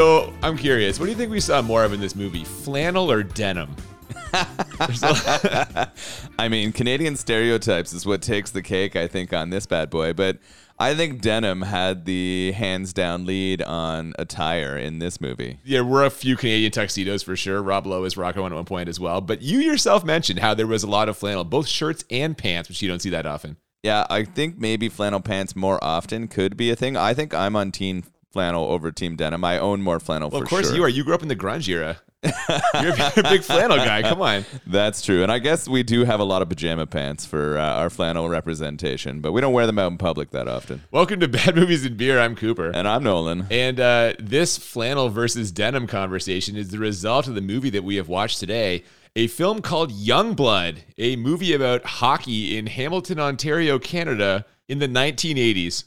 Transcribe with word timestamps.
So 0.00 0.32
I'm 0.42 0.56
curious, 0.56 0.98
what 0.98 1.04
do 1.04 1.12
you 1.12 1.18
think 1.18 1.30
we 1.30 1.40
saw 1.40 1.60
more 1.60 1.84
of 1.84 1.92
in 1.92 2.00
this 2.00 2.16
movie, 2.16 2.42
flannel 2.42 3.12
or 3.12 3.22
denim? 3.22 3.76
I 6.38 6.48
mean, 6.48 6.72
Canadian 6.72 7.16
stereotypes 7.16 7.92
is 7.92 8.06
what 8.06 8.22
takes 8.22 8.50
the 8.50 8.62
cake, 8.62 8.96
I 8.96 9.06
think, 9.06 9.34
on 9.34 9.50
this 9.50 9.66
bad 9.66 9.90
boy. 9.90 10.14
But 10.14 10.38
I 10.78 10.94
think 10.94 11.20
denim 11.20 11.60
had 11.60 12.06
the 12.06 12.52
hands 12.52 12.94
down 12.94 13.26
lead 13.26 13.60
on 13.60 14.14
attire 14.18 14.78
in 14.78 15.00
this 15.00 15.20
movie. 15.20 15.58
Yeah, 15.64 15.82
we're 15.82 16.06
a 16.06 16.10
few 16.10 16.34
Canadian 16.34 16.72
tuxedos 16.72 17.22
for 17.22 17.36
sure. 17.36 17.62
Rob 17.62 17.86
Lowe 17.86 18.04
is 18.04 18.16
rocking 18.16 18.40
one 18.40 18.52
at 18.52 18.56
one 18.56 18.64
point 18.64 18.88
as 18.88 18.98
well. 18.98 19.20
But 19.20 19.42
you 19.42 19.58
yourself 19.58 20.02
mentioned 20.02 20.38
how 20.38 20.54
there 20.54 20.66
was 20.66 20.82
a 20.82 20.88
lot 20.88 21.10
of 21.10 21.18
flannel, 21.18 21.44
both 21.44 21.68
shirts 21.68 22.06
and 22.08 22.38
pants, 22.38 22.70
which 22.70 22.80
you 22.80 22.88
don't 22.88 23.02
see 23.02 23.10
that 23.10 23.26
often. 23.26 23.58
Yeah, 23.82 24.06
I 24.08 24.24
think 24.24 24.58
maybe 24.58 24.88
flannel 24.88 25.20
pants 25.20 25.54
more 25.54 25.78
often 25.84 26.26
could 26.26 26.56
be 26.56 26.70
a 26.70 26.76
thing. 26.76 26.96
I 26.96 27.12
think 27.12 27.34
I'm 27.34 27.54
on 27.54 27.70
team 27.70 28.04
flannel 28.30 28.64
over 28.66 28.92
team 28.92 29.16
denim. 29.16 29.44
I 29.44 29.58
own 29.58 29.82
more 29.82 30.00
flannel 30.00 30.30
Well, 30.30 30.42
of 30.42 30.48
course 30.48 30.68
sure. 30.68 30.76
you 30.76 30.84
are. 30.84 30.88
You 30.88 31.04
grew 31.04 31.14
up 31.14 31.22
in 31.22 31.28
the 31.28 31.36
grunge 31.36 31.68
era. 31.68 32.00
You're 32.22 32.92
a 32.92 33.22
big 33.22 33.42
flannel 33.42 33.78
guy. 33.78 34.02
Come 34.02 34.20
on. 34.20 34.44
That's 34.66 35.00
true. 35.02 35.22
And 35.22 35.32
I 35.32 35.38
guess 35.38 35.66
we 35.66 35.82
do 35.82 36.04
have 36.04 36.20
a 36.20 36.24
lot 36.24 36.42
of 36.42 36.48
pajama 36.50 36.86
pants 36.86 37.24
for 37.24 37.56
uh, 37.58 37.62
our 37.62 37.88
flannel 37.90 38.28
representation, 38.28 39.20
but 39.20 39.32
we 39.32 39.40
don't 39.40 39.54
wear 39.54 39.66
them 39.66 39.78
out 39.78 39.90
in 39.90 39.98
public 39.98 40.30
that 40.30 40.46
often. 40.46 40.82
Welcome 40.90 41.20
to 41.20 41.28
Bad 41.28 41.56
Movies 41.56 41.84
and 41.86 41.96
Beer. 41.96 42.20
I'm 42.20 42.36
Cooper. 42.36 42.70
And 42.74 42.86
I'm 42.86 43.02
Nolan. 43.02 43.46
And 43.50 43.80
uh, 43.80 44.12
this 44.18 44.58
flannel 44.58 45.08
versus 45.08 45.50
denim 45.50 45.86
conversation 45.86 46.56
is 46.56 46.68
the 46.68 46.78
result 46.78 47.26
of 47.26 47.34
the 47.34 47.40
movie 47.40 47.70
that 47.70 47.84
we 47.84 47.96
have 47.96 48.08
watched 48.08 48.38
today. 48.38 48.84
A 49.16 49.26
film 49.26 49.60
called 49.62 49.90
Youngblood, 49.90 50.78
a 50.98 51.16
movie 51.16 51.54
about 51.54 51.84
hockey 51.84 52.56
in 52.58 52.66
Hamilton, 52.66 53.18
Ontario, 53.18 53.78
Canada 53.78 54.44
in 54.68 54.78
the 54.78 54.86
1980s. 54.86 55.84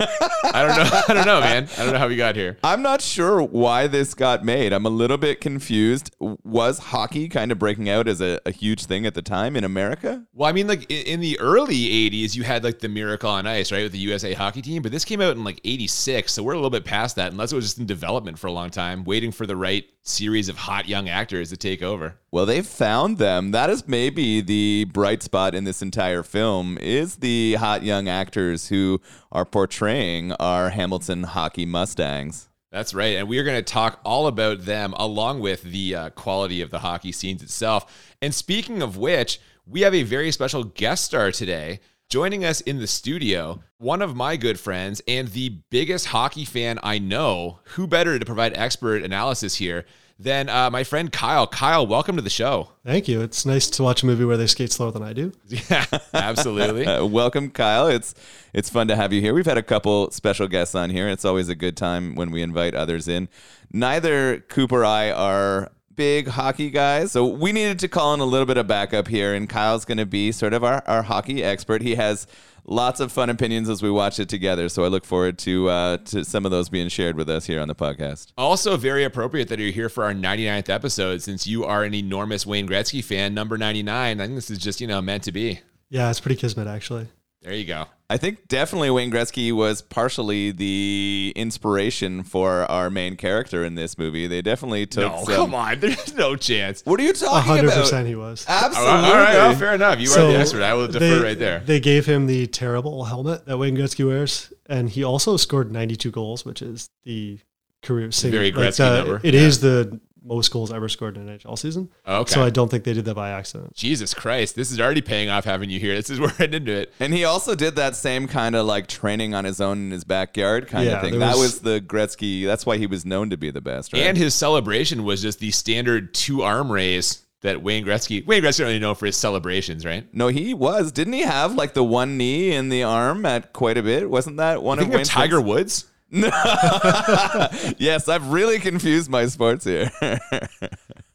I 0.00 0.64
don't 0.66 0.76
know. 0.76 1.00
I 1.08 1.14
don't 1.14 1.26
know, 1.26 1.40
man. 1.40 1.68
I 1.76 1.84
don't 1.84 1.92
know 1.92 1.98
how 1.98 2.08
we 2.08 2.16
got 2.16 2.36
here. 2.36 2.58
I'm 2.64 2.82
not 2.82 3.00
sure 3.00 3.42
why 3.42 3.86
this 3.86 4.14
got 4.14 4.44
made. 4.44 4.72
I'm 4.72 4.86
a 4.86 4.90
little 4.90 5.18
bit 5.18 5.40
confused. 5.40 6.14
Was 6.18 6.78
hockey 6.78 7.28
kind 7.28 7.52
of 7.52 7.58
breaking 7.58 7.88
out 7.88 8.08
as 8.08 8.20
a, 8.20 8.40
a 8.46 8.50
huge 8.50 8.86
thing 8.86 9.06
at 9.06 9.14
the 9.14 9.22
time 9.22 9.56
in 9.56 9.64
America? 9.64 10.24
Well, 10.32 10.48
I 10.48 10.52
mean, 10.52 10.66
like 10.66 10.90
in, 10.90 11.06
in 11.06 11.20
the 11.20 11.38
early 11.40 11.76
80s, 12.10 12.34
you 12.34 12.42
had 12.42 12.64
like 12.64 12.78
the 12.78 12.88
Miracle 12.88 13.30
on 13.30 13.46
Ice, 13.46 13.72
right, 13.72 13.82
with 13.82 13.92
the 13.92 13.98
USA 13.98 14.32
hockey 14.32 14.62
team. 14.62 14.82
But 14.82 14.92
this 14.92 15.04
came 15.04 15.20
out 15.20 15.36
in 15.36 15.44
like 15.44 15.60
86. 15.64 16.32
So 16.32 16.42
we're 16.42 16.52
a 16.52 16.56
little 16.56 16.70
bit 16.70 16.84
past 16.84 17.16
that, 17.16 17.32
unless 17.32 17.52
it 17.52 17.56
was 17.56 17.66
just 17.66 17.78
in 17.78 17.86
development 17.86 18.38
for 18.38 18.46
a 18.46 18.52
long 18.52 18.70
time, 18.70 19.04
waiting 19.04 19.32
for 19.32 19.46
the 19.46 19.56
right 19.56 19.84
series 20.02 20.48
of 20.48 20.56
hot 20.56 20.88
young 20.88 21.08
actors 21.08 21.50
to 21.50 21.56
take 21.56 21.82
over. 21.82 22.18
Well, 22.30 22.46
they 22.46 22.62
found 22.62 23.18
them. 23.18 23.52
That 23.52 23.70
is 23.70 23.86
maybe 23.86 24.40
the 24.40 24.86
bright 24.92 25.22
spot 25.22 25.54
in 25.54 25.64
this 25.64 25.82
entire 25.82 26.22
film 26.22 26.78
is 26.78 27.16
the 27.16 27.54
hot 27.54 27.82
young 27.82 28.08
actors 28.08 28.68
who 28.68 29.00
are 29.32 29.44
portraying 29.44 30.32
our 30.32 30.70
Hamilton 30.70 31.24
hockey 31.24 31.66
Mustangs. 31.66 32.48
That's 32.70 32.94
right. 32.94 33.16
And 33.16 33.28
we 33.28 33.38
are 33.38 33.44
going 33.44 33.56
to 33.56 33.62
talk 33.62 34.00
all 34.04 34.26
about 34.26 34.64
them 34.64 34.94
along 34.96 35.40
with 35.40 35.62
the 35.62 35.94
uh, 35.94 36.10
quality 36.10 36.60
of 36.60 36.70
the 36.70 36.78
hockey 36.78 37.12
scenes 37.12 37.42
itself. 37.42 38.14
And 38.22 38.34
speaking 38.34 38.80
of 38.80 38.96
which, 38.96 39.40
we 39.66 39.80
have 39.82 39.94
a 39.94 40.04
very 40.04 40.30
special 40.32 40.64
guest 40.64 41.04
star 41.04 41.32
today. 41.32 41.80
Joining 42.08 42.44
us 42.44 42.60
in 42.60 42.78
the 42.78 42.86
studio, 42.86 43.62
one 43.78 44.02
of 44.02 44.14
my 44.14 44.36
good 44.36 44.60
friends 44.60 45.00
and 45.08 45.28
the 45.28 45.60
biggest 45.70 46.06
hockey 46.06 46.44
fan 46.44 46.78
I 46.82 46.98
know. 46.98 47.60
Who 47.64 47.86
better 47.86 48.18
to 48.18 48.24
provide 48.24 48.56
expert 48.56 49.02
analysis 49.02 49.56
here 49.56 49.86
than 50.22 50.48
uh, 50.48 50.70
my 50.70 50.84
friend 50.84 51.10
Kyle? 51.10 51.46
Kyle, 51.46 51.86
welcome 51.86 52.16
to 52.16 52.22
the 52.22 52.30
show. 52.30 52.68
Thank 52.84 53.08
you. 53.08 53.20
It's 53.20 53.44
nice 53.44 53.68
to 53.70 53.82
watch 53.82 54.02
a 54.02 54.06
movie 54.06 54.24
where 54.24 54.36
they 54.36 54.46
skate 54.46 54.72
slower 54.72 54.90
than 54.90 55.02
I 55.02 55.12
do. 55.12 55.32
Yeah, 55.48 55.84
absolutely. 56.14 56.84
Welcome, 57.08 57.50
Kyle. 57.50 57.86
It's 57.86 58.14
it's 58.52 58.68
fun 58.68 58.88
to 58.88 58.96
have 58.96 59.12
you 59.12 59.20
here. 59.20 59.34
We've 59.34 59.46
had 59.46 59.58
a 59.58 59.62
couple 59.62 60.10
special 60.10 60.48
guests 60.48 60.74
on 60.74 60.90
here. 60.90 61.08
It's 61.08 61.24
always 61.24 61.48
a 61.48 61.54
good 61.54 61.76
time 61.76 62.14
when 62.14 62.30
we 62.30 62.42
invite 62.42 62.74
others 62.74 63.08
in. 63.08 63.28
Neither 63.72 64.40
Cooper 64.40 64.82
or 64.82 64.84
I 64.84 65.10
are 65.10 65.70
big 65.94 66.28
hockey 66.28 66.70
guys, 66.70 67.12
so 67.12 67.26
we 67.26 67.52
needed 67.52 67.78
to 67.80 67.88
call 67.88 68.14
in 68.14 68.20
a 68.20 68.24
little 68.24 68.46
bit 68.46 68.56
of 68.56 68.66
backup 68.66 69.08
here, 69.08 69.34
and 69.34 69.48
Kyle's 69.48 69.84
going 69.84 69.98
to 69.98 70.06
be 70.06 70.32
sort 70.32 70.52
of 70.52 70.64
our, 70.64 70.82
our 70.86 71.02
hockey 71.02 71.42
expert. 71.42 71.82
He 71.82 71.94
has 71.96 72.26
lots 72.64 73.00
of 73.00 73.12
fun 73.12 73.30
opinions 73.30 73.68
as 73.68 73.82
we 73.82 73.90
watch 73.90 74.18
it 74.18 74.28
together, 74.28 74.68
so 74.68 74.84
I 74.84 74.88
look 74.88 75.04
forward 75.04 75.38
to 75.40 75.68
uh, 75.68 75.96
to 75.98 76.24
some 76.24 76.44
of 76.44 76.50
those 76.50 76.68
being 76.68 76.88
shared 76.88 77.16
with 77.16 77.28
us 77.28 77.46
here 77.46 77.60
on 77.60 77.68
the 77.68 77.74
podcast. 77.74 78.32
Also, 78.36 78.76
very 78.76 79.04
appropriate 79.04 79.48
that 79.48 79.58
you're 79.58 79.70
here 79.70 79.88
for 79.88 80.04
our 80.04 80.12
99th 80.12 80.68
episode 80.68 81.22
since 81.22 81.46
you 81.46 81.64
are 81.64 81.84
an 81.84 81.94
enormous 81.94 82.46
Wayne 82.46 82.68
Gretzky 82.68 83.02
fan, 83.02 83.34
number 83.34 83.58
99. 83.58 84.20
I 84.20 84.24
think 84.24 84.34
this 84.36 84.50
is 84.50 84.58
just, 84.58 84.80
you 84.80 84.86
know, 84.86 85.00
meant 85.02 85.24
to 85.24 85.32
be. 85.32 85.60
Yeah, 85.90 86.10
it's 86.10 86.20
pretty 86.20 86.36
kismet 86.36 86.66
actually. 86.66 87.08
There 87.42 87.52
you 87.52 87.64
go. 87.64 87.86
I 88.12 88.18
think 88.18 88.46
definitely 88.46 88.90
Wayne 88.90 89.10
Gretzky 89.10 89.52
was 89.52 89.80
partially 89.80 90.50
the 90.50 91.32
inspiration 91.34 92.22
for 92.24 92.70
our 92.70 92.90
main 92.90 93.16
character 93.16 93.64
in 93.64 93.74
this 93.74 93.96
movie. 93.96 94.26
They 94.26 94.42
definitely 94.42 94.84
took 94.84 95.10
No, 95.10 95.24
some- 95.24 95.34
come 95.34 95.54
on. 95.54 95.80
There's 95.80 96.12
no 96.14 96.36
chance. 96.36 96.82
What 96.84 97.00
are 97.00 97.04
you 97.04 97.10
A 97.10 97.14
talking 97.14 97.48
hundred 97.48 97.64
about? 97.68 97.80
percent 97.80 98.06
he 98.08 98.14
was. 98.14 98.44
Absolutely. 98.46 98.92
All 98.92 99.14
right, 99.14 99.32
well, 99.34 99.54
fair 99.54 99.74
enough. 99.74 99.98
You 99.98 100.10
are 100.10 100.26
the 100.30 100.38
expert. 100.38 100.62
I 100.62 100.74
will 100.74 100.88
defer 100.88 100.98
they, 100.98 101.22
right 101.24 101.38
there. 101.38 101.60
They 101.60 101.80
gave 101.80 102.04
him 102.04 102.26
the 102.26 102.46
terrible 102.48 103.04
helmet 103.04 103.46
that 103.46 103.56
Wayne 103.56 103.76
Gretzky 103.76 104.06
wears, 104.06 104.52
and 104.66 104.90
he 104.90 105.02
also 105.02 105.38
scored 105.38 105.72
92 105.72 106.10
goals, 106.10 106.44
which 106.44 106.60
is 106.60 106.90
the 107.04 107.38
career 107.82 108.12
single. 108.12 108.38
very 108.40 108.52
like, 108.52 108.74
Gretzky 108.74 108.80
uh, 108.84 108.96
number. 108.98 109.20
It 109.24 109.32
Yeah. 109.32 109.40
is 109.40 109.60
the 109.60 109.98
most 110.24 110.50
goals 110.52 110.72
ever 110.72 110.88
scored 110.88 111.16
in 111.16 111.28
an 111.28 111.38
NHL 111.38 111.58
season. 111.58 111.88
Okay. 112.06 112.32
So 112.32 112.42
I 112.42 112.50
don't 112.50 112.70
think 112.70 112.84
they 112.84 112.92
did 112.92 113.04
that 113.06 113.14
by 113.14 113.30
accident. 113.30 113.74
Jesus 113.74 114.14
Christ, 114.14 114.54
this 114.56 114.70
is 114.70 114.80
already 114.80 115.00
paying 115.00 115.28
off 115.28 115.44
having 115.44 115.68
you 115.70 115.80
here. 115.80 115.94
This 115.94 116.10
is 116.10 116.20
where 116.20 116.28
we're 116.30 116.34
heading 116.34 116.62
into 116.62 116.72
it. 116.72 116.92
And 117.00 117.12
he 117.12 117.24
also 117.24 117.54
did 117.54 117.76
that 117.76 117.96
same 117.96 118.28
kind 118.28 118.54
of 118.54 118.64
like 118.66 118.86
training 118.86 119.34
on 119.34 119.44
his 119.44 119.60
own 119.60 119.78
in 119.86 119.90
his 119.90 120.04
backyard 120.04 120.68
kind 120.68 120.86
Yeah, 120.86 120.96
of 120.96 121.02
thing. 121.02 121.18
That 121.18 121.32
was- 121.36 121.42
was 121.54 121.60
the 121.60 121.80
Gretzky. 121.80 122.46
That's 122.46 122.64
why 122.64 122.76
he 122.78 122.86
was 122.86 123.04
known 123.04 123.30
to 123.30 123.36
be 123.36 123.50
the 123.50 123.60
best, 123.60 123.92
right? 123.92 124.02
And 124.02 124.16
his 124.16 124.34
celebration 124.34 125.04
was 125.04 125.22
just 125.22 125.40
the 125.40 125.50
standard 125.50 126.14
two 126.14 126.42
arm 126.42 126.70
raise 126.70 127.22
that 127.40 127.60
Wayne 127.60 127.84
Gretzky. 127.84 128.24
Wayne 128.24 128.42
Gretzky 128.44 128.60
only 128.64 128.78
known 128.78 128.94
for 128.94 129.06
his 129.06 129.16
celebrations, 129.16 129.84
right? 129.84 130.06
no, 130.14 130.28
he 130.28 130.54
was. 130.54 130.92
Didn't 130.92 131.14
he 131.14 131.22
have 131.22 131.56
like 131.56 131.74
the 131.74 131.82
one 131.82 132.16
knee 132.16 132.52
in 132.52 132.68
the 132.68 132.84
arm 132.84 133.26
at 133.26 133.52
quite 133.52 133.76
a 133.76 133.82
bit? 133.82 134.08
Wasn't 134.08 134.36
that 134.36 134.62
one 134.62 134.78
Think 134.78 134.90
of 134.90 134.94
of 134.94 134.98
Wayne's 134.98 135.08
Tiger 135.08 135.36
things? 135.38 135.48
Woods. 135.48 135.84
yes, 137.78 138.06
I've 138.06 138.28
really 138.28 138.58
confused 138.58 139.08
my 139.10 139.24
sports 139.26 139.64
here. 139.64 139.90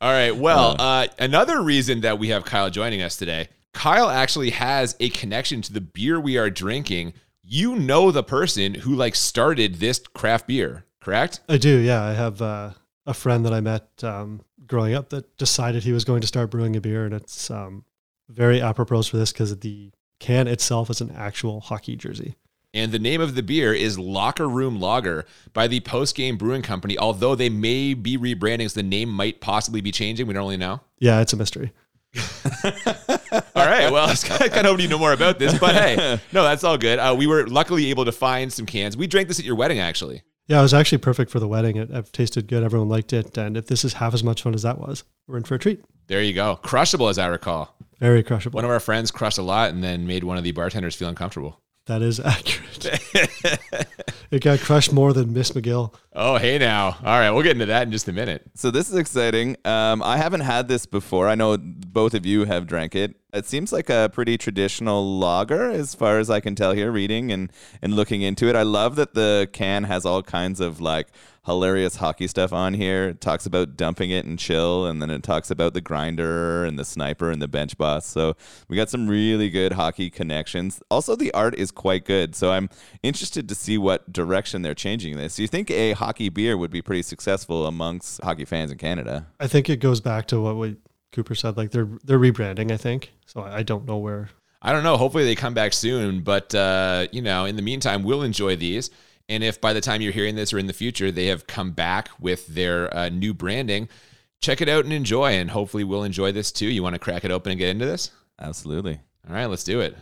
All 0.01 0.11
right. 0.11 0.35
Well, 0.35 0.75
uh, 0.79 1.07
another 1.19 1.61
reason 1.61 2.01
that 2.01 2.17
we 2.17 2.29
have 2.29 2.45
Kyle 2.45 2.71
joining 2.71 3.03
us 3.03 3.15
today, 3.15 3.49
Kyle 3.73 4.09
actually 4.09 4.49
has 4.49 4.95
a 4.99 5.09
connection 5.09 5.61
to 5.61 5.71
the 5.71 5.81
beer 5.81 6.19
we 6.19 6.37
are 6.37 6.49
drinking. 6.49 7.13
You 7.43 7.75
know 7.75 8.09
the 8.09 8.23
person 8.23 8.73
who 8.73 8.95
like 8.95 9.13
started 9.13 9.75
this 9.75 9.99
craft 9.99 10.47
beer, 10.47 10.85
correct? 10.99 11.41
I 11.47 11.57
do, 11.57 11.77
yeah. 11.77 12.03
I 12.03 12.13
have 12.13 12.41
uh, 12.41 12.71
a 13.05 13.13
friend 13.13 13.45
that 13.45 13.53
I 13.53 13.61
met 13.61 13.87
um, 14.03 14.41
growing 14.65 14.95
up 14.95 15.09
that 15.09 15.37
decided 15.37 15.83
he 15.83 15.93
was 15.93 16.05
going 16.05 16.21
to 16.21 16.27
start 16.27 16.49
brewing 16.49 16.75
a 16.75 16.81
beer, 16.81 17.05
and 17.05 17.13
it's 17.13 17.51
um, 17.51 17.85
very 18.29 18.59
apropos 18.59 19.03
for 19.03 19.17
this 19.17 19.31
because 19.31 19.55
the 19.59 19.91
can 20.19 20.47
itself 20.47 20.89
is 20.89 21.01
an 21.01 21.11
actual 21.11 21.59
hockey 21.61 21.95
jersey. 21.95 22.35
And 22.73 22.91
the 22.91 22.99
name 22.99 23.21
of 23.21 23.35
the 23.35 23.43
beer 23.43 23.73
is 23.73 23.97
Locker 23.97 24.47
Room 24.47 24.79
Lager 24.79 25.25
by 25.53 25.67
the 25.67 25.79
Post 25.79 26.15
Game 26.15 26.37
Brewing 26.37 26.61
Company. 26.61 26.97
Although 26.97 27.33
they 27.35 27.49
may 27.49 27.93
be 27.93 28.17
rebranding, 28.17 28.69
so 28.69 28.79
the 28.79 28.87
name 28.87 29.09
might 29.09 29.41
possibly 29.41 29.81
be 29.81 29.91
changing. 29.91 30.27
We 30.27 30.33
don't 30.33 30.43
really 30.43 30.57
know. 30.57 30.81
Yeah, 30.99 31.21
it's 31.21 31.33
a 31.33 31.37
mystery. 31.37 31.71
All 32.63 33.65
right. 33.65 33.91
Well, 33.91 34.09
I 34.39 34.49
kind 34.49 34.57
of 34.57 34.65
hoping 34.65 34.81
you 34.81 34.87
know 34.89 34.99
more 34.99 35.13
about 35.13 35.39
this, 35.39 35.57
but 35.57 35.75
hey, 35.75 36.19
no, 36.31 36.43
that's 36.43 36.63
all 36.63 36.77
good. 36.77 36.99
Uh, 36.99 37.15
we 37.17 37.27
were 37.27 37.47
luckily 37.47 37.89
able 37.89 38.05
to 38.05 38.11
find 38.11 38.51
some 38.51 38.65
cans. 38.65 38.97
We 38.97 39.07
drank 39.07 39.27
this 39.27 39.39
at 39.39 39.45
your 39.45 39.55
wedding, 39.55 39.79
actually. 39.79 40.23
Yeah, 40.47 40.59
it 40.59 40.63
was 40.63 40.73
actually 40.73 40.99
perfect 40.99 41.29
for 41.29 41.39
the 41.39 41.47
wedding. 41.47 41.75
It, 41.75 41.89
it 41.91 42.13
tasted 42.13 42.47
good. 42.47 42.63
Everyone 42.63 42.87
liked 42.87 43.11
it. 43.11 43.37
And 43.37 43.57
if 43.57 43.67
this 43.67 43.83
is 43.83 43.93
half 43.93 44.13
as 44.13 44.23
much 44.23 44.41
fun 44.41 44.53
as 44.53 44.61
that 44.61 44.79
was, 44.79 45.03
we're 45.27 45.37
in 45.37 45.43
for 45.43 45.55
a 45.55 45.59
treat. 45.59 45.83
There 46.07 46.21
you 46.21 46.33
go. 46.33 46.55
Crushable, 46.55 47.09
as 47.09 47.17
I 47.17 47.27
recall. 47.27 47.75
Very 47.99 48.23
crushable. 48.23 48.57
One 48.57 48.65
of 48.65 48.71
our 48.71 48.79
friends 48.79 49.11
crushed 49.11 49.37
a 49.37 49.41
lot 49.41 49.71
and 49.71 49.83
then 49.83 50.07
made 50.07 50.23
one 50.23 50.37
of 50.37 50.43
the 50.43 50.51
bartenders 50.53 50.95
feel 50.95 51.09
uncomfortable. 51.09 51.59
That 51.87 52.01
is 52.01 52.19
accurate. 52.23 52.85
it 54.31 54.41
got 54.43 54.59
crushed 54.59 54.93
more 54.93 55.13
than 55.13 55.33
Miss 55.33 55.51
McGill. 55.51 55.93
Oh, 56.13 56.37
hey 56.37 56.57
now. 56.57 56.97
All 57.03 57.19
right, 57.19 57.31
we'll 57.31 57.43
get 57.43 57.53
into 57.53 57.65
that 57.67 57.83
in 57.83 57.91
just 57.91 58.07
a 58.07 58.13
minute. 58.13 58.43
so 58.55 58.71
this 58.71 58.89
is 58.89 58.95
exciting. 58.95 59.57
Um, 59.65 60.01
I 60.03 60.17
haven't 60.17 60.41
had 60.41 60.67
this 60.67 60.85
before. 60.85 61.27
I 61.27 61.35
know 61.35 61.57
both 61.57 62.13
of 62.13 62.25
you 62.25 62.45
have 62.45 62.67
drank 62.67 62.95
it. 62.95 63.15
It 63.33 63.45
seems 63.45 63.71
like 63.71 63.89
a 63.89 64.09
pretty 64.13 64.37
traditional 64.37 65.19
lager, 65.19 65.69
as 65.69 65.93
far 65.93 66.17
as 66.19 66.29
I 66.29 66.39
can 66.39 66.55
tell 66.55 66.71
here, 66.73 66.91
reading 66.91 67.31
and 67.31 67.51
and 67.81 67.93
looking 67.95 68.21
into 68.21 68.47
it. 68.47 68.55
I 68.55 68.63
love 68.63 68.95
that 68.95 69.13
the 69.13 69.47
can 69.51 69.83
has 69.83 70.05
all 70.05 70.23
kinds 70.23 70.59
of 70.59 70.79
like 70.81 71.07
hilarious 71.47 71.95
hockey 71.95 72.27
stuff 72.27 72.53
on 72.53 72.75
here. 72.75 73.07
It 73.09 73.21
talks 73.21 73.47
about 73.47 73.75
dumping 73.75 74.11
it 74.11 74.25
and 74.25 74.37
chill, 74.37 74.85
and 74.85 75.01
then 75.01 75.09
it 75.09 75.23
talks 75.23 75.49
about 75.49 75.73
the 75.73 75.81
grinder 75.81 76.65
and 76.65 76.77
the 76.77 76.85
sniper 76.85 77.31
and 77.31 77.41
the 77.41 77.47
bench 77.47 77.77
boss. 77.77 78.05
So 78.05 78.35
we 78.67 78.75
got 78.75 78.89
some 78.89 79.07
really 79.07 79.49
good 79.49 79.71
hockey 79.71 80.11
connections. 80.11 80.81
Also, 80.91 81.15
the 81.15 81.33
art 81.33 81.55
is 81.55 81.71
quite 81.71 82.05
good. 82.05 82.35
So 82.35 82.51
I'm 82.51 82.69
interested 83.01 83.49
to 83.49 83.55
see 83.55 83.77
what 83.77 84.11
direction 84.11 84.61
they're 84.61 84.75
changing 84.75 85.17
this. 85.17 85.37
Do 85.37 85.41
you 85.41 85.47
think 85.47 85.71
a 85.71 85.93
hockey 85.93 86.29
beer 86.29 86.57
would 86.57 86.69
be 86.69 86.81
pretty 86.83 87.01
successful 87.01 87.65
amongst 87.65 88.21
hockey 88.21 88.45
fans 88.45 88.71
in 88.71 88.77
Canada? 88.77 89.27
I 89.39 89.47
think 89.47 89.69
it 89.69 89.77
goes 89.77 90.01
back 90.01 90.27
to 90.27 90.41
what 90.41 90.57
we, 90.57 90.75
Cooper 91.13 91.33
said. 91.33 91.57
Like 91.57 91.71
they're 91.71 91.89
they're 92.03 92.19
rebranding. 92.19 92.71
I 92.71 92.77
think 92.77 93.13
so. 93.25 93.41
I 93.41 93.57
I 93.59 93.63
don't 93.63 93.85
know 93.85 93.97
where. 93.97 94.29
I 94.61 94.73
don't 94.73 94.83
know. 94.83 94.97
Hopefully 94.97 95.23
they 95.23 95.35
come 95.35 95.53
back 95.53 95.71
soon. 95.71 96.21
But, 96.21 96.53
uh, 96.53 97.07
you 97.11 97.21
know, 97.21 97.45
in 97.45 97.55
the 97.55 97.61
meantime, 97.61 98.03
we'll 98.03 98.23
enjoy 98.23 98.55
these. 98.55 98.89
And 99.29 99.43
if 99.43 99.59
by 99.59 99.73
the 99.73 99.81
time 99.81 100.01
you're 100.01 100.13
hearing 100.13 100.35
this 100.35 100.53
or 100.53 100.57
in 100.57 100.67
the 100.67 100.73
future, 100.73 101.11
they 101.11 101.25
have 101.27 101.47
come 101.47 101.71
back 101.71 102.09
with 102.19 102.47
their 102.47 102.95
uh, 102.95 103.09
new 103.09 103.33
branding, 103.33 103.89
check 104.39 104.61
it 104.61 104.69
out 104.69 104.85
and 104.85 104.93
enjoy. 104.93 105.33
And 105.33 105.51
hopefully, 105.51 105.83
we'll 105.83 106.03
enjoy 106.03 106.31
this 106.31 106.51
too. 106.51 106.67
You 106.67 106.83
want 106.83 106.95
to 106.95 106.99
crack 106.99 107.25
it 107.25 107.31
open 107.31 107.51
and 107.51 107.59
get 107.59 107.69
into 107.69 107.85
this? 107.85 108.11
Absolutely. 108.39 108.99
All 109.27 109.35
right, 109.35 109.47
let's 109.47 109.63
do 109.63 109.81
it. 109.81 109.97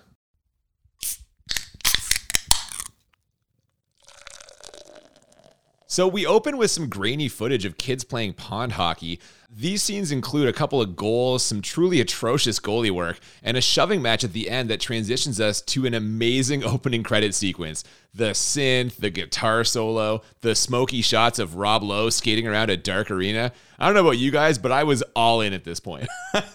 So 5.96 6.10
we 6.10 6.26
open 6.26 6.58
with 6.58 6.72
some 6.72 6.90
grainy 6.90 7.30
footage 7.30 7.64
of 7.64 7.78
kids 7.78 8.04
playing 8.04 8.34
pond 8.34 8.74
hockey. 8.74 9.18
These 9.50 9.82
scenes 9.82 10.12
include 10.12 10.50
a 10.50 10.52
couple 10.52 10.82
of 10.82 10.98
goals, 10.98 11.42
some 11.42 11.62
truly 11.62 12.02
atrocious 12.02 12.60
goalie 12.60 12.92
work, 12.92 13.18
and 13.42 13.56
a 13.56 13.62
shoving 13.62 14.02
match 14.02 14.26
at 14.26 14.34
the 14.34 14.50
end 14.50 14.70
that 14.70 14.82
transitions 14.82 15.40
us 15.40 15.62
to 15.62 15.86
an 15.86 15.94
amazing 15.94 16.64
opening 16.66 17.02
credit 17.02 17.34
sequence. 17.34 17.86
The 18.14 18.32
synth, 18.32 18.98
the 18.98 19.10
guitar 19.10 19.64
solo, 19.64 20.22
the 20.42 20.54
smoky 20.54 21.02
shots 21.02 21.40
of 21.40 21.56
Rob 21.56 21.82
Lowe 21.82 22.10
skating 22.10 22.46
around 22.46 22.72
a 22.72 22.76
dark 22.76 23.10
arena. 23.10 23.54
I 23.80 23.86
don't 23.86 23.96
know 23.96 24.02
about 24.02 24.18
you 24.18 24.32
guys, 24.32 24.58
but 24.58 24.74
I 24.74 24.84
was 24.84 25.02
all 25.16 25.40
in 25.40 25.54
at 25.54 25.64
this 25.64 25.80
point. 25.80 26.10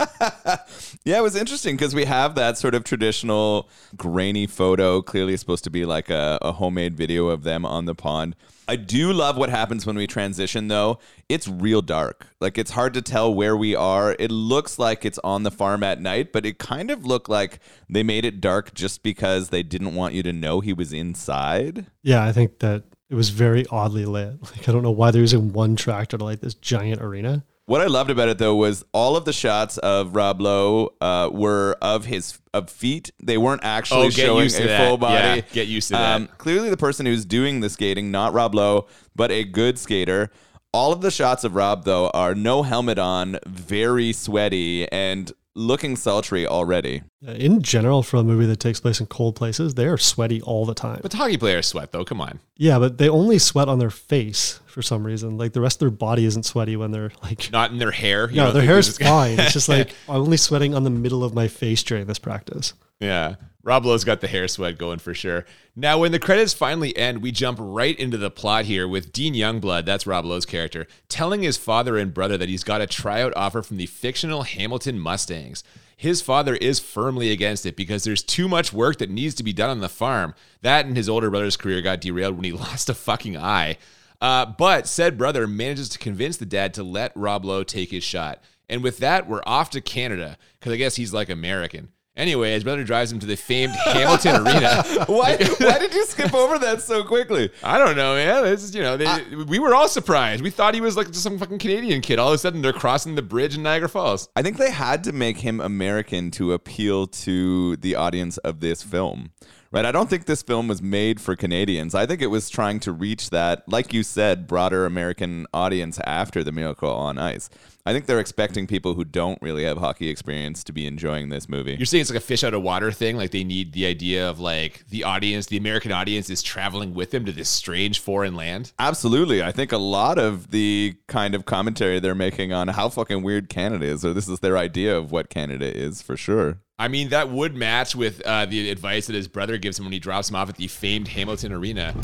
Yeah, 1.05 1.19
it 1.19 1.23
was 1.23 1.35
interesting 1.35 1.77
because 1.77 1.95
we 1.95 2.05
have 2.05 2.35
that 2.35 2.59
sort 2.59 2.75
of 2.75 2.85
traditional 2.85 3.71
grainy 3.97 4.47
photo, 4.47 5.01
clearly 5.01 5.35
supposed 5.39 5.65
to 5.65 5.71
be 5.71 5.87
like 5.87 6.11
a, 6.11 6.39
a 6.43 6.53
homemade 6.53 6.95
video 6.95 7.29
of 7.29 7.43
them 7.43 7.65
on 7.65 7.87
the 7.87 7.95
pond. 7.95 8.37
I 8.70 8.76
do 8.76 9.12
love 9.12 9.37
what 9.37 9.50
happens 9.50 9.84
when 9.84 9.96
we 9.96 10.06
transition, 10.06 10.69
though. 10.69 11.00
It's 11.28 11.49
real 11.49 11.82
dark. 11.82 12.28
Like, 12.40 12.56
it's 12.56 12.70
hard 12.70 12.94
to 12.94 13.02
tell 13.02 13.34
where 13.34 13.56
we 13.56 13.75
are. 13.75 14.14
It 14.17 14.31
looks 14.31 14.78
like 14.78 15.05
it's 15.05 15.19
on 15.25 15.43
the 15.43 15.50
farm 15.50 15.82
at 15.82 16.00
night, 16.00 16.32
but 16.32 16.46
it 16.46 16.61
kind 16.61 16.88
of 16.88 17.05
looked 17.05 17.28
like 17.28 17.58
they 17.88 18.05
made 18.05 18.25
it 18.25 18.40
dark 18.40 18.72
just 18.72 19.02
because 19.02 19.49
they 19.49 19.64
didn't 19.64 19.96
want 19.96 20.14
you 20.14 20.22
to 20.22 20.32
know 20.32 20.61
he 20.61 20.72
was 20.72 20.93
inside. 20.93 21.87
Yeah, 22.05 22.25
I 22.25 22.31
think 22.31 22.61
that 22.61 22.84
it 23.08 23.17
was 23.17 23.31
very 23.31 23.67
oddly 23.72 24.05
lit. 24.05 24.38
Like 24.40 24.69
I 24.69 24.72
don't 24.72 24.84
know 24.84 24.93
why 24.93 25.11
they're 25.11 25.20
using 25.20 25.52
one 25.52 25.75
tractor 25.75 26.17
to 26.17 26.25
light 26.25 26.40
this 26.40 26.55
giant 26.55 27.02
arena. 27.02 27.44
What 27.70 27.81
I 27.81 27.87
loved 27.87 28.11
about 28.11 28.28
it 28.28 28.38
though 28.38 28.56
was 28.56 28.84
all 28.93 29.14
of 29.14 29.25
the 29.25 29.32
shots 29.32 29.78
of 29.78 30.17
Rob 30.17 30.40
Lowe 30.40 30.93
uh, 31.00 31.31
were 31.32 31.76
of 31.81 32.05
his 32.05 32.37
of 32.52 32.69
feet. 32.69 33.12
They 33.22 33.38
weren't 33.38 33.62
actually 33.62 34.08
Oh, 34.08 34.11
showing 34.11 34.49
a 34.49 34.67
that. 34.67 34.88
full 34.88 34.96
body. 34.96 35.14
Yeah, 35.38 35.40
get 35.52 35.69
used 35.69 35.87
to 35.87 35.93
that. 35.94 36.17
Um, 36.17 36.28
clearly, 36.37 36.69
the 36.69 36.76
person 36.76 37.06
who's 37.06 37.25
doing 37.25 37.61
the 37.61 37.70
skating, 37.70 38.11
not 38.11 38.32
Rob 38.32 38.56
Lowe, 38.56 38.88
but 39.14 39.31
a 39.31 39.44
good 39.44 39.78
skater. 39.78 40.32
All 40.72 40.93
of 40.93 41.00
the 41.00 41.12
shots 41.12 41.44
of 41.44 41.55
Rob 41.55 41.84
though 41.84 42.11
are 42.11 42.34
no 42.34 42.64
helmet 42.64 42.99
on, 42.99 43.38
very 43.46 44.12
sweaty, 44.12 44.90
and 44.90 45.31
looking 45.55 45.97
sultry 45.97 46.47
already. 46.47 47.02
In 47.26 47.62
general, 47.62 48.02
for 48.02 48.17
a 48.19 48.23
movie 48.23 48.47
that 48.47 48.61
takes 48.61 48.81
place 48.81 49.00
in 49.00 49.06
cold 49.06 49.37
places, 49.37 49.75
they 49.75 49.87
are 49.87 49.99
sweaty 49.99 50.41
all 50.43 50.64
the 50.64 50.75
time. 50.75 51.00
But 51.02 51.12
hockey 51.12 51.37
players 51.37 51.67
sweat, 51.67 51.93
though. 51.93 52.05
Come 52.05 52.20
on. 52.20 52.41
Yeah, 52.56 52.79
but 52.79 52.99
they 52.99 53.08
only 53.08 53.38
sweat 53.38 53.69
on 53.69 53.79
their 53.79 53.91
face 53.91 54.61
for 54.67 54.82
some 54.82 55.05
reason. 55.05 55.37
Like 55.37 55.52
the 55.52 55.61
rest 55.61 55.76
of 55.76 55.81
their 55.81 55.91
body 55.91 56.25
isn't 56.25 56.44
sweaty 56.44 56.76
when 56.76 56.91
they're 56.93 57.12
like. 57.23 57.50
Not 57.52 57.70
in 57.73 57.79
their 57.79 57.91
hair. 57.91 58.31
You 58.31 58.37
No, 58.37 58.52
their 58.52 58.62
hair 58.62 58.79
is- 58.79 58.97
fine. 58.99 59.38
It's 59.41 59.52
just 59.52 59.69
like 59.76 59.94
I'm 60.08 60.17
only 60.23 60.37
sweating 60.37 60.75
on 60.75 60.85
the 60.85 60.91
middle 60.91 61.25
of 61.25 61.35
my 61.35 61.49
face 61.49 61.82
during 61.82 62.06
this 62.06 62.19
practice. 62.19 62.73
Yeah. 63.00 63.35
Rob 63.62 63.85
Lowe's 63.85 64.05
got 64.05 64.21
the 64.21 64.29
hair 64.29 64.49
sweat 64.49 64.79
going 64.79 64.99
for 64.99 65.12
sure. 65.12 65.45
Now, 65.77 65.99
when 65.99 66.12
the 66.12 66.19
credits 66.19 66.55
finally 66.55 66.97
end, 66.97 67.21
we 67.21 67.31
jump 67.31 67.59
right 67.61 67.99
into 67.99 68.17
the 68.17 68.31
plot 68.31 68.65
here 68.65 68.89
with 68.89 69.12
Dean 69.12 69.35
Youngblood, 69.35 69.85
that's 69.85 70.07
Rob 70.07 70.25
Lowe's 70.25 70.47
character, 70.47 70.87
telling 71.09 71.43
his 71.43 71.59
father 71.59 71.99
and 71.99 72.15
brother 72.15 72.39
that 72.39 72.49
he's 72.49 72.65
got 72.65 72.81
a 72.81 72.87
tryout 72.87 73.35
offer 73.37 73.62
from 73.62 73.77
the 73.77 73.87
fictional 73.87 74.45
Hamilton 74.45 74.99
Mustangs. 74.99 75.62
His 75.95 76.23
father 76.23 76.57
is 76.57 76.81
firmly 76.81 77.31
against 77.31 77.67
it 77.67 77.77
because 77.77 78.05
there's 78.05 78.23
too 78.23 78.49
much 78.49 78.73
work 78.73 78.97
that 78.99 79.11
needs 79.11 79.35
to 79.35 79.45
be 79.45 79.53
done 79.53 79.69
on 79.69 79.81
the 79.81 79.89
farm. 79.91 80.35
That 80.63 80.87
and 80.87 80.97
his 80.97 81.11
older 81.11 81.29
brother's 81.29 81.59
career 81.59 81.83
got 81.83 82.01
derailed 82.01 82.37
when 82.37 82.45
he 82.45 82.53
lost 82.53 82.89
a 82.89 82.95
fucking 82.95 83.37
eye. 83.37 83.77
Uh, 84.19 84.47
but 84.47 84.87
said 84.87 85.19
brother 85.19 85.47
manages 85.47 85.91
to 85.91 85.99
convince 85.99 86.39
the 86.39 86.47
dad 86.47 86.73
to 86.75 86.83
let 86.83 87.13
Rob 87.15 87.45
Lowe 87.45 87.63
take 87.63 87.91
his 87.91 88.05
shot. 88.05 88.43
And 88.71 88.83
with 88.83 88.99
that, 88.99 89.29
we're 89.29 89.43
off 89.45 89.69
to 89.71 89.83
Canada 89.83 90.39
because 90.59 90.73
I 90.73 90.77
guess 90.77 90.97
he's 90.97 91.13
like 91.13 91.29
American. 91.29 91.89
Anyway, 92.20 92.52
his 92.52 92.64
brother 92.64 92.84
drives 92.84 93.11
him 93.11 93.19
to 93.19 93.25
the 93.25 93.34
famed 93.34 93.72
Hamilton 93.72 94.46
Arena. 94.46 94.82
Why? 95.06 95.38
why 95.58 95.78
did 95.78 95.94
you 95.94 96.05
skip 96.05 96.34
over 96.34 96.58
that 96.58 96.82
so 96.82 97.02
quickly? 97.02 97.50
I 97.64 97.78
don't 97.78 97.96
know, 97.96 98.14
man. 98.14 98.44
This 98.44 98.62
is, 98.62 98.75
you 98.75 98.82
know, 98.82 98.99
they, 98.99 99.44
we 99.46 99.58
were 99.58 99.75
all 99.75 99.88
surprised. 99.88 100.43
We 100.43 100.50
thought 100.50 100.75
he 100.75 100.82
was 100.82 100.99
like 100.99 101.06
just 101.06 101.22
some 101.22 101.38
fucking 101.38 101.58
Canadian 101.58 102.02
kid. 102.02 102.19
All 102.19 102.28
of 102.28 102.34
a 102.34 102.38
sudden, 102.38 102.61
they're 102.61 102.75
crossing 102.75 103.14
the 103.14 103.22
bridge 103.22 103.56
in 103.56 103.62
Niagara 103.62 103.88
Falls. 103.88 104.28
I 104.37 104.43
think 104.43 104.58
they 104.58 104.70
had 104.70 105.02
to 105.05 105.12
make 105.12 105.38
him 105.38 105.62
American 105.62 106.31
to 106.32 106.52
appeal 106.52 107.06
to 107.06 107.76
the 107.76 107.94
audience 107.94 108.37
of 108.38 108.61
this 108.61 108.82
film. 108.82 109.31
Right? 109.72 109.84
I 109.84 109.93
don't 109.93 110.11
think 110.11 110.25
this 110.25 110.43
film 110.43 110.67
was 110.67 110.82
made 110.82 111.20
for 111.20 111.37
Canadians. 111.37 111.94
I 111.94 112.05
think 112.05 112.20
it 112.20 112.26
was 112.26 112.50
trying 112.50 112.81
to 112.81 112.90
reach 112.90 113.31
that, 113.31 113.62
like 113.69 113.93
you 113.93 114.02
said, 114.02 114.49
broader 114.49 114.84
American 114.84 115.46
audience 115.55 116.00
after 116.00 116.43
The 116.43 116.50
Miracle 116.50 116.90
on 116.90 117.19
Ice. 117.19 117.49
I 117.87 117.93
think 117.93 118.06
they're 118.06 118.19
expecting 118.19 118.67
people 118.67 118.94
who 118.94 119.05
don't 119.05 119.40
really 119.40 119.62
have 119.62 119.78
hockey 119.78 120.08
experience 120.08 120.64
to 120.64 120.72
be 120.72 120.88
enjoying 120.88 121.28
this 121.28 121.49
movie. 121.49 121.76
You're 121.76 121.87
saying 121.87 122.00
it's 122.00 122.11
like 122.11 122.19
a 122.19 122.20
fish 122.20 122.43
out 122.43 122.52
of 122.52 122.62
water 122.62 122.90
thing. 122.90 123.17
Like 123.17 123.31
they 123.31 123.44
need 123.44 123.72
the 123.72 123.87
idea 123.87 124.28
of 124.28 124.40
like 124.40 124.88
the 124.88 125.05
audience, 125.05 125.46
the 125.46 125.56
American 125.56 125.93
audience, 125.93 126.31
is 126.31 126.43
traveling 126.43 126.93
with 126.93 127.12
them 127.12 127.25
to 127.26 127.32
this 127.32 127.49
strange 127.49 128.00
foreign 128.00 128.34
land. 128.34 128.72
Absolutely. 128.81 129.40
I 129.40 129.52
think 129.52 129.70
a 129.70 129.78
lot 129.78 130.19
of 130.19 130.50
the 130.50 130.96
kind 131.06 131.32
of 131.32 131.44
commentary 131.44 132.00
they're 132.00 132.17
making 132.17 132.52
on 132.52 132.67
how 132.67 132.88
fucking 132.88 133.22
weird 133.22 133.49
Canada 133.49 133.87
is, 133.87 134.05
or 134.05 134.12
this 134.14 134.28
is 134.28 134.40
their 134.40 134.58
idea 134.58 134.99
of 134.99 135.12
what 135.12 135.31
Canada 135.31 135.72
is 135.72 136.02
for 136.02 136.17
sure. 136.17 136.58
I 136.81 136.88
mean, 136.88 137.11
that 137.11 137.29
would 137.29 137.55
match 137.55 137.94
with 137.94 138.23
uh, 138.23 138.47
the 138.47 138.71
advice 138.71 139.06
that 139.09 139.15
his 139.15 139.29
brother 139.29 139.59
gives 139.59 139.79
him 139.79 139.85
when 139.85 139.93
he 139.93 139.99
drops 139.99 140.31
him 140.31 140.37
off 140.37 140.49
at 140.49 140.56
the 140.56 140.67
famed 140.67 141.09
Hamilton 141.09 141.53
Arena. 141.53 141.94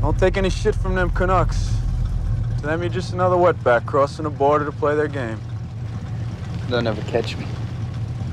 Don't 0.00 0.16
take 0.16 0.36
any 0.36 0.48
shit 0.48 0.76
from 0.76 0.94
them 0.94 1.10
Canucks. 1.10 1.74
To 2.58 2.66
them, 2.66 2.82
you're 2.82 2.88
just 2.88 3.12
another 3.12 3.34
wetback 3.34 3.86
crossing 3.86 4.22
the 4.22 4.30
border 4.30 4.64
to 4.64 4.70
play 4.70 4.94
their 4.94 5.08
game. 5.08 5.40
They'll 6.68 6.82
never 6.82 7.02
catch 7.10 7.36
me. 7.36 7.44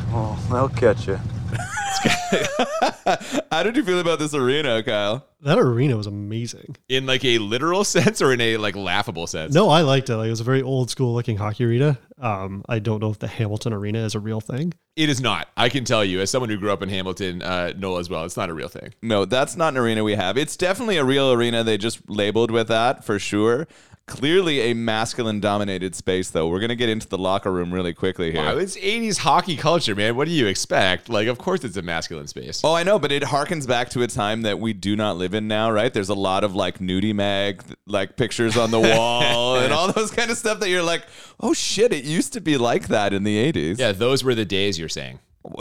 Oh, 0.09 0.37
they'll 0.51 0.69
catch 0.69 1.07
you. 1.07 1.15
How 3.51 3.63
did 3.63 3.75
you 3.75 3.83
feel 3.83 3.99
about 3.99 4.19
this 4.19 4.35
arena, 4.35 4.83
Kyle? 4.83 5.26
That 5.41 5.59
arena 5.59 5.95
was 5.95 6.07
amazing. 6.07 6.77
In 6.89 7.05
like 7.05 7.23
a 7.23 7.37
literal 7.37 7.83
sense 7.85 8.21
or 8.21 8.33
in 8.33 8.41
a 8.41 8.57
like 8.57 8.75
laughable 8.75 9.27
sense? 9.27 9.53
No, 9.53 9.69
I 9.69 9.81
liked 9.81 10.09
it. 10.09 10.17
Like 10.17 10.27
it 10.27 10.31
was 10.31 10.39
a 10.39 10.45
very 10.45 10.63
old 10.63 10.89
school 10.89 11.13
looking 11.13 11.37
hockey 11.37 11.65
arena. 11.65 11.99
Um, 12.19 12.63
I 12.67 12.79
don't 12.79 12.99
know 12.99 13.11
if 13.11 13.19
the 13.19 13.27
Hamilton 13.27 13.73
Arena 13.73 13.99
is 13.99 14.15
a 14.15 14.19
real 14.19 14.41
thing. 14.41 14.73
It 14.95 15.09
is 15.09 15.21
not. 15.21 15.49
I 15.55 15.69
can 15.69 15.85
tell 15.85 16.03
you, 16.03 16.19
as 16.21 16.31
someone 16.31 16.49
who 16.49 16.57
grew 16.57 16.71
up 16.71 16.81
in 16.81 16.89
Hamilton, 16.89 17.43
uh, 17.43 17.73
Noel 17.77 17.99
as 17.99 18.09
well, 18.09 18.25
it's 18.25 18.37
not 18.37 18.49
a 18.49 18.53
real 18.53 18.67
thing. 18.67 18.95
No, 19.03 19.25
that's 19.25 19.55
not 19.55 19.73
an 19.73 19.77
arena 19.77 20.03
we 20.03 20.15
have. 20.15 20.37
It's 20.37 20.57
definitely 20.57 20.97
a 20.97 21.03
real 21.03 21.31
arena. 21.31 21.63
They 21.63 21.77
just 21.77 22.09
labeled 22.09 22.49
with 22.49 22.67
that 22.69 23.05
for 23.05 23.19
sure. 23.19 23.67
Clearly 24.07 24.71
a 24.71 24.73
masculine 24.73 25.41
dominated 25.41 25.93
space, 25.93 26.29
though. 26.29 26.47
We're 26.47 26.61
going 26.61 26.69
to 26.69 26.77
get 26.77 26.87
into 26.87 27.09
the 27.09 27.17
locker 27.17 27.51
room 27.51 27.73
really 27.73 27.93
quickly 27.93 28.31
here. 28.31 28.41
Wow, 28.41 28.55
it's 28.55 28.77
80s 28.77 29.17
hockey 29.17 29.57
culture, 29.57 29.95
man. 29.95 30.15
What 30.15 30.29
do 30.29 30.33
you 30.33 30.47
expect? 30.47 31.09
Like, 31.09 31.27
of 31.27 31.37
course 31.37 31.65
it's 31.65 31.75
a 31.75 31.81
masculine 31.81 32.27
space. 32.27 32.61
Oh, 32.63 32.73
I 32.73 32.83
know, 32.83 32.99
but 32.99 33.11
it 33.11 33.21
harkens 33.21 33.67
back 33.67 33.89
to 33.89 34.03
a 34.03 34.07
time 34.07 34.43
that 34.43 34.59
we 34.59 34.71
do 34.71 34.95
not 34.95 35.17
live 35.17 35.33
in 35.33 35.49
now, 35.49 35.69
right? 35.69 35.93
There's 35.93 36.07
a 36.07 36.15
lot 36.15 36.45
of 36.45 36.55
like 36.55 36.79
nudie 36.79 37.13
mag, 37.13 37.61
like 37.85 38.15
pictures 38.15 38.55
on 38.55 38.71
the 38.71 38.79
wall 38.79 39.57
and 39.59 39.73
all 39.73 39.91
those 39.91 40.11
kind 40.11 40.31
of 40.31 40.37
stuff 40.37 40.61
that 40.61 40.69
you're 40.69 40.83
like, 40.83 41.03
oh 41.41 41.53
shit, 41.53 41.91
it 41.91 42.05
used 42.05 42.31
to 42.31 42.39
be 42.39 42.57
like 42.57 42.87
that 42.87 43.11
in 43.11 43.25
the 43.25 43.51
80s. 43.51 43.77
Yeah, 43.77 43.91
those 43.91 44.23
were 44.23 44.35
the 44.35 44.45
days 44.45 44.79
you're 44.79 44.87
saying. 44.87 45.19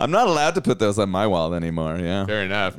I'm 0.00 0.10
not 0.10 0.26
allowed 0.26 0.56
to 0.56 0.60
put 0.60 0.80
those 0.80 0.98
on 0.98 1.08
my 1.08 1.28
wall 1.28 1.54
anymore. 1.54 1.98
Yeah. 1.98 2.26
Fair 2.26 2.42
enough. 2.42 2.76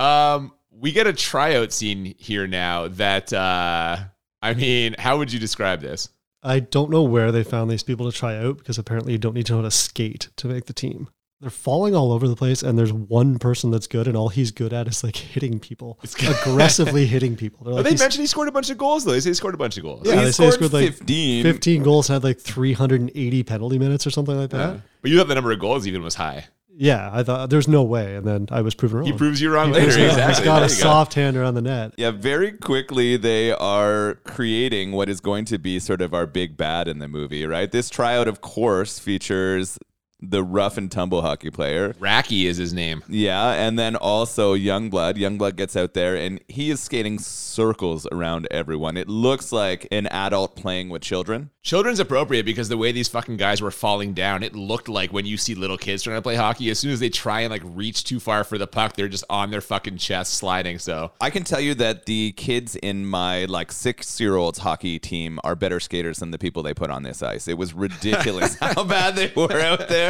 Um, 0.00 0.52
we 0.80 0.92
get 0.92 1.06
a 1.06 1.12
tryout 1.12 1.72
scene 1.72 2.14
here 2.18 2.46
now 2.46 2.88
that, 2.88 3.32
uh, 3.32 3.96
I 4.42 4.54
mean, 4.54 4.94
how 4.98 5.18
would 5.18 5.32
you 5.32 5.38
describe 5.38 5.80
this? 5.80 6.08
I 6.42 6.60
don't 6.60 6.90
know 6.90 7.02
where 7.02 7.32
they 7.32 7.42
found 7.42 7.70
these 7.70 7.82
people 7.82 8.10
to 8.10 8.16
try 8.16 8.36
out 8.36 8.58
because 8.58 8.78
apparently 8.78 9.12
you 9.12 9.18
don't 9.18 9.34
need 9.34 9.46
to 9.46 9.52
know 9.52 9.58
how 9.58 9.64
to 9.64 9.70
skate 9.72 10.28
to 10.36 10.46
make 10.46 10.66
the 10.66 10.72
team. 10.72 11.08
They're 11.40 11.50
falling 11.50 11.94
all 11.94 12.10
over 12.12 12.26
the 12.26 12.34
place, 12.34 12.64
and 12.64 12.76
there's 12.76 12.92
one 12.92 13.38
person 13.38 13.70
that's 13.70 13.86
good, 13.86 14.08
and 14.08 14.16
all 14.16 14.28
he's 14.28 14.50
good 14.50 14.72
at 14.72 14.88
is 14.88 15.04
like 15.04 15.14
hitting 15.16 15.60
people, 15.60 16.00
aggressively 16.20 17.06
hitting 17.14 17.36
people. 17.36 17.64
They're 17.64 17.74
Oh, 17.74 17.76
like, 17.76 17.84
they 17.84 17.96
mentioned 17.96 18.22
he 18.22 18.26
scored 18.26 18.48
a 18.48 18.52
bunch 18.52 18.70
of 18.70 18.78
goals, 18.78 19.04
though. 19.04 19.12
They 19.12 19.20
say 19.20 19.30
he 19.30 19.34
scored 19.34 19.54
a 19.54 19.58
bunch 19.58 19.76
of 19.76 19.84
goals. 19.84 20.02
Yeah, 20.04 20.16
he 20.16 20.24
they 20.24 20.32
say 20.32 20.46
he 20.46 20.50
scored, 20.50 20.70
scored, 20.70 20.72
like, 20.82 20.94
15. 20.94 21.42
15 21.44 21.82
goals, 21.84 22.08
had 22.08 22.24
like 22.24 22.40
380 22.40 23.42
penalty 23.44 23.78
minutes 23.78 24.04
or 24.04 24.10
something 24.10 24.36
like 24.36 24.50
that. 24.50 24.74
Yeah. 24.74 24.80
But 25.00 25.10
you 25.12 25.18
thought 25.18 25.28
the 25.28 25.34
number 25.36 25.52
of 25.52 25.60
goals 25.60 25.86
even 25.86 26.02
was 26.02 26.16
high. 26.16 26.46
Yeah, 26.80 27.10
I 27.12 27.24
thought 27.24 27.50
there's 27.50 27.66
no 27.66 27.82
way, 27.82 28.14
and 28.14 28.24
then 28.24 28.46
I 28.52 28.60
was 28.60 28.72
proven 28.76 28.98
wrong. 28.98 29.06
He 29.06 29.12
proves 29.12 29.40
you 29.40 29.50
wrong 29.52 29.68
He 29.68 29.80
later. 29.80 29.86
Exactly. 29.88 30.22
He's 30.26 30.38
got 30.40 30.60
There 30.60 30.68
a 30.68 30.70
you 30.70 30.76
go. 30.76 30.82
soft 30.82 31.14
hander 31.14 31.42
on 31.42 31.54
the 31.54 31.60
net. 31.60 31.92
Yeah, 31.96 32.12
very 32.12 32.52
quickly 32.52 33.16
they 33.16 33.50
are 33.50 34.14
creating 34.22 34.92
what 34.92 35.08
is 35.08 35.20
going 35.20 35.44
to 35.46 35.58
be 35.58 35.80
sort 35.80 36.00
of 36.00 36.14
our 36.14 36.24
big 36.24 36.56
bad 36.56 36.86
in 36.86 37.00
the 37.00 37.08
movie, 37.08 37.44
right? 37.46 37.70
This 37.72 37.90
tryout, 37.90 38.28
of 38.28 38.40
course, 38.42 39.00
features 39.00 39.76
the 40.20 40.42
rough 40.42 40.76
and 40.76 40.90
tumble 40.90 41.22
hockey 41.22 41.50
player. 41.50 41.92
Racki 41.94 42.44
is 42.44 42.56
his 42.56 42.74
name. 42.74 43.02
Yeah, 43.08 43.52
and 43.52 43.78
then 43.78 43.96
also 43.96 44.54
Youngblood. 44.54 45.14
Youngblood 45.14 45.56
gets 45.56 45.76
out 45.76 45.94
there 45.94 46.16
and 46.16 46.40
he 46.48 46.70
is 46.70 46.80
skating 46.80 47.18
circles 47.18 48.06
around 48.10 48.48
everyone. 48.50 48.96
It 48.96 49.08
looks 49.08 49.52
like 49.52 49.86
an 49.90 50.06
adult 50.08 50.56
playing 50.56 50.88
with 50.88 51.02
children. 51.02 51.50
Children's 51.62 52.00
appropriate 52.00 52.46
because 52.46 52.68
the 52.68 52.78
way 52.78 52.92
these 52.92 53.08
fucking 53.08 53.36
guys 53.36 53.60
were 53.60 53.70
falling 53.70 54.14
down, 54.14 54.42
it 54.42 54.54
looked 54.56 54.88
like 54.88 55.12
when 55.12 55.26
you 55.26 55.36
see 55.36 55.54
little 55.54 55.76
kids 55.76 56.02
trying 56.02 56.16
to 56.16 56.22
play 56.22 56.34
hockey, 56.34 56.70
as 56.70 56.78
soon 56.78 56.92
as 56.92 57.00
they 57.00 57.10
try 57.10 57.40
and 57.40 57.50
like 57.50 57.62
reach 57.64 58.04
too 58.04 58.18
far 58.18 58.42
for 58.42 58.58
the 58.58 58.66
puck, 58.66 58.96
they're 58.96 59.08
just 59.08 59.24
on 59.28 59.50
their 59.50 59.60
fucking 59.60 59.98
chest 59.98 60.34
sliding. 60.34 60.78
So 60.78 61.12
I 61.20 61.30
can 61.30 61.44
tell 61.44 61.60
you 61.60 61.74
that 61.74 62.06
the 62.06 62.32
kids 62.32 62.74
in 62.76 63.06
my 63.06 63.44
like 63.44 63.70
six 63.70 64.18
year 64.18 64.36
old's 64.36 64.58
hockey 64.60 64.98
team 64.98 65.38
are 65.44 65.54
better 65.54 65.78
skaters 65.78 66.18
than 66.18 66.30
the 66.30 66.38
people 66.38 66.62
they 66.62 66.74
put 66.74 66.90
on 66.90 67.02
this 67.02 67.22
ice. 67.22 67.48
It 67.48 67.58
was 67.58 67.74
ridiculous 67.74 68.54
how 68.60 68.84
bad 68.84 69.16
they 69.16 69.32
were 69.36 69.60
out 69.60 69.88
there. 69.88 70.07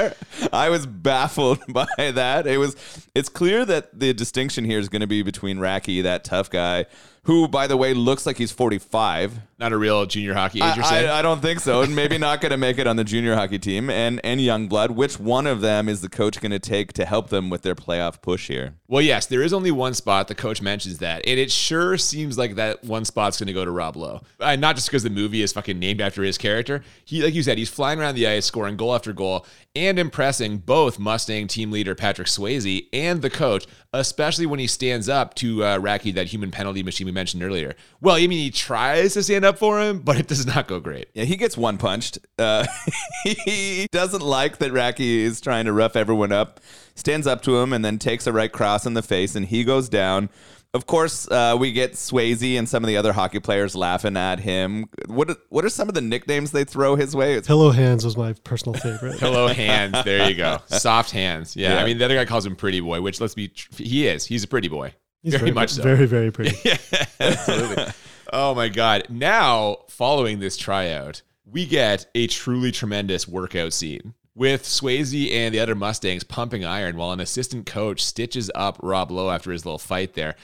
I 0.52 0.68
was 0.68 0.86
baffled 0.86 1.60
by 1.68 1.86
that. 1.96 2.46
It 2.46 2.58
was 2.58 2.76
it's 3.14 3.28
clear 3.28 3.64
that 3.64 3.98
the 3.98 4.12
distinction 4.12 4.64
here 4.64 4.78
is 4.78 4.88
going 4.88 5.00
to 5.00 5.06
be 5.06 5.22
between 5.22 5.58
Racki, 5.58 6.02
that 6.02 6.24
tough 6.24 6.50
guy, 6.50 6.86
who 7.28 7.46
by 7.46 7.66
the 7.66 7.76
way 7.76 7.92
looks 7.92 8.24
like 8.24 8.38
he's 8.38 8.50
45. 8.50 9.38
not 9.58 9.74
a 9.74 9.76
real 9.76 10.06
junior 10.06 10.32
hockey 10.32 10.62
age, 10.62 10.76
you're 10.76 10.84
I, 10.86 10.88
saying? 10.88 11.10
I, 11.10 11.18
I 11.18 11.22
don't 11.22 11.42
think 11.42 11.60
so. 11.60 11.82
And 11.82 11.94
maybe 11.94 12.16
not 12.16 12.40
going 12.40 12.52
to 12.52 12.56
make 12.56 12.78
it 12.78 12.86
on 12.86 12.96
the 12.96 13.04
junior 13.04 13.34
hockey 13.34 13.58
team. 13.58 13.90
And 13.90 14.18
and 14.24 14.40
Youngblood, 14.40 14.92
which 14.92 15.20
one 15.20 15.46
of 15.46 15.60
them 15.60 15.90
is 15.90 16.00
the 16.00 16.08
coach 16.08 16.40
going 16.40 16.52
to 16.52 16.58
take 16.58 16.94
to 16.94 17.04
help 17.04 17.28
them 17.28 17.50
with 17.50 17.60
their 17.60 17.74
playoff 17.74 18.22
push 18.22 18.48
here? 18.48 18.76
Well, 18.86 19.02
yes, 19.02 19.26
there 19.26 19.42
is 19.42 19.52
only 19.52 19.70
one 19.70 19.92
spot. 19.92 20.28
The 20.28 20.34
coach 20.34 20.62
mentions 20.62 20.98
that, 20.98 21.20
and 21.26 21.38
it 21.38 21.50
sure 21.52 21.98
seems 21.98 22.38
like 22.38 22.54
that 22.54 22.82
one 22.82 23.04
spot's 23.04 23.38
going 23.38 23.48
to 23.48 23.52
go 23.52 23.66
to 23.66 23.70
Rob 23.70 23.96
Lowe. 23.96 24.22
Uh, 24.40 24.56
not 24.56 24.76
just 24.76 24.88
because 24.88 25.02
the 25.02 25.10
movie 25.10 25.42
is 25.42 25.52
fucking 25.52 25.78
named 25.78 26.00
after 26.00 26.22
his 26.22 26.38
character. 26.38 26.82
He, 27.04 27.22
like 27.22 27.34
you 27.34 27.42
said, 27.42 27.58
he's 27.58 27.68
flying 27.68 28.00
around 28.00 28.14
the 28.14 28.26
ice, 28.26 28.46
scoring 28.46 28.78
goal 28.78 28.94
after 28.94 29.12
goal, 29.12 29.44
and 29.76 29.98
impressing 29.98 30.58
both 30.58 30.98
Mustang 30.98 31.46
team 31.46 31.70
leader 31.70 31.94
Patrick 31.94 32.28
Swayze 32.28 32.86
and 32.94 33.20
the 33.20 33.28
coach, 33.28 33.66
especially 33.92 34.44
when 34.44 34.58
he 34.58 34.66
stands 34.66 35.08
up 35.08 35.34
to 35.34 35.64
uh, 35.64 35.78
Racki, 35.78 36.14
that 36.14 36.26
human 36.26 36.50
penalty 36.50 36.82
machine 36.82 37.06
we 37.06 37.12
mentioned 37.12 37.42
earlier. 37.42 37.74
Well, 38.00 38.16
I 38.16 38.20
mean, 38.20 38.32
he 38.32 38.50
tries 38.50 39.14
to 39.14 39.22
stand 39.22 39.44
up 39.44 39.58
for 39.58 39.80
him, 39.80 40.00
but 40.00 40.18
it 40.18 40.26
does 40.26 40.46
not 40.46 40.68
go 40.68 40.78
great. 40.78 41.08
Yeah, 41.14 41.24
he 41.24 41.36
gets 41.36 41.56
one 41.56 41.78
punched. 41.78 42.18
Uh, 42.38 42.66
he 43.24 43.86
doesn't 43.90 44.22
like 44.22 44.58
that 44.58 44.72
Racki 44.72 45.20
is 45.20 45.40
trying 45.40 45.64
to 45.64 45.72
rough 45.72 45.96
everyone 45.96 46.32
up. 46.32 46.60
Stands 46.94 47.26
up 47.26 47.42
to 47.42 47.58
him 47.58 47.72
and 47.72 47.84
then 47.84 47.98
takes 47.98 48.26
a 48.26 48.32
right 48.32 48.52
cross 48.52 48.84
in 48.84 48.94
the 48.94 49.02
face, 49.02 49.34
and 49.34 49.46
he 49.46 49.64
goes 49.64 49.88
down. 49.88 50.28
Of 50.74 50.86
course, 50.86 51.26
uh, 51.30 51.56
we 51.58 51.72
get 51.72 51.94
Swayze 51.94 52.58
and 52.58 52.68
some 52.68 52.84
of 52.84 52.88
the 52.88 52.98
other 52.98 53.14
hockey 53.14 53.40
players 53.40 53.74
laughing 53.74 54.18
at 54.18 54.38
him. 54.38 54.86
What 55.06 55.38
what 55.48 55.64
are 55.64 55.70
some 55.70 55.88
of 55.88 55.94
the 55.94 56.02
nicknames 56.02 56.50
they 56.50 56.64
throw 56.64 56.94
his 56.94 57.16
way? 57.16 57.34
It's 57.34 57.46
Pillow 57.46 57.70
hands 57.70 58.04
was 58.04 58.18
my 58.18 58.34
personal 58.44 58.78
favorite. 58.78 59.18
Hello, 59.20 59.46
hands. 59.46 59.96
There 60.04 60.28
you 60.28 60.36
go. 60.36 60.58
Soft 60.66 61.10
hands. 61.10 61.56
Yeah. 61.56 61.74
Yeah. 61.74 61.80
I 61.80 61.84
mean, 61.86 61.96
the 61.96 62.04
other 62.04 62.16
guy 62.16 62.26
calls 62.26 62.44
him 62.44 62.54
pretty 62.54 62.80
boy, 62.80 63.00
which 63.00 63.18
let's 63.18 63.34
be, 63.34 63.48
tr- 63.48 63.82
he 63.82 64.06
is. 64.06 64.26
He's 64.26 64.44
a 64.44 64.48
pretty 64.48 64.68
boy. 64.68 64.92
He's 65.22 65.34
very, 65.34 65.52
much 65.52 65.70
so. 65.70 65.82
Very, 65.82 66.06
very 66.06 66.30
pretty. 66.30 66.56
yeah, 66.68 66.76
Absolutely. 67.18 67.86
oh 68.32 68.54
my 68.54 68.68
God. 68.68 69.04
Now, 69.08 69.78
following 69.88 70.38
this 70.38 70.56
tryout, 70.58 71.22
we 71.44 71.66
get 71.66 72.06
a 72.14 72.26
truly 72.26 72.72
tremendous 72.72 73.26
workout 73.26 73.72
scene 73.72 74.14
with 74.38 74.62
Swayze 74.62 75.32
and 75.32 75.52
the 75.52 75.58
other 75.58 75.74
Mustangs 75.74 76.22
pumping 76.22 76.64
iron 76.64 76.96
while 76.96 77.10
an 77.10 77.20
assistant 77.20 77.66
coach 77.66 78.02
stitches 78.02 78.50
up 78.54 78.78
Rob 78.80 79.10
Lowe 79.10 79.30
after 79.30 79.50
his 79.50 79.66
little 79.66 79.78
fight 79.78 80.14
there. 80.14 80.36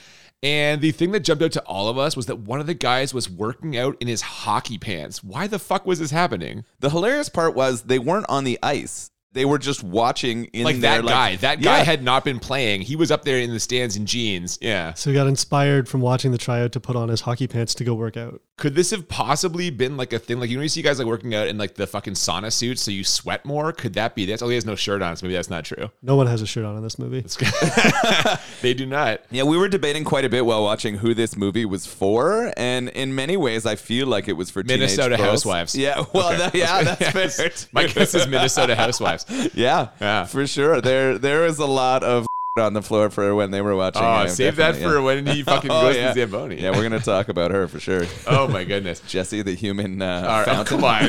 And 0.42 0.82
the 0.82 0.90
thing 0.90 1.12
that 1.12 1.20
jumped 1.20 1.42
out 1.42 1.52
to 1.52 1.62
all 1.62 1.88
of 1.88 1.96
us 1.96 2.16
was 2.16 2.26
that 2.26 2.40
one 2.40 2.60
of 2.60 2.66
the 2.66 2.74
guys 2.74 3.14
was 3.14 3.30
working 3.30 3.78
out 3.78 3.96
in 4.00 4.08
his 4.08 4.20
hockey 4.20 4.76
pants. 4.76 5.24
Why 5.24 5.46
the 5.46 5.58
fuck 5.58 5.86
was 5.86 6.00
this 6.00 6.10
happening? 6.10 6.64
the 6.80 6.90
hilarious 6.90 7.30
part 7.30 7.54
was 7.54 7.84
they 7.84 7.98
weren't 7.98 8.28
on 8.28 8.44
the 8.44 8.58
ice. 8.62 9.10
They 9.34 9.44
were 9.44 9.58
just 9.58 9.82
watching 9.82 10.44
in 10.46 10.64
Like 10.64 10.76
there, 10.76 11.02
that 11.02 11.06
guy. 11.08 11.36
That 11.36 11.60
guy 11.60 11.78
Yeah. 11.78 11.84
had 11.84 12.02
not 12.02 12.24
been 12.24 12.38
playing. 12.38 12.80
He 12.82 12.96
was 12.96 13.10
up 13.10 13.24
there 13.24 13.38
in 13.38 13.50
the 13.52 13.60
stands 13.60 13.96
in 13.96 14.06
jeans. 14.06 14.58
Yeah. 14.62 14.94
So 14.94 15.10
he 15.10 15.14
got 15.14 15.26
inspired 15.26 15.88
from 15.88 16.00
watching 16.00 16.30
the 16.32 16.38
tryout 16.38 16.72
to 16.72 16.80
put 16.80 16.96
on 16.96 17.08
his 17.08 17.20
hockey 17.22 17.46
pants 17.46 17.74
to 17.74 17.84
go 17.84 17.94
work 17.94 18.16
out. 18.16 18.40
Could 18.56 18.76
this 18.76 18.92
have 18.92 19.08
possibly 19.08 19.70
been 19.70 19.96
like 19.96 20.12
a 20.12 20.18
thing? 20.20 20.38
Like 20.38 20.48
you 20.48 20.56
know, 20.56 20.62
you 20.62 20.68
see 20.68 20.80
guys 20.82 20.98
like 21.00 21.08
working 21.08 21.34
out 21.34 21.48
in 21.48 21.58
like 21.58 21.74
the 21.74 21.88
fucking 21.88 22.12
sauna 22.14 22.52
suits, 22.52 22.82
so 22.82 22.92
you 22.92 23.02
sweat 23.02 23.44
more. 23.44 23.72
Could 23.72 23.94
that 23.94 24.14
be 24.14 24.24
this? 24.26 24.42
Oh, 24.42 24.48
he 24.48 24.54
has 24.54 24.64
no 24.64 24.76
shirt 24.76 25.02
on, 25.02 25.16
so 25.16 25.26
maybe 25.26 25.34
that's 25.34 25.50
not 25.50 25.64
true. 25.64 25.90
No 26.02 26.14
one 26.14 26.28
has 26.28 26.40
a 26.40 26.46
shirt 26.46 26.64
on 26.64 26.76
in 26.76 26.82
this 26.84 26.96
movie. 26.96 27.22
they 28.62 28.74
do 28.74 28.86
not. 28.86 29.22
Yeah, 29.32 29.42
we 29.42 29.56
were 29.58 29.68
debating 29.68 30.04
quite 30.04 30.24
a 30.24 30.28
bit 30.28 30.46
while 30.46 30.62
watching 30.62 30.96
who 30.98 31.14
this 31.14 31.36
movie 31.36 31.64
was 31.64 31.86
for, 31.86 32.52
and 32.56 32.88
in 32.90 33.14
many 33.14 33.36
ways, 33.36 33.66
I 33.66 33.74
feel 33.76 34.06
like 34.06 34.28
it 34.28 34.34
was 34.34 34.50
for 34.50 34.62
teenage 34.62 34.78
Minnesota 34.80 35.16
girls. 35.16 35.28
Housewives. 35.30 35.74
Yeah, 35.74 36.04
well, 36.12 36.28
Okay. 36.28 36.38
that- 36.38 36.54
yeah, 36.54 36.82
that's 37.12 37.36
fair. 37.36 37.50
My 37.72 37.86
guess 37.88 38.14
is 38.14 38.26
Minnesota 38.28 38.76
Housewives. 38.76 39.23
Yeah, 39.54 39.88
Yeah. 40.00 40.24
for 40.24 40.46
sure. 40.46 40.80
There, 40.80 41.18
there 41.18 41.42
was 41.42 41.58
a 41.58 41.66
lot 41.66 42.02
of 42.02 42.26
on 42.58 42.72
the 42.72 42.82
floor 42.82 43.10
for 43.10 43.34
when 43.34 43.50
they 43.50 43.60
were 43.60 43.74
watching. 43.74 44.02
Oh, 44.02 44.22
him, 44.22 44.28
save 44.28 44.56
that 44.56 44.76
for 44.76 44.94
yeah. 44.94 45.00
when 45.00 45.26
he 45.26 45.42
fucking 45.42 45.70
Oh, 45.72 45.82
goes 45.82 45.96
yeah. 45.96 46.12
to 46.12 46.20
Zamboni. 46.20 46.60
Yeah, 46.60 46.70
we're 46.70 46.82
gonna 46.84 47.00
talk 47.00 47.28
about 47.28 47.50
her 47.50 47.66
for 47.68 47.80
sure. 47.80 48.04
Oh 48.26 48.46
my 48.48 48.64
goodness. 48.64 49.00
Jesse, 49.00 49.42
the 49.42 49.54
human 49.54 50.00
uh, 50.00 50.06
All 50.06 50.38
right, 50.38 50.42
oh, 50.42 50.64
fountain. 50.64 50.66
come 50.78 50.84
on. 50.84 51.06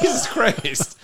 Jesus 0.00 0.26
Christ. 0.26 0.98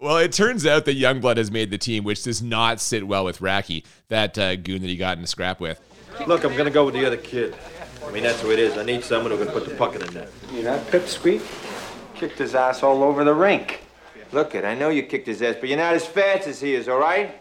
Well, 0.00 0.18
it 0.18 0.32
turns 0.32 0.66
out 0.66 0.84
that 0.84 0.96
Youngblood 0.98 1.38
has 1.38 1.50
made 1.50 1.70
the 1.70 1.78
team, 1.78 2.04
which 2.04 2.22
does 2.24 2.42
not 2.42 2.78
sit 2.80 3.06
well 3.06 3.24
with 3.24 3.38
Racki, 3.38 3.84
that 4.08 4.36
uh, 4.38 4.54
goon 4.56 4.82
that 4.82 4.88
he 4.88 4.96
got 4.96 5.16
in 5.16 5.24
a 5.24 5.26
scrap 5.26 5.60
with. 5.60 5.80
Look, 6.26 6.44
I'm 6.44 6.56
gonna 6.56 6.70
go 6.70 6.84
with 6.84 6.94
the 6.94 7.06
other 7.06 7.16
kid. 7.16 7.56
I 8.06 8.10
mean, 8.12 8.22
that's 8.22 8.40
who 8.42 8.50
it 8.50 8.58
is. 8.58 8.76
I 8.76 8.84
need 8.84 9.02
someone 9.02 9.30
who 9.32 9.38
can 9.42 9.48
put 9.52 9.66
the 9.66 9.74
puck 9.74 9.94
in 9.94 10.02
the 10.02 10.10
net. 10.12 10.30
You're 10.52 10.64
not 10.64 10.80
Pipsqueak? 10.88 11.42
Kicked 12.14 12.38
his 12.38 12.54
ass 12.54 12.82
all 12.82 13.02
over 13.02 13.24
the 13.24 13.34
rink. 13.34 13.80
Look 14.34 14.56
it, 14.56 14.64
I 14.64 14.74
know 14.74 14.88
you 14.88 15.04
kicked 15.04 15.28
his 15.28 15.40
ass, 15.42 15.54
but 15.60 15.68
you're 15.68 15.78
not 15.78 15.94
as 15.94 16.04
fast 16.04 16.48
as 16.48 16.60
he 16.60 16.74
is, 16.74 16.88
all 16.88 16.98
right? 16.98 17.40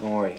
Don't 0.00 0.10
worry. 0.10 0.36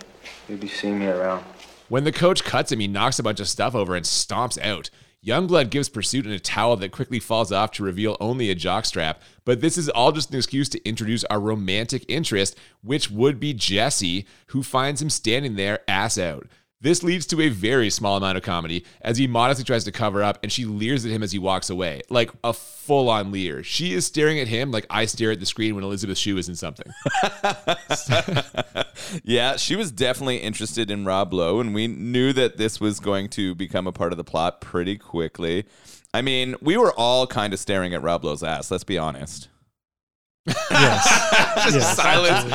You'll 0.49 0.57
be 0.57 0.67
seeing 0.67 0.99
me 0.99 1.07
around. 1.07 1.41
When 1.87 2.03
the 2.03 2.11
coach 2.11 2.43
cuts 2.43 2.69
him, 2.69 2.81
he 2.81 2.87
knocks 2.89 3.17
a 3.17 3.23
bunch 3.23 3.39
of 3.39 3.47
stuff 3.47 3.73
over 3.73 3.95
and 3.95 4.05
stomps 4.05 4.61
out. 4.61 4.89
Youngblood 5.25 5.69
gives 5.69 5.87
pursuit 5.87 6.25
in 6.25 6.33
a 6.33 6.39
towel 6.39 6.75
that 6.75 6.91
quickly 6.91 7.19
falls 7.19 7.53
off 7.53 7.71
to 7.71 7.83
reveal 7.83 8.17
only 8.19 8.51
a 8.51 8.55
jockstrap, 8.55 9.19
but 9.45 9.61
this 9.61 9.77
is 9.77 9.87
all 9.87 10.11
just 10.11 10.31
an 10.31 10.35
excuse 10.35 10.67
to 10.67 10.85
introduce 10.85 11.23
our 11.23 11.39
romantic 11.39 12.03
interest, 12.09 12.57
which 12.83 13.09
would 13.09 13.39
be 13.39 13.53
Jesse, 13.53 14.25
who 14.47 14.63
finds 14.63 15.01
him 15.01 15.09
standing 15.09 15.55
there 15.55 15.79
ass 15.87 16.17
out. 16.17 16.45
This 16.81 17.03
leads 17.03 17.25
to 17.27 17.41
a 17.41 17.49
very 17.49 17.89
small 17.89 18.17
amount 18.17 18.37
of 18.37 18.43
comedy 18.43 18.85
as 19.01 19.17
he 19.17 19.27
modestly 19.27 19.63
tries 19.63 19.85
to 19.85 19.91
cover 19.91 20.21
up 20.21 20.39
and 20.43 20.51
she 20.51 20.65
leers 20.65 21.05
at 21.05 21.11
him 21.11 21.23
as 21.23 21.31
he 21.31 21.39
walks 21.39 21.69
away, 21.69 22.01
like 22.09 22.31
a 22.43 22.53
full 22.53 23.09
on 23.09 23.31
leer. 23.31 23.63
She 23.63 23.93
is 23.93 24.05
staring 24.05 24.39
at 24.39 24.47
him 24.47 24.71
like 24.71 24.85
I 24.89 25.05
stare 25.05 25.31
at 25.31 25.39
the 25.39 25.45
screen 25.45 25.73
when 25.75 25.83
Elizabeth 25.83 26.17
Shue 26.17 26.37
is 26.37 26.49
in 26.49 26.55
something. 26.55 26.91
Yeah, 29.23 29.55
she 29.57 29.75
was 29.75 29.91
definitely 29.91 30.37
interested 30.37 30.89
in 30.89 31.05
Rob 31.05 31.33
Lowe, 31.33 31.59
and 31.59 31.73
we 31.73 31.87
knew 31.87 32.33
that 32.33 32.57
this 32.57 32.79
was 32.79 32.99
going 32.99 33.29
to 33.29 33.55
become 33.55 33.87
a 33.87 33.91
part 33.91 34.13
of 34.13 34.17
the 34.17 34.23
plot 34.23 34.61
pretty 34.61 34.97
quickly. 34.97 35.65
I 36.13 36.21
mean, 36.21 36.55
we 36.61 36.77
were 36.77 36.93
all 36.93 37.27
kind 37.27 37.53
of 37.53 37.59
staring 37.59 37.93
at 37.93 38.01
Rob 38.01 38.23
Lowe's 38.23 38.43
ass. 38.43 38.71
Let's 38.71 38.83
be 38.83 38.97
honest. 38.97 39.49
Yes. 40.47 40.65
yes. 41.73 41.95
Silence. 41.95 42.51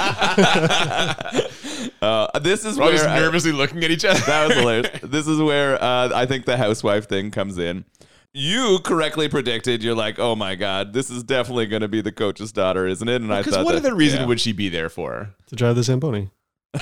Uh, 2.02 2.38
this 2.38 2.64
is 2.64 2.76
We're 2.76 2.84
all 2.84 2.88
where 2.88 2.96
just 2.96 3.08
I- 3.08 3.18
nervously 3.20 3.52
looking 3.52 3.84
at 3.84 3.90
each 3.90 4.04
other. 4.04 4.20
that 4.20 4.48
was 4.48 4.56
hilarious. 4.56 4.88
this 5.02 5.26
is 5.26 5.40
where 5.40 5.82
uh, 5.82 6.10
I 6.14 6.26
think 6.26 6.46
the 6.46 6.56
housewife 6.56 7.08
thing 7.08 7.30
comes 7.30 7.58
in. 7.58 7.84
You 8.32 8.78
correctly 8.84 9.28
predicted. 9.28 9.82
You're 9.82 9.96
like, 9.96 10.18
oh 10.20 10.36
my 10.36 10.54
god, 10.54 10.92
this 10.92 11.10
is 11.10 11.22
definitely 11.24 11.66
going 11.66 11.82
to 11.82 11.88
be 11.88 12.00
the 12.00 12.12
coach's 12.12 12.52
daughter, 12.52 12.86
isn't 12.86 13.08
it? 13.08 13.20
And 13.22 13.34
I 13.34 13.38
Because 13.40 13.54
thought 13.56 13.64
what 13.64 13.72
that, 13.72 13.84
other 13.84 13.94
reason 13.94 14.20
yeah. 14.20 14.26
would 14.26 14.40
she 14.40 14.52
be 14.52 14.68
there 14.68 14.88
for? 14.88 15.30
To 15.48 15.56
drive 15.56 15.74
the 15.76 15.82
Zamboni. 15.82 16.30
Is 16.74 16.80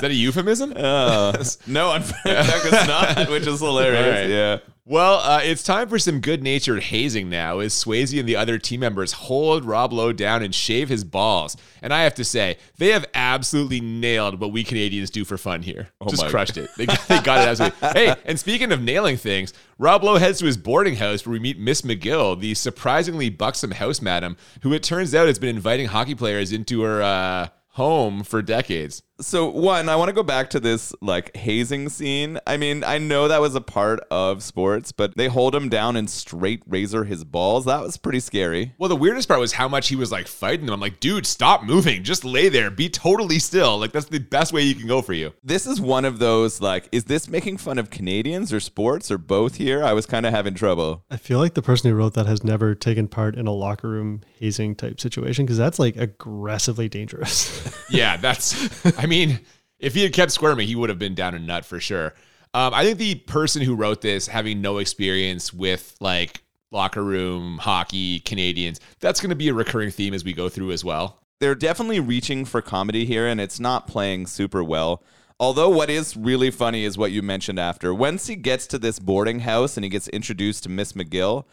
that 0.00 0.04
a 0.04 0.14
euphemism? 0.14 0.72
Uh, 0.74 1.32
no, 1.66 1.92
in 1.94 2.02
fact, 2.02 2.24
it's 2.24 2.86
not, 2.86 3.28
which 3.28 3.46
is 3.46 3.60
hilarious. 3.60 4.04
All 4.06 4.10
right. 4.10 4.28
Yeah. 4.30 4.58
Well, 4.90 5.16
uh, 5.16 5.40
it's 5.42 5.62
time 5.62 5.90
for 5.90 5.98
some 5.98 6.20
good 6.20 6.42
natured 6.42 6.84
hazing 6.84 7.28
now 7.28 7.58
as 7.58 7.74
Swayze 7.74 8.18
and 8.18 8.26
the 8.26 8.36
other 8.36 8.56
team 8.56 8.80
members 8.80 9.12
hold 9.12 9.66
Rob 9.66 9.92
Lowe 9.92 10.14
down 10.14 10.42
and 10.42 10.54
shave 10.54 10.88
his 10.88 11.04
balls. 11.04 11.58
And 11.82 11.92
I 11.92 12.04
have 12.04 12.14
to 12.14 12.24
say, 12.24 12.56
they 12.78 12.88
have 12.92 13.04
absolutely 13.12 13.82
nailed 13.82 14.40
what 14.40 14.50
we 14.50 14.64
Canadians 14.64 15.10
do 15.10 15.26
for 15.26 15.36
fun 15.36 15.60
here. 15.60 15.90
Just 16.08 16.22
my 16.22 16.30
crushed 16.30 16.56
it. 16.56 16.70
They 16.78 16.86
got, 16.86 17.06
they 17.06 17.20
got 17.20 17.40
it 17.40 17.48
absolutely. 17.48 17.88
hey, 17.92 18.14
and 18.24 18.40
speaking 18.40 18.72
of 18.72 18.80
nailing 18.80 19.18
things, 19.18 19.52
Rob 19.76 20.04
Lowe 20.04 20.16
heads 20.16 20.38
to 20.38 20.46
his 20.46 20.56
boarding 20.56 20.96
house 20.96 21.26
where 21.26 21.34
we 21.34 21.38
meet 21.38 21.58
Miss 21.58 21.82
McGill, 21.82 22.40
the 22.40 22.54
surprisingly 22.54 23.28
buxom 23.28 23.72
house 23.72 24.00
madam, 24.00 24.38
who 24.62 24.72
it 24.72 24.82
turns 24.82 25.14
out 25.14 25.26
has 25.26 25.38
been 25.38 25.54
inviting 25.54 25.88
hockey 25.88 26.14
players 26.14 26.50
into 26.50 26.80
her. 26.80 27.02
Uh, 27.02 27.48
home 27.78 28.24
for 28.24 28.42
decades. 28.42 29.02
So 29.20 29.48
one, 29.48 29.88
I 29.88 29.96
want 29.96 30.10
to 30.10 30.12
go 30.12 30.22
back 30.22 30.50
to 30.50 30.60
this 30.60 30.94
like 31.00 31.36
hazing 31.36 31.88
scene. 31.88 32.38
I 32.46 32.56
mean, 32.56 32.84
I 32.84 32.98
know 32.98 33.26
that 33.26 33.40
was 33.40 33.56
a 33.56 33.60
part 33.60 33.98
of 34.12 34.44
sports, 34.44 34.92
but 34.92 35.16
they 35.16 35.26
hold 35.26 35.56
him 35.56 35.68
down 35.68 35.96
and 35.96 36.08
straight 36.08 36.62
razor 36.68 37.02
his 37.02 37.24
balls. 37.24 37.64
That 37.64 37.80
was 37.80 37.96
pretty 37.96 38.20
scary. 38.20 38.74
Well, 38.78 38.88
the 38.88 38.94
weirdest 38.94 39.26
part 39.26 39.40
was 39.40 39.52
how 39.54 39.66
much 39.66 39.88
he 39.88 39.96
was 39.96 40.12
like 40.12 40.28
fighting 40.28 40.66
them. 40.66 40.74
I'm 40.74 40.80
like, 40.80 41.00
dude, 41.00 41.26
stop 41.26 41.64
moving. 41.64 42.04
Just 42.04 42.24
lay 42.24 42.48
there. 42.48 42.70
Be 42.70 42.88
totally 42.88 43.40
still. 43.40 43.78
Like, 43.78 43.90
that's 43.90 44.06
the 44.06 44.20
best 44.20 44.52
way 44.52 44.62
you 44.62 44.76
can 44.76 44.86
go 44.86 45.02
for 45.02 45.14
you. 45.14 45.32
This 45.42 45.66
is 45.66 45.80
one 45.80 46.04
of 46.04 46.20
those 46.20 46.60
like, 46.60 46.88
is 46.92 47.04
this 47.04 47.28
making 47.28 47.56
fun 47.56 47.78
of 47.78 47.90
Canadians 47.90 48.52
or 48.52 48.60
sports 48.60 49.10
or 49.10 49.18
both 49.18 49.56
here? 49.56 49.82
I 49.82 49.94
was 49.94 50.06
kind 50.06 50.26
of 50.26 50.32
having 50.32 50.54
trouble. 50.54 51.04
I 51.10 51.16
feel 51.16 51.40
like 51.40 51.54
the 51.54 51.62
person 51.62 51.90
who 51.90 51.96
wrote 51.96 52.14
that 52.14 52.26
has 52.26 52.44
never 52.44 52.76
taken 52.76 53.08
part 53.08 53.34
in 53.34 53.48
a 53.48 53.52
locker 53.52 53.88
room 53.88 54.20
hazing 54.38 54.76
type 54.76 55.00
situation 55.00 55.44
because 55.44 55.58
that's 55.58 55.80
like 55.80 55.96
aggressively 55.96 56.88
dangerous. 56.88 57.74
Yeah, 57.90 58.16
that's, 58.16 58.86
I 58.98 59.07
mean, 59.08 59.40
if 59.78 59.94
he 59.94 60.02
had 60.02 60.12
kept 60.12 60.32
squirming, 60.32 60.68
he 60.68 60.76
would 60.76 60.88
have 60.88 60.98
been 60.98 61.14
down 61.14 61.34
a 61.34 61.38
nut 61.38 61.64
for 61.64 61.80
sure. 61.80 62.14
Um, 62.54 62.72
I 62.72 62.84
think 62.84 62.98
the 62.98 63.14
person 63.16 63.62
who 63.62 63.74
wrote 63.74 64.00
this, 64.00 64.26
having 64.26 64.60
no 64.60 64.78
experience 64.78 65.52
with 65.52 65.96
like 66.00 66.42
locker 66.70 67.02
room 67.02 67.58
hockey, 67.58 68.20
Canadians, 68.20 68.80
that's 69.00 69.20
going 69.20 69.30
to 69.30 69.36
be 69.36 69.48
a 69.48 69.54
recurring 69.54 69.90
theme 69.90 70.14
as 70.14 70.24
we 70.24 70.32
go 70.32 70.48
through 70.48 70.72
as 70.72 70.84
well. 70.84 71.20
They're 71.40 71.54
definitely 71.54 72.00
reaching 72.00 72.44
for 72.44 72.62
comedy 72.62 73.04
here, 73.04 73.26
and 73.26 73.40
it's 73.40 73.60
not 73.60 73.86
playing 73.86 74.26
super 74.26 74.64
well. 74.64 75.02
Although, 75.38 75.68
what 75.68 75.88
is 75.88 76.16
really 76.16 76.50
funny 76.50 76.84
is 76.84 76.98
what 76.98 77.12
you 77.12 77.22
mentioned 77.22 77.60
after. 77.60 77.94
Once 77.94 78.26
he 78.26 78.34
gets 78.34 78.66
to 78.68 78.78
this 78.78 78.98
boarding 78.98 79.40
house 79.40 79.76
and 79.76 79.84
he 79.84 79.90
gets 79.90 80.08
introduced 80.08 80.64
to 80.64 80.68
Miss 80.68 80.94
McGill, 80.94 81.44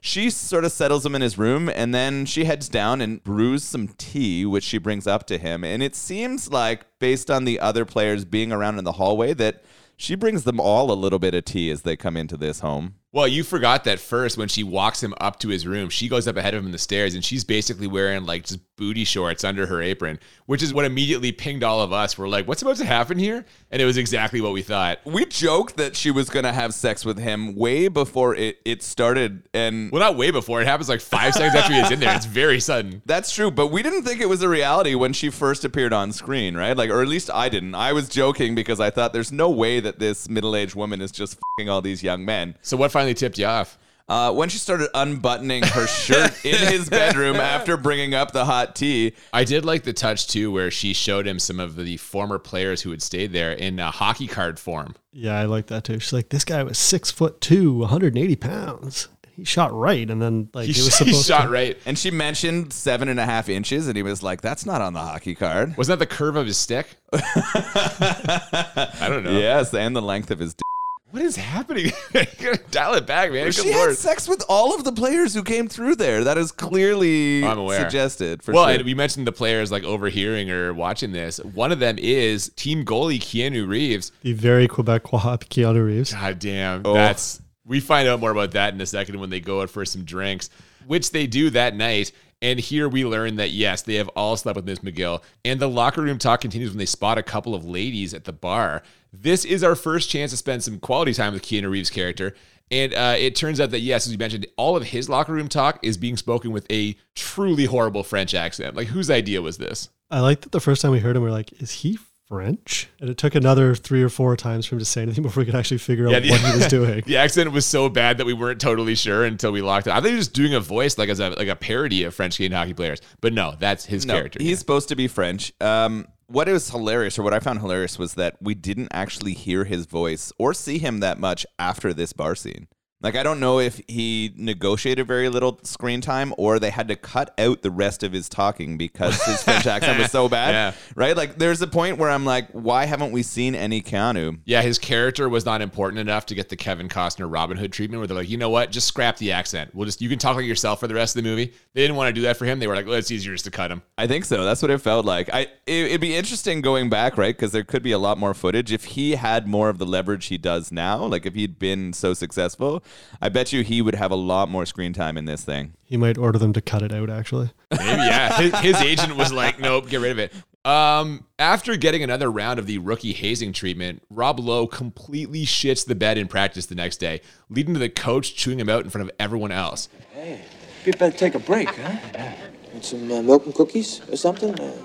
she 0.00 0.30
sort 0.30 0.64
of 0.64 0.72
settles 0.72 1.04
him 1.04 1.14
in 1.14 1.22
his 1.22 1.36
room 1.36 1.68
and 1.68 1.94
then 1.94 2.24
she 2.24 2.44
heads 2.44 2.68
down 2.68 3.00
and 3.00 3.22
brews 3.22 3.62
some 3.62 3.88
tea, 3.88 4.46
which 4.46 4.64
she 4.64 4.78
brings 4.78 5.06
up 5.06 5.26
to 5.26 5.38
him. 5.38 5.62
And 5.62 5.82
it 5.82 5.94
seems 5.94 6.50
like, 6.50 6.86
based 6.98 7.30
on 7.30 7.44
the 7.44 7.60
other 7.60 7.84
players 7.84 8.24
being 8.24 8.52
around 8.52 8.78
in 8.78 8.84
the 8.84 8.92
hallway, 8.92 9.34
that 9.34 9.62
she 9.96 10.14
brings 10.14 10.44
them 10.44 10.58
all 10.58 10.90
a 10.90 10.94
little 10.94 11.18
bit 11.18 11.34
of 11.34 11.44
tea 11.44 11.70
as 11.70 11.82
they 11.82 11.96
come 11.96 12.16
into 12.16 12.36
this 12.36 12.60
home. 12.60 12.94
Well, 13.12 13.26
you 13.26 13.42
forgot 13.42 13.84
that 13.84 13.98
first 13.98 14.38
when 14.38 14.46
she 14.46 14.62
walks 14.62 15.02
him 15.02 15.14
up 15.20 15.40
to 15.40 15.48
his 15.48 15.66
room, 15.66 15.88
she 15.88 16.08
goes 16.08 16.28
up 16.28 16.36
ahead 16.36 16.54
of 16.54 16.60
him 16.60 16.66
in 16.66 16.72
the 16.72 16.78
stairs 16.78 17.14
and 17.14 17.24
she's 17.24 17.42
basically 17.42 17.88
wearing 17.88 18.24
like 18.24 18.44
just 18.44 18.60
booty 18.76 19.04
shorts 19.04 19.42
under 19.44 19.66
her 19.66 19.82
apron, 19.82 20.18
which 20.46 20.62
is 20.62 20.72
what 20.72 20.84
immediately 20.84 21.32
pinged 21.32 21.64
all 21.64 21.80
of 21.80 21.92
us. 21.92 22.16
We're 22.16 22.28
like, 22.28 22.46
what's 22.48 22.62
about 22.62 22.76
to 22.76 22.84
happen 22.84 23.18
here? 23.18 23.44
And 23.70 23.82
it 23.82 23.84
was 23.84 23.96
exactly 23.96 24.40
what 24.40 24.52
we 24.52 24.62
thought. 24.62 25.00
We 25.04 25.26
joked 25.26 25.76
that 25.76 25.96
she 25.96 26.10
was 26.10 26.30
going 26.30 26.44
to 26.44 26.52
have 26.52 26.72
sex 26.72 27.04
with 27.04 27.18
him 27.18 27.56
way 27.56 27.88
before 27.88 28.34
it, 28.36 28.58
it 28.64 28.82
started. 28.82 29.42
And 29.52 29.90
Well, 29.90 30.00
not 30.00 30.16
way 30.16 30.30
before. 30.30 30.62
It 30.62 30.66
happens 30.66 30.88
like 30.88 31.00
five 31.00 31.34
seconds 31.34 31.56
after 31.56 31.74
he 31.74 31.80
is 31.80 31.90
in 31.90 32.00
there. 32.00 32.14
It's 32.16 32.26
very 32.26 32.60
sudden. 32.60 33.02
That's 33.06 33.34
true, 33.34 33.50
but 33.50 33.68
we 33.68 33.82
didn't 33.82 34.04
think 34.04 34.20
it 34.20 34.28
was 34.28 34.42
a 34.42 34.48
reality 34.48 34.94
when 34.94 35.12
she 35.12 35.30
first 35.30 35.64
appeared 35.64 35.92
on 35.92 36.12
screen, 36.12 36.56
right? 36.56 36.76
Like, 36.76 36.90
or 36.90 37.02
at 37.02 37.08
least 37.08 37.28
I 37.34 37.48
didn't. 37.48 37.74
I 37.74 37.92
was 37.92 38.08
joking 38.08 38.54
because 38.54 38.80
I 38.80 38.90
thought 38.90 39.12
there's 39.12 39.32
no 39.32 39.50
way 39.50 39.80
that 39.80 39.98
this 39.98 40.28
middle-aged 40.28 40.74
woman 40.74 41.00
is 41.00 41.10
just 41.10 41.38
fucking 41.58 41.68
all 41.68 41.82
these 41.82 42.02
young 42.02 42.24
men. 42.24 42.56
So 42.62 42.76
what 42.76 42.92
finally 43.00 43.14
tipped 43.14 43.38
you 43.38 43.46
off? 43.46 43.76
Uh, 44.08 44.32
when 44.32 44.48
she 44.48 44.58
started 44.58 44.88
unbuttoning 44.92 45.62
her 45.62 45.86
shirt 45.86 46.44
in 46.44 46.56
his 46.72 46.88
bedroom 46.90 47.36
after 47.36 47.76
bringing 47.76 48.12
up 48.12 48.32
the 48.32 48.44
hot 48.44 48.74
tea, 48.74 49.12
I 49.32 49.44
did 49.44 49.64
like 49.64 49.84
the 49.84 49.92
touch 49.92 50.26
too, 50.26 50.50
where 50.50 50.68
she 50.70 50.92
showed 50.94 51.26
him 51.28 51.38
some 51.38 51.60
of 51.60 51.76
the 51.76 51.96
former 51.96 52.40
players 52.40 52.82
who 52.82 52.90
had 52.90 53.02
stayed 53.02 53.32
there 53.32 53.52
in 53.52 53.78
a 53.78 53.92
hockey 53.92 54.26
card 54.26 54.58
form. 54.58 54.96
yeah, 55.12 55.38
I 55.38 55.44
like 55.44 55.68
that 55.68 55.84
too. 55.84 56.00
She's 56.00 56.12
like, 56.12 56.28
this 56.30 56.44
guy 56.44 56.60
was 56.64 56.76
six 56.76 57.10
foot 57.12 57.40
two, 57.40 57.72
180 57.78 58.34
pounds. 58.36 59.06
He 59.36 59.44
shot 59.44 59.72
right, 59.72 60.10
and 60.10 60.20
then 60.20 60.50
like 60.54 60.66
He, 60.66 60.72
it 60.72 60.84
was 60.84 60.96
sh- 60.96 60.98
he 61.04 61.10
supposed 61.12 61.28
shot 61.28 61.42
to. 61.44 61.48
right. 61.50 61.78
and 61.86 61.96
she 61.96 62.10
mentioned 62.10 62.72
seven 62.72 63.08
and 63.08 63.20
a 63.20 63.24
half 63.24 63.48
inches, 63.48 63.86
and 63.86 63.96
he 63.96 64.02
was 64.02 64.22
like, 64.24 64.40
"That's 64.42 64.66
not 64.66 64.82
on 64.82 64.92
the 64.92 65.00
hockey 65.00 65.34
card." 65.36 65.76
Wasn't 65.78 65.98
that 65.98 66.04
the 66.06 66.12
curve 66.14 66.34
of 66.36 66.46
his 66.46 66.56
stick? 66.58 66.88
I 67.12 69.06
don't 69.08 69.22
know. 69.24 69.38
Yes, 69.38 69.72
and 69.72 69.94
the 69.96 70.02
length 70.02 70.30
of 70.32 70.40
his. 70.40 70.54
D- 70.54 70.62
What 71.10 71.22
is 71.22 71.36
happening? 71.36 71.92
You 72.14 72.24
gotta 72.46 72.60
Dial 72.70 72.94
it 72.94 73.06
back, 73.06 73.32
man. 73.32 73.46
Good 73.46 73.54
she 73.54 73.72
lord. 73.74 73.90
had 73.90 73.98
sex 73.98 74.28
with 74.28 74.42
all 74.48 74.74
of 74.74 74.84
the 74.84 74.92
players 74.92 75.34
who 75.34 75.42
came 75.42 75.68
through 75.68 75.96
there. 75.96 76.24
That 76.24 76.38
is 76.38 76.52
clearly 76.52 77.44
I'm 77.44 77.58
aware. 77.58 77.80
suggested. 77.80 78.42
For 78.42 78.52
well, 78.52 78.64
sure. 78.66 78.74
and 78.76 78.84
we 78.84 78.94
mentioned 78.94 79.26
the 79.26 79.32
players 79.32 79.70
like 79.70 79.84
overhearing 79.84 80.50
or 80.50 80.72
watching 80.74 81.12
this. 81.12 81.38
One 81.38 81.72
of 81.72 81.78
them 81.78 81.96
is 81.98 82.50
team 82.56 82.84
goalie 82.84 83.18
Keanu 83.20 83.68
Reeves. 83.68 84.12
The 84.22 84.32
very 84.32 84.66
Quebecois 84.68 85.38
Keanu 85.48 85.84
Reeves. 85.84 86.12
God 86.12 86.38
damn, 86.38 86.82
Oh. 86.84 86.94
that's 86.94 87.40
we 87.66 87.80
find 87.80 88.08
out 88.08 88.20
more 88.20 88.30
about 88.30 88.52
that 88.52 88.74
in 88.74 88.80
a 88.80 88.86
second 88.86 89.20
when 89.20 89.30
they 89.30 89.40
go 89.40 89.62
out 89.62 89.70
for 89.70 89.84
some 89.84 90.04
drinks, 90.04 90.48
which 90.86 91.10
they 91.12 91.26
do 91.26 91.50
that 91.50 91.74
night. 91.74 92.12
And 92.42 92.58
here 92.58 92.88
we 92.88 93.04
learn 93.04 93.36
that 93.36 93.50
yes, 93.50 93.82
they 93.82 93.96
have 93.96 94.08
all 94.10 94.34
slept 94.36 94.56
with 94.56 94.64
Miss 94.64 94.78
McGill. 94.78 95.22
And 95.44 95.60
the 95.60 95.68
locker 95.68 96.00
room 96.00 96.18
talk 96.18 96.40
continues 96.40 96.70
when 96.70 96.78
they 96.78 96.86
spot 96.86 97.18
a 97.18 97.22
couple 97.22 97.54
of 97.54 97.66
ladies 97.66 98.14
at 98.14 98.24
the 98.24 98.32
bar. 98.32 98.82
This 99.12 99.44
is 99.44 99.62
our 99.64 99.74
first 99.74 100.08
chance 100.10 100.30
to 100.30 100.36
spend 100.36 100.62
some 100.62 100.78
quality 100.78 101.12
time 101.14 101.32
with 101.32 101.42
Keanu 101.42 101.70
Reeves' 101.70 101.90
character. 101.90 102.34
And 102.70 102.94
uh, 102.94 103.14
it 103.18 103.34
turns 103.34 103.60
out 103.60 103.72
that 103.72 103.80
yes, 103.80 104.06
as 104.06 104.12
you 104.12 104.18
mentioned, 104.18 104.46
all 104.56 104.76
of 104.76 104.84
his 104.84 105.08
locker 105.08 105.32
room 105.32 105.48
talk 105.48 105.80
is 105.82 105.96
being 105.96 106.16
spoken 106.16 106.52
with 106.52 106.66
a 106.70 106.94
truly 107.16 107.64
horrible 107.64 108.04
French 108.04 108.32
accent. 108.34 108.76
Like 108.76 108.86
whose 108.88 109.10
idea 109.10 109.42
was 109.42 109.58
this? 109.58 109.88
I 110.10 110.20
like 110.20 110.42
that 110.42 110.52
the 110.52 110.60
first 110.60 110.80
time 110.82 110.92
we 110.92 111.00
heard 111.00 111.16
him, 111.16 111.22
we 111.22 111.28
are 111.28 111.32
like, 111.32 111.52
is 111.60 111.70
he 111.72 111.98
French? 112.28 112.88
And 113.00 113.10
it 113.10 113.18
took 113.18 113.34
another 113.34 113.74
three 113.74 114.04
or 114.04 114.08
four 114.08 114.36
times 114.36 114.66
for 114.66 114.76
him 114.76 114.78
to 114.78 114.84
say 114.84 115.02
anything 115.02 115.22
before 115.24 115.40
we 115.40 115.46
could 115.46 115.56
actually 115.56 115.78
figure 115.78 116.06
out 116.06 116.12
Yeah, 116.12 116.20
the- 116.20 116.30
what 116.30 116.40
he 116.42 116.58
was 116.58 116.66
doing. 116.68 117.02
The 117.04 117.16
accent 117.16 117.50
was 117.50 117.66
so 117.66 117.88
bad 117.88 118.18
that 118.18 118.24
we 118.24 118.32
weren't 118.34 118.60
totally 118.60 118.94
sure 118.94 119.24
until 119.24 119.50
we 119.50 119.62
locked 119.62 119.88
it. 119.88 119.90
I 119.92 119.96
think 119.96 120.10
he 120.10 120.16
was 120.16 120.26
just 120.28 120.36
doing 120.36 120.54
a 120.54 120.60
voice 120.60 120.96
like 120.96 121.08
as 121.08 121.18
a 121.18 121.30
like 121.30 121.48
a 121.48 121.56
parody 121.56 122.04
of 122.04 122.14
French 122.14 122.36
Canadian 122.36 122.56
hockey 122.60 122.74
players. 122.74 123.00
But 123.20 123.32
no, 123.32 123.56
that's 123.58 123.84
his 123.84 124.06
no, 124.06 124.14
character. 124.14 124.40
he's 124.40 124.60
supposed 124.60 124.90
to 124.90 124.94
be 124.96 125.08
French. 125.08 125.52
Um, 125.60 126.06
what 126.30 126.48
was 126.48 126.70
hilarious, 126.70 127.18
or 127.18 127.22
what 127.22 127.34
I 127.34 127.40
found 127.40 127.58
hilarious, 127.58 127.98
was 127.98 128.14
that 128.14 128.36
we 128.40 128.54
didn't 128.54 128.88
actually 128.92 129.34
hear 129.34 129.64
his 129.64 129.86
voice 129.86 130.32
or 130.38 130.54
see 130.54 130.78
him 130.78 131.00
that 131.00 131.18
much 131.18 131.44
after 131.58 131.92
this 131.92 132.12
bar 132.12 132.36
scene. 132.36 132.68
Like, 133.02 133.16
I 133.16 133.22
don't 133.22 133.40
know 133.40 133.60
if 133.60 133.80
he 133.88 134.32
negotiated 134.36 135.06
very 135.06 135.28
little 135.28 135.58
screen 135.62 136.00
time 136.00 136.34
or 136.36 136.58
they 136.58 136.70
had 136.70 136.88
to 136.88 136.96
cut 136.96 137.32
out 137.38 137.62
the 137.62 137.70
rest 137.70 138.02
of 138.02 138.12
his 138.12 138.28
talking 138.28 138.76
because 138.76 139.22
his 139.24 139.42
French 139.44 139.66
accent 139.66 139.98
was 139.98 140.10
so 140.10 140.28
bad. 140.28 140.50
Yeah. 140.52 140.80
Right? 140.94 141.16
Like, 141.16 141.36
there's 141.38 141.62
a 141.62 141.66
point 141.66 141.98
where 141.98 142.10
I'm 142.10 142.24
like, 142.24 142.48
why 142.50 142.84
haven't 142.84 143.12
we 143.12 143.22
seen 143.22 143.54
any 143.54 143.80
Keanu? 143.82 144.40
yeah, 144.44 144.62
his 144.62 144.78
character 144.78 145.28
was 145.28 145.44
not 145.44 145.62
important 145.62 145.98
enough 146.00 146.26
to 146.26 146.34
get 146.34 146.48
the 146.48 146.56
Kevin 146.56 146.88
Costner 146.88 147.32
Robin 147.32 147.56
Hood 147.56 147.72
treatment 147.72 148.00
where 148.00 148.06
they're 148.06 148.16
like, 148.16 148.28
you 148.28 148.36
know 148.36 148.50
what, 148.50 148.70
just 148.70 148.86
scrap 148.86 149.16
the 149.16 149.32
accent. 149.32 149.74
We'll 149.74 149.86
just 149.86 150.00
you 150.00 150.08
can 150.08 150.18
talk 150.18 150.36
like 150.36 150.44
yourself 150.44 150.80
for 150.80 150.88
the 150.88 150.94
rest 150.94 151.16
of 151.16 151.22
the 151.22 151.28
movie. 151.28 151.52
They 151.72 151.82
didn't 151.82 151.96
want 151.96 152.08
to 152.08 152.12
do 152.12 152.22
that 152.22 152.36
for 152.36 152.44
him. 152.44 152.58
They 152.58 152.66
were 152.66 152.74
like, 152.74 152.86
well, 152.86 152.96
it's 152.96 153.10
easier 153.10 153.32
just 153.32 153.44
to 153.44 153.50
cut 153.50 153.70
him. 153.70 153.82
I 153.96 154.06
think 154.06 154.24
so. 154.24 154.44
That's 154.44 154.60
what 154.62 154.70
it 154.70 154.78
felt 154.78 155.06
like. 155.06 155.30
I 155.32 155.42
it, 155.66 155.86
it'd 155.86 156.00
be 156.00 156.16
interesting 156.16 156.60
going 156.60 156.90
back, 156.90 157.16
right? 157.16 157.34
Because 157.34 157.52
there 157.52 157.64
could 157.64 157.82
be 157.82 157.92
a 157.92 157.98
lot 157.98 158.18
more 158.18 158.34
footage 158.34 158.72
if 158.72 158.84
he 158.84 159.12
had 159.12 159.46
more 159.46 159.68
of 159.68 159.78
the 159.78 159.86
leverage 159.86 160.26
he 160.26 160.38
does 160.38 160.72
now. 160.72 161.04
Like 161.04 161.26
if 161.26 161.34
he'd 161.34 161.58
been 161.58 161.92
so 161.92 162.14
successful, 162.14 162.82
I 163.20 163.28
bet 163.28 163.52
you 163.52 163.62
he 163.62 163.82
would 163.82 163.94
have 163.94 164.10
a 164.10 164.16
lot 164.16 164.48
more 164.48 164.64
screen 164.66 164.92
time 164.92 165.16
in 165.16 165.24
this 165.24 165.44
thing. 165.44 165.74
He 165.84 165.96
might 165.96 166.16
order 166.16 166.38
them 166.38 166.52
to 166.54 166.60
cut 166.60 166.82
it 166.82 166.92
out, 166.92 167.10
actually. 167.10 167.50
Maybe, 167.70 167.84
yeah. 167.84 168.36
His, 168.40 168.58
his 168.60 168.76
agent 168.80 169.16
was 169.16 169.32
like, 169.32 169.58
nope, 169.58 169.88
get 169.88 170.00
rid 170.00 170.12
of 170.12 170.18
it. 170.18 170.32
Um, 170.64 171.26
after 171.38 171.76
getting 171.76 172.02
another 172.02 172.30
round 172.30 172.58
of 172.58 172.66
the 172.66 172.78
rookie 172.78 173.12
hazing 173.12 173.52
treatment, 173.52 174.02
Rob 174.10 174.38
Lowe 174.38 174.66
completely 174.66 175.44
shits 175.44 175.86
the 175.86 175.94
bed 175.94 176.18
in 176.18 176.28
practice 176.28 176.66
the 176.66 176.74
next 176.74 176.98
day, 176.98 177.22
leading 177.48 177.74
to 177.74 177.80
the 177.80 177.88
coach 177.88 178.34
chewing 178.34 178.60
him 178.60 178.68
out 178.68 178.84
in 178.84 178.90
front 178.90 179.08
of 179.08 179.14
everyone 179.18 179.52
else. 179.52 179.88
Hey, 180.12 180.42
you 180.84 180.92
better 180.92 181.16
take 181.16 181.34
a 181.34 181.38
break, 181.38 181.68
huh? 181.68 182.32
Want 182.72 182.84
some 182.84 183.10
uh, 183.10 183.22
milk 183.22 183.46
and 183.46 183.54
cookies 183.54 184.02
or 184.10 184.16
something? 184.16 184.58
Uh, 184.58 184.76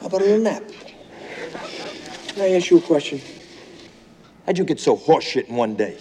how 0.00 0.06
about 0.06 0.20
a 0.20 0.24
little 0.24 0.40
nap? 0.40 0.62
Can 2.28 2.42
I 2.42 2.50
ask 2.52 2.70
you 2.70 2.78
a 2.78 2.82
question? 2.82 3.20
How'd 4.44 4.58
you 4.58 4.64
get 4.64 4.78
so 4.78 4.96
horseshit 4.96 5.48
in 5.48 5.56
one 5.56 5.74
day? 5.74 5.98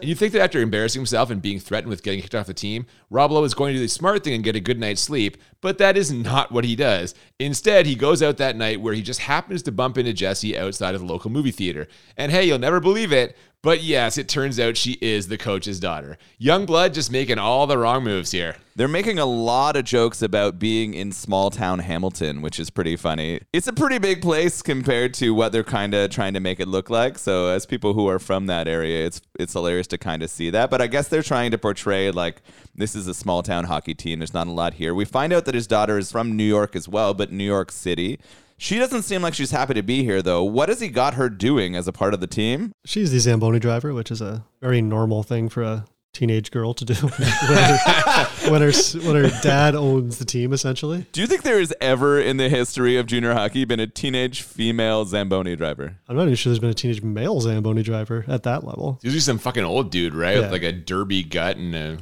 And 0.00 0.08
you 0.08 0.14
think 0.14 0.32
that 0.34 0.42
after 0.42 0.60
embarrassing 0.60 1.00
himself 1.00 1.28
and 1.28 1.42
being 1.42 1.58
threatened 1.58 1.90
with 1.90 2.04
getting 2.04 2.20
kicked 2.20 2.34
off 2.34 2.46
the 2.46 2.54
team, 2.54 2.86
Rob 3.10 3.30
Lowe 3.30 3.44
is 3.44 3.54
going 3.54 3.72
to 3.72 3.78
do 3.78 3.84
the 3.84 3.88
smart 3.88 4.24
thing 4.24 4.34
and 4.34 4.44
get 4.44 4.56
a 4.56 4.60
good 4.60 4.78
night's 4.78 5.00
sleep, 5.00 5.38
but 5.60 5.78
that 5.78 5.96
is 5.96 6.12
not 6.12 6.52
what 6.52 6.64
he 6.64 6.76
does. 6.76 7.14
Instead, 7.38 7.86
he 7.86 7.94
goes 7.94 8.22
out 8.22 8.36
that 8.36 8.56
night 8.56 8.80
where 8.80 8.94
he 8.94 9.02
just 9.02 9.20
happens 9.20 9.62
to 9.62 9.72
bump 9.72 9.96
into 9.96 10.12
Jesse 10.12 10.58
outside 10.58 10.94
of 10.94 11.00
the 11.00 11.06
local 11.06 11.30
movie 11.30 11.50
theater. 11.50 11.88
And 12.16 12.30
hey, 12.30 12.44
you'll 12.44 12.58
never 12.58 12.80
believe 12.80 13.12
it, 13.12 13.36
but 13.60 13.82
yes, 13.82 14.18
it 14.18 14.28
turns 14.28 14.60
out 14.60 14.76
she 14.76 14.98
is 15.00 15.28
the 15.28 15.36
coach's 15.36 15.80
daughter. 15.80 16.16
Youngblood 16.40 16.94
just 16.94 17.10
making 17.10 17.38
all 17.38 17.66
the 17.66 17.76
wrong 17.76 18.04
moves 18.04 18.30
here. 18.30 18.56
They're 18.76 18.86
making 18.86 19.18
a 19.18 19.26
lot 19.26 19.74
of 19.74 19.84
jokes 19.84 20.22
about 20.22 20.60
being 20.60 20.94
in 20.94 21.10
small 21.10 21.50
town 21.50 21.80
Hamilton, 21.80 22.40
which 22.40 22.60
is 22.60 22.70
pretty 22.70 22.94
funny. 22.94 23.40
It's 23.52 23.66
a 23.66 23.72
pretty 23.72 23.98
big 23.98 24.22
place 24.22 24.62
compared 24.62 25.12
to 25.14 25.34
what 25.34 25.50
they're 25.50 25.64
kind 25.64 25.92
of 25.92 26.10
trying 26.10 26.34
to 26.34 26.40
make 26.40 26.60
it 26.60 26.68
look 26.68 26.88
like. 26.88 27.18
So, 27.18 27.48
as 27.48 27.66
people 27.66 27.94
who 27.94 28.08
are 28.08 28.20
from 28.20 28.46
that 28.46 28.68
area, 28.68 29.04
it's 29.04 29.20
it's 29.38 29.52
hilarious 29.52 29.88
to 29.88 29.98
kind 29.98 30.22
of 30.22 30.30
see 30.30 30.50
that. 30.50 30.70
But 30.70 30.80
I 30.80 30.86
guess 30.86 31.08
they're 31.08 31.24
trying 31.24 31.50
to 31.50 31.58
portray 31.58 32.10
like 32.12 32.40
this 32.76 32.94
is 32.94 32.97
a 33.06 33.14
small 33.14 33.42
town 33.42 33.64
hockey 33.64 33.94
team. 33.94 34.18
There's 34.18 34.34
not 34.34 34.46
a 34.46 34.52
lot 34.52 34.74
here. 34.74 34.94
We 34.94 35.04
find 35.04 35.32
out 35.32 35.44
that 35.44 35.54
his 35.54 35.66
daughter 35.66 35.98
is 35.98 36.10
from 36.10 36.36
New 36.36 36.44
York 36.44 36.74
as 36.74 36.88
well, 36.88 37.14
but 37.14 37.30
New 37.30 37.44
York 37.44 37.70
City. 37.70 38.18
She 38.56 38.78
doesn't 38.78 39.02
seem 39.02 39.22
like 39.22 39.34
she's 39.34 39.52
happy 39.52 39.74
to 39.74 39.82
be 39.82 40.02
here, 40.02 40.20
though. 40.20 40.42
What 40.42 40.68
has 40.68 40.80
he 40.80 40.88
got 40.88 41.14
her 41.14 41.28
doing 41.28 41.76
as 41.76 41.86
a 41.86 41.92
part 41.92 42.12
of 42.12 42.20
the 42.20 42.26
team? 42.26 42.72
She's 42.84 43.12
the 43.12 43.20
Zamboni 43.20 43.60
driver, 43.60 43.94
which 43.94 44.10
is 44.10 44.20
a 44.20 44.44
very 44.60 44.82
normal 44.82 45.22
thing 45.22 45.48
for 45.48 45.62
a 45.62 45.84
teenage 46.18 46.50
girl 46.50 46.74
to 46.74 46.84
do 46.84 46.94
when 47.06 47.12
her, 47.12 48.26
when 48.50 48.62
her 48.62 48.72
when 49.06 49.14
her 49.24 49.30
dad 49.40 49.76
owns 49.76 50.18
the 50.18 50.24
team 50.24 50.52
essentially. 50.52 51.06
Do 51.12 51.20
you 51.20 51.26
think 51.28 51.42
there 51.42 51.60
has 51.60 51.72
ever 51.80 52.20
in 52.20 52.38
the 52.38 52.48
history 52.48 52.96
of 52.96 53.06
junior 53.06 53.34
hockey 53.34 53.64
been 53.64 53.78
a 53.78 53.86
teenage 53.86 54.42
female 54.42 55.04
Zamboni 55.04 55.54
driver? 55.54 55.96
I'm 56.08 56.16
not 56.16 56.22
even 56.24 56.34
sure 56.34 56.50
there's 56.50 56.58
been 56.58 56.70
a 56.70 56.74
teenage 56.74 57.02
male 57.02 57.40
Zamboni 57.40 57.82
driver 57.84 58.24
at 58.26 58.42
that 58.42 58.64
level. 58.64 58.94
It's 58.96 59.04
usually 59.04 59.20
some 59.20 59.38
fucking 59.38 59.62
old 59.64 59.90
dude, 59.92 60.12
right? 60.14 60.34
Yeah. 60.34 60.40
With 60.42 60.52
like 60.52 60.62
a 60.64 60.72
derby 60.72 61.22
gut 61.22 61.56
and 61.56 61.74
a 61.74 61.98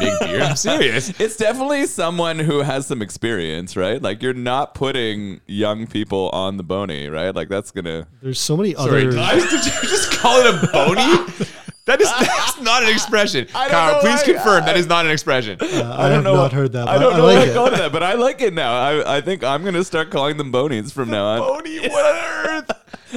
big 0.00 0.18
beard. 0.20 0.42
I'm 0.42 0.56
serious. 0.56 1.12
It's 1.20 1.36
definitely 1.36 1.86
someone 1.86 2.38
who 2.40 2.60
has 2.62 2.86
some 2.86 3.00
experience, 3.00 3.76
right? 3.76 4.02
Like 4.02 4.22
you're 4.22 4.34
not 4.34 4.74
putting 4.74 5.40
young 5.46 5.86
people 5.86 6.30
on 6.30 6.56
the 6.56 6.62
bony, 6.64 7.08
right? 7.08 7.34
Like 7.34 7.48
that's 7.48 7.70
gonna. 7.70 8.08
There's 8.22 8.40
so 8.40 8.56
many 8.56 8.74
Sorry, 8.74 9.02
other. 9.02 9.10
did, 9.10 9.18
I- 9.20 9.34
did 9.38 9.64
you 9.64 9.88
just 9.88 10.10
call 10.12 10.40
it 10.40 10.46
a 10.52 10.66
bony? 10.72 11.46
That 11.86 12.00
is 12.00 12.10
that's 12.20 12.60
not 12.60 12.82
an 12.82 12.88
expression. 12.88 13.46
I 13.54 13.62
don't 13.62 13.70
Kyle, 13.70 13.92
know 13.94 14.00
please 14.00 14.20
why- 14.26 14.34
confirm 14.34 14.64
that 14.66 14.76
is 14.76 14.86
not 14.86 15.06
an 15.06 15.12
expression. 15.12 15.56
I, 15.60 16.08
have 16.08 16.24
not 16.24 16.52
heard 16.52 16.72
that. 16.72 16.88
I 16.88 16.98
don't 16.98 17.14
I 17.14 17.16
know 17.16 17.24
like 17.26 17.36
what 17.36 17.48
I 17.48 17.66
it. 17.68 17.74
it 17.74 17.78
that, 17.78 17.92
but 17.92 18.02
I 18.02 18.14
like 18.14 18.40
it 18.42 18.52
now. 18.52 18.74
I, 18.74 19.16
I 19.18 19.20
think 19.20 19.44
I'm 19.44 19.64
gonna 19.64 19.84
start 19.84 20.10
calling 20.10 20.36
them 20.36 20.50
bonies 20.50 20.92
from 20.92 21.10
now 21.10 21.24
on. 21.24 21.38
Bony, 21.38 21.78
what 21.88 22.04
on 22.04 22.48
earth? 22.50 22.70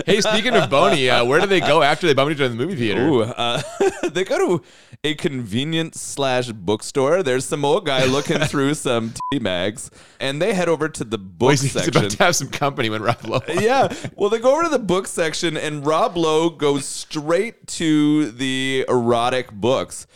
Hey, 0.06 0.22
speaking 0.22 0.54
of 0.56 0.70
bony, 0.70 1.10
uh, 1.10 1.26
where 1.26 1.40
do 1.42 1.48
they 1.48 1.60
go 1.60 1.82
after 1.82 2.06
they 2.06 2.14
bump 2.14 2.30
each 2.32 2.38
other 2.38 2.52
in 2.52 2.58
the 2.58 2.64
movie 2.64 2.76
theater? 2.78 3.08
Ooh, 3.08 3.24
uh, 3.24 3.62
they 4.12 4.24
go 4.24 4.58
to 4.60 4.64
a 5.04 5.16
convenience 5.16 6.02
slash 6.02 6.52
bookstore. 6.52 7.24
There's 7.24 7.46
some 7.46 7.64
old 7.64 7.86
guy 7.86 8.04
looking 8.06 8.40
through 8.46 8.74
some 8.74 9.14
tea 9.32 9.40
mags, 9.40 9.90
and 10.20 10.42
they 10.42 10.54
head 10.54 10.68
over 10.68 10.90
to 10.90 11.04
the 11.04 11.18
book 11.18 11.52
He's 11.52 11.72
section. 11.72 11.96
about 11.96 12.12
to 12.12 12.18
have 12.24 12.36
some 12.36 12.50
company 12.50 12.90
when 12.90 13.02
Rob 13.02 13.24
Lowe. 13.26 13.42
yeah. 13.48 13.94
Well, 14.16 14.30
they 14.30 14.40
go 14.40 14.52
over 14.54 14.64
to 14.64 14.70
the 14.70 14.80
book 14.80 15.08
section, 15.08 15.56
and 15.56 15.86
Rob 15.86 16.18
Lowe 16.18 16.50
goes 16.50 16.86
straight 16.86 17.66
to 17.68 18.32
the 18.32 18.86
erotic 18.90 19.52
books. 19.52 20.08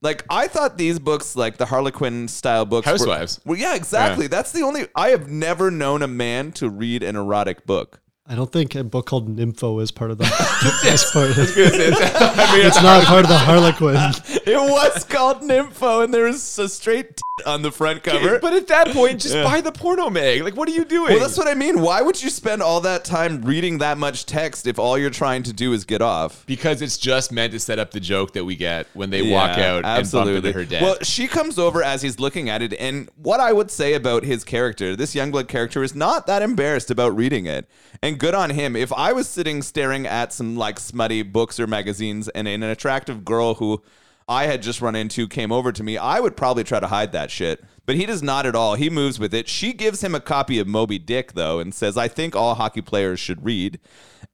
Like 0.00 0.24
I 0.30 0.46
thought 0.46 0.78
these 0.78 1.00
books, 1.00 1.34
like 1.34 1.56
the 1.56 1.66
Harlequin 1.66 2.28
style 2.28 2.64
books, 2.64 2.86
were- 2.86 2.92
Housewives. 2.92 3.40
Well, 3.44 3.58
yeah, 3.58 3.74
exactly. 3.74 4.28
That's 4.28 4.52
the 4.52 4.62
only. 4.62 4.86
I 4.94 5.08
have 5.08 5.28
never 5.28 5.72
known 5.72 6.02
a 6.02 6.06
man 6.08 6.52
to 6.52 6.70
read 6.70 7.02
an 7.02 7.16
erotic 7.16 7.66
book. 7.66 8.00
I 8.30 8.34
don't 8.34 8.52
think 8.52 8.74
a 8.74 8.84
book 8.84 9.06
called 9.06 9.34
Nympho 9.34 9.80
is 9.82 9.90
part 9.90 10.10
of 10.10 10.18
that. 10.18 10.80
That's 10.84 11.10
part 11.12 11.30
of 11.30 11.38
it. 11.38 11.48
I 11.56 12.56
mean, 12.56 12.66
It's 12.66 12.82
not 12.82 13.04
part 13.04 13.24
of 13.24 13.30
the 13.30 13.38
Harlequin. 13.38 13.96
It 14.48 14.56
was 14.56 15.04
called 15.04 15.42
Nympho, 15.42 16.02
and 16.04 16.12
there's 16.14 16.58
a 16.58 16.70
straight 16.70 17.08
tit 17.16 17.46
on 17.46 17.60
the 17.60 17.70
front 17.70 18.02
cover. 18.02 18.38
But 18.38 18.54
at 18.54 18.66
that 18.68 18.88
point, 18.88 19.20
just 19.20 19.34
buy 19.34 19.60
the 19.60 19.70
porno 19.72 20.08
mag. 20.08 20.42
Like, 20.42 20.56
what 20.56 20.66
are 20.70 20.72
you 20.72 20.86
doing? 20.86 21.10
well, 21.12 21.20
that's 21.20 21.36
what 21.36 21.46
I 21.46 21.52
mean. 21.52 21.82
Why 21.82 22.00
would 22.00 22.22
you 22.22 22.30
spend 22.30 22.62
all 22.62 22.80
that 22.80 23.04
time 23.04 23.42
reading 23.42 23.76
that 23.78 23.98
much 23.98 24.24
text 24.24 24.66
if 24.66 24.78
all 24.78 24.96
you're 24.96 25.10
trying 25.10 25.42
to 25.44 25.52
do 25.52 25.74
is 25.74 25.84
get 25.84 26.00
off? 26.00 26.46
because 26.46 26.80
it's 26.80 26.96
just 26.96 27.30
meant 27.30 27.52
to 27.52 27.60
set 27.60 27.78
up 27.78 27.90
the 27.90 28.00
joke 28.00 28.32
that 28.32 28.44
we 28.46 28.56
get 28.56 28.86
when 28.94 29.10
they 29.10 29.30
walk 29.30 29.58
Yeah, 29.58 29.72
out 29.74 29.84
and 29.84 30.10
bump 30.10 30.30
into 30.30 30.52
her 30.52 30.64
dad. 30.64 30.82
Well, 30.82 30.96
she 31.02 31.26
comes 31.26 31.58
over 31.58 31.82
as 31.82 32.00
he's 32.00 32.18
looking 32.18 32.48
at 32.48 32.62
it, 32.62 32.72
and 32.80 33.10
what 33.16 33.40
I 33.40 33.52
would 33.52 33.70
say 33.70 33.92
about 33.92 34.24
his 34.24 34.44
character, 34.44 34.96
this 34.96 35.14
Youngblood 35.14 35.48
character, 35.48 35.82
is 35.82 35.94
not 35.94 36.26
that 36.26 36.40
embarrassed 36.40 36.90
about 36.90 37.14
reading 37.14 37.44
it, 37.44 37.68
and 38.02 38.17
good 38.18 38.34
on 38.34 38.50
him. 38.50 38.76
If 38.76 38.92
I 38.92 39.12
was 39.12 39.28
sitting 39.28 39.62
staring 39.62 40.06
at 40.06 40.32
some 40.32 40.56
like 40.56 40.78
smutty 40.80 41.22
books 41.22 41.58
or 41.60 41.66
magazines, 41.66 42.28
and 42.28 42.46
an 42.48 42.62
attractive 42.62 43.24
girl 43.24 43.54
who 43.54 43.82
I 44.28 44.44
had 44.44 44.60
just 44.62 44.82
run 44.82 44.94
into 44.94 45.26
came 45.28 45.50
over 45.52 45.72
to 45.72 45.82
me, 45.82 45.96
I 45.96 46.20
would 46.20 46.36
probably 46.36 46.64
try 46.64 46.80
to 46.80 46.86
hide 46.88 47.12
that 47.12 47.30
shit. 47.30 47.64
But 47.86 47.96
he 47.96 48.04
does 48.04 48.22
not 48.22 48.44
at 48.44 48.54
all. 48.54 48.74
He 48.74 48.90
moves 48.90 49.18
with 49.18 49.32
it. 49.32 49.48
She 49.48 49.72
gives 49.72 50.02
him 50.04 50.14
a 50.14 50.20
copy 50.20 50.58
of 50.58 50.66
Moby 50.68 50.98
Dick 50.98 51.32
though, 51.32 51.58
and 51.58 51.72
says, 51.74 51.96
"I 51.96 52.08
think 52.08 52.36
all 52.36 52.54
hockey 52.54 52.82
players 52.82 53.18
should 53.20 53.44
read." 53.44 53.80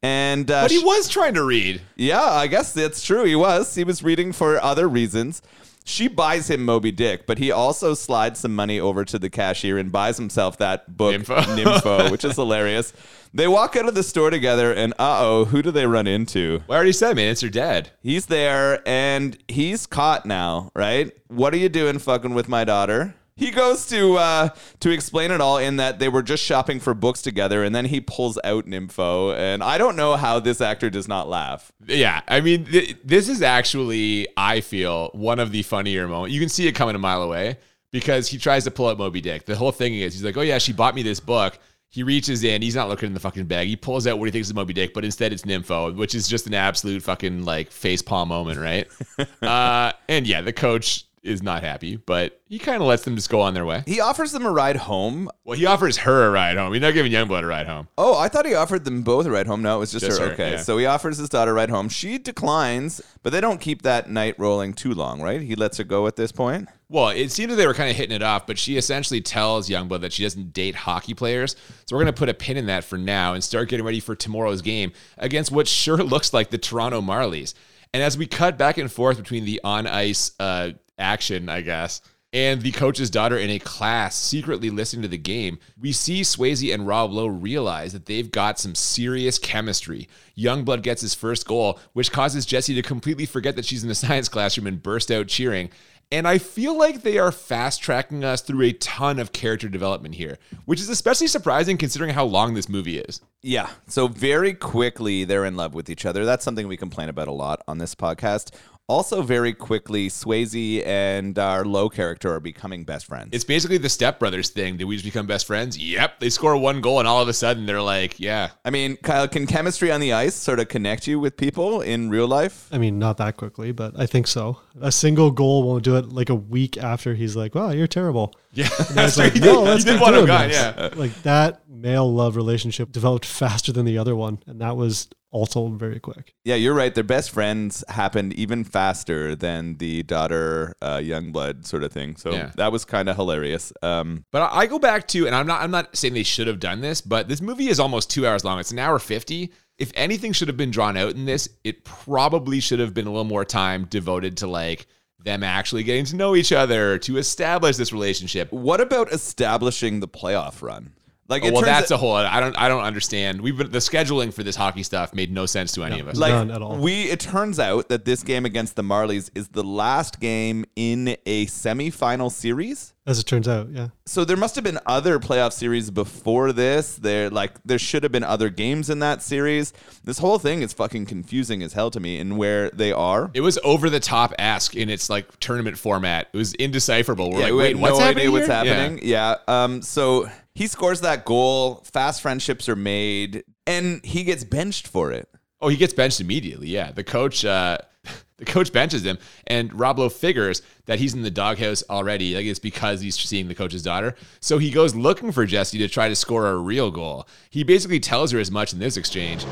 And 0.02 0.50
uh, 0.50 0.62
but 0.64 0.70
he 0.70 0.78
she- 0.80 0.84
was 0.84 1.08
trying 1.08 1.34
to 1.34 1.44
read. 1.44 1.80
yeah, 1.96 2.20
I 2.22 2.46
guess 2.48 2.72
that's 2.72 3.02
true. 3.04 3.24
He 3.24 3.36
was. 3.36 3.74
He 3.74 3.84
was 3.84 4.02
reading 4.02 4.32
for 4.32 4.60
other 4.62 4.88
reasons. 4.88 5.40
She 5.86 6.08
buys 6.08 6.48
him 6.48 6.64
Moby 6.64 6.90
Dick, 6.90 7.26
but 7.26 7.36
he 7.36 7.50
also 7.50 7.92
slides 7.92 8.40
some 8.40 8.54
money 8.54 8.80
over 8.80 9.04
to 9.04 9.18
the 9.18 9.28
cashier 9.28 9.76
and 9.76 9.92
buys 9.92 10.16
himself 10.16 10.56
that 10.56 10.96
book, 10.96 11.14
Nympho. 11.14 11.42
Nympho, 11.56 12.10
which 12.10 12.24
is 12.24 12.36
hilarious. 12.36 12.94
They 13.34 13.46
walk 13.48 13.76
out 13.76 13.86
of 13.86 13.94
the 13.94 14.02
store 14.02 14.30
together, 14.30 14.72
and 14.72 14.94
uh 14.94 15.18
oh, 15.20 15.44
who 15.44 15.60
do 15.60 15.70
they 15.70 15.86
run 15.86 16.06
into? 16.06 16.62
Well, 16.66 16.76
I 16.76 16.78
already 16.78 16.92
said, 16.92 17.16
man, 17.16 17.32
it's 17.32 17.42
your 17.42 17.50
dad. 17.50 17.90
He's 18.00 18.26
there, 18.26 18.80
and 18.88 19.36
he's 19.48 19.86
caught 19.86 20.24
now, 20.24 20.70
right? 20.74 21.12
What 21.28 21.52
are 21.52 21.58
you 21.58 21.68
doing 21.68 21.98
fucking 21.98 22.32
with 22.32 22.48
my 22.48 22.64
daughter? 22.64 23.14
He 23.36 23.50
goes 23.50 23.86
to 23.88 24.16
uh, 24.16 24.48
to 24.78 24.90
explain 24.90 25.32
it 25.32 25.40
all 25.40 25.58
in 25.58 25.76
that 25.76 25.98
they 25.98 26.08
were 26.08 26.22
just 26.22 26.44
shopping 26.44 26.78
for 26.78 26.94
books 26.94 27.20
together, 27.20 27.64
and 27.64 27.74
then 27.74 27.86
he 27.86 28.00
pulls 28.00 28.38
out 28.44 28.66
Nympho, 28.66 29.36
and 29.36 29.62
I 29.62 29.76
don't 29.76 29.96
know 29.96 30.14
how 30.14 30.38
this 30.38 30.60
actor 30.60 30.88
does 30.88 31.08
not 31.08 31.28
laugh. 31.28 31.72
Yeah, 31.84 32.20
I 32.28 32.40
mean, 32.40 32.66
th- 32.66 32.96
this 33.04 33.28
is 33.28 33.42
actually, 33.42 34.28
I 34.36 34.60
feel, 34.60 35.10
one 35.14 35.40
of 35.40 35.50
the 35.50 35.62
funnier 35.64 36.06
moments. 36.06 36.32
You 36.32 36.38
can 36.38 36.48
see 36.48 36.68
it 36.68 36.72
coming 36.72 36.94
a 36.94 37.00
mile 37.00 37.22
away 37.22 37.58
because 37.90 38.28
he 38.28 38.38
tries 38.38 38.62
to 38.64 38.70
pull 38.70 38.88
out 38.88 38.98
Moby 38.98 39.20
Dick. 39.20 39.46
The 39.46 39.56
whole 39.56 39.72
thing 39.72 39.94
is, 39.94 40.14
he's 40.14 40.22
like, 40.22 40.36
"Oh 40.36 40.42
yeah, 40.42 40.58
she 40.58 40.72
bought 40.72 40.94
me 40.94 41.02
this 41.02 41.20
book." 41.20 41.58
He 41.88 42.02
reaches 42.02 42.42
in, 42.42 42.60
he's 42.60 42.74
not 42.74 42.88
looking 42.88 43.06
in 43.06 43.14
the 43.14 43.20
fucking 43.20 43.46
bag. 43.46 43.68
He 43.68 43.76
pulls 43.76 44.04
out 44.08 44.18
what 44.18 44.24
he 44.24 44.32
thinks 44.32 44.48
is 44.48 44.54
Moby 44.54 44.72
Dick, 44.72 44.92
but 44.94 45.04
instead 45.04 45.32
it's 45.32 45.42
Nympho, 45.42 45.94
which 45.94 46.12
is 46.16 46.26
just 46.26 46.48
an 46.48 46.54
absolute 46.54 47.04
fucking 47.04 47.44
like 47.44 47.70
face 47.70 48.02
palm 48.02 48.30
moment, 48.30 48.58
right? 48.58 48.88
uh, 49.42 49.92
and 50.08 50.26
yeah, 50.26 50.40
the 50.40 50.52
coach 50.52 51.06
is 51.24 51.42
not 51.42 51.62
happy, 51.62 51.96
but 51.96 52.40
he 52.46 52.58
kind 52.58 52.80
of 52.82 52.86
lets 52.86 53.02
them 53.04 53.16
just 53.16 53.30
go 53.30 53.40
on 53.40 53.54
their 53.54 53.64
way. 53.64 53.82
He 53.86 54.00
offers 54.00 54.32
them 54.32 54.44
a 54.46 54.50
ride 54.52 54.76
home. 54.76 55.28
Well, 55.44 55.58
he 55.58 55.66
offers 55.66 55.96
her 55.98 56.26
a 56.26 56.30
ride 56.30 56.56
home. 56.56 56.72
He's 56.72 56.82
not 56.82 56.94
giving 56.94 57.10
Youngblood 57.10 57.42
a 57.42 57.46
ride 57.46 57.66
home. 57.66 57.88
Oh, 57.98 58.16
I 58.18 58.28
thought 58.28 58.46
he 58.46 58.54
offered 58.54 58.84
them 58.84 59.02
both 59.02 59.26
a 59.26 59.30
ride 59.30 59.46
home. 59.46 59.62
No, 59.62 59.76
it 59.76 59.80
was 59.80 59.92
just, 59.92 60.04
Just 60.04 60.20
her. 60.20 60.26
her, 60.28 60.32
Okay, 60.34 60.50
yeah. 60.52 60.56
so 60.62 60.78
he 60.78 60.86
offers 60.86 61.18
his 61.18 61.28
daughter 61.28 61.50
a 61.50 61.54
ride 61.54 61.70
home. 61.70 61.88
She 61.88 62.18
declines, 62.18 63.00
but 63.22 63.32
they 63.32 63.40
don't 63.40 63.60
keep 63.60 63.82
that 63.82 64.10
night 64.10 64.34
rolling 64.38 64.74
too 64.74 64.92
long, 64.94 65.20
right? 65.22 65.40
He 65.40 65.54
lets 65.54 65.78
her 65.78 65.84
go 65.84 66.06
at 66.06 66.16
this 66.16 66.30
point. 66.32 66.68
Well, 66.88 67.08
it 67.08 67.32
seems 67.32 67.50
that 67.50 67.56
they 67.56 67.66
were 67.66 67.74
kind 67.74 67.90
of 67.90 67.96
hitting 67.96 68.14
it 68.14 68.22
off, 68.22 68.46
but 68.46 68.58
she 68.58 68.76
essentially 68.76 69.20
tells 69.20 69.68
Youngblood 69.68 70.02
that 70.02 70.12
she 70.12 70.22
doesn't 70.22 70.52
date 70.52 70.74
hockey 70.74 71.14
players. 71.14 71.56
So 71.86 71.96
we're 71.96 72.02
going 72.04 72.14
to 72.14 72.18
put 72.18 72.28
a 72.28 72.34
pin 72.34 72.56
in 72.56 72.66
that 72.66 72.84
for 72.84 72.98
now 72.98 73.32
and 73.34 73.42
start 73.42 73.68
getting 73.68 73.84
ready 73.86 74.00
for 74.00 74.14
tomorrow's 74.14 74.62
game 74.62 74.92
against 75.18 75.50
what 75.50 75.66
sure 75.66 75.96
looks 76.04 76.32
like 76.32 76.50
the 76.50 76.58
Toronto 76.58 77.00
Marlies. 77.00 77.54
And 77.92 78.02
as 78.02 78.18
we 78.18 78.26
cut 78.26 78.58
back 78.58 78.76
and 78.76 78.90
forth 78.90 79.16
between 79.16 79.44
the 79.44 79.60
on 79.62 79.86
ice 79.86 80.32
uh, 80.40 80.70
action, 80.98 81.48
I 81.48 81.60
guess, 81.60 82.00
and 82.34 82.62
the 82.62 82.72
coach's 82.72 83.10
daughter 83.10 83.38
in 83.38 83.48
a 83.48 83.60
class 83.60 84.16
secretly 84.16 84.68
listening 84.68 85.02
to 85.02 85.08
the 85.08 85.16
game, 85.16 85.60
we 85.80 85.92
see 85.92 86.22
Swayze 86.22 86.74
and 86.74 86.84
Rob 86.84 87.12
Lowe 87.12 87.28
realize 87.28 87.92
that 87.92 88.06
they've 88.06 88.28
got 88.28 88.58
some 88.58 88.74
serious 88.74 89.38
chemistry. 89.38 90.08
Youngblood 90.36 90.82
gets 90.82 91.00
his 91.00 91.14
first 91.14 91.46
goal, 91.46 91.78
which 91.92 92.10
causes 92.10 92.44
Jesse 92.44 92.74
to 92.74 92.82
completely 92.82 93.24
forget 93.24 93.54
that 93.54 93.64
she's 93.64 93.84
in 93.84 93.88
the 93.88 93.94
science 93.94 94.28
classroom 94.28 94.66
and 94.66 94.82
burst 94.82 95.12
out 95.12 95.28
cheering. 95.28 95.70
And 96.10 96.26
I 96.26 96.38
feel 96.38 96.76
like 96.76 97.02
they 97.02 97.18
are 97.18 97.30
fast 97.30 97.80
tracking 97.80 98.24
us 98.24 98.40
through 98.40 98.62
a 98.62 98.72
ton 98.72 99.20
of 99.20 99.32
character 99.32 99.68
development 99.68 100.16
here, 100.16 100.38
which 100.64 100.80
is 100.80 100.88
especially 100.88 101.28
surprising 101.28 101.78
considering 101.78 102.14
how 102.14 102.24
long 102.24 102.54
this 102.54 102.68
movie 102.68 102.98
is. 102.98 103.20
Yeah. 103.42 103.70
So 103.86 104.08
very 104.08 104.54
quickly 104.54 105.24
they're 105.24 105.44
in 105.44 105.56
love 105.56 105.72
with 105.72 105.88
each 105.88 106.04
other. 106.04 106.24
That's 106.24 106.44
something 106.44 106.66
we 106.66 106.76
complain 106.76 107.08
about 107.08 107.28
a 107.28 107.32
lot 107.32 107.62
on 107.68 107.78
this 107.78 107.94
podcast. 107.94 108.54
Also, 108.86 109.22
very 109.22 109.54
quickly, 109.54 110.08
Swayze 110.10 110.84
and 110.86 111.34
Rob 111.38 111.64
Lowe 111.66 111.88
character 111.88 112.30
are 112.34 112.40
becoming 112.40 112.84
best 112.84 113.06
friends. 113.06 113.30
It's 113.32 113.42
basically 113.44 113.78
the 113.78 113.88
Step 113.88 114.18
Brothers 114.18 114.50
thing. 114.50 114.76
Did 114.76 114.84
we 114.84 114.96
just 114.96 115.06
become 115.06 115.26
best 115.26 115.46
friends? 115.46 115.78
Yep. 115.78 116.20
They 116.20 116.28
score 116.28 116.54
one 116.58 116.82
goal, 116.82 116.98
and 116.98 117.08
all 117.08 117.22
of 117.22 117.28
a 117.28 117.32
sudden 117.32 117.64
they're 117.64 117.80
like, 117.80 118.20
yeah. 118.20 118.50
I 118.62 118.68
mean, 118.68 118.96
Kyle, 118.98 119.26
can 119.26 119.46
chemistry 119.46 119.90
on 119.90 120.00
the 120.00 120.12
ice 120.12 120.34
sort 120.34 120.60
of 120.60 120.68
connect 120.68 121.06
you 121.06 121.18
with 121.18 121.38
people 121.38 121.80
in 121.80 122.10
real 122.10 122.28
life? 122.28 122.68
I 122.70 122.76
mean, 122.76 122.98
not 122.98 123.16
that 123.16 123.38
quickly, 123.38 123.72
but 123.72 123.98
I 123.98 124.04
think 124.04 124.26
so. 124.26 124.58
A 124.82 124.92
single 124.92 125.30
goal 125.30 125.62
won't 125.62 125.82
do 125.82 125.96
it. 125.96 126.10
Like 126.12 126.28
a 126.28 126.34
week 126.34 126.76
after 126.76 127.14
he's 127.14 127.34
like, 127.36 127.54
"Wow, 127.54 127.70
you're 127.70 127.86
terrible." 127.86 128.34
Yeah. 128.52 128.68
That's 128.90 129.18
I 129.18 129.24
like, 129.24 129.32
He 129.32 129.40
"No, 129.40 129.64
did- 129.64 129.70
let's 129.70 129.84
he 129.84 129.90
did 129.90 129.94
keep 129.94 130.02
want 130.02 130.14
a 130.14 130.18
doing 130.18 130.26
guy, 130.26 130.46
this." 130.48 130.56
yeah. 130.76 130.90
Like 130.94 131.22
that 131.22 131.62
male 131.70 132.12
love 132.12 132.36
relationship 132.36 132.92
developed 132.92 133.24
faster 133.40 133.72
than 133.72 133.86
the 133.86 133.96
other 133.96 134.14
one, 134.14 134.40
and 134.46 134.60
that 134.60 134.76
was 134.76 135.08
also 135.34 135.68
very 135.68 135.98
quick. 135.98 136.32
Yeah, 136.44 136.54
you're 136.54 136.74
right. 136.82 136.94
Their 136.94 137.02
best 137.16 137.30
friends 137.32 137.82
happened 137.88 138.32
even 138.34 138.62
faster 138.62 139.34
than 139.34 139.76
the 139.78 140.02
daughter 140.04 140.74
uh, 140.80 140.98
Youngblood 140.98 141.66
sort 141.66 141.82
of 141.82 141.92
thing. 141.92 142.16
So 142.16 142.30
Yeah. 142.32 142.50
that 142.56 142.70
was 142.72 142.84
kind 142.84 143.08
of 143.08 143.16
hilarious. 143.16 143.72
Um, 143.82 144.24
But 144.30 144.42
I 144.42 144.64
I 144.64 144.66
go 144.66 144.78
back 144.78 145.08
to, 145.08 145.26
and 145.26 145.34
I'm 145.34 145.46
not, 145.46 145.60
I'm 145.62 145.70
not 145.72 145.94
saying 145.96 146.14
they 146.14 146.22
should 146.22 146.46
have 146.46 146.60
done 146.60 146.80
this, 146.80 147.00
but 147.00 147.28
this 147.28 147.40
movie 147.42 147.68
is 147.68 147.80
almost 147.80 148.08
two 148.10 148.24
hours 148.26 148.44
long. 148.44 148.58
It's 148.60 148.70
an 148.70 148.78
hour 148.78 148.98
fifty. 148.98 149.50
If 149.76 149.90
anything 149.96 150.32
should 150.32 150.46
have 150.48 150.56
been 150.56 150.70
drawn 150.70 150.96
out 150.96 151.14
in 151.16 151.24
this, 151.24 151.48
it 151.64 151.84
probably 151.84 152.60
should 152.60 152.78
have 152.78 152.94
been 152.94 153.06
a 153.08 153.10
little 153.10 153.24
more 153.36 153.44
time 153.44 153.86
devoted 153.90 154.36
to 154.38 154.46
like 154.46 154.86
them 155.24 155.42
actually 155.42 155.82
getting 155.82 156.04
to 156.04 156.16
know 156.16 156.36
each 156.36 156.52
other 156.52 156.96
to 156.98 157.16
establish 157.18 157.76
this 157.76 157.92
relationship. 157.92 158.52
what 158.52 158.80
about 158.80 159.10
establishing 159.12 159.98
the 160.00 160.06
playoff 160.08 160.62
run? 160.62 160.92
Like 161.26 161.42
Oh, 161.42 161.46
well, 161.52 161.62
turns 161.62 161.66
that's 161.66 161.90
a 161.90 161.96
whole. 161.96 162.12
I 162.14 162.38
don't. 162.38 162.54
I 162.56 162.68
don't 162.68 162.82
understand. 162.82 163.40
We've 163.40 163.56
been 163.56 163.70
the 163.70 163.78
scheduling 163.78 164.32
for 164.32 164.42
this 164.42 164.56
hockey 164.56 164.82
stuff 164.82 165.14
made 165.14 165.32
no 165.32 165.46
sense 165.46 165.72
to 165.72 165.82
any 165.84 165.98
of 166.00 166.08
us. 166.08 166.16
like 166.16 166.32
None 166.32 166.50
at 166.50 166.60
all. 166.60 166.76
we 166.76 167.04
it 167.04 167.20
turns 167.20 167.58
out 167.58 167.88
that 167.88 168.04
this 168.04 168.22
game 168.22 168.44
against 168.44 168.76
the 168.76 168.82
Marlies 168.82 169.30
is 169.34 169.48
the 169.48 169.64
last 169.64 170.20
game 170.20 170.66
in 170.76 171.16
a 171.24 171.46
semifinal 171.46 172.30
series. 172.30 172.92
As 173.06 173.18
it 173.18 173.24
turns 173.24 173.46
out, 173.48 173.68
yeah. 173.70 173.88
So 174.06 174.24
there 174.24 174.36
must 174.36 174.54
have 174.54 174.64
been 174.64 174.78
other 174.86 175.18
playoff 175.18 175.52
series 175.52 175.90
before 175.90 176.52
this. 176.52 176.96
There 176.96 177.28
like 177.30 177.52
there 177.64 177.78
should 177.78 178.02
have 178.02 178.12
been 178.12 178.24
other 178.24 178.48
games 178.50 178.88
in 178.90 178.98
that 179.00 179.22
series. 179.22 179.72
This 180.04 180.18
whole 180.18 180.38
thing 180.38 180.62
is 180.62 180.72
fucking 180.72 181.06
confusing 181.06 181.62
as 181.62 181.72
hell 181.74 181.90
to 181.90 182.00
me 182.00 182.18
and 182.18 182.36
where 182.38 182.70
they 182.70 182.92
are. 182.92 183.30
It 183.34 183.40
was 183.42 183.58
over 183.64 183.88
the 183.90 184.00
top 184.00 184.34
ask 184.38 184.74
in 184.74 184.88
its 184.90 185.08
like 185.10 185.38
tournament 185.40 185.78
format. 185.78 186.28
It 186.32 186.36
was 186.36 186.54
indecipherable. 186.54 187.30
We're 187.30 187.38
yeah, 187.40 187.44
like, 187.44 187.52
we 187.52 187.58
wait, 187.58 187.76
what's 187.76 187.98
no 187.98 188.04
happening? 188.04 188.20
idea 188.20 188.30
what's 188.30 188.46
here? 188.46 188.64
Yeah. 188.64 188.74
happening. 188.74 189.00
Yeah. 189.02 189.36
Um. 189.48 189.82
So 189.82 190.28
he 190.54 190.66
scores 190.68 191.00
that 191.00 191.24
goal. 191.24 191.82
Fast 191.84 192.22
friendships 192.22 192.68
are 192.68 192.76
made, 192.76 193.44
and 193.66 194.04
he 194.04 194.24
gets 194.24 194.44
benched 194.44 194.86
for 194.86 195.10
it. 195.10 195.28
Oh, 195.60 195.68
he 195.68 195.76
gets 195.76 195.92
benched 195.92 196.20
immediately. 196.20 196.68
Yeah, 196.68 196.92
the 196.92 197.02
coach, 197.02 197.44
uh, 197.44 197.78
the 198.36 198.44
coach 198.44 198.72
benches 198.72 199.04
him, 199.04 199.18
and 199.46 199.72
Rob 199.78 199.98
Lowe 199.98 200.08
figures 200.08 200.62
that 200.86 201.00
he's 201.00 201.14
in 201.14 201.22
the 201.22 201.30
doghouse 201.30 201.82
already. 201.90 202.36
Like 202.36 202.46
it's 202.46 202.60
because 202.60 203.00
he's 203.00 203.18
seeing 203.18 203.48
the 203.48 203.54
coach's 203.54 203.82
daughter. 203.82 204.14
So 204.40 204.58
he 204.58 204.70
goes 204.70 204.94
looking 204.94 205.32
for 205.32 205.44
Jesse 205.44 205.78
to 205.78 205.88
try 205.88 206.08
to 206.08 206.14
score 206.14 206.46
a 206.46 206.56
real 206.56 206.90
goal. 206.90 207.26
He 207.50 207.64
basically 207.64 207.98
tells 207.98 208.30
her 208.30 208.38
as 208.38 208.50
much 208.50 208.72
in 208.72 208.78
this 208.78 208.96
exchange. 208.96 209.44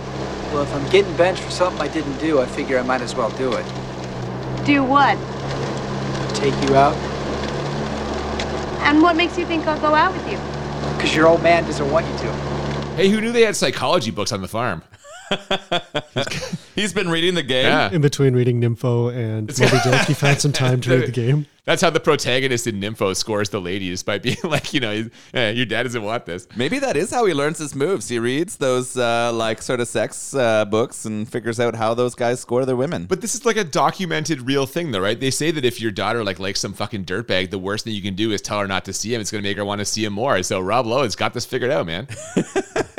Well, 0.53 0.63
if 0.63 0.75
I'm 0.75 0.89
getting 0.91 1.17
benched 1.17 1.43
for 1.43 1.51
something 1.51 1.81
I 1.81 1.89
didn't 1.89 2.19
do, 2.19 2.41
I 2.41 2.47
figure 2.47 2.79
I 2.79 2.83
might 2.83 3.01
as 3.01 3.15
well 3.17 3.31
do 3.31 3.53
it. 3.55 3.65
Do 4.65 4.85
what? 4.85 5.17
Take 6.37 6.55
you 6.69 6.77
out, 6.77 6.95
And 8.85 9.01
what 9.03 9.17
makes 9.17 9.39
you 9.39 9.47
think 9.47 9.67
I'll 9.67 9.81
go 9.81 9.95
out 9.95 10.13
with 10.13 10.31
you? 10.31 10.52
Because 10.97 11.15
your 11.15 11.27
old 11.27 11.43
man 11.43 11.65
doesn't 11.65 11.91
want 11.91 12.07
you 12.07 12.13
to. 12.19 12.33
Hey, 12.97 13.09
who 13.09 13.21
knew 13.21 13.33
they 13.33 13.43
had 13.43 13.57
psychology 13.57 14.11
books 14.11 14.33
on 14.33 14.43
the 14.43 14.49
farm? 14.49 14.83
He's 16.75 16.93
been 16.93 17.09
reading 17.11 17.35
the 17.35 17.43
game. 17.43 17.67
Yeah. 17.67 17.91
In 17.91 18.01
between 18.01 18.35
reading 18.35 18.61
Nympho 18.61 19.15
and 19.15 19.49
Moby 19.59 19.77
Dick, 19.85 20.07
he 20.07 20.15
found 20.15 20.41
some 20.41 20.53
time 20.53 20.81
to 20.83 20.91
read 20.99 21.09
the 21.09 21.13
game. 21.27 21.47
That's 21.65 21.81
how 21.81 21.91
the 21.91 22.01
protagonist 22.01 22.67
in 22.67 22.81
Nympho 22.81 23.15
scores 23.15 23.51
the 23.51 23.61
ladies 23.61 24.01
despite 24.01 24.23
being 24.23 24.37
like, 24.45 24.75
you 24.75 24.81
know, 24.81 24.93
he's- 24.93 25.11
eh, 25.33 25.51
your 25.51 25.67
dad 25.67 25.85
doesn't 25.85 26.03
want 26.03 26.27
this. 26.27 26.49
Maybe 26.57 26.79
that 26.81 26.97
is 26.97 27.11
how 27.11 27.25
he 27.27 27.35
learns 27.35 27.59
his 27.59 27.75
moves. 27.77 28.09
He 28.09 28.19
reads 28.19 28.57
those 28.57 28.97
uh, 28.97 29.33
like 29.33 29.63
sort 29.63 29.79
of 29.81 29.87
sex 29.87 30.35
uh, 30.35 30.65
books 30.65 31.05
and 31.05 31.29
figures 31.29 31.61
out 31.61 31.77
how 31.77 31.95
those 31.95 32.15
guys 32.17 32.41
score 32.41 32.65
their 32.65 32.75
women. 32.75 33.05
But 33.07 33.21
this 33.21 33.35
is 33.37 33.45
like 33.45 33.57
a 33.57 33.65
documented 33.65 34.43
real 34.47 34.67
thing, 34.67 34.91
though, 34.91 35.01
right? 35.01 35.19
They 35.21 35.31
say 35.31 35.51
that 35.53 35.65
if 35.65 35.81
your 35.81 35.93
daughter 35.93 36.25
like 36.25 36.41
likes 36.41 36.59
some 36.61 36.73
fucking 36.73 37.05
dirtbag, 37.05 37.51
the 37.51 37.59
worst 37.61 37.85
thing 37.85 37.95
you 37.95 38.03
can 38.03 38.15
do 38.17 38.33
is 38.33 38.43
tell 38.43 38.59
her 38.59 38.67
not 38.67 38.85
to 38.87 38.93
see 38.93 39.15
him. 39.15 39.21
It's 39.21 39.31
going 39.31 39.45
to 39.45 39.49
make 39.49 39.57
her 39.59 39.65
want 39.65 39.79
to 39.81 39.85
see 39.85 40.05
him 40.05 40.15
more. 40.15 40.43
So 40.43 40.59
Rob 40.59 40.87
Lowe 40.87 41.05
has 41.05 41.15
got 41.15 41.33
this 41.35 41.45
figured 41.47 41.71
out, 41.71 41.87
man. 41.87 42.09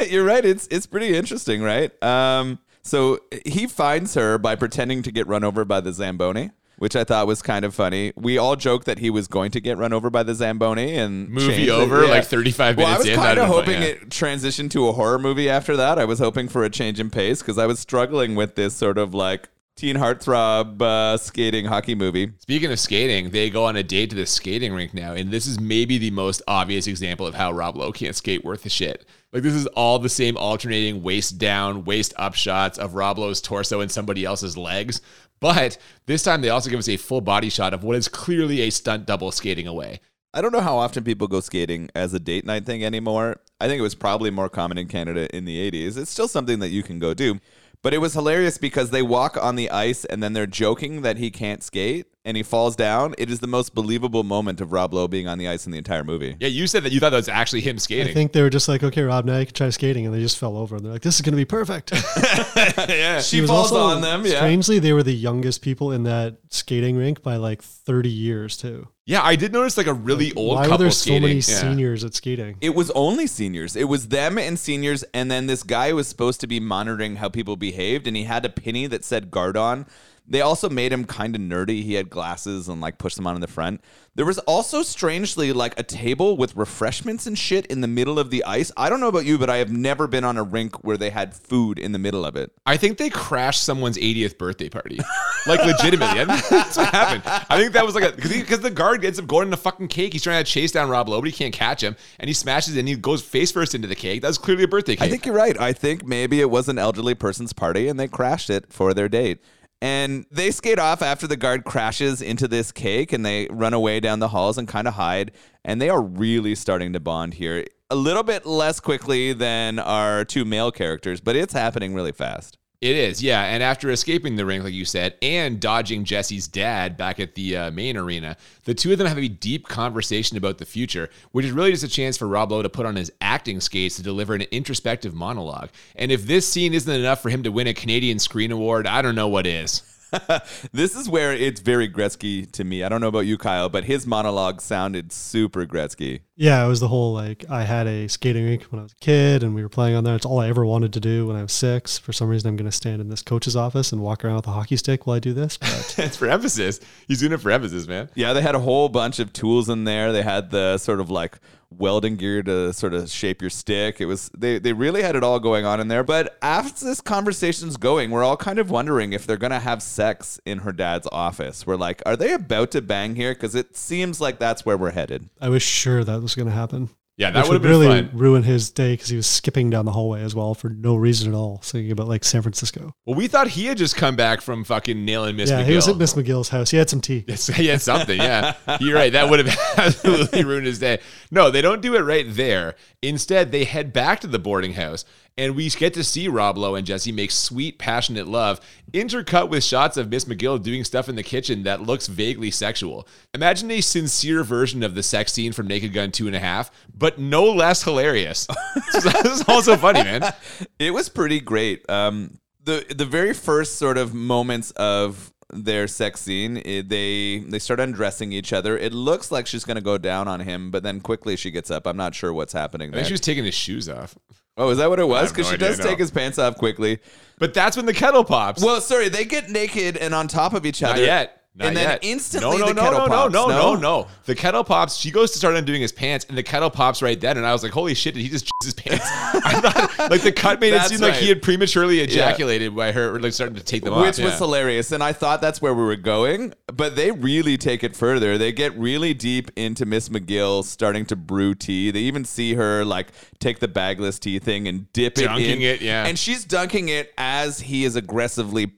You're 0.10 0.26
right. 0.26 0.44
It's 0.44 0.68
it's 0.68 0.86
pretty 0.86 1.16
interesting, 1.16 1.62
right? 1.62 1.92
Um, 2.04 2.60
so 2.82 3.20
he 3.46 3.68
finds 3.68 4.14
her 4.16 4.38
by 4.38 4.56
pretending 4.56 5.04
to 5.04 5.12
get 5.12 5.26
run 5.28 5.44
over 5.44 5.64
by 5.64 5.80
the 5.80 5.94
Zamboni, 5.94 6.52
which 6.78 6.96
I 6.96 7.06
thought 7.06 7.28
was 7.28 7.42
kind 7.42 7.64
of 7.64 7.74
funny. 7.74 8.12
We 8.16 8.38
all 8.38 8.58
joked 8.58 8.86
that 8.88 9.00
he 9.00 9.10
was 9.10 9.28
going 9.28 9.52
to 9.52 9.62
get 9.62 9.78
run 9.78 9.94
over 9.94 10.10
by 10.10 10.24
the 10.24 10.36
Zamboni 10.36 10.96
and 10.96 11.30
Movie 11.30 11.70
over, 11.70 12.06
like 12.08 12.26
35 12.26 12.78
Well, 12.78 12.88
I 12.88 12.98
was 12.98 13.10
kind 13.10 13.40
of 13.40 13.48
hoping 13.48 13.82
yeah. 13.82 13.88
it 13.88 14.10
transitioned 14.10 14.72
to 14.72 14.90
a 14.90 14.92
horror 14.92 15.18
movie 15.18 15.50
after 15.50 15.78
that. 15.78 15.98
I 15.98 16.06
was 16.06 16.20
hoping 16.20 16.50
for 16.50 16.66
a 16.66 16.70
change 16.70 17.00
in 17.00 17.10
pace 17.10 17.42
because 17.42 17.58
I 17.58 17.68
was 17.68 17.80
struggling 17.80 18.36
with 18.36 18.56
this 18.56 18.76
sort 18.76 18.98
of 18.98 19.14
like 19.14 19.48
teen 19.76 19.96
heartthrob 19.96 20.82
uh, 20.82 21.18
skating 21.18 21.66
hockey 21.66 21.96
movie. 21.96 22.34
Speaking 22.40 22.72
of 22.72 22.80
skating, 22.80 23.30
they 23.30 23.50
go 23.50 23.66
on 23.66 23.76
a 23.76 23.84
date 23.84 24.10
to 24.10 24.16
the 24.16 24.26
skating 24.26 24.74
rink 24.74 24.94
now, 24.94 25.14
and 25.14 25.32
this 25.32 25.48
is 25.48 25.60
maybe 25.60 25.98
the 25.98 26.12
most 26.12 26.42
obvious 26.48 26.88
example 26.88 27.26
of 27.26 27.34
how 27.34 27.52
Rob 27.52 27.78
Lowe 27.78 27.92
can't 27.92 28.16
skate 28.16 28.44
worth 28.44 28.66
a 28.66 28.70
shit. 28.70 29.06
Like 29.34 29.42
this 29.42 29.56
is 29.56 29.66
all 29.68 29.98
the 29.98 30.10
same 30.10 30.38
alternating 30.38 31.02
waist 31.02 31.40
down, 31.40 31.86
waist 31.86 32.14
up 32.18 32.36
shots 32.36 32.78
of 32.78 32.94
Rob 32.94 33.18
Lowe's 33.18 33.42
torso 33.42 33.82
and 33.82 33.92
somebody 33.92 34.24
else's 34.24 34.56
legs. 34.56 35.02
But 35.40 35.80
this 36.06 36.22
time 36.22 36.42
they 36.42 36.50
also 36.50 36.70
give 36.70 36.80
us 36.80 36.88
a 36.88 36.98
full 36.98 37.20
body 37.20 37.50
shot 37.50 37.74
of 37.74 37.84
what 37.84 37.98
is 37.98 38.08
clearly 38.08 38.62
a 38.62 38.70
stunt 38.70 39.08
double 39.08 39.32
skating 39.32 39.66
away. 39.66 40.00
I 40.36 40.42
don't 40.42 40.54
know 40.54 40.62
how 40.62 40.78
often 40.78 41.04
people 41.04 41.28
go 41.28 41.40
skating 41.40 41.90
as 41.96 42.14
a 42.14 42.20
date 42.20 42.46
night 42.46 42.66
thing 42.66 42.86
anymore. 42.86 43.42
I 43.60 43.68
think 43.68 43.80
it 43.80 43.84
was 43.84 43.96
probably 43.96 44.30
more 44.30 44.50
common 44.50 44.78
in 44.78 44.88
Canada 44.88 45.36
in 45.36 45.46
the 45.46 45.72
80s. 45.72 45.98
It's 45.98 46.12
still 46.12 46.28
something 46.28 46.60
that 46.60 46.70
you 46.70 46.84
can 46.84 47.00
go 47.00 47.14
do. 47.14 47.40
But 47.82 47.94
it 47.94 48.00
was 48.00 48.14
hilarious 48.14 48.58
because 48.58 48.92
they 48.92 49.02
walk 49.02 49.36
on 49.36 49.56
the 49.56 49.70
ice 49.70 50.06
and 50.06 50.24
then 50.24 50.34
they're 50.34 50.48
joking 50.48 51.02
that 51.02 51.18
he 51.18 51.32
can't 51.32 51.64
skate 51.64 52.06
and 52.26 52.38
he 52.38 52.44
falls 52.44 52.76
down. 52.76 53.14
It 53.18 53.30
is 53.30 53.40
the 53.42 53.48
most 53.48 53.76
believable 53.76 54.24
moment 54.24 54.62
of 54.62 54.72
Rob 54.72 54.94
Lowe 54.94 55.08
being 55.08 55.28
on 55.28 55.38
the 55.38 55.48
ice 55.48 55.66
in 55.66 55.72
the 55.72 55.78
entire 55.78 56.04
movie. 56.04 56.36
Yeah, 56.40 56.48
you 56.48 56.68
said 56.68 56.84
that 56.84 56.92
you 56.94 57.00
thought 57.00 57.10
that 57.10 57.18
was 57.18 57.28
actually 57.30 57.62
him 57.62 57.78
skating. 57.80 58.10
I 58.12 58.14
think 58.14 58.32
they 58.32 58.42
were 58.42 58.50
just 58.50 58.68
like, 58.70 58.82
okay, 58.84 59.02
Rob, 59.02 59.26
now 59.26 59.38
you 59.40 59.46
can 59.46 59.54
try 59.56 59.70
skating. 59.72 60.06
And 60.06 60.16
they 60.16 60.22
just 60.22 60.38
fell 60.38 60.56
over. 60.58 60.76
And 60.78 60.86
they're 60.86 60.94
like, 60.94 61.02
this 61.02 61.16
is 61.16 61.22
going 61.22 61.34
to 61.34 61.38
be 61.38 61.46
perfect. 61.46 61.92
yeah. 62.56 63.20
She 63.22 63.38
He 63.38 63.42
was 63.42 63.50
falls 63.50 63.72
also- 63.72 63.96
on 63.96 64.02
them, 64.02 64.26
yeah. 64.26 64.38
Strangely, 64.38 64.80
they 64.80 64.94
were 64.94 65.04
the 65.04 65.14
youngest 65.14 65.62
people 65.62 65.92
in 65.92 66.04
that 66.04 66.38
skating 66.50 66.96
rink 66.96 67.22
by 67.22 67.36
like 67.36 67.62
30 67.62 68.10
years, 68.10 68.58
too. 68.58 68.88
Yeah, 69.06 69.22
I 69.22 69.36
did 69.36 69.52
notice 69.52 69.76
like 69.76 69.88
a 69.88 69.94
really 69.94 70.32
old 70.34 70.56
Why 70.56 70.64
couple 70.64 70.78
were 70.78 70.84
there 70.86 70.92
so 70.92 71.02
skating. 71.02 71.22
many 71.24 71.34
Yeah. 71.36 71.42
seniors 71.42 72.06
at 72.06 72.14
skating? 72.14 72.56
It 72.62 72.74
was 72.74 72.90
only 72.92 73.28
seniors. 73.28 73.76
It 73.76 73.90
was 73.90 74.08
them 74.08 74.38
and 74.38 74.58
seniors, 74.58 75.04
and 75.14 75.30
then 75.30 75.48
this 75.48 75.62
guy 75.64 75.92
was 75.92 76.08
supposed 76.08 76.40
to 76.40 76.48
be 76.48 76.62
monitoring 76.62 77.18
how 77.18 77.28
people 77.28 77.58
behaved, 77.58 78.08
and 78.08 78.16
he 78.16 78.24
had 78.24 78.46
a 78.46 78.50
penny 78.50 78.88
that 78.88 79.04
said 79.04 79.30
guard 79.30 79.58
on. 79.58 79.86
They 80.26 80.42
also 80.42 80.70
made 80.70 80.94
him 80.94 81.04
kind 81.04 81.36
of 81.36 81.42
nerdy. 81.42 81.84
He 81.84 81.96
had 81.96 82.10
glasses 82.10 82.70
and 82.70 82.80
like 82.80 82.98
pushed 82.98 83.18
them 83.18 83.28
on 83.28 83.36
in 83.36 83.42
the 83.42 83.48
front. 83.48 83.82
There 84.16 84.26
was 84.26 84.38
also 84.40 84.84
strangely 84.84 85.52
like 85.52 85.78
a 85.78 85.84
table 85.84 86.38
with 86.38 86.56
refreshments 86.56 87.26
and 87.26 87.38
shit 87.38 87.66
in 87.66 87.82
the 87.82 87.88
middle 87.88 88.18
of 88.20 88.30
the 88.30 88.44
ice. 88.46 88.72
I 88.78 88.90
don't 88.90 89.00
know 89.00 89.08
about 89.08 89.26
you, 89.26 89.38
but 89.38 89.50
I 89.50 89.58
have 89.58 89.72
never 89.72 90.08
been 90.08 90.24
on 90.24 90.38
a 90.38 90.44
rink 90.44 90.84
where 90.84 90.98
they 90.98 91.10
had 91.10 91.34
food 91.34 91.78
in 91.78 91.92
the 91.92 92.00
middle 92.00 92.24
of 92.24 92.36
it. 92.36 92.54
I 92.66 92.78
think 92.78 93.00
they 93.00 93.10
crashed 93.10 93.64
someone's 93.64 93.98
80th 93.98 94.38
birthday 94.38 94.70
party. 94.70 95.00
Like 95.46 95.60
legitimately. 95.66 96.22
I 96.22 96.26
think 96.26 96.48
that's 96.48 96.78
what 96.78 96.90
happened. 96.90 97.24
I 97.26 97.60
think 97.60 97.74
that 97.74 97.86
was 97.86 97.96
like 97.96 98.04
a 98.06 98.12
because 98.16 98.62
the 98.62 98.72
guard 98.72 99.04
ends 99.04 99.20
up 99.20 99.28
going 99.28 99.48
in 99.48 99.54
a 99.54 99.58
fucking 99.58 99.90
cake. 99.90 100.14
He's 100.14 100.24
trying 100.24 100.44
to 100.44 100.50
chase 100.50 100.72
down 100.72 100.90
Rob 100.90 101.10
Lowe, 101.10 101.20
but 101.20 101.26
he 101.26 101.34
can't 101.34 101.54
catch 101.54 101.84
him. 101.84 101.98
And 102.20 102.30
he 102.30 102.34
smashes 102.34 102.78
it 102.78 102.80
and 102.80 102.88
he 102.88 102.96
goes 102.96 103.22
face 103.22 103.52
first 103.52 103.76
into 103.76 103.90
the 103.90 103.96
cake. 103.96 104.22
That 104.22 104.30
was 104.30 104.38
clearly 104.38 104.64
a 104.64 104.68
birthday 104.70 104.96
cake. 104.96 105.06
I 105.06 105.10
think 105.10 105.26
you're 105.26 105.36
right. 105.36 105.60
I 105.60 105.74
think 105.74 106.06
maybe 106.06 106.40
it 106.40 106.50
was 106.50 106.70
an 106.70 106.78
elderly 106.78 107.16
person's 107.16 107.52
party 107.52 107.90
and 107.90 108.00
they 108.00 108.08
crashed 108.08 108.50
it 108.50 108.72
for 108.72 108.94
their 108.94 109.10
date. 109.10 109.44
And 109.84 110.26
they 110.32 110.50
skate 110.52 110.80
off 110.80 111.02
after 111.02 111.28
the 111.28 111.36
guard 111.36 111.66
crashes 111.66 112.22
into 112.22 112.48
this 112.48 112.72
cake 112.72 113.12
and 113.12 113.26
they 113.26 113.50
run 113.52 113.74
away 113.74 114.00
down 114.00 114.20
the 114.20 114.30
halls 114.30 114.58
and 114.58 114.66
kind 114.66 114.88
of 114.88 114.94
hide. 114.94 115.34
And 115.66 115.82
they 115.82 115.90
are 115.90 116.02
really 116.02 116.56
starting 116.56 116.94
to 116.94 117.02
bond 117.02 117.34
here. 117.34 117.66
A 117.90 117.96
little 117.98 118.24
bit 118.24 118.46
less 118.46 118.80
quickly 118.80 119.34
than 119.34 119.80
our 119.80 120.24
two 120.24 120.46
male 120.46 120.72
characters, 120.72 121.20
but 121.20 121.36
it's 121.36 121.52
happening 121.52 121.94
really 121.94 122.14
fast. 122.14 122.58
It 122.84 122.98
is, 122.98 123.24
yeah. 123.24 123.44
And 123.44 123.64
after 123.64 123.90
escaping 123.92 124.36
the 124.36 124.46
ring, 124.46 124.62
like 124.62 124.74
you 124.74 124.84
said, 124.84 125.16
and 125.22 125.58
dodging 125.58 126.04
Jesse's 126.04 126.50
dad 126.50 126.98
back 126.98 127.18
at 127.18 127.34
the 127.34 127.56
uh, 127.56 127.72
main 127.72 127.96
arena, 127.96 128.36
the 128.66 128.74
two 128.74 128.92
of 128.92 128.98
them 128.98 129.08
have 129.08 129.18
a 129.18 129.30
deep 129.30 129.70
conversation 129.70 130.36
about 130.36 130.58
the 130.58 130.66
future, 130.66 131.10
which 131.32 131.46
is 131.46 131.54
really 131.54 131.72
just 131.72 131.86
a 131.86 131.88
chance 131.88 132.18
for 132.18 132.28
Rob 132.28 132.52
Lowe 132.52 132.62
to 132.62 132.68
put 132.68 132.86
on 132.86 132.98
his 132.98 133.10
acting 133.22 133.62
skates 133.62 133.96
to 133.96 134.04
deliver 134.04 134.36
an 134.36 134.42
introspective 134.52 135.14
monologue. 135.14 135.70
And 135.96 136.12
if 136.12 136.26
this 136.26 136.46
scene 136.46 136.74
isn't 136.74 136.94
enough 136.94 137.22
for 137.22 137.30
him 137.30 137.44
to 137.44 137.54
win 137.54 137.68
a 137.68 137.74
Canadian 137.74 138.20
Screen 138.20 138.52
Award, 138.52 138.86
I 138.86 139.02
don't 139.02 139.16
know 139.16 139.30
what 139.30 139.48
is. 139.48 139.82
this 140.72 140.96
is 140.96 141.10
where 141.10 141.34
it's 141.34 141.62
very 141.62 141.90
Gretzky 141.90 142.50
to 142.52 142.64
me. 142.64 142.84
I 142.84 142.90
don't 142.90 143.02
know 143.02 143.08
about 143.08 143.22
you, 143.26 143.38
Kyle, 143.38 143.70
but 143.70 143.86
his 143.86 144.06
monologue 144.06 144.62
sounded 144.62 145.12
super 145.12 145.66
Gretzky. 145.66 146.22
Yeah, 146.36 146.66
it 146.66 146.68
was 146.68 146.80
the 146.80 146.88
whole 146.88 147.14
like 147.14 147.46
I 147.50 147.64
had 147.64 147.88
a 147.88 148.08
skating 148.08 148.46
rink 148.46 148.64
when 148.64 148.80
I 148.80 148.84
was 148.84 148.94
a 148.94 149.04
kid 149.04 149.44
and 149.44 149.54
we 149.54 149.62
were 149.62 149.70
playing 149.70 149.96
on 149.96 150.04
there. 150.04 150.16
It's 150.16 150.26
all 150.26 150.40
I 150.40 150.50
ever 150.50 150.66
wanted 150.66 150.94
to 150.94 151.00
do 151.00 151.28
when 151.28 151.36
I 151.36 151.42
was 151.42 151.52
six. 151.52 151.98
For 151.98 152.14
some 152.14 152.30
reason, 152.30 152.50
I'm 152.50 152.56
going 152.56 152.70
to 152.70 152.76
stand 152.76 153.02
in 153.02 153.10
this 153.10 153.22
coach's 153.22 153.56
office 153.56 153.92
and 153.92 154.02
walk 154.02 154.26
around 154.26 154.38
with 154.38 154.48
a 154.48 154.52
hockey 154.52 154.78
stick 154.78 155.06
while 155.06 155.16
I 155.16 155.20
do 155.20 155.34
this. 155.34 155.58
But 155.58 155.96
It's 155.98 156.18
for 156.18 156.28
emphasis. 156.28 156.80
He's 157.08 157.20
doing 157.20 157.34
it 157.34 157.42
for 157.42 157.52
emphasis, 157.52 157.88
man. 157.88 158.10
Yeah, 158.16 158.34
they 158.34 158.42
had 158.42 158.56
a 158.56 158.60
whole 158.60 158.90
bunch 158.90 159.20
of 159.20 159.32
tools 159.34 159.70
in 159.70 159.84
there. 159.84 160.12
They 160.12 160.24
had 160.24 160.50
the 160.50 160.78
sort 160.78 161.00
of 161.00 161.10
like 161.10 161.38
welding 161.78 162.16
gear 162.16 162.44
to 162.44 162.74
sort 162.74 162.94
of 162.94 163.10
shape 163.10 163.42
your 163.42 163.50
stick. 163.50 164.00
It 164.02 164.06
was 164.06 164.30
they 164.38 164.60
they 164.60 164.74
really 164.74 165.02
had 165.02 165.16
it 165.16 165.24
all 165.24 165.40
going 165.40 165.66
on 165.66 165.80
in 165.80 165.88
there. 165.88 166.04
But 166.04 166.38
after 166.42 166.86
this 166.86 167.02
conversation's 167.02 167.78
going, 167.78 168.12
we're 168.12 168.24
all 168.24 168.38
kind 168.38 168.60
of 168.60 168.70
wondering 168.70 169.14
if 169.14 169.26
they're 169.26 169.38
gonna 169.38 169.60
have 169.60 169.82
sex 169.82 170.40
in 170.46 170.60
her 170.60 170.72
dad's 170.72 171.08
office. 171.12 171.66
We're 171.66 171.76
like, 171.76 172.02
are 172.06 172.16
they 172.16 172.34
about 172.34 172.72
to 172.72 172.82
bang 172.82 173.16
here? 173.16 173.34
Because 173.34 173.56
it 173.56 173.76
seems 173.76 174.20
like 174.20 174.40
that's 174.40 174.66
where 174.66 174.78
we're 174.78 174.92
headed. 174.92 175.30
I 175.42 175.50
was 175.50 175.64
sure 175.64 176.04
that 176.04 176.22
was 176.22 176.36
to 176.36 176.50
happen. 176.50 176.90
Yeah, 177.24 177.32
that 177.32 177.48
would 177.48 177.54
have 177.54 177.64
really 177.64 177.88
fun. 177.88 178.10
ruin 178.14 178.44
his 178.44 178.70
day 178.70 178.94
because 178.94 179.08
he 179.08 179.16
was 179.16 179.28
skipping 179.28 179.70
down 179.70 179.86
the 179.86 179.92
hallway 179.92 180.22
as 180.22 180.36
well 180.36 180.54
for 180.54 180.70
no 180.70 180.96
reason 180.96 181.34
at 181.34 181.36
all, 181.36 181.62
singing 181.62 181.92
about 181.92 182.08
like 182.08 182.24
San 182.24 182.42
Francisco. 182.42 182.94
Well, 183.06 183.16
we 183.16 183.28
thought 183.28 183.48
he 183.48 183.66
had 183.66 183.78
just 183.78 183.96
come 183.96 184.16
back 184.16 184.42
from 184.42 184.64
fucking 184.64 185.06
nailing 185.06 185.38
Miss 185.38 185.50
yeah, 185.50 185.62
McGill. 185.62 185.66
he 185.66 185.76
was 185.76 185.88
at 185.88 185.98
Miss 185.98 186.14
McGill's 186.14 186.50
house. 186.50 186.70
He 186.72 186.78
had 186.78 186.90
some 186.90 187.02
tea. 187.02 187.26
He 187.54 187.68
had 187.68 187.82
something. 187.82 188.20
Yeah, 188.20 188.56
you're 188.80 188.96
right. 188.96 189.14
That 189.14 189.30
would 189.30 189.46
have 189.46 189.58
absolutely 189.78 190.44
ruined 190.44 190.66
his 190.66 190.80
day. 190.80 191.00
No, 191.32 191.50
they 191.50 191.62
don't 191.62 191.82
do 191.82 191.96
it 191.96 192.02
right 192.02 192.26
there. 192.28 192.76
Instead, 193.02 193.52
they 193.52 193.64
head 193.64 193.94
back 193.94 194.20
to 194.22 194.28
the 194.28 194.40
boarding 194.40 194.74
house, 194.74 195.06
And 195.36 195.56
we 195.56 195.68
get 195.72 195.96
to 195.96 196.04
see 196.04 196.28
Rob 196.28 196.58
Lowe 196.58 196.76
and 196.76 196.86
Jesse 196.86 197.12
make 197.12 197.32
sweet, 197.32 197.80
passionate 197.80 198.28
love, 198.28 198.62
intercut 198.92 199.50
with 199.50 199.64
shots 199.64 199.98
of 199.98 200.10
Miss 200.10 200.26
McGill 200.26 200.62
doing 200.62 200.84
stuff 200.84 201.10
in 201.10 201.16
the 201.16 201.24
kitchen 201.24 201.64
that 201.64 201.82
looks 201.82 202.06
vaguely 202.06 202.52
sexual. 202.52 203.08
Imagine 203.34 203.72
a 203.72 203.82
sincere 203.82 204.44
version 204.44 204.84
of 204.84 204.94
the 204.94 205.02
sex 205.02 205.34
scene 205.34 205.52
from 205.52 205.66
Naked 205.68 205.92
Gun 205.92 206.12
Two 206.12 206.28
and 206.28 206.36
a 206.36 206.40
Half, 206.40 206.70
but 206.96 207.18
no 207.18 207.46
less 207.46 207.82
hilarious. 207.82 208.48
this 208.94 209.06
is 209.26 209.44
also 209.48 209.76
funny, 209.76 210.04
man. 210.04 210.34
It 210.78 210.94
was 210.94 211.10
pretty 211.10 211.40
great. 211.40 211.90
Um, 211.90 212.38
the 212.64 212.86
the 212.96 213.06
very 213.06 213.34
first 213.34 213.78
sort 213.78 213.98
of 213.98 214.14
moments 214.14 214.70
of 214.72 215.34
their 215.52 215.88
sex 215.88 216.22
scene, 216.22 216.58
it, 216.58 216.90
they 216.90 217.40
they 217.40 217.60
start 217.60 217.80
undressing 217.80 218.32
each 218.32 218.54
other. 218.54 218.78
It 218.78 218.94
looks 218.94 219.32
like 219.32 219.48
she's 219.48 219.66
gonna 219.66 219.82
go 219.82 219.98
down 219.98 220.28
on 220.28 220.42
him, 220.42 220.70
but 220.70 220.84
then 220.84 221.00
quickly 221.00 221.36
she 221.36 221.50
gets 221.50 221.72
up. 221.72 221.88
I'm 221.88 221.98
not 221.98 222.14
sure 222.14 222.32
what's 222.32 222.54
happening 222.54 222.90
I 222.90 222.92
there. 222.92 223.00
think 223.00 223.08
she 223.08 223.14
was 223.14 223.22
taking 223.22 223.46
his 223.46 223.56
shoes 223.56 223.90
off. 223.90 224.16
Oh, 224.58 224.70
is 224.70 224.78
that 224.78 224.90
what 224.90 225.00
it 225.00 225.08
was? 225.08 225.32
Because 225.32 225.46
no 225.46 225.52
she 225.52 225.56
idea, 225.56 225.70
does 225.70 225.80
no. 225.80 225.86
take 225.86 226.00
his 226.00 226.12
pants 226.12 226.40
off 226.40 226.58
quickly. 226.58 227.00
But 227.40 227.54
that's 227.54 227.76
when 227.76 227.86
the 227.86 227.94
kettle 227.94 228.24
pops. 228.24 228.64
Well, 228.64 228.82
sorry, 228.82 229.10
they 229.10 229.26
get 229.26 229.50
naked 229.50 229.98
and 229.98 230.14
on 230.14 230.28
top 230.28 230.54
of 230.54 230.66
each 230.66 230.84
other. 230.84 231.00
Not 231.00 231.06
yet. 231.06 231.43
Not 231.56 231.68
and 231.68 231.78
then 231.78 231.88
yet. 231.88 232.00
instantly 232.02 232.58
no, 232.58 232.66
no, 232.66 232.68
the 232.70 232.74
no, 232.74 232.82
kettle 232.82 233.00
no, 233.00 233.08
pops. 233.08 233.34
No, 233.34 233.48
no, 233.48 233.76
no, 233.76 233.80
no. 233.80 234.08
The 234.26 234.34
kettle 234.34 234.64
pops. 234.64 234.96
She 234.96 235.12
goes 235.12 235.32
to 235.34 235.38
start 235.38 235.56
undoing 235.56 235.82
his 235.82 235.92
pants, 235.92 236.26
and 236.28 236.36
the 236.36 236.42
kettle 236.42 236.72
pops 236.72 237.04
right 237.04 237.20
then. 237.20 237.38
And 237.38 237.46
I 237.46 237.54
was 237.54 237.62
like, 237.62 237.72
"Holy 237.72 237.94
shit! 237.94 238.16
Did 238.16 238.22
he 238.22 238.30
just 238.30 238.50
his 238.64 238.74
pants?" 238.74 239.06
I 239.06 239.62
thought 239.62 240.10
like 240.10 240.24
the 240.24 240.32
cut 240.32 240.60
made 240.60 240.70
it 240.70 240.78
That's 240.78 240.90
seem 240.90 241.00
like 241.00 241.14
he 241.14 241.30
had 241.30 241.44
prematurely 241.44 242.00
ejaculated 242.00 242.76
by 242.76 242.92
her 242.92 243.20
like 243.20 243.34
starting 243.34 243.56
to 243.56 243.64
take 243.64 243.84
them 243.84 243.94
off. 243.94 244.02
Which 244.02 244.18
was 244.18 244.32
yeah. 244.34 244.38
hilarious. 244.38 244.92
And 244.92 245.04
I 245.04 245.14
thought 245.14 245.42
that's 245.42 245.62
where 245.62 245.76
we 245.76 245.84
were 245.84 245.96
going, 245.96 246.56
but 246.74 246.96
they 246.96 247.12
really 247.12 247.58
take 247.58 247.84
it 247.84 247.96
further. 247.96 248.36
They 248.40 248.52
get 248.52 248.76
really 248.76 249.14
deep 249.14 249.52
into 249.56 249.86
Miss 249.86 250.10
McGill 250.10 250.64
starting 250.64 251.06
to 251.06 251.16
brew 251.16 251.54
tea. 251.54 251.92
They 251.92 252.00
even 252.00 252.26
see 252.26 252.56
her 252.56 252.84
like 252.84 253.10
take 253.38 253.60
the 253.60 253.68
bagless 253.68 254.18
tea 254.18 254.40
thing 254.40 254.68
and 254.68 254.92
dip 254.92 255.20
it 255.20 255.26
Dunking 255.26 255.62
in. 255.62 255.76
it, 255.76 255.82
yeah. 255.82 256.08
And 256.08 256.18
she's 256.18 256.46
dunking 256.46 256.90
it 256.90 257.14
as 257.16 257.60
he 257.60 257.86
is 257.86 257.96
aggressively 257.96 258.72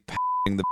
the 0.45 0.63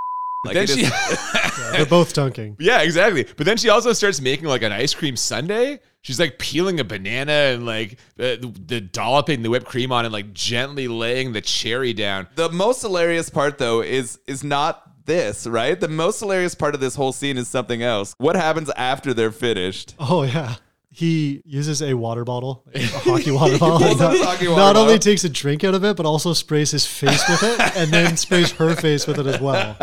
like 0.43 0.53
then 0.53 0.63
it 0.63 0.69
she, 0.69 0.81
is- 0.85 1.19
They're 1.71 1.85
both 1.85 2.13
dunking. 2.13 2.57
yeah, 2.59 2.81
exactly. 2.81 3.25
But 3.37 3.45
then 3.45 3.57
she 3.57 3.69
also 3.69 3.93
starts 3.93 4.21
making 4.21 4.45
like 4.45 4.61
an 4.61 4.71
ice 4.71 4.93
cream 4.93 5.15
sundae. 5.15 5.79
She's 6.01 6.19
like 6.19 6.37
peeling 6.37 6.79
a 6.79 6.83
banana 6.83 7.31
and 7.31 7.65
like 7.65 7.97
the, 8.17 8.53
the 8.67 8.81
dolloping 8.81 9.41
the 9.41 9.49
whipped 9.49 9.65
cream 9.67 9.91
on 9.91 10.05
and 10.05 10.13
like 10.13 10.33
gently 10.33 10.87
laying 10.87 11.31
the 11.33 11.41
cherry 11.41 11.93
down. 11.93 12.27
the 12.35 12.49
most 12.49 12.81
hilarious 12.81 13.29
part 13.29 13.57
though 13.57 13.81
is 13.81 14.19
is 14.27 14.43
not 14.43 15.05
this, 15.05 15.47
right? 15.47 15.79
The 15.79 15.87
most 15.87 16.19
hilarious 16.19 16.55
part 16.55 16.75
of 16.75 16.81
this 16.81 16.95
whole 16.95 17.11
scene 17.13 17.37
is 17.37 17.47
something 17.47 17.81
else. 17.81 18.13
What 18.17 18.35
happens 18.35 18.69
after 18.77 19.13
they're 19.13 19.31
finished? 19.31 19.95
Oh 19.99 20.23
yeah. 20.23 20.55
He 20.95 21.41
uses 21.43 21.81
a 21.81 21.95
water 21.95 22.23
bottle, 22.23 22.63
like 22.67 22.83
a 22.83 22.87
hockey 22.99 23.31
water 23.31 23.57
bottle. 23.59 23.79
pulls 23.79 23.93
and 23.93 24.01
out 24.01 24.13
not, 24.13 24.25
hockey 24.27 24.47
water 24.47 24.61
not 24.61 24.75
only 24.75 24.99
takes 24.99 25.23
a 25.23 25.29
drink 25.29 25.63
out 25.63 25.73
of 25.73 25.83
it, 25.83 25.97
but 25.97 26.05
also 26.05 26.33
sprays 26.33 26.69
his 26.69 26.85
face 26.85 27.23
with 27.27 27.41
it, 27.41 27.75
and 27.75 27.91
then 27.91 28.15
sprays 28.15 28.51
her 28.51 28.75
face 28.75 29.07
with 29.07 29.17
it 29.17 29.25
as 29.25 29.41
well, 29.41 29.73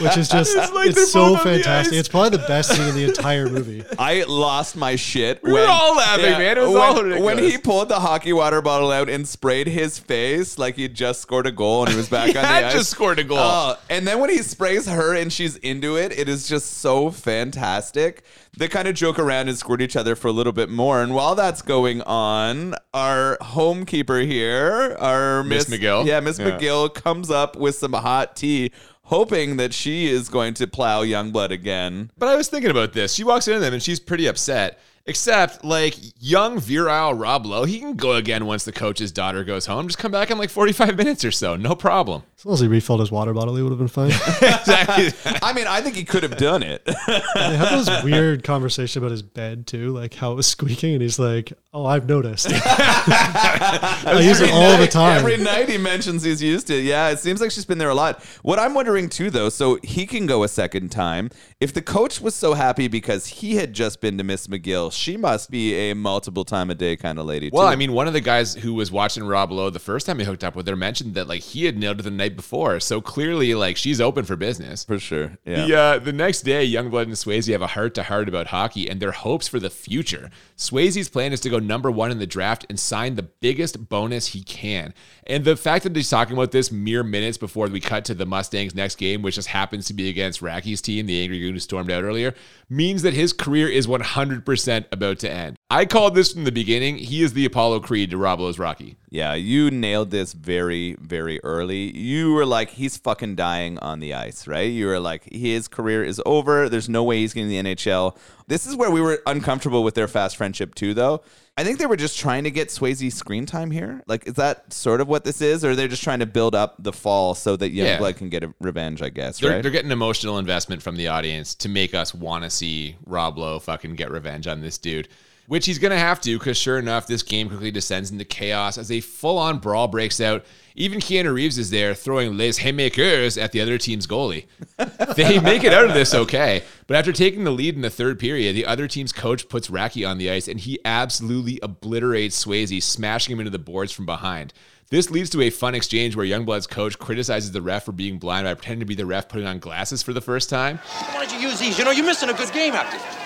which 0.00 0.16
is 0.16 0.28
just 0.30 0.56
It's 0.56 0.64
it's, 0.64 0.72
like 0.72 0.94
they're 0.94 1.04
so 1.04 1.34
both 1.34 1.38
on 1.40 1.52
the 1.52 1.52
fantastic. 1.58 1.94
It's 1.98 2.08
probably 2.08 2.30
the 2.38 2.46
best 2.48 2.74
scene 2.74 2.88
in 2.88 2.94
the 2.94 3.04
entire 3.04 3.48
movie. 3.50 3.84
I 3.98 4.24
lost 4.26 4.74
my 4.74 4.96
shit. 4.96 5.42
We 5.42 5.52
were 5.52 5.66
all 5.68 5.96
laughing, 5.96 6.24
man. 6.32 6.56
It 6.56 6.60
was 6.62 6.70
when, 6.70 6.80
all 6.82 6.94
ridiculous. 7.02 7.22
when 7.24 7.38
he 7.44 7.58
pulled 7.58 7.90
the 7.90 8.00
hockey 8.00 8.32
water 8.32 8.62
bottle 8.62 8.90
out 8.90 9.10
and 9.10 9.28
sprayed 9.28 9.66
his 9.66 9.98
face 9.98 10.56
like 10.56 10.76
he 10.76 10.88
just 10.88 11.20
scored 11.20 11.46
a 11.46 11.52
goal 11.52 11.82
and 11.82 11.90
he 11.90 11.96
was 11.96 12.08
back 12.08 12.30
He 12.30 12.38
on 12.38 12.42
the 12.42 12.48
ice. 12.48 12.72
just 12.72 12.88
scored 12.90 13.18
a 13.18 13.24
goal. 13.24 13.36
Oh, 13.38 13.76
and 13.90 14.06
then 14.06 14.18
when 14.18 14.30
he 14.30 14.38
sprays 14.38 14.86
her 14.86 15.14
and 15.14 15.30
she's 15.30 15.56
into 15.58 15.96
it, 15.96 16.10
it 16.18 16.26
is 16.28 16.48
just 16.48 16.78
so 16.78 17.10
fantastic. 17.10 18.22
They 18.56 18.68
kind 18.68 18.86
of 18.88 18.94
joke 18.94 19.18
around 19.18 19.48
and 19.48 19.58
squirt 19.58 19.82
each 19.82 19.96
other 19.96 20.14
for 20.14 20.28
a 20.28 20.32
little 20.32 20.52
bit 20.54 20.70
more. 20.70 21.02
And 21.02 21.14
while 21.14 21.34
that's 21.34 21.62
going 21.62 22.00
on, 22.02 22.74
our 22.92 23.36
homekeeper 23.42 24.26
here, 24.26 24.96
our 25.00 25.42
Miss 25.44 25.66
McGill? 25.66 26.06
yeah, 26.06 26.20
Miss 26.20 26.38
Yeah. 26.38 26.52
McGill 26.58 26.92
comes 26.92 27.30
up 27.30 27.56
with 27.56 27.74
some 27.74 27.92
hot 27.92 28.36
tea. 28.36 28.70
Hoping 29.08 29.58
that 29.58 29.74
she 29.74 30.06
is 30.06 30.30
going 30.30 30.54
to 30.54 30.66
plow 30.66 31.02
Youngblood 31.04 31.50
again. 31.50 32.10
But 32.16 32.28
I 32.30 32.36
was 32.36 32.48
thinking 32.48 32.70
about 32.70 32.94
this. 32.94 33.12
She 33.12 33.22
walks 33.22 33.46
into 33.46 33.60
them 33.60 33.74
and 33.74 33.82
she's 33.82 34.00
pretty 34.00 34.26
upset. 34.26 34.80
Except, 35.06 35.62
like, 35.62 35.96
young, 36.18 36.58
virile 36.58 37.12
Rob 37.12 37.44
Lowe, 37.44 37.64
he 37.64 37.78
can 37.78 37.94
go 37.94 38.12
again 38.12 38.46
once 38.46 38.64
the 38.64 38.72
coach's 38.72 39.12
daughter 39.12 39.44
goes 39.44 39.66
home. 39.66 39.86
Just 39.86 39.98
come 39.98 40.10
back 40.10 40.30
in 40.30 40.38
like 40.38 40.48
45 40.48 40.96
minutes 40.96 41.26
or 41.26 41.30
so. 41.30 41.56
No 41.56 41.74
problem. 41.74 42.22
As 42.38 42.46
long 42.46 42.54
as 42.54 42.60
he 42.60 42.68
refilled 42.68 43.00
his 43.00 43.10
water 43.10 43.34
bottle, 43.34 43.54
he 43.54 43.62
would 43.62 43.70
have 43.70 43.78
been 43.78 43.88
fine. 43.88 44.10
exactly. 44.42 45.12
I 45.42 45.52
mean, 45.52 45.66
I 45.66 45.82
think 45.82 45.96
he 45.96 46.04
could 46.04 46.22
have 46.22 46.38
done 46.38 46.62
it. 46.62 46.82
They 47.34 47.56
have 47.56 47.70
those 47.84 48.04
weird 48.04 48.44
conversation 48.44 49.02
about 49.02 49.10
his 49.10 49.22
bed 49.22 49.66
too, 49.66 49.92
like 49.92 50.14
how 50.14 50.32
it 50.32 50.34
was 50.36 50.46
squeaking, 50.46 50.94
and 50.94 51.02
he's 51.02 51.18
like, 51.18 51.52
"Oh, 51.72 51.84
I've 51.84 52.08
noticed. 52.08 52.46
I 52.50 54.18
use 54.22 54.40
it 54.40 54.50
all 54.50 54.76
the 54.78 54.86
time." 54.86 55.18
Every 55.18 55.36
night 55.36 55.68
he 55.68 55.76
mentions 55.78 56.22
he's 56.22 56.42
used 56.42 56.70
it. 56.70 56.84
Yeah, 56.84 57.10
it 57.10 57.18
seems 57.18 57.40
like 57.40 57.50
she's 57.50 57.64
been 57.64 57.78
there 57.78 57.90
a 57.90 57.94
lot. 57.94 58.22
What 58.42 58.58
I'm 58.58 58.72
wondering 58.74 59.08
too, 59.08 59.30
though, 59.30 59.48
so 59.48 59.78
he 59.82 60.06
can 60.06 60.26
go 60.26 60.42
a 60.44 60.48
second 60.48 60.90
time. 60.90 61.30
If 61.64 61.72
the 61.72 61.80
coach 61.80 62.20
was 62.20 62.34
so 62.34 62.52
happy 62.52 62.88
because 62.88 63.26
he 63.26 63.56
had 63.56 63.72
just 63.72 64.02
been 64.02 64.18
to 64.18 64.22
Miss 64.22 64.48
McGill, 64.48 64.92
she 64.92 65.16
must 65.16 65.50
be 65.50 65.74
a 65.74 65.94
multiple 65.94 66.44
time 66.44 66.68
a 66.68 66.74
day 66.74 66.94
kind 66.94 67.18
of 67.18 67.24
lady. 67.24 67.48
Well, 67.50 67.62
too. 67.66 67.72
I 67.72 67.76
mean, 67.76 67.94
one 67.94 68.06
of 68.06 68.12
the 68.12 68.20
guys 68.20 68.54
who 68.54 68.74
was 68.74 68.92
watching 68.92 69.24
Rob 69.24 69.50
Lowe 69.50 69.70
the 69.70 69.78
first 69.78 70.04
time 70.04 70.18
he 70.18 70.26
hooked 70.26 70.44
up 70.44 70.54
with 70.56 70.68
her 70.68 70.76
mentioned 70.76 71.14
that, 71.14 71.26
like, 71.26 71.40
he 71.40 71.64
had 71.64 71.78
nailed 71.78 71.96
her 71.96 72.02
the 72.02 72.10
night 72.10 72.36
before. 72.36 72.80
So 72.80 73.00
clearly, 73.00 73.54
like, 73.54 73.78
she's 73.78 73.98
open 73.98 74.26
for 74.26 74.36
business. 74.36 74.84
for 74.84 74.98
sure. 74.98 75.38
Yeah. 75.46 75.66
The, 75.66 75.78
uh, 75.78 75.98
the 76.00 76.12
next 76.12 76.42
day, 76.42 76.70
Youngblood 76.70 77.04
and 77.04 77.12
Swayze 77.12 77.50
have 77.50 77.62
a 77.62 77.68
heart 77.68 77.94
to 77.94 78.02
heart 78.02 78.28
about 78.28 78.48
hockey 78.48 78.86
and 78.90 79.00
their 79.00 79.12
hopes 79.12 79.48
for 79.48 79.58
the 79.58 79.70
future. 79.70 80.28
Swayze's 80.58 81.08
plan 81.08 81.32
is 81.32 81.40
to 81.40 81.48
go 81.48 81.58
number 81.58 81.90
one 81.90 82.10
in 82.10 82.18
the 82.18 82.26
draft 82.26 82.66
and 82.68 82.78
sign 82.78 83.14
the 83.14 83.22
biggest 83.22 83.88
bonus 83.88 84.26
he 84.26 84.42
can. 84.42 84.92
And 85.26 85.46
the 85.46 85.56
fact 85.56 85.84
that 85.84 85.96
he's 85.96 86.10
talking 86.10 86.34
about 86.34 86.50
this 86.50 86.70
mere 86.70 87.02
minutes 87.02 87.38
before 87.38 87.68
we 87.68 87.80
cut 87.80 88.04
to 88.04 88.14
the 88.14 88.26
Mustangs' 88.26 88.74
next 88.74 88.96
game, 88.96 89.22
which 89.22 89.36
just 89.36 89.48
happens 89.48 89.86
to 89.86 89.94
be 89.94 90.10
against 90.10 90.42
Racki's 90.42 90.82
team, 90.82 91.06
the 91.06 91.22
Angry 91.22 91.40
Goon 91.40 91.53
who 91.54 91.60
stormed 91.60 91.90
out 91.90 92.04
earlier, 92.04 92.34
means 92.68 93.02
that 93.02 93.14
his 93.14 93.32
career 93.32 93.68
is 93.68 93.86
100% 93.86 94.84
about 94.92 95.18
to 95.20 95.30
end. 95.30 95.56
I 95.70 95.84
called 95.84 96.14
this 96.14 96.32
from 96.32 96.44
the 96.44 96.52
beginning. 96.52 96.98
He 96.98 97.22
is 97.22 97.32
the 97.32 97.44
Apollo 97.44 97.80
Creed 97.80 98.10
to 98.10 98.16
Rob 98.16 98.40
Lowe's 98.40 98.58
Rocky. 98.58 98.96
Yeah, 99.14 99.34
you 99.34 99.70
nailed 99.70 100.10
this 100.10 100.32
very, 100.32 100.96
very 101.00 101.38
early. 101.44 101.96
You 101.96 102.32
were 102.32 102.44
like, 102.44 102.70
he's 102.70 102.96
fucking 102.96 103.36
dying 103.36 103.78
on 103.78 104.00
the 104.00 104.12
ice, 104.12 104.48
right? 104.48 104.68
You 104.68 104.86
were 104.88 104.98
like, 104.98 105.32
his 105.32 105.68
career 105.68 106.02
is 106.02 106.20
over. 106.26 106.68
There's 106.68 106.88
no 106.88 107.04
way 107.04 107.18
he's 107.18 107.32
getting 107.32 107.48
the 107.48 107.62
NHL. 107.76 108.16
This 108.48 108.66
is 108.66 108.74
where 108.74 108.90
we 108.90 109.00
were 109.00 109.22
uncomfortable 109.24 109.84
with 109.84 109.94
their 109.94 110.08
fast 110.08 110.36
friendship 110.36 110.74
too, 110.74 110.94
though. 110.94 111.22
I 111.56 111.62
think 111.62 111.78
they 111.78 111.86
were 111.86 111.96
just 111.96 112.18
trying 112.18 112.42
to 112.42 112.50
get 112.50 112.70
Swayze 112.70 113.12
screen 113.12 113.46
time 113.46 113.70
here. 113.70 114.02
Like, 114.08 114.26
is 114.26 114.34
that 114.34 114.72
sort 114.72 115.00
of 115.00 115.06
what 115.06 115.22
this 115.22 115.40
is, 115.40 115.64
or 115.64 115.76
they're 115.76 115.86
just 115.86 116.02
trying 116.02 116.18
to 116.18 116.26
build 116.26 116.56
up 116.56 116.74
the 116.82 116.92
fall 116.92 117.36
so 117.36 117.54
that 117.54 117.70
Yeah. 117.70 117.96
Youngblood 117.96 118.16
can 118.16 118.30
get 118.30 118.42
a 118.42 118.52
revenge? 118.60 119.00
I 119.00 119.10
guess, 119.10 119.38
They're, 119.38 119.52
right? 119.52 119.62
they're 119.62 119.70
getting 119.70 119.92
emotional 119.92 120.38
investment 120.40 120.82
from 120.82 120.96
the 120.96 121.06
audience 121.06 121.54
to 121.54 121.68
make 121.68 121.94
us 121.94 122.12
want 122.16 122.42
to 122.42 122.50
see 122.50 122.96
Rob 123.06 123.38
Lowe 123.38 123.60
fucking 123.60 123.94
get 123.94 124.10
revenge 124.10 124.48
on 124.48 124.60
this 124.60 124.76
dude. 124.76 125.06
Which 125.46 125.66
he's 125.66 125.78
going 125.78 125.90
to 125.90 125.98
have 125.98 126.20
to, 126.22 126.38
because 126.38 126.56
sure 126.56 126.78
enough, 126.78 127.06
this 127.06 127.22
game 127.22 127.48
quickly 127.48 127.70
descends 127.70 128.10
into 128.10 128.24
chaos 128.24 128.78
as 128.78 128.90
a 128.90 129.00
full 129.00 129.36
on 129.36 129.58
brawl 129.58 129.88
breaks 129.88 130.20
out. 130.20 130.44
Even 130.74 131.00
Keanu 131.00 131.32
Reeves 131.32 131.58
is 131.58 131.70
there 131.70 131.94
throwing 131.94 132.36
les 132.36 132.58
haymakers 132.58 133.36
at 133.36 133.52
the 133.52 133.60
other 133.60 133.78
team's 133.78 134.06
goalie. 134.06 134.46
they 135.16 135.38
make 135.38 135.62
it 135.62 135.72
out 135.72 135.84
of 135.84 135.94
this 135.94 136.14
okay, 136.14 136.64
but 136.86 136.96
after 136.96 137.12
taking 137.12 137.44
the 137.44 137.52
lead 137.52 137.76
in 137.76 137.82
the 137.82 137.90
third 137.90 138.18
period, 138.18 138.56
the 138.56 138.66
other 138.66 138.88
team's 138.88 139.12
coach 139.12 139.48
puts 139.48 139.68
Racki 139.68 140.08
on 140.08 140.18
the 140.18 140.30
ice 140.30 140.48
and 140.48 140.58
he 140.58 140.80
absolutely 140.84 141.60
obliterates 141.62 142.44
Swayze, 142.44 142.82
smashing 142.82 143.34
him 143.34 143.40
into 143.40 143.50
the 143.50 143.58
boards 143.58 143.92
from 143.92 144.06
behind. 144.06 144.52
This 144.90 145.10
leads 145.10 145.30
to 145.30 145.42
a 145.42 145.50
fun 145.50 145.74
exchange 145.74 146.16
where 146.16 146.26
Youngblood's 146.26 146.66
coach 146.66 146.98
criticizes 146.98 147.52
the 147.52 147.62
ref 147.62 147.84
for 147.84 147.92
being 147.92 148.18
blind 148.18 148.44
by 148.44 148.54
pretending 148.54 148.80
to 148.80 148.86
be 148.86 148.94
the 148.94 149.06
ref 149.06 149.28
putting 149.28 149.46
on 149.46 149.58
glasses 149.58 150.02
for 150.02 150.12
the 150.12 150.20
first 150.20 150.50
time. 150.50 150.78
Why 150.78 151.24
don't 151.24 151.32
you 151.32 151.48
use 151.48 151.58
these? 151.58 151.78
You 151.78 151.84
know, 151.84 151.90
you're 151.90 152.06
missing 152.06 152.30
a 152.30 152.34
good 152.34 152.52
game 152.52 152.72
there. 152.72 153.23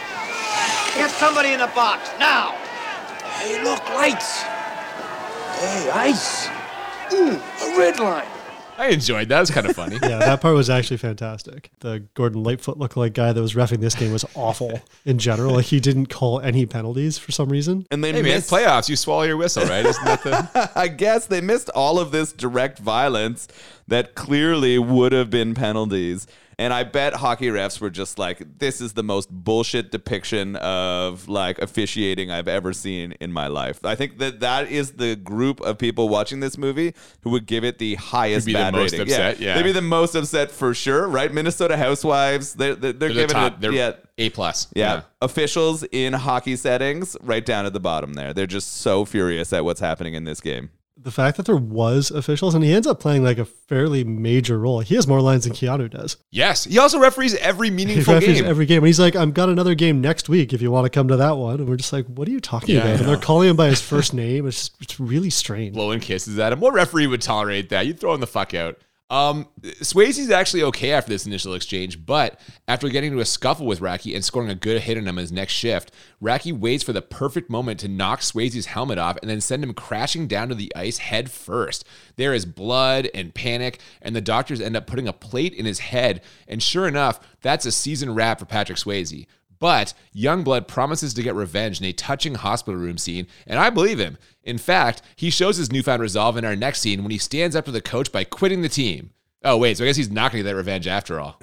Get 0.98 1.10
somebody 1.12 1.52
in 1.52 1.60
the 1.60 1.68
box, 1.68 2.10
now! 2.18 2.50
Hey, 3.38 3.62
look, 3.62 3.82
lights! 3.90 4.42
Hey, 4.42 5.90
ice! 5.90 6.48
Ooh, 7.12 7.40
a 7.40 7.78
red 7.78 8.00
line! 8.00 8.26
I 8.76 8.88
enjoyed 8.88 9.28
that. 9.28 9.36
It 9.36 9.40
was 9.40 9.50
kind 9.50 9.66
of 9.68 9.74
funny. 9.76 9.96
yeah, 10.02 10.18
that 10.18 10.40
part 10.40 10.54
was 10.54 10.68
actually 10.70 10.98
fantastic. 10.98 11.70
The 11.80 12.04
Gordon 12.14 12.42
Lightfoot 12.44 12.78
lookalike 12.78 13.12
guy 13.12 13.32
that 13.32 13.40
was 13.40 13.54
refing 13.54 13.78
this 13.80 13.94
game 13.96 14.12
was 14.12 14.24
awful 14.34 14.80
in 15.04 15.18
general. 15.18 15.54
Like 15.54 15.66
he 15.66 15.80
didn't 15.80 16.06
call 16.06 16.40
any 16.40 16.64
penalties 16.66 17.18
for 17.18 17.32
some 17.32 17.48
reason. 17.48 17.86
and 17.90 18.02
they 18.04 18.12
Hey 18.12 18.22
man, 18.22 18.34
missed- 18.34 18.50
playoffs, 18.50 18.88
you 18.88 18.94
swallow 18.94 19.22
your 19.22 19.36
whistle, 19.36 19.64
right? 19.66 19.84
Isn't 19.84 20.04
that 20.04 20.22
the 20.22 20.70
I 20.76 20.86
guess 20.88 21.26
they 21.26 21.40
missed 21.40 21.70
all 21.70 21.98
of 21.98 22.12
this 22.12 22.32
direct 22.32 22.78
violence 22.78 23.48
that 23.88 24.14
clearly 24.14 24.78
would 24.78 25.10
have 25.12 25.28
been 25.30 25.54
penalties. 25.54 26.26
And 26.60 26.72
I 26.72 26.82
bet 26.82 27.14
hockey 27.14 27.46
refs 27.46 27.80
were 27.80 27.88
just 27.88 28.18
like, 28.18 28.58
this 28.58 28.80
is 28.80 28.94
the 28.94 29.04
most 29.04 29.30
bullshit 29.30 29.92
depiction 29.92 30.56
of 30.56 31.28
like 31.28 31.60
officiating 31.60 32.32
I've 32.32 32.48
ever 32.48 32.72
seen 32.72 33.12
in 33.20 33.32
my 33.32 33.46
life. 33.46 33.84
I 33.84 33.94
think 33.94 34.18
that 34.18 34.40
that 34.40 34.68
is 34.68 34.92
the 34.92 35.14
group 35.14 35.60
of 35.60 35.78
people 35.78 36.08
watching 36.08 36.40
this 36.40 36.58
movie 36.58 36.94
who 37.22 37.30
would 37.30 37.46
give 37.46 37.62
it 37.62 37.78
the 37.78 37.94
highest 37.94 38.46
be 38.46 38.54
the 38.54 38.58
bad 38.58 38.72
most 38.74 38.90
rating. 38.90 39.02
upset, 39.02 39.38
yeah. 39.38 39.54
They'd 39.54 39.62
be 39.62 39.72
the 39.72 39.80
most 39.82 40.16
upset 40.16 40.50
for 40.50 40.74
sure, 40.74 41.06
right? 41.06 41.32
Minnesota 41.32 41.76
Housewives, 41.76 42.54
they're, 42.54 42.74
they're, 42.74 42.92
they're, 42.92 42.92
they're 42.92 43.08
the 43.10 43.14
giving 43.14 43.34
top? 43.34 43.52
it, 43.52 43.60
They're 43.60 43.72
yeah, 43.72 43.92
A 44.18 44.30
plus. 44.30 44.66
yeah. 44.74 45.02
Officials 45.22 45.84
in 45.92 46.12
hockey 46.12 46.56
settings, 46.56 47.16
right 47.22 47.46
down 47.46 47.66
at 47.66 47.72
the 47.72 47.80
bottom 47.80 48.14
there. 48.14 48.34
They're 48.34 48.46
just 48.48 48.78
so 48.78 49.04
furious 49.04 49.52
at 49.52 49.64
what's 49.64 49.80
happening 49.80 50.14
in 50.14 50.24
this 50.24 50.40
game. 50.40 50.70
The 51.00 51.10
fact 51.12 51.36
that 51.36 51.46
there 51.46 51.56
was 51.56 52.10
officials 52.10 52.54
and 52.54 52.64
he 52.64 52.72
ends 52.72 52.86
up 52.86 52.98
playing 53.00 53.22
like 53.22 53.38
a 53.38 53.44
fairly 53.44 54.02
major 54.04 54.58
role. 54.58 54.80
He 54.80 54.94
has 54.96 55.06
more 55.06 55.20
lines 55.20 55.44
than 55.44 55.52
Keanu 55.52 55.88
does. 55.88 56.16
Yes, 56.30 56.64
he 56.64 56.78
also 56.78 56.98
referees 56.98 57.34
every 57.36 57.68
He 57.68 57.74
meaningful 57.74 58.14
referees 58.14 58.40
game. 58.40 58.50
every 58.50 58.66
game. 58.66 58.78
And 58.78 58.86
he's 58.88 58.98
like, 59.00 59.14
I've 59.14 59.32
got 59.32 59.48
another 59.48 59.74
game 59.74 60.00
next 60.00 60.28
week 60.28 60.52
if 60.52 60.60
you 60.60 60.70
want 60.70 60.86
to 60.86 60.90
come 60.90 61.08
to 61.08 61.16
that 61.16 61.36
one. 61.36 61.60
And 61.60 61.68
we're 61.68 61.76
just 61.76 61.92
like, 61.92 62.06
what 62.06 62.26
are 62.28 62.30
you 62.32 62.40
talking 62.40 62.74
Yeah, 62.74 62.82
about? 62.82 63.00
And 63.00 63.08
they're 63.08 63.16
calling 63.16 63.48
him 63.48 63.56
by 63.56 63.68
his 63.68 63.80
first 63.80 64.12
name. 64.24 64.46
It's 64.48 64.68
just, 64.68 64.82
it's 64.82 64.98
really 65.00 65.30
strange. 65.30 65.74
blowing 65.74 66.00
kisses 66.00 66.38
at 66.38 66.52
him. 66.52 66.60
What 66.60 66.74
referee 66.74 67.06
would 67.06 67.22
tolerate 67.22 67.68
that? 67.70 67.86
You'd 67.86 68.00
throw 68.00 68.14
him 68.14 68.20
the 68.20 68.26
fuck 68.26 68.52
out. 68.54 68.78
Um, 69.10 69.48
Swayze's 69.62 70.30
actually 70.30 70.62
okay 70.64 70.92
after 70.92 71.08
this 71.08 71.26
initial 71.26 71.54
exchange, 71.54 72.04
but 72.04 72.38
after 72.66 72.90
getting 72.90 73.12
into 73.12 73.22
a 73.22 73.26
scuffle 73.26 73.64
with 73.64 73.80
Racki 73.80 74.14
and 74.14 74.22
scoring 74.22 74.50
a 74.50 74.54
good 74.54 74.82
hit 74.82 74.98
on 74.98 75.08
him 75.08 75.16
his 75.16 75.32
next 75.32 75.54
shift, 75.54 75.92
Racki 76.22 76.52
waits 76.52 76.84
for 76.84 76.92
the 76.92 77.00
perfect 77.00 77.48
moment 77.48 77.80
to 77.80 77.88
knock 77.88 78.20
Swayze's 78.20 78.66
helmet 78.66 78.98
off 78.98 79.16
and 79.22 79.30
then 79.30 79.40
send 79.40 79.64
him 79.64 79.72
crashing 79.72 80.26
down 80.26 80.50
to 80.50 80.54
the 80.54 80.70
ice 80.76 80.98
head 80.98 81.30
first. 81.30 81.86
There 82.16 82.34
is 82.34 82.44
blood 82.44 83.08
and 83.14 83.34
panic, 83.34 83.80
and 84.02 84.14
the 84.14 84.20
doctors 84.20 84.60
end 84.60 84.76
up 84.76 84.86
putting 84.86 85.08
a 85.08 85.14
plate 85.14 85.54
in 85.54 85.64
his 85.64 85.78
head, 85.78 86.20
and 86.46 86.62
sure 86.62 86.86
enough, 86.86 87.18
that's 87.40 87.64
a 87.64 87.72
season 87.72 88.14
wrap 88.14 88.40
for 88.40 88.44
Patrick 88.44 88.78
Swayze. 88.78 89.26
But 89.58 89.94
Youngblood 90.14 90.68
promises 90.68 91.14
to 91.14 91.22
get 91.22 91.34
revenge 91.34 91.80
in 91.80 91.86
a 91.86 91.92
touching 91.92 92.36
hospital 92.36 92.80
room 92.80 92.98
scene, 92.98 93.26
and 93.46 93.58
I 93.58 93.70
believe 93.70 93.98
him. 93.98 94.18
In 94.42 94.58
fact, 94.58 95.02
he 95.16 95.30
shows 95.30 95.56
his 95.56 95.72
newfound 95.72 96.00
resolve 96.02 96.36
in 96.36 96.44
our 96.44 96.56
next 96.56 96.80
scene 96.80 97.02
when 97.02 97.10
he 97.10 97.18
stands 97.18 97.56
up 97.56 97.64
to 97.66 97.70
the 97.70 97.80
coach 97.80 98.12
by 98.12 98.24
quitting 98.24 98.62
the 98.62 98.68
team. 98.68 99.10
Oh, 99.44 99.56
wait, 99.56 99.76
so 99.76 99.84
I 99.84 99.86
guess 99.86 99.96
he's 99.96 100.10
not 100.10 100.32
going 100.32 100.42
to 100.42 100.48
get 100.48 100.50
that 100.52 100.56
revenge 100.56 100.86
after 100.86 101.20
all. 101.20 101.40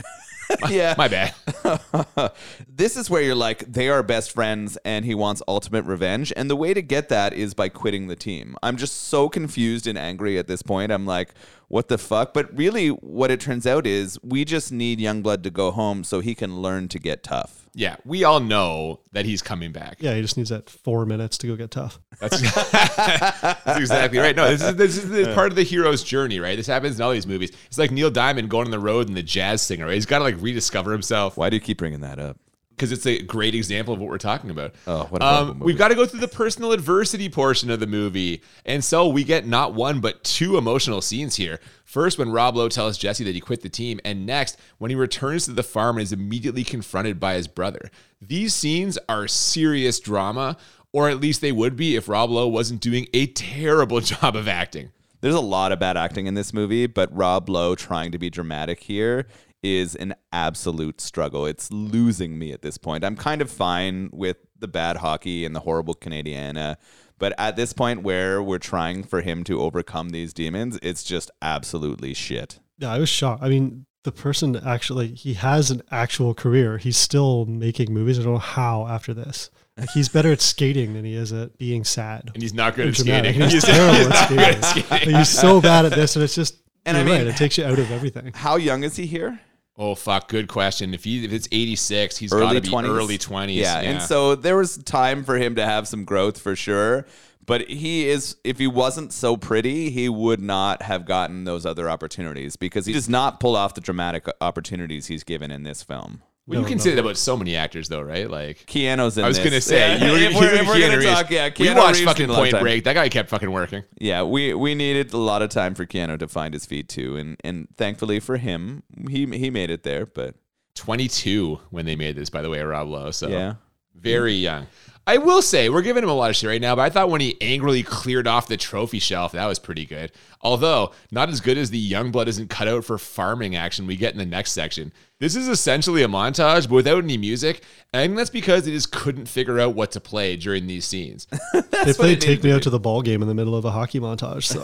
My, 0.62 0.70
Yeah. 0.70 0.96
My 0.98 1.08
bad. 1.08 1.34
this 2.68 2.98
is 2.98 3.10
where 3.10 3.22
you're 3.22 3.36
like, 3.36 3.60
they 3.60 3.90
are 3.90 4.04
best 4.04 4.32
friends 4.32 4.78
and 4.86 5.06
he 5.06 5.16
wants 5.16 5.42
ultimate 5.48 5.86
revenge. 5.86 6.32
And 6.36 6.50
the 6.50 6.56
way 6.56 6.74
to 6.74 6.82
get 6.82 7.10
that 7.10 7.34
is 7.34 7.54
by 7.54 7.70
quitting 7.70 8.08
the 8.08 8.16
team. 8.16 8.56
I'm 8.62 8.78
just 8.78 9.04
so 9.04 9.30
confused 9.30 9.88
and 9.88 9.98
angry 9.98 10.38
at 10.38 10.48
this 10.48 10.62
point. 10.62 10.92
I'm 10.92 11.06
like, 11.06 11.34
what 11.68 11.88
the 11.88 11.98
fuck? 11.98 12.34
But 12.34 12.56
really, 12.56 12.90
what 12.90 13.32
it 13.32 13.40
turns 13.40 13.66
out 13.66 13.88
is 13.88 14.20
we 14.24 14.46
just 14.46 14.72
need 14.72 15.00
Youngblood 15.00 15.44
to 15.44 15.50
go 15.50 15.72
home 15.72 16.04
so 16.04 16.20
he 16.20 16.36
can 16.36 16.62
learn 16.62 16.88
to 16.90 17.00
get 17.00 17.24
tough. 17.24 17.66
Yeah, 17.78 17.98
we 18.06 18.24
all 18.24 18.40
know 18.40 19.02
that 19.12 19.26
he's 19.26 19.42
coming 19.42 19.74
back. 19.74 19.98
Yeah, 20.00 20.14
he 20.16 20.22
just 20.22 20.38
needs 20.38 20.50
that 20.50 20.70
four 20.70 21.06
minutes 21.06 21.38
to 21.40 21.48
go 21.48 21.58
get 21.58 21.72
tough. 21.72 22.00
That's, 22.22 22.40
that's 22.72 23.80
exactly 23.80 24.20
right. 24.20 24.34
No, 24.36 24.50
this 24.50 24.64
is 24.64 24.76
this 24.76 24.98
is 24.98 25.10
the 25.10 25.34
part 25.34 25.52
of 25.52 25.58
the 25.58 25.64
hero's 25.64 26.02
journey, 26.02 26.40
right? 26.40 26.56
This 26.56 26.68
happens 26.68 26.98
in 26.98 27.02
all 27.02 27.12
these 27.12 27.28
movies. 27.28 27.52
It's 27.68 27.78
like 27.78 27.92
Neil 27.92 28.10
Diamond 28.10 28.50
going 28.50 28.66
on 28.66 28.72
the 28.72 28.80
road 28.80 29.10
and 29.10 29.18
the 29.18 29.24
jazz 29.24 29.62
singer. 29.62 29.88
Right? 29.88 29.96
He's 29.96 30.06
got 30.06 30.20
to 30.20 30.24
like 30.24 30.38
rediscover 30.40 30.94
himself. 30.94 31.36
Why 31.36 31.50
do 31.50 31.58
you 31.58 31.62
keep 31.62 31.78
bringing 31.78 32.00
that 32.02 32.18
up? 32.18 32.38
Because 32.76 32.92
it's 32.92 33.06
a 33.06 33.22
great 33.22 33.56
example 33.56 33.94
of 33.94 34.02
what 34.02 34.10
we're 34.10 34.18
talking 34.18 34.50
about. 34.50 34.76
Oh, 34.86 35.06
what 35.06 35.22
um, 35.22 35.48
movie. 35.48 35.60
We've 35.62 35.78
got 35.78 35.90
to 35.90 35.96
go 35.96 36.06
through 36.06 36.20
the 36.20 36.28
personal 36.28 36.74
adversity 36.74 37.30
portion 37.30 37.70
of 37.70 37.80
the 37.80 37.88
movie, 37.88 38.42
and 38.66 38.84
so 38.84 39.08
we 39.08 39.24
get 39.24 39.48
not 39.48 39.74
one 39.74 40.02
but 40.02 40.24
two 40.24 40.58
emotional 40.58 41.02
scenes 41.02 41.36
here. 41.36 41.60
First, 41.86 42.18
when 42.18 42.32
Rob 42.32 42.58
Lowe 42.58 42.68
tells 42.68 42.98
Jesse 42.98 43.24
that 43.24 43.34
he 43.34 43.40
quit 43.40 43.62
the 43.62 43.70
team, 43.70 44.02
and 44.04 44.26
next, 44.26 44.58
when 44.78 44.92
he 44.92 44.96
returns 44.96 45.46
to 45.46 45.54
the 45.54 45.64
farm 45.64 45.98
and 45.98 46.04
is 46.04 46.12
immediately 46.12 46.64
confronted 46.64 47.20
by 47.20 47.36
his 47.36 47.48
brother. 47.48 47.90
These 48.22 48.54
scenes 48.54 48.98
are 49.08 49.28
serious 49.28 50.00
drama, 50.00 50.58
or 50.92 51.10
at 51.10 51.22
least 51.22 51.42
they 51.42 51.52
would 51.52 51.76
be 51.76 51.96
if 51.96 52.10
Rob 52.10 52.30
Lowe 52.30 52.48
wasn't 52.48 52.82
doing 52.82 53.08
a 53.14 53.28
terrible 53.28 54.00
job 54.02 54.36
of 54.36 54.48
acting. 54.48 54.92
There's 55.22 55.34
a 55.34 55.42
lot 55.42 55.72
of 55.72 55.80
bad 55.80 55.98
acting 55.98 56.28
in 56.28 56.34
this 56.34 56.54
movie, 56.54 56.88
but 56.88 57.16
Rob 57.16 57.50
Lowe 57.50 57.74
trying 57.74 58.12
to 58.12 58.18
be 58.18 58.30
dramatic 58.30 58.82
here 58.82 59.28
is 59.66 59.96
an 59.96 60.14
absolute 60.32 61.02
struggle. 61.02 61.46
It's 61.46 61.72
losing 61.72 62.38
me 62.38 62.52
at 62.52 62.62
this 62.62 62.78
point. 62.78 63.04
I'm 63.04 63.16
kind 63.16 63.42
of 63.42 63.50
fine 63.50 64.10
with 64.14 64.38
the 64.60 64.68
bad 64.68 64.98
hockey 64.98 65.44
and 65.46 65.56
the 65.56 65.62
horrible 65.62 65.96
Canadiana, 65.96 66.78
but 67.18 67.34
at 67.38 67.56
this 67.56 67.74
point 67.74 68.04
where 68.04 68.42
we're 68.44 68.60
trying 68.60 69.04
for 69.04 69.22
him 69.22 69.44
to 69.46 69.60
overcome 69.62 70.10
these 70.10 70.34
demons, 70.34 70.78
it's 70.82 71.04
just 71.04 71.32
absolutely 71.42 72.14
shit. 72.14 72.60
Yeah, 72.78 72.92
I 72.94 73.00
was 73.00 73.10
shocked. 73.10 73.42
I 73.44 73.50
mean, 73.50 73.86
the 74.04 74.12
person 74.12 74.56
actually 74.56 75.08
he 75.08 75.34
has 75.34 75.72
an 75.72 75.82
actual 75.92 76.34
career. 76.34 76.78
He's 76.78 76.98
still 76.98 77.46
making 77.46 77.94
movies. 77.94 78.20
I 78.20 78.24
don't 78.24 78.34
know 78.34 78.40
how 78.40 78.86
after 78.88 79.14
this. 79.14 79.50
Like 79.78 79.90
he's 79.90 80.08
better 80.10 80.32
at 80.32 80.40
skating 80.42 80.94
than 80.94 81.04
he 81.04 81.16
is 81.16 81.34
at 81.34 81.58
being 81.58 81.84
sad. 81.84 82.30
And 82.34 82.42
he's 82.42 82.54
not 82.54 82.76
good 82.76 82.88
at 82.90 82.94
dramatic. 82.94 83.36
skating. 83.36 83.50
He's, 83.50 83.64
He's- 83.66 83.76
terrible 83.78 83.98
he's 83.98 84.06
at 84.08 84.10
not 84.14 84.30
good 84.30 84.40
skating. 84.40 84.56
at 84.56 84.64
skating. 84.66 84.90
Like, 85.14 85.20
he's 85.20 85.30
so 85.30 85.60
bad 85.62 85.86
at 85.86 85.92
this, 85.94 86.16
and 86.16 86.24
it's 86.24 86.36
just. 86.36 86.56
And 86.86 86.96
I 86.96 87.00
you're 87.02 87.10
mean- 87.10 87.18
right, 87.26 87.28
it 87.28 87.36
takes 87.38 87.58
you 87.58 87.66
out 87.66 87.80
of 87.80 87.90
everything. 87.92 88.32
How 88.36 88.58
young 88.58 88.84
is 88.84 88.96
he 88.96 89.06
here? 89.08 89.40
Oh 89.78 89.96
fuck! 89.96 90.30
Good 90.30 90.48
question. 90.48 90.94
If 90.94 91.04
he 91.04 91.26
if 91.26 91.34
it's 91.34 91.48
eighty 91.52 91.76
six, 91.76 92.18
he's 92.18 92.32
got 92.32 92.42
early 92.42 92.62
to 92.62 92.62
be 92.62 92.70
20s? 92.70 92.90
early 92.90 93.18
twenties. 93.18 93.62
Yeah, 93.62 93.80
and 93.80 94.02
so 94.02 94.36
there 94.36 94.56
was 94.56 94.78
time 94.78 95.24
for 95.24 95.36
him 95.36 95.56
to 95.56 95.66
have 95.66 95.88
some 95.88 96.06
growth 96.06 96.40
for 96.40 96.56
sure. 96.56 97.06
But 97.46 97.70
he 97.70 98.08
is, 98.08 98.38
if 98.44 98.58
he 98.58 98.66
wasn't 98.66 99.14
so 99.14 99.38
pretty, 99.38 99.92
he 99.92 100.10
would 100.10 100.42
not 100.42 100.82
have 100.82 101.06
gotten 101.06 101.44
those 101.44 101.64
other 101.64 101.90
opportunities 101.90 102.56
because 102.56 102.88
he 102.88 102.94
does 102.94 103.08
not 103.08 103.40
pull 103.40 103.56
off 103.56 103.76
the 103.76 103.82
dramatic 103.82 104.26
opportunities 104.42 105.08
he's 105.08 105.24
given 105.24 105.52
in 105.52 105.62
this 105.62 105.84
film. 105.84 106.24
Well, 106.48 106.60
you 106.62 106.66
can 106.68 106.78
say 106.80 106.92
that 106.92 107.00
about 107.00 107.18
so 107.18 107.36
many 107.36 107.56
actors, 107.56 107.90
though, 107.90 108.02
right? 108.02 108.30
Like 108.30 108.66
Keanu's 108.68 109.18
in 109.18 109.24
I 109.24 109.28
was 109.28 109.38
this. 109.38 109.44
gonna 109.46 109.62
say, 109.62 109.98
Yeah, 109.98 110.06
you 110.06 110.12
look 110.14 110.22
at, 110.22 110.28
if 110.28 110.34
you 110.34 110.40
we're- 110.40 110.52
look 110.52 110.56
at 110.56 110.62
if 110.62 110.68
we're 110.68 110.74
Keanu 110.76 110.80
gonna 110.82 110.98
Reeves. 110.98 111.06
talk, 111.12 111.30
yeah, 111.32 111.50
we 111.60 111.70
watched 111.74 111.94
Reeves 112.00 112.06
fucking 112.06 112.28
did 112.28 112.30
a 112.30 112.34
lot 112.34 112.38
of 112.40 112.42
Point 112.44 112.52
time. 112.54 112.62
Break. 112.62 112.84
That 112.84 112.94
guy 112.94 113.10
kept 113.10 113.30
fucking 113.30 113.52
working. 113.52 113.84
Yeah, 114.00 114.24
we 114.24 114.54
we 114.54 114.76
needed 114.76 115.14
a 115.14 115.18
lot 115.18 115.42
of 115.42 115.50
time 115.50 115.74
for 115.76 115.86
Keanu 115.86 116.20
to 116.20 116.28
find 116.28 116.54
his 116.54 116.66
feet 116.66 116.88
too, 116.90 117.18
and 117.18 117.38
and 117.44 117.68
thankfully 117.78 118.20
for 118.20 118.38
him, 118.38 118.84
he 119.10 119.26
he 119.26 119.50
made 119.50 119.70
it 119.70 119.84
there. 119.84 120.06
But 120.06 120.36
Twenty 120.76 121.08
two 121.08 121.60
when 121.70 121.86
they 121.86 121.96
made 121.96 122.16
this, 122.18 122.30
by 122.30 122.42
the 122.42 122.50
way, 122.50 122.62
Rob 122.62 122.90
Lowe. 122.90 123.10
So 123.12 123.28
Yeah. 123.30 123.54
very 123.96 124.34
young. 124.34 124.68
I 125.08 125.18
will 125.20 125.42
say 125.44 125.70
we're 125.70 125.84
giving 125.84 126.02
him 126.04 126.10
a 126.10 126.14
lot 126.16 126.32
of 126.32 126.36
shit 126.36 126.50
right 126.50 126.60
now, 126.60 126.76
but 126.76 126.82
I 126.82 126.90
thought 126.90 127.10
when 127.12 127.22
he 127.22 127.38
angrily 127.40 127.82
cleared 127.84 128.28
off 128.28 128.48
the 128.48 128.58
trophy 128.58 128.98
shelf, 129.00 129.34
that 129.34 129.46
was 129.46 129.60
pretty 129.60 129.86
good. 129.86 130.12
Although 130.42 130.92
not 131.12 131.30
as 131.30 131.40
good 131.42 131.58
as 131.60 131.70
the 131.70 131.78
young 131.78 132.12
blood 132.12 132.28
isn't 132.28 132.50
cut 132.50 132.68
out 132.68 132.84
for 132.84 132.98
farming 132.98 133.56
action 133.56 133.86
we 133.88 133.96
get 133.96 134.14
in 134.14 134.18
the 134.18 134.26
next 134.26 134.52
section. 134.52 134.92
This 135.22 135.38
is 135.38 135.48
essentially 135.48 136.04
a 136.04 136.10
montage, 136.10 136.68
but 136.68 136.76
without 136.76 137.02
any 137.02 137.18
music. 137.18 137.64
And 137.94 138.02
I 138.02 138.06
think 138.06 138.18
that's 138.18 138.30
because 138.30 138.66
they 138.66 138.72
just 138.72 138.92
couldn't 138.92 139.28
figure 139.28 139.62
out 139.62 139.74
what 139.74 139.92
to 139.92 140.02
play 140.02 140.36
during 140.36 140.68
these 140.68 140.84
scenes. 140.84 141.26
they 141.54 141.94
played 141.94 142.20
"Take 142.20 142.44
Me 142.44 142.52
Out 142.52 142.64
to 142.64 142.70
the 142.70 142.82
Ball 142.82 143.02
Game" 143.02 143.22
in 143.22 143.30
the 143.30 143.34
middle 143.34 143.56
of 143.56 143.64
a 143.64 143.72
hockey 143.72 144.02
montage. 144.02 144.44
So 144.44 144.60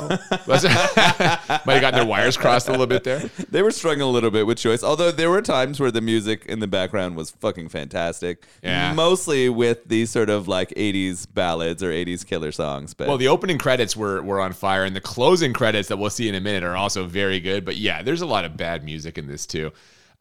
Was 0.48 0.66
it- 0.66 0.72
Might 1.66 1.76
have 1.76 1.82
gotten 1.82 1.94
their 2.00 2.06
wires 2.06 2.36
crossed 2.36 2.68
a 2.68 2.72
little 2.72 2.86
bit 2.86 3.06
there. 3.06 3.20
they 3.50 3.62
were 3.62 3.72
struggling 3.72 4.02
a 4.02 4.12
little 4.12 4.30
bit 4.30 4.46
with 4.46 4.58
choice. 4.58 4.84
Although 4.84 5.12
there 5.12 5.30
were 5.30 5.42
times 5.42 5.80
where 5.80 5.90
the 5.92 6.02
music 6.02 6.46
in 6.48 6.60
the 6.60 6.68
background 6.68 7.16
was 7.16 7.32
fucking 7.32 7.70
fantastic. 7.70 8.46
Yeah. 8.62 8.92
mostly 8.94 9.48
with 9.48 9.86
these 9.86 10.10
sort 10.12 10.30
of 10.30 10.50
like 10.50 10.72
'80s 10.72 11.34
ballads 11.34 11.82
or 11.82 11.92
'80s 11.92 12.26
killer 12.26 12.52
songs. 12.52 12.94
But 12.94 13.08
Well, 13.08 13.18
the 13.18 13.30
opening 13.30 13.58
credits 13.58 13.96
were 13.96 14.22
were 14.22 14.42
on 14.42 14.52
fire, 14.52 14.84
and 14.84 14.94
the 14.98 15.02
closing 15.02 15.54
credits 15.54 15.88
that 15.88 15.96
we'll 15.96 16.10
see 16.10 16.28
in 16.28 16.36
a 16.36 16.42
minute 16.42 16.64
are 16.64 16.76
also 16.76 17.06
very 17.06 17.40
good. 17.40 17.64
But 17.64 17.78
yeah, 17.78 18.02
there's 18.02 18.22
a 18.22 18.26
lot 18.26 18.44
of 18.44 18.58
bad 18.58 18.84
music 18.84 19.18
in 19.18 19.28
this 19.28 19.46
too. 19.46 19.72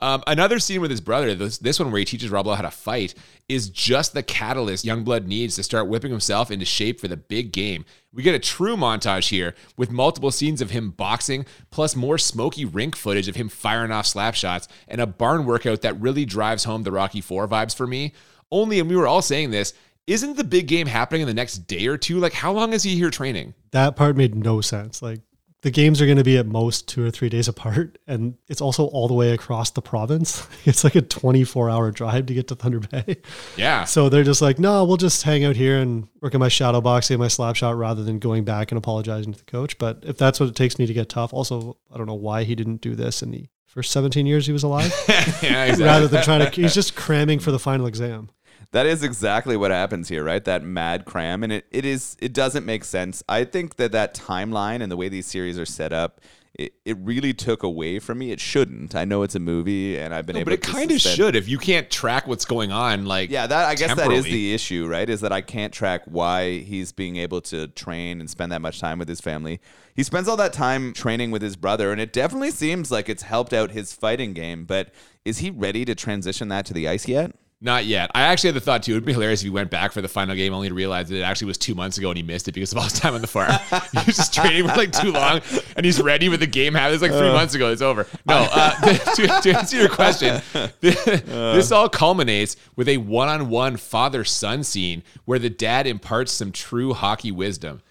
Um, 0.00 0.22
another 0.26 0.58
scene 0.58 0.80
with 0.80 0.90
his 0.90 1.00
brother, 1.00 1.34
this, 1.34 1.58
this 1.58 1.78
one 1.78 1.90
where 1.90 1.98
he 1.98 2.04
teaches 2.04 2.30
Rob 2.30 2.46
Lowe 2.46 2.54
how 2.54 2.62
to 2.62 2.70
fight, 2.70 3.14
is 3.48 3.68
just 3.68 4.14
the 4.14 4.22
catalyst 4.22 4.84
Youngblood 4.84 5.26
needs 5.26 5.56
to 5.56 5.62
start 5.62 5.88
whipping 5.88 6.10
himself 6.10 6.50
into 6.50 6.64
shape 6.64 7.00
for 7.00 7.08
the 7.08 7.16
big 7.16 7.52
game. 7.52 7.84
We 8.12 8.22
get 8.22 8.34
a 8.34 8.38
true 8.38 8.76
montage 8.76 9.28
here 9.28 9.54
with 9.76 9.90
multiple 9.90 10.30
scenes 10.30 10.60
of 10.60 10.70
him 10.70 10.90
boxing, 10.90 11.44
plus 11.70 11.94
more 11.94 12.18
smoky 12.18 12.64
rink 12.64 12.96
footage 12.96 13.28
of 13.28 13.36
him 13.36 13.48
firing 13.48 13.92
off 13.92 14.06
slap 14.06 14.34
shots, 14.34 14.68
and 14.88 15.00
a 15.00 15.06
barn 15.06 15.44
workout 15.44 15.82
that 15.82 16.00
really 16.00 16.24
drives 16.24 16.64
home 16.64 16.82
the 16.82 16.92
Rocky 16.92 17.20
4 17.20 17.46
vibes 17.46 17.76
for 17.76 17.86
me. 17.86 18.12
Only, 18.50 18.80
and 18.80 18.88
we 18.88 18.96
were 18.96 19.06
all 19.06 19.22
saying 19.22 19.50
this, 19.50 19.74
isn't 20.06 20.36
the 20.36 20.44
big 20.44 20.66
game 20.66 20.86
happening 20.86 21.20
in 21.20 21.28
the 21.28 21.34
next 21.34 21.58
day 21.68 21.86
or 21.86 21.96
two? 21.96 22.18
Like, 22.18 22.32
how 22.32 22.52
long 22.52 22.72
is 22.72 22.82
he 22.82 22.96
here 22.96 23.10
training? 23.10 23.54
that 23.72 23.96
part 23.96 24.16
made 24.16 24.34
no 24.34 24.60
sense. 24.60 25.02
Like 25.02 25.20
the 25.62 25.70
games 25.70 26.00
are 26.00 26.06
going 26.06 26.16
to 26.16 26.24
be 26.24 26.38
at 26.38 26.46
most 26.46 26.88
two 26.88 27.04
or 27.04 27.10
three 27.10 27.28
days 27.28 27.46
apart, 27.46 27.98
and 28.06 28.34
it's 28.48 28.62
also 28.62 28.86
all 28.86 29.08
the 29.08 29.14
way 29.14 29.32
across 29.32 29.70
the 29.70 29.82
province. 29.82 30.46
It's 30.64 30.84
like 30.84 30.94
a 30.94 31.00
24 31.00 31.70
hour 31.70 31.90
drive 31.90 32.26
to 32.26 32.34
get 32.34 32.48
to 32.48 32.54
Thunder 32.54 32.80
Bay. 32.80 33.16
Yeah. 33.56 33.84
So 33.84 34.08
they're 34.08 34.22
just 34.22 34.42
like, 34.42 34.58
no, 34.58 34.84
we'll 34.84 34.98
just 34.98 35.22
hang 35.22 35.44
out 35.44 35.56
here 35.56 35.78
and 35.78 36.06
work 36.20 36.34
on 36.34 36.40
my 36.40 36.48
shadow 36.48 36.80
boxing 36.80 37.14
and 37.14 37.20
my 37.20 37.28
slap 37.28 37.56
shot 37.56 37.76
rather 37.76 38.04
than 38.04 38.18
going 38.18 38.44
back 38.44 38.70
and 38.70 38.78
apologizing 38.78 39.32
to 39.32 39.38
the 39.38 39.44
coach. 39.44 39.78
But 39.78 40.04
if 40.06 40.16
that's 40.16 40.38
what 40.38 40.48
it 40.48 40.54
takes 40.54 40.78
me 40.78 40.86
to 40.86 40.92
get 40.92 41.08
tough, 41.08 41.32
also, 41.32 41.78
I 41.92 41.96
don't 41.96 42.06
know 42.06 42.14
why 42.14 42.44
he 42.44 42.54
didn't 42.54 42.82
do 42.82 42.94
this 42.94 43.22
in 43.22 43.30
the 43.30 43.48
first 43.66 43.92
17 43.92 44.26
years 44.26 44.46
he 44.46 44.52
was 44.52 44.62
alive. 44.62 44.92
yeah, 45.42 45.64
exactly. 45.64 45.84
rather 45.84 46.08
than 46.08 46.22
trying 46.22 46.50
to, 46.50 46.60
he's 46.60 46.74
just 46.74 46.94
cramming 46.94 47.38
for 47.38 47.50
the 47.50 47.58
final 47.58 47.86
exam. 47.86 48.30
That 48.72 48.86
is 48.86 49.02
exactly 49.02 49.56
what 49.56 49.72
happens 49.72 50.08
here, 50.08 50.22
right? 50.22 50.44
That 50.44 50.62
mad 50.62 51.04
cram, 51.04 51.42
and 51.42 51.52
it, 51.52 51.66
it 51.72 51.84
is 51.84 52.16
it 52.20 52.32
doesn't 52.32 52.64
make 52.64 52.84
sense. 52.84 53.22
I 53.28 53.44
think 53.44 53.76
that 53.76 53.90
that 53.92 54.14
timeline 54.14 54.80
and 54.80 54.92
the 54.92 54.96
way 54.96 55.08
these 55.08 55.26
series 55.26 55.58
are 55.58 55.66
set 55.66 55.92
up, 55.92 56.20
it, 56.54 56.74
it 56.84 56.96
really 57.00 57.34
took 57.34 57.64
away 57.64 57.98
from 57.98 58.18
me. 58.18 58.30
It 58.30 58.38
shouldn't. 58.38 58.94
I 58.94 59.04
know 59.04 59.24
it's 59.24 59.34
a 59.34 59.40
movie, 59.40 59.98
and 59.98 60.14
I've 60.14 60.24
been 60.24 60.34
No, 60.34 60.40
able. 60.40 60.50
but 60.50 60.52
it 60.54 60.62
kind 60.62 60.92
of 60.92 61.00
should 61.00 61.34
if 61.34 61.48
you 61.48 61.58
can't 61.58 61.90
track 61.90 62.28
what's 62.28 62.44
going 62.44 62.70
on. 62.70 63.06
Like, 63.06 63.30
Yeah, 63.30 63.48
that 63.48 63.66
I 63.68 63.74
guess 63.74 63.96
that 63.96 64.12
is 64.12 64.24
the 64.24 64.54
issue, 64.54 64.86
right? 64.86 65.08
Is 65.08 65.20
that 65.22 65.32
I 65.32 65.40
can't 65.40 65.72
track 65.72 66.02
why 66.04 66.58
he's 66.58 66.92
being 66.92 67.16
able 67.16 67.40
to 67.42 67.66
train 67.68 68.20
and 68.20 68.30
spend 68.30 68.52
that 68.52 68.60
much 68.60 68.78
time 68.78 69.00
with 69.00 69.08
his 69.08 69.20
family. 69.20 69.60
He 69.96 70.04
spends 70.04 70.28
all 70.28 70.36
that 70.36 70.52
time 70.52 70.92
training 70.92 71.32
with 71.32 71.42
his 71.42 71.56
brother, 71.56 71.90
and 71.90 72.00
it 72.00 72.12
definitely 72.12 72.52
seems 72.52 72.92
like 72.92 73.08
it's 73.08 73.24
helped 73.24 73.52
out 73.52 73.72
his 73.72 73.92
fighting 73.92 74.32
game. 74.32 74.64
But 74.64 74.92
is 75.24 75.38
he 75.38 75.50
ready 75.50 75.84
to 75.86 75.96
transition 75.96 76.48
that 76.48 76.66
to 76.66 76.74
the 76.74 76.86
ice 76.86 77.08
yet? 77.08 77.32
Not 77.62 77.84
yet. 77.84 78.10
I 78.14 78.22
actually 78.22 78.48
had 78.48 78.54
the 78.56 78.60
thought 78.62 78.82
too. 78.84 78.92
It 78.92 78.94
would 78.94 79.04
be 79.04 79.12
hilarious 79.12 79.40
if 79.40 79.44
he 79.44 79.50
went 79.50 79.68
back 79.70 79.92
for 79.92 80.00
the 80.00 80.08
final 80.08 80.34
game 80.34 80.54
only 80.54 80.68
to 80.68 80.74
realize 80.74 81.10
that 81.10 81.16
it 81.18 81.22
actually 81.22 81.48
was 81.48 81.58
two 81.58 81.74
months 81.74 81.98
ago 81.98 82.08
and 82.08 82.16
he 82.16 82.22
missed 82.22 82.48
it 82.48 82.52
because 82.52 82.72
of 82.72 82.78
all 82.78 82.84
his 82.84 82.94
time 82.94 83.12
on 83.14 83.20
the 83.20 83.26
farm. 83.26 83.50
he 83.92 83.98
was 84.06 84.16
just 84.16 84.32
training 84.32 84.66
for 84.66 84.74
like 84.76 84.92
too 84.92 85.12
long 85.12 85.42
and 85.76 85.84
he's 85.84 86.00
ready 86.00 86.30
with 86.30 86.40
the 86.40 86.46
game 86.46 86.72
happened. 86.72 86.94
It's 86.94 87.02
like 87.02 87.12
three 87.12 87.28
Uh. 87.28 87.34
months 87.34 87.54
ago. 87.54 87.70
It's 87.70 87.82
over. 87.82 88.06
No, 88.24 88.48
uh, 88.50 88.70
to, 89.14 89.26
to 89.42 89.58
answer 89.58 89.76
your 89.76 89.90
question, 89.90 90.40
this 90.80 91.70
all 91.70 91.90
culminates 91.90 92.56
with 92.76 92.88
a 92.88 92.96
one 92.96 93.28
on 93.28 93.50
one 93.50 93.76
father 93.76 94.24
son 94.24 94.64
scene 94.64 95.02
where 95.26 95.38
the 95.38 95.50
dad 95.50 95.86
imparts 95.86 96.32
some 96.32 96.52
true 96.52 96.94
hockey 96.94 97.30
wisdom. 97.30 97.82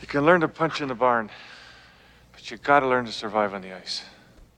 You 0.00 0.06
can 0.06 0.24
learn 0.26 0.42
to 0.42 0.48
punch 0.48 0.80
in 0.80 0.86
the 0.86 0.94
barn, 0.94 1.28
but 2.32 2.48
you 2.52 2.56
gotta 2.58 2.86
learn 2.86 3.04
to 3.06 3.12
survive 3.12 3.52
on 3.52 3.62
the 3.62 3.74
ice. 3.76 4.04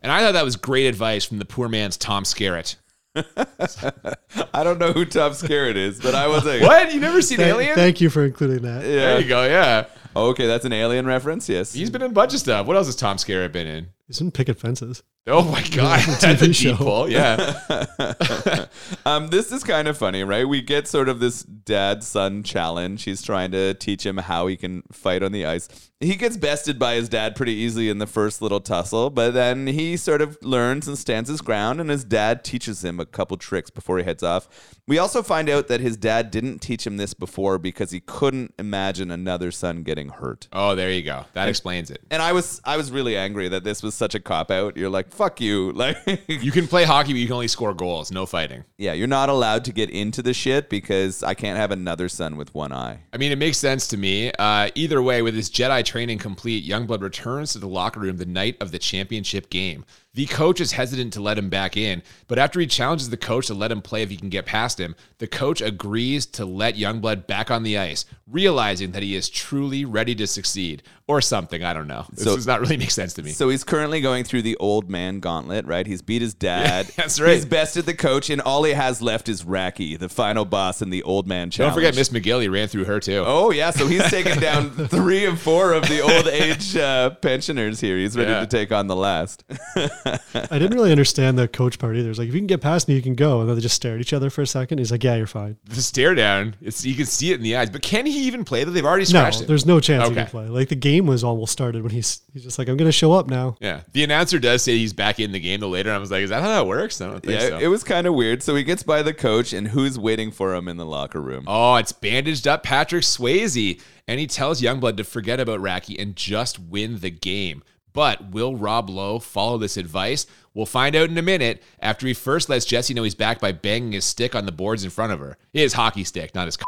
And 0.03 0.13
I 0.13 0.21
thought 0.21 0.33
that 0.33 0.45
was 0.45 0.57
great 0.57 0.87
advice 0.87 1.25
from 1.25 1.39
the 1.39 1.47
poor 1.47 1.67
man's 1.67 1.97
Tom 1.97 2.25
Skerritt. 2.25 2.77
I 4.55 4.63
don't 4.63 4.79
know 4.79 4.93
who 4.93 5.05
Tom 5.05 5.33
Skerritt 5.33 5.77
is, 5.77 6.01
but 6.01 6.15
I 6.15 6.29
was 6.29 6.45
like, 6.47 6.63
What? 6.63 6.93
You 6.95 7.01
never 7.01 7.21
seen 7.23 7.39
Thank, 7.39 7.55
Alien? 7.55 7.75
thank 7.75 8.01
you 8.01 8.09
for 8.11 8.25
including 8.25 8.63
that. 8.63 8.85
Yeah. 8.85 8.91
There 8.91 9.21
you 9.21 9.29
go. 9.29 9.45
Yeah. 9.45 9.87
Okay, 10.15 10.47
that's 10.47 10.65
an 10.65 10.73
alien 10.73 11.07
reference. 11.07 11.49
Yes. 11.49 11.73
He's 11.73 11.91
been 11.91 12.03
in 12.03 12.11
a 12.11 12.15
bunch 12.15 12.35
of 12.35 12.41
stuff. 12.41 12.67
What 12.67 12.77
else 12.77 12.87
has 12.87 12.97
Tom 12.97 13.17
Skerritt 13.17 13.53
been 13.53 13.67
in? 13.67 13.89
He's 14.07 14.21
in 14.21 14.33
Picket 14.33 14.59
Fences. 14.59 15.05
Oh 15.29 15.45
my 15.45 15.63
God. 15.69 16.01
It's 16.09 16.25
a 16.25 16.27
That's 16.27 16.43
a 16.43 16.47
TV 16.47 16.47
deep 16.47 16.55
show. 16.57 16.77
pull. 16.77 17.09
Yeah. 17.09 18.67
um, 19.07 19.29
this 19.29 19.53
is 19.53 19.63
kind 19.63 19.87
of 19.87 19.97
funny, 19.97 20.25
right? 20.25 20.49
We 20.49 20.63
get 20.63 20.89
sort 20.89 21.09
of 21.09 21.21
this 21.21 21.43
dad 21.45 22.03
son 22.03 22.43
challenge. 22.43 23.05
He's 23.05 23.23
trying 23.23 23.53
to 23.53 23.75
teach 23.75 24.05
him 24.05 24.17
how 24.17 24.49
he 24.49 24.57
can 24.57 24.83
fight 24.91 25.23
on 25.23 25.31
the 25.31 25.47
ice. 25.47 25.69
He 26.01 26.17
gets 26.17 26.37
bested 26.39 26.79
by 26.79 26.95
his 26.95 27.09
dad 27.11 27.37
pretty 27.37 27.53
easily 27.53 27.91
in 27.91 27.99
the 27.99 28.07
first 28.07 28.41
little 28.41 28.61
tussle, 28.61 29.11
but 29.11 29.33
then 29.33 29.67
he 29.67 29.99
sort 29.99 30.23
of 30.23 30.39
learns 30.43 30.89
and 30.89 30.97
stands 30.99 31.29
his 31.29 31.43
ground, 31.43 31.79
and 31.79 31.91
his 31.91 32.05
dad 32.05 32.43
teaches 32.43 32.83
him 32.83 32.99
a 32.99 33.05
couple 33.05 33.37
tricks 33.37 33.69
before 33.69 33.99
he 33.99 34.05
heads 34.05 34.23
off. 34.23 34.49
We 34.89 34.99
also 34.99 35.23
find 35.23 35.51
out 35.51 35.69
that 35.69 35.81
his 35.81 35.99
dad 35.99 36.31
didn't 36.31 36.61
teach 36.61 36.87
him 36.87 36.97
this 36.97 37.13
before 37.13 37.59
because 37.59 37.91
he 37.91 38.01
couldn't 38.01 38.55
imagine 38.59 39.11
another 39.11 39.51
son 39.53 39.83
getting 39.83 40.00
hurt. 40.09 40.49
Oh, 40.53 40.75
there 40.75 40.91
you 40.91 41.03
go. 41.03 41.25
That 41.35 41.49
explains 41.49 41.91
it. 41.91 42.01
And 42.11 42.23
I 42.23 42.33
was 42.33 42.61
I 42.65 42.77
was 42.77 42.91
really 42.91 43.17
angry 43.17 43.49
that 43.49 43.65
this 43.65 43.83
was 43.83 43.95
such 43.95 44.15
a 44.15 44.21
cop 44.21 44.51
out. 44.51 44.77
You're 44.77 44.91
like, 44.91 45.11
fuck 45.11 45.41
you. 45.41 45.73
Like 45.81 45.97
You 46.29 46.53
can 46.53 46.67
play 46.67 46.85
hockey, 46.85 47.13
but 47.13 47.19
you 47.19 47.27
can 47.27 47.35
only 47.35 47.49
score 47.49 47.73
goals. 47.73 48.11
No 48.13 48.27
fighting. 48.27 48.65
Yeah, 48.77 48.93
you're 48.93 49.07
not 49.07 49.31
allowed 49.31 49.65
to 49.65 49.73
get 49.73 49.89
into 49.89 50.21
the 50.23 50.35
shit 50.35 50.69
because 50.69 51.23
I 51.23 51.33
can't 51.33 51.57
have 51.57 51.71
another 51.71 52.09
son 52.09 52.37
with 52.37 52.55
one 52.55 52.71
eye. 52.73 53.01
I 53.13 53.17
mean, 53.17 53.33
it 53.33 53.39
makes 53.39 53.57
sense 53.57 53.87
to 53.89 53.97
me. 53.97 54.31
Uh, 54.39 54.69
either 54.75 55.01
way, 55.01 55.23
with 55.23 55.35
his 55.35 55.49
Jedi 55.49 55.83
training 55.85 56.19
complete, 56.19 56.67
Youngblood 56.67 57.01
returns 57.01 57.53
to 57.53 57.59
the 57.59 57.69
locker 57.69 58.01
room 58.01 58.19
the 58.19 58.27
night 58.27 58.57
of 58.61 58.73
the 58.73 58.79
championship 58.79 59.49
game. 59.49 59.85
The 60.13 60.27
coach 60.27 60.61
is 60.61 60.73
hesitant 60.73 61.13
to 61.13 61.21
let 61.23 61.39
him 61.39 61.49
back 61.51 61.77
in, 61.77 62.03
but 62.27 62.37
after 62.39 62.59
he 62.59 62.67
challenges 62.67 63.11
the 63.11 63.17
coach 63.17 63.47
to 63.47 63.55
let 63.55 63.71
him 63.71 63.81
play 63.81 64.03
if 64.03 64.11
he 64.11 64.17
can 64.17 64.29
get 64.29 64.45
past 64.45 64.81
him, 64.81 64.97
the 65.19 65.29
coach 65.29 65.61
agrees 65.61 66.27
to 66.27 66.45
let 66.45 66.75
Youngblood 66.75 67.29
back 67.29 67.49
on 67.49 67.63
the 67.63 67.79
ice, 67.79 68.07
realizing 68.29 68.91
that 68.91 69.05
he 69.05 69.15
is 69.15 69.29
truly 69.29 69.85
ready 69.85 70.15
to 70.17 70.27
succeed. 70.27 70.83
Or 71.07 71.21
something, 71.21 71.65
I 71.65 71.73
don't 71.75 71.89
know. 71.89 72.07
This 72.13 72.23
So- 72.25 72.37
does 72.37 72.47
not 72.47 72.61
really 72.61 72.77
make 72.77 72.93
sense 72.93 73.15
to 73.15 73.23
me. 73.25 73.33
So 73.33 73.49
he's 73.49 73.65
currently 73.65 74.01
going 74.01 74.23
through 74.23 74.43
the 74.43 74.57
old 74.59 74.89
man 74.89 75.19
gauntlet, 75.19 75.67
right? 75.67 75.85
He's 75.85 76.03
beat 76.03 76.23
his 76.23 76.35
dad. 76.35 76.87
that's 76.97 77.21
right. 77.21 77.35
He's 77.35 77.45
bested 77.45 77.85
the 77.85 77.95
coach, 77.95 78.31
and 78.31 78.41
all 78.41 78.63
he 78.63 78.75
has 78.75 79.03
left 79.03 79.29
is 79.29 79.43
Racki, 79.43 79.99
the 79.99 80.09
final 80.09 80.45
boss 80.45 80.83
in 80.83 80.91
the 80.91 81.03
old 81.03 81.27
man 81.27 81.51
challenge. 81.51 81.71
Don't 81.71 81.75
forget 81.83 81.97
Miss 81.97 82.11
McGill, 82.11 82.41
he 82.43 82.49
ran 82.49 82.69
through 82.69 82.85
her 82.85 83.01
too. 83.01 83.25
Oh 83.27 83.51
yeah, 83.51 83.71
so 83.71 83.89
he's 83.89 84.05
taken 84.11 84.39
down 84.39 84.71
three 84.71 85.27
and 85.27 85.37
four 85.37 85.73
of 85.73 85.89
the 85.89 86.01
old 86.01 86.29
age 86.29 86.77
uh, 86.77 87.11
pensioners 87.11 87.81
here. 87.81 87.99
He's 87.99 88.17
ready 88.17 88.31
Yeah. 88.31 88.41
to 88.41 88.47
take 88.47 88.71
on 88.71 88.87
the 88.87 88.95
last. 88.97 89.43
I 90.07 90.59
didn't 90.59 90.75
really 90.75 90.91
understand 90.91 91.39
the 91.39 91.49
coach 91.49 91.79
part 91.79 91.97
either. 91.97 92.11
It's 92.11 92.19
like, 92.19 92.29
if 92.29 92.35
you 92.35 92.41
can 92.41 92.47
get 92.47 92.61
past 92.61 92.89
me, 92.89 92.95
you 92.95 93.03
can 93.03 93.15
go. 93.15 93.41
And 93.41 93.49
then 93.49 93.57
they 93.57 93.63
just 93.63 93.77
stare 93.77 93.95
at 93.95 94.01
each 94.01 94.13
other 94.13 94.31
for 94.31 94.43
a 94.43 94.47
second. 94.47 94.79
He's 94.79 94.91
like, 94.91 95.05
yeah, 95.05 95.17
you're 95.17 95.27
fine. 95.27 95.57
The 95.65 95.83
stare 95.83 96.15
down, 96.15 96.57
it's, 96.61 96.85
you 96.85 96.95
can 96.95 97.07
see 97.07 97.33
it 97.33 97.37
in 97.37 97.43
the 97.43 97.57
eyes. 97.57 97.71
But 97.71 97.83
can 97.83 98.07
he 98.07 98.27
even 98.27 98.45
play 98.45 98.65
That 98.65 98.71
They've 98.73 98.85
already 98.85 99.05
No, 99.05 99.21
scratched 99.21 99.41
him. 99.43 99.47
there's 99.47 99.67
no 99.67 99.81
chance 99.81 100.09
he 100.09 100.15
can 100.15 100.27
play. 100.27 100.47
Like 100.49 100.69
the 100.69 100.75
game 100.77 101.07
was 101.07 101.25
almost 101.25 101.53
started 101.53 101.83
when 101.83 101.93
he's 101.93 102.21
he's 102.33 102.43
just 102.45 102.59
like, 102.59 102.69
I'm 102.69 102.77
gonna 102.77 102.93
show 102.93 103.13
up 103.13 103.29
now. 103.29 103.57
Yeah. 103.61 103.81
The 103.93 104.05
announcer 104.05 104.39
does 104.39 104.63
say 104.63 104.77
he's 104.77 104.93
back 104.93 105.21
in 105.21 105.33
the 105.33 105.41
game 105.41 105.61
though 105.61 105.69
later. 105.69 105.91
And 105.91 105.97
I 105.97 105.99
was 105.99 106.11
like, 106.11 106.23
is 106.23 106.31
that 106.31 106.43
how 106.43 106.49
that 106.49 106.67
works? 106.67 107.01
I 107.01 107.07
don't 107.09 107.21
think 107.23 107.41
Yeah, 107.41 107.49
so. 107.51 107.59
it 107.59 107.67
was 107.69 107.85
kind 107.85 108.07
of 108.07 108.15
weird. 108.15 108.43
So 108.43 108.55
he 108.55 108.65
gets 108.65 108.83
by 108.83 109.03
the 109.03 109.15
coach, 109.15 109.53
and 109.53 109.69
who's 109.69 109.99
waiting 109.99 110.31
for 110.31 110.55
him 110.55 110.69
in 110.69 110.77
the 110.77 110.87
locker 110.87 111.21
room? 111.21 111.45
oh, 111.47 111.77
it's 111.77 111.93
bandaged 111.93 112.47
up 112.49 112.63
Patrick 112.63 113.03
Swayze. 113.05 113.81
And 114.09 114.19
he 114.19 114.27
tells 114.27 114.61
Youngblood 114.61 114.97
to 114.97 115.05
forget 115.05 115.39
about 115.39 115.61
Racki 115.61 115.97
and 116.01 116.17
just 116.17 116.59
win 116.59 116.99
the 116.99 117.11
game. 117.11 117.63
But 117.93 118.31
will 118.31 118.57
Rob 118.57 118.89
Lowe 118.89 119.19
follow 119.19 119.59
this 119.59 119.77
advice? 119.77 120.27
We'll 120.55 120.67
find 120.67 120.97
out 120.97 121.11
in 121.11 121.19
a 121.19 121.23
minute 121.23 121.63
after 121.81 122.07
he 122.07 122.15
first 122.15 122.49
lets 122.49 122.65
Jesse 122.65 122.95
know 122.95 123.03
he's 123.03 123.15
back 123.15 123.41
by 123.41 123.53
banging 123.53 123.93
his 123.93 124.05
stick 124.05 124.35
on 124.35 124.47
the 124.47 124.53
boards 124.53 124.85
in 124.85 124.91
front 124.91 125.13
of 125.13 125.21
her. 125.21 125.37
His 125.53 125.75
hockey 125.75 126.05
stick, 126.05 126.35
not 126.35 126.47
his. 126.47 126.59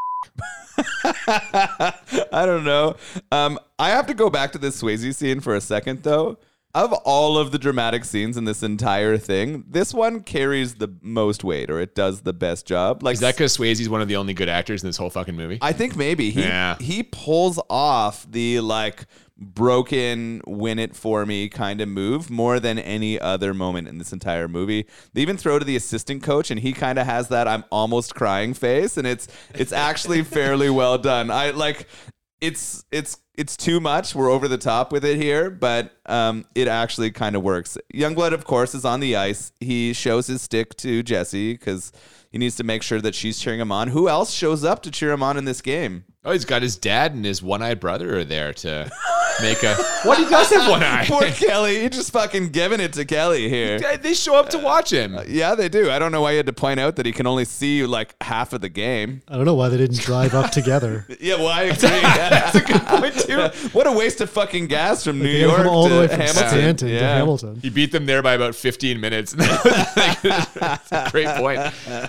I 1.27 2.47
don't 2.47 2.65
know. 2.65 2.97
Um, 3.31 3.59
I 3.79 3.91
have 3.91 4.07
to 4.07 4.15
go 4.15 4.31
back 4.31 4.53
to 4.53 4.59
this 4.59 4.81
Swayze 4.81 5.15
scene 5.15 5.41
for 5.41 5.55
a 5.55 5.61
second, 5.61 6.03
though. 6.03 6.39
Of 6.75 6.95
all 7.05 7.37
of 7.37 7.53
the 7.53 7.59
dramatic 7.59 8.03
scenes 8.07 8.39
in 8.39 8.47
this 8.47 8.63
entire 8.63 9.19
thing, 9.19 9.65
this 9.69 9.93
one 9.93 10.21
carries 10.21 10.77
the 10.77 10.91
most 11.03 11.45
weight, 11.45 11.71
or 11.71 11.81
it 11.81 11.95
does 11.95 12.23
the 12.23 12.33
best 12.33 12.65
job. 12.65 13.03
Like 13.03 13.13
Is 13.15 13.21
that 13.21 13.35
because 13.35 13.55
Swayze's 13.59 13.91
one 13.91 14.01
of 14.01 14.09
the 14.09 14.17
only 14.17 14.33
good 14.33 14.49
actors 14.49 14.83
in 14.83 14.89
this 14.89 14.97
whole 14.97 15.11
fucking 15.11 15.37
movie? 15.37 15.59
I 15.61 15.73
think 15.75 15.97
maybe 15.97 16.31
he 16.31 16.41
Yeah. 16.45 16.77
he 16.81 17.03
pulls 17.03 17.61
off 17.69 18.27
the 18.31 18.61
like 18.61 19.05
broken 19.37 20.41
win 20.47 20.79
it 20.79 20.95
for 20.95 21.27
me 21.27 21.49
kind 21.49 21.81
of 21.81 21.89
move 21.89 22.31
more 22.31 22.61
than 22.61 22.79
any 22.79 23.19
other 23.21 23.53
moment 23.53 23.89
in 23.89 23.99
this 23.99 24.13
entire 24.13 24.49
movie. 24.49 24.87
They 25.13 25.21
even 25.21 25.37
throw 25.37 25.59
to 25.59 25.65
the 25.65 25.77
assistant 25.77 26.23
coach 26.23 26.51
and 26.51 26.61
he 26.61 26.73
kind 26.73 26.99
of 26.99 27.07
has 27.07 27.29
that 27.29 27.49
I'm 27.49 27.65
almost 27.71 28.15
crying 28.15 28.55
face 28.55 28.97
and 28.97 29.07
it's 29.07 29.29
it's 29.55 29.73
actually 29.73 30.23
fairly 30.39 30.71
well 30.71 30.97
done. 30.97 31.31
I 31.31 31.51
like 31.51 31.89
it's 32.43 32.85
it's 32.91 33.19
it's 33.35 33.57
too 33.57 33.81
much. 33.81 34.15
We're 34.15 34.31
over 34.31 34.49
the 34.49 34.59
top 34.59 34.93
with 34.93 35.05
it 35.05 35.17
here, 35.17 35.49
but 35.49 35.93
um, 36.05 36.45
it 36.55 36.69
actually 36.69 37.13
kind 37.13 37.37
of 37.37 37.43
works. 37.43 37.79
Youngblood, 37.95 38.33
of 38.33 38.45
course, 38.45 38.75
is 38.75 38.85
on 38.85 39.01
the 39.01 39.17
ice. 39.17 39.53
He 39.61 39.93
shows 39.95 40.27
his 40.27 40.43
stick 40.43 40.77
to 40.79 41.03
Jesse 41.03 41.55
because 41.55 41.93
he 42.31 42.39
needs 42.39 42.57
to 42.57 42.65
make 42.65 42.83
sure 42.83 43.01
that 43.01 43.15
she's 43.15 43.39
cheering 43.39 43.61
him 43.61 43.71
on. 43.71 43.89
Who 43.89 44.09
else 44.09 44.33
shows 44.33 44.65
up 44.65 44.83
to 44.83 44.91
cheer 44.91 45.13
him 45.13 45.23
on 45.23 45.37
in 45.37 45.45
this 45.45 45.63
game? 45.63 46.05
Oh, 46.25 46.33
he's 46.33 46.45
got 46.45 46.63
his 46.63 46.77
dad 46.77 47.15
and 47.15 47.25
his 47.25 47.43
one-eyed 47.43 47.79
brother 47.81 48.19
are 48.19 48.25
there 48.25 48.53
to 48.55 48.91
make 49.41 49.63
a. 49.63 49.75
What 50.03 50.19
he 50.19 50.25
does 50.29 50.51
have 50.51 50.69
one 50.69 50.83
eye. 50.83 51.05
Poor 51.07 51.23
Kelly. 51.31 51.81
You're 51.81 51.89
just 51.89 52.11
fucking 52.13 52.49
giving 52.49 52.81
it 52.81 52.93
to 52.95 53.05
Kelly 53.05 53.49
here. 53.49 53.79
They 53.99 54.15
show 54.15 54.35
up 54.35 54.49
to 54.49 54.59
watch 54.59 54.93
him. 54.93 55.17
Yeah, 55.29 55.55
they 55.55 55.69
do. 55.69 55.93
I 55.93 56.01
don't 56.01 56.11
know 56.11 56.23
why 56.23 56.33
you 56.33 56.39
had 56.39 56.47
to 56.47 56.53
point 56.53 56.81
out 56.81 56.97
that 56.97 57.07
he 57.07 57.13
can 57.13 57.25
only 57.29 57.45
see 57.45 57.87
like 57.87 58.17
half 58.21 58.53
of 58.53 58.63
the 58.63 58.69
game. 58.69 59.23
I 59.29 59.37
don't 59.37 59.45
know 59.45 59.55
why 59.55 59.69
they 59.69 59.77
didn't 59.77 60.01
drive 60.01 60.35
up 60.35 60.51
together. 60.51 61.07
Yeah, 61.21 61.37
well, 61.37 61.49
I 61.49 61.63
agree. 61.63 61.89
That's 61.89 62.57
a 62.57 62.61
good 62.63 62.83
point 62.87 63.15
too. 63.21 63.69
What 63.73 63.87
a 63.87 63.93
waste 63.93 64.21
of 64.21 64.29
fucking 64.31 64.67
gas 64.67 65.05
from 65.05 65.21
New 65.21 65.25
They 65.33 65.41
gotta 65.43 65.53
York 65.53 65.57
come 65.63 65.69
all 65.69 65.89
the 65.89 66.01
way 66.01 66.09
from 66.09 66.17
Hamilton. 66.19 66.49
Stanton 66.49 66.77
to 66.79 66.89
Yeah. 66.93 67.17
Hamilton. 67.19 67.61
He 67.61 67.71
beat 67.71 67.93
them 67.93 68.07
there 68.07 68.23
by 68.23 68.33
about 68.35 68.57
15 68.57 69.01
minutes. 69.01 69.33
That's 69.35 70.91
a 70.93 71.09
great 71.13 71.29
point. 71.37 71.61